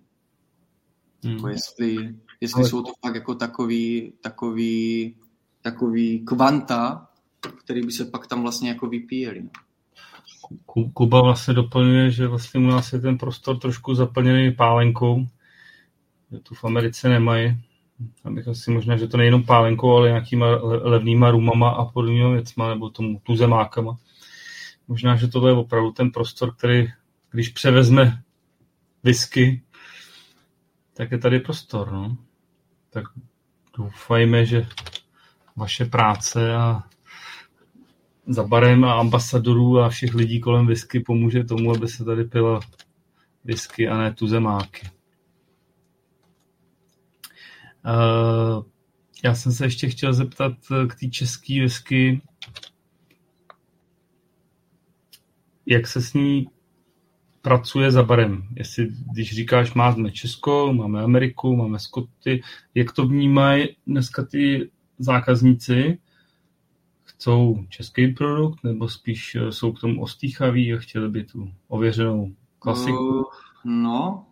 [1.24, 1.34] Hmm.
[1.34, 2.68] Jako jestli, jestli Ale...
[2.68, 5.14] jsou to fakt jako takový, takový,
[5.62, 7.08] takový kvanta,
[7.64, 9.42] který by se pak tam vlastně jako vypíjeli.
[9.42, 9.50] No.
[10.94, 15.26] Kuba vlastně doplňuje, že vlastně u nás je ten prostor trošku zaplněný pálenkou,
[16.32, 17.60] že tu v Americe nemají.
[18.24, 22.68] Já bych asi možná, že to nejenom pálenkou, ale nějakýma levnýma rumama a podobnými věcma,
[22.68, 23.98] nebo tomu tuzemákama.
[24.88, 26.86] Možná, že tohle je opravdu ten prostor, který,
[27.30, 28.22] když převezme
[29.02, 29.62] whisky,
[30.94, 31.92] tak je tady prostor.
[31.92, 32.16] No.
[32.90, 33.04] Tak
[33.78, 34.66] doufajme, že
[35.56, 36.82] vaše práce a
[38.26, 42.60] za barem a ambasadorů a všech lidí kolem whisky pomůže tomu, aby se tady pila
[43.44, 44.90] whisky a ne tuzemáky.
[47.86, 48.64] Uh,
[49.24, 50.52] já jsem se ještě chtěl zeptat
[50.88, 52.22] k té české whisky,
[55.66, 56.48] jak se s ní
[57.42, 58.48] pracuje za barem.
[58.56, 62.42] Jestli, když říkáš, máme Česko, máme Ameriku, máme Skoty,
[62.74, 65.98] jak to vnímají dneska ty zákazníci?
[67.16, 72.32] chcou český produkt, nebo spíš eh, jsou k tomu ostýchaví a chtěli by tu ověřenou
[72.58, 72.98] klasiku?
[72.98, 73.22] Uh,
[73.64, 74.26] no,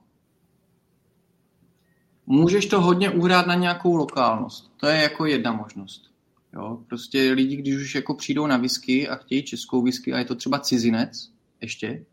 [2.27, 4.73] můžeš to hodně uhrát na nějakou lokálnost.
[4.77, 6.14] To je jako jedna možnost.
[6.55, 10.25] Jo, prostě lidi, když už jako přijdou na whisky a chtějí českou whisky a je
[10.25, 12.05] to třeba cizinec ještě,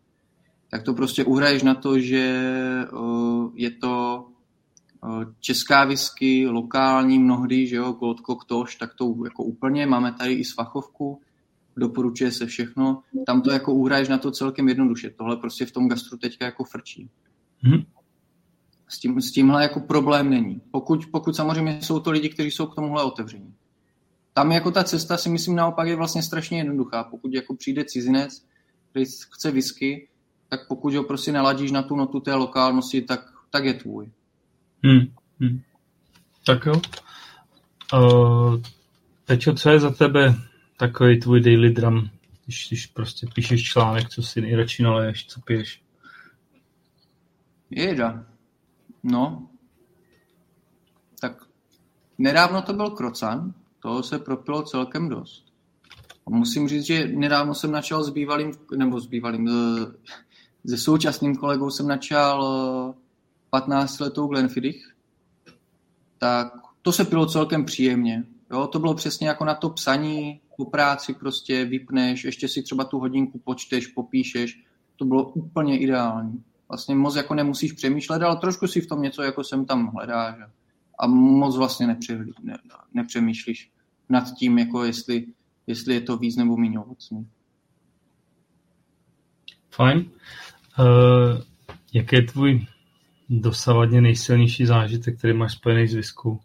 [0.69, 2.53] tak to prostě uhraješ na to, že
[2.93, 4.25] uh, je to
[5.39, 10.45] Česká whisky, lokální mnohdy, že jo, Gold Toš, tak to jako úplně, máme tady i
[10.45, 11.21] svachovku,
[11.77, 15.89] doporučuje se všechno, tam to jako uhraješ na to celkem jednoduše, tohle prostě v tom
[15.89, 17.09] gastru teďka jako frčí.
[17.59, 17.83] Hmm.
[18.87, 20.61] S, tím, s tímhle jako problém není.
[20.71, 23.53] Pokud, pokud samozřejmě jsou to lidi, kteří jsou k tomuhle otevření.
[24.33, 27.03] Tam jako ta cesta si myslím naopak je vlastně strašně jednoduchá.
[27.03, 28.45] Pokud jako přijde cizinec,
[28.89, 30.09] který chce whisky,
[30.49, 33.19] tak pokud ho prostě naladíš na tu notu té lokálnosti, tak,
[33.49, 34.11] tak je tvůj.
[34.83, 35.13] Hmm.
[35.39, 35.61] Hmm.
[36.45, 36.81] Tak jo.
[37.93, 38.61] Uh,
[39.25, 40.35] Peťo, co je za tebe
[40.77, 42.09] takový tvůj daily drum,
[42.45, 45.83] když, když prostě píšeš článek, co si nejradši naleješ, co piješ?
[47.69, 48.25] Jeda.
[49.03, 49.49] No.
[51.19, 51.43] Tak
[52.17, 55.45] nedávno to byl krocan, toho se propilo celkem dost.
[56.27, 59.49] A musím říct, že nedávno jsem načal s bývalým, nebo s bývalým,
[60.65, 62.95] se současným kolegou jsem načal
[63.49, 64.95] 15 letou Glenfiddich,
[66.17, 68.23] tak to se pilo celkem příjemně.
[68.51, 72.83] Jo, to bylo přesně jako na to psaní, po práci prostě vypneš, ještě si třeba
[72.83, 74.63] tu hodinku počteš, popíšeš.
[74.95, 76.43] To bylo úplně ideální.
[76.69, 80.35] Vlastně moc jako nemusíš přemýšlet, ale trošku si v tom něco jako sem tam hledáš
[81.01, 82.57] a moc vlastně nepřehlí, ne,
[82.93, 83.71] nepřemýšlíš
[84.09, 85.25] nad tím, jako jestli,
[85.67, 87.27] jestli je to víc nebo méně ovocný.
[89.69, 90.11] Fajn.
[90.80, 91.41] Uh,
[91.93, 92.65] jaký je tvůj
[93.30, 96.39] dosavadně nejsilnější zážitek, který máš spojený s viskou?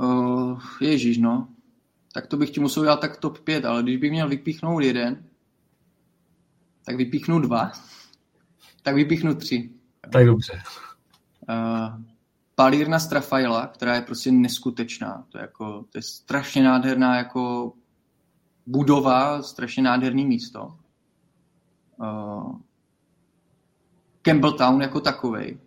[0.00, 1.48] Uh, ježíš, no.
[2.12, 5.24] Tak to bych ti musel dělat tak top 5, ale když bych měl vypíchnout jeden,
[6.84, 7.72] tak vypíchnu dva,
[8.82, 9.70] tak vypíchnu tři.
[10.12, 10.62] Tak dobře.
[11.48, 12.02] Uh,
[12.56, 15.26] palírna Strafaila, která je prostě neskutečná.
[15.28, 17.72] To je, jako, to je strašně nádherná jako
[18.66, 20.78] budova, strašně nádherný místo.
[21.96, 22.56] Uh,
[24.22, 25.58] Campbelltown jako takovej,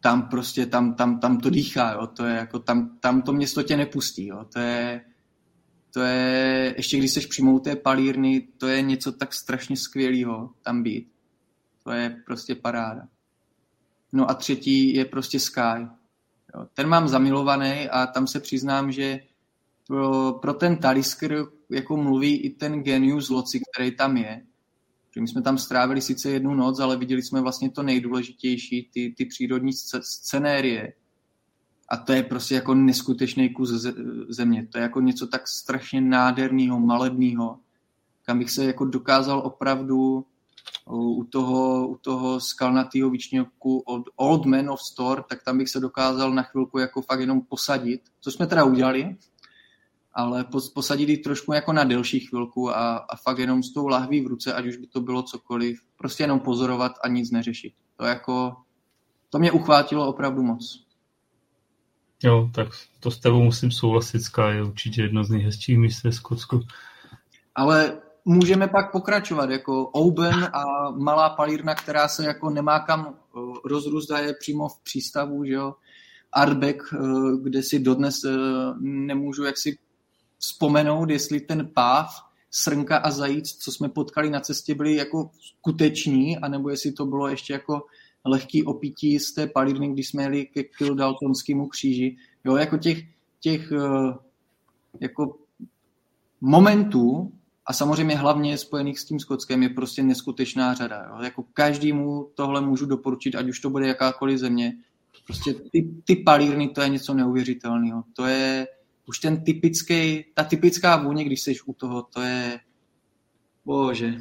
[0.00, 2.06] tam prostě, tam, tam, tam to dýchá, jo.
[2.06, 4.44] To je jako, tam, tam to město tě nepustí, jo.
[4.52, 5.04] To je,
[5.92, 10.50] to je, ještě když jsi přímo u té palírny, to je něco tak strašně skvělého
[10.62, 11.12] tam být.
[11.84, 13.02] To je prostě paráda.
[14.12, 15.88] No a třetí je prostě Sky.
[16.54, 16.66] Jo.
[16.74, 19.20] Ten mám zamilovaný a tam se přiznám, že
[19.86, 24.42] pro, pro ten Talisker jako mluví i ten genius loci, který tam je,
[25.14, 29.14] Že my jsme tam strávili sice jednu noc, ale viděli jsme vlastně to nejdůležitější, ty,
[29.16, 30.92] ty přírodní scenérie.
[31.88, 33.70] A to je prostě jako neskutečný kus
[34.28, 34.66] země.
[34.66, 37.58] To je jako něco tak strašně nádherného, malebného,
[38.22, 40.26] kam bych se jako dokázal opravdu
[40.90, 45.80] u toho, u toho skalnatého výčněku od Old Man of Store, tak tam bych se
[45.80, 49.16] dokázal na chvilku jako fakt jenom posadit, co jsme teda udělali,
[50.14, 54.20] ale posadit ji trošku jako na delší chvilku a, a fakt jenom s tou lahví
[54.20, 57.72] v ruce, ať už by to bylo cokoliv, prostě jenom pozorovat a nic neřešit.
[57.96, 58.56] To jako,
[59.30, 60.84] to mě uchvátilo opravdu moc.
[62.22, 62.68] Jo, tak
[63.00, 66.60] to s tebou musím souhlasit, Sky je určitě jedno z nejhezčích míst ve Skotsku.
[67.54, 73.40] Ale můžeme pak pokračovat, jako Oben a malá palírna, která se jako nemá kam eh,
[73.64, 75.74] rozrůst je přímo v přístavu, že jo.
[76.32, 76.98] Artback, eh,
[77.42, 78.36] kde si dodnes eh,
[78.80, 79.78] nemůžu jaksi
[80.38, 82.10] vzpomenout, jestli ten páv,
[82.50, 87.28] srnka a zajíc, co jsme potkali na cestě, byli jako skuteční, anebo jestli to bylo
[87.28, 87.82] ještě jako
[88.24, 92.16] lehký opití z té palírny, když jsme jeli ke Kildaltonskému kříži.
[92.44, 92.98] Jo, jako těch,
[93.40, 93.72] těch
[95.00, 95.36] jako
[96.40, 97.32] momentů,
[97.68, 101.04] a samozřejmě hlavně spojených s tím Skotskem je prostě neskutečná řada.
[101.08, 101.22] Jo.
[101.22, 104.72] Jako každému tohle můžu doporučit, ať už to bude jakákoliv země.
[105.26, 108.04] Prostě ty, ty palírny, to je něco neuvěřitelného.
[108.16, 108.66] To je
[109.06, 112.60] už ten typický, ta typická vůně, když jsi u toho, to je,
[113.64, 114.14] bože.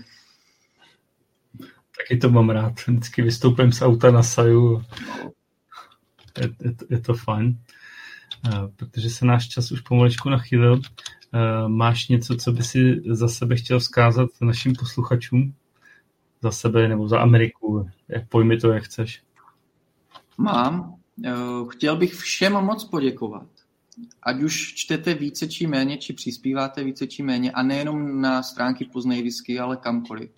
[1.97, 2.73] Taky to mám rád.
[2.87, 4.83] Vždycky vystoupím z auta na saju.
[6.41, 7.59] Je, je, to, je to fajn.
[8.45, 10.73] Uh, protože se náš čas už pomalečku nachýlil.
[10.73, 10.81] Uh,
[11.67, 15.53] máš něco, co by si za sebe chtěl vzkázat našim posluchačům?
[16.41, 17.89] Za sebe nebo za Ameriku?
[18.07, 19.21] Jak pojmi to, jak chceš.
[20.37, 20.95] Mám.
[21.17, 23.47] Uh, chtěl bych všem moc poděkovat.
[24.23, 28.85] Ať už čtete více či méně, či přispíváte více či méně, a nejenom na stránky
[28.85, 29.29] Poznej
[29.61, 30.29] ale kamkoliv.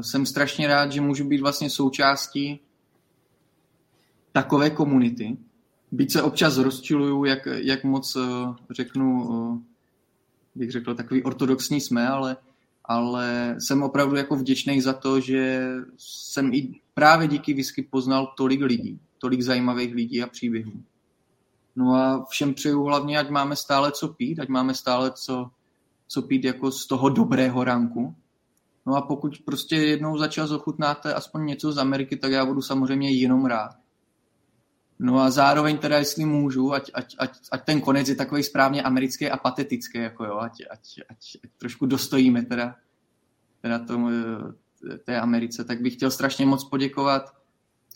[0.00, 2.60] Jsem strašně rád, že můžu být vlastně součástí
[4.32, 5.36] takové komunity,
[5.92, 8.20] Byť se občas rozčiluju, jak, jak moc eh,
[8.70, 9.58] řeknu, eh,
[10.54, 12.36] bych řekl, takový ortodoxní jsme, ale,
[12.84, 18.60] ale jsem opravdu jako vděčný za to, že jsem i právě díky whisky poznal tolik
[18.60, 20.72] lidí, tolik zajímavých lidí a příběhů.
[21.76, 25.50] No a všem přeju hlavně, ať máme stále co pít, ať máme stále co,
[26.08, 28.14] co pít jako z toho dobrého ranku.
[28.86, 32.62] No a pokud prostě jednou za čas ochutnáte aspoň něco z Ameriky, tak já budu
[32.62, 33.79] samozřejmě jenom rád.
[35.02, 38.82] No a zároveň teda, jestli můžu, ať, ať, ať, ať ten konec je takový správně
[38.82, 42.76] americký a patetický, jako jo, ať, ať, ať, ať trošku dostojíme teda,
[43.60, 47.34] teda tomu, eh, té Americe, tak bych chtěl strašně moc poděkovat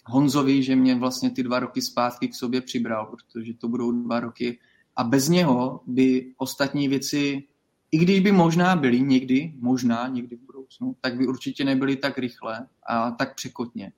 [0.07, 4.21] Honzovi, že mě vlastně ty dva roky zpátky k sobě přibral, protože to budou dva
[4.21, 4.59] roky.
[4.97, 7.45] A bez něho by ostatní věci,
[7.91, 12.19] i když by možná byly někdy, možná někdy v budoucnu, tak by určitě nebyly tak
[12.19, 13.93] rychle a tak překotně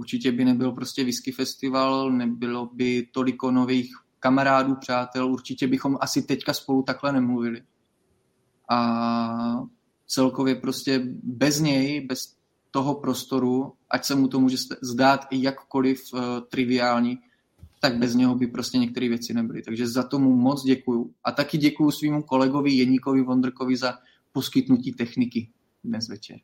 [0.00, 6.22] určitě by nebyl prostě whisky festival, nebylo by toliko nových kamarádů, přátel, určitě bychom asi
[6.22, 7.62] teďka spolu takhle nemluvili.
[8.70, 9.62] A
[10.06, 12.36] celkově prostě bez něj, bez
[12.70, 17.18] toho prostoru, ať se mu to může zdát i jakkoliv uh, triviální,
[17.80, 19.62] tak bez něho by prostě některé věci nebyly.
[19.62, 21.14] Takže za tomu moc děkuju.
[21.24, 23.98] A taky děkuju svýmu kolegovi Jeníkovi Vondrkovi za
[24.32, 25.50] poskytnutí techniky
[25.84, 26.36] dnes večer.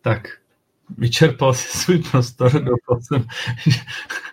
[0.00, 0.43] Tak,
[0.98, 3.26] vyčerpal si svůj prostor, doufal jsem.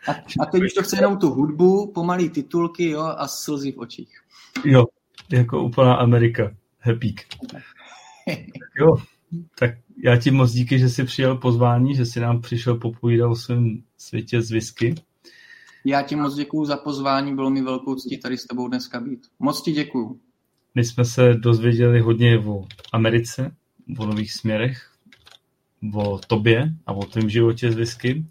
[0.07, 3.79] A, a teď už to chce jenom tu hudbu, pomalý titulky jo, a slzy v
[3.79, 4.21] očích.
[4.65, 4.85] Jo,
[5.31, 6.51] jako úplná Amerika.
[6.79, 7.15] Happy.
[8.79, 8.95] jo,
[9.59, 9.71] tak
[10.03, 13.83] já ti moc díky, že jsi přijel pozvání, že jsi nám přišel popovídat o svém
[13.97, 14.95] světě z whisky.
[15.85, 19.19] Já ti moc děkuju za pozvání, bylo mi velkou ctí tady s tebou dneska být.
[19.39, 20.19] Moc ti děkuju.
[20.75, 23.55] My jsme se dozvěděli hodně o Americe,
[23.97, 24.90] o nových směrech,
[25.93, 28.25] o tobě a o tvém životě z whisky.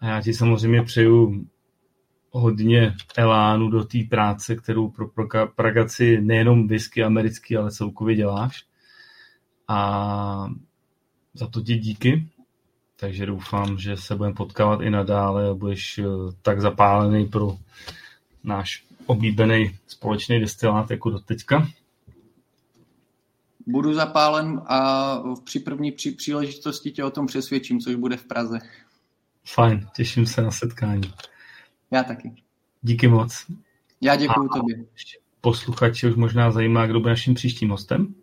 [0.00, 1.46] A já ti samozřejmě přeju
[2.30, 5.08] hodně elánu do té práce, kterou pro
[5.56, 8.64] pragaci nejenom whisky americký, ale celkově děláš.
[9.68, 10.46] A
[11.34, 12.28] za to ti díky.
[12.96, 16.04] Takže doufám, že se budeme potkávat i nadále a budeš eh,
[16.42, 17.56] tak zapálený pro
[18.44, 21.68] náš oblíbený společný destilát jako do teďka
[23.66, 28.58] budu zapálen a při první při příležitosti tě o tom přesvědčím, což bude v Praze.
[29.44, 31.12] Fajn, těším se na setkání.
[31.90, 32.32] Já taky.
[32.82, 33.46] Díky moc.
[34.00, 34.84] Já děkuji tobě.
[35.40, 38.14] Posluchači už možná zajímá, kdo bude naším příštím hostem.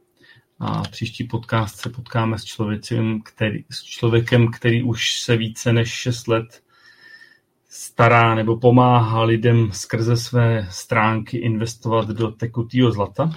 [0.60, 5.90] A příští podcast se potkáme s člověkem, který, s člověkem, který už se více než
[5.90, 6.64] 6 let
[7.70, 13.32] stará nebo pomáhá lidem skrze své stránky investovat do tekutého zlata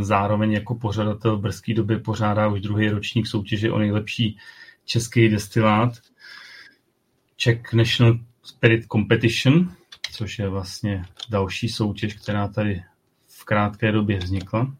[0.00, 4.38] zároveň jako pořadatel v brzké době pořádá už druhý ročník soutěže o nejlepší
[4.84, 5.92] český destilát
[7.36, 9.72] Czech National Spirit Competition,
[10.12, 12.82] což je vlastně další soutěž, která tady
[13.26, 14.74] v krátké době vznikla.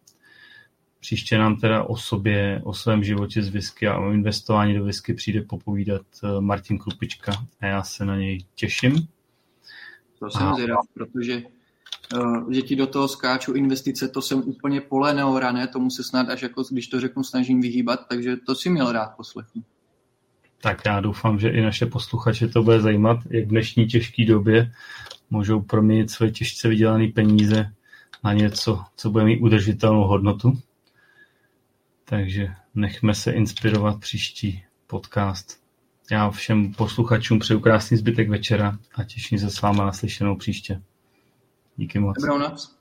[1.00, 5.14] Příště nám teda o sobě, o svém životě z whisky a o investování do whisky
[5.14, 9.08] přijde popovídat eh, Martin Krupička a já se na něj těším.
[10.18, 11.42] To jsem zvědav, protože
[12.50, 16.42] že ti do toho skáču investice, to jsem úplně pole neorané, tomu se snad až
[16.42, 19.64] jako, když to řeknu, snažím vyhýbat, takže to si měl rád poslechnout.
[20.60, 24.72] Tak já doufám, že i naše posluchače to bude zajímat, jak v dnešní těžké době
[25.30, 27.72] můžou proměnit své těžce vydělané peníze
[28.24, 30.58] na něco, co bude mít udržitelnou hodnotu.
[32.04, 35.60] Takže nechme se inspirovat příští podcast.
[36.10, 40.80] Já všem posluchačům přeju krásný zbytek večera a těším se s váma na slyšenou příště.
[41.78, 42.16] Díky moc.
[42.16, 42.73] Dobrou noc.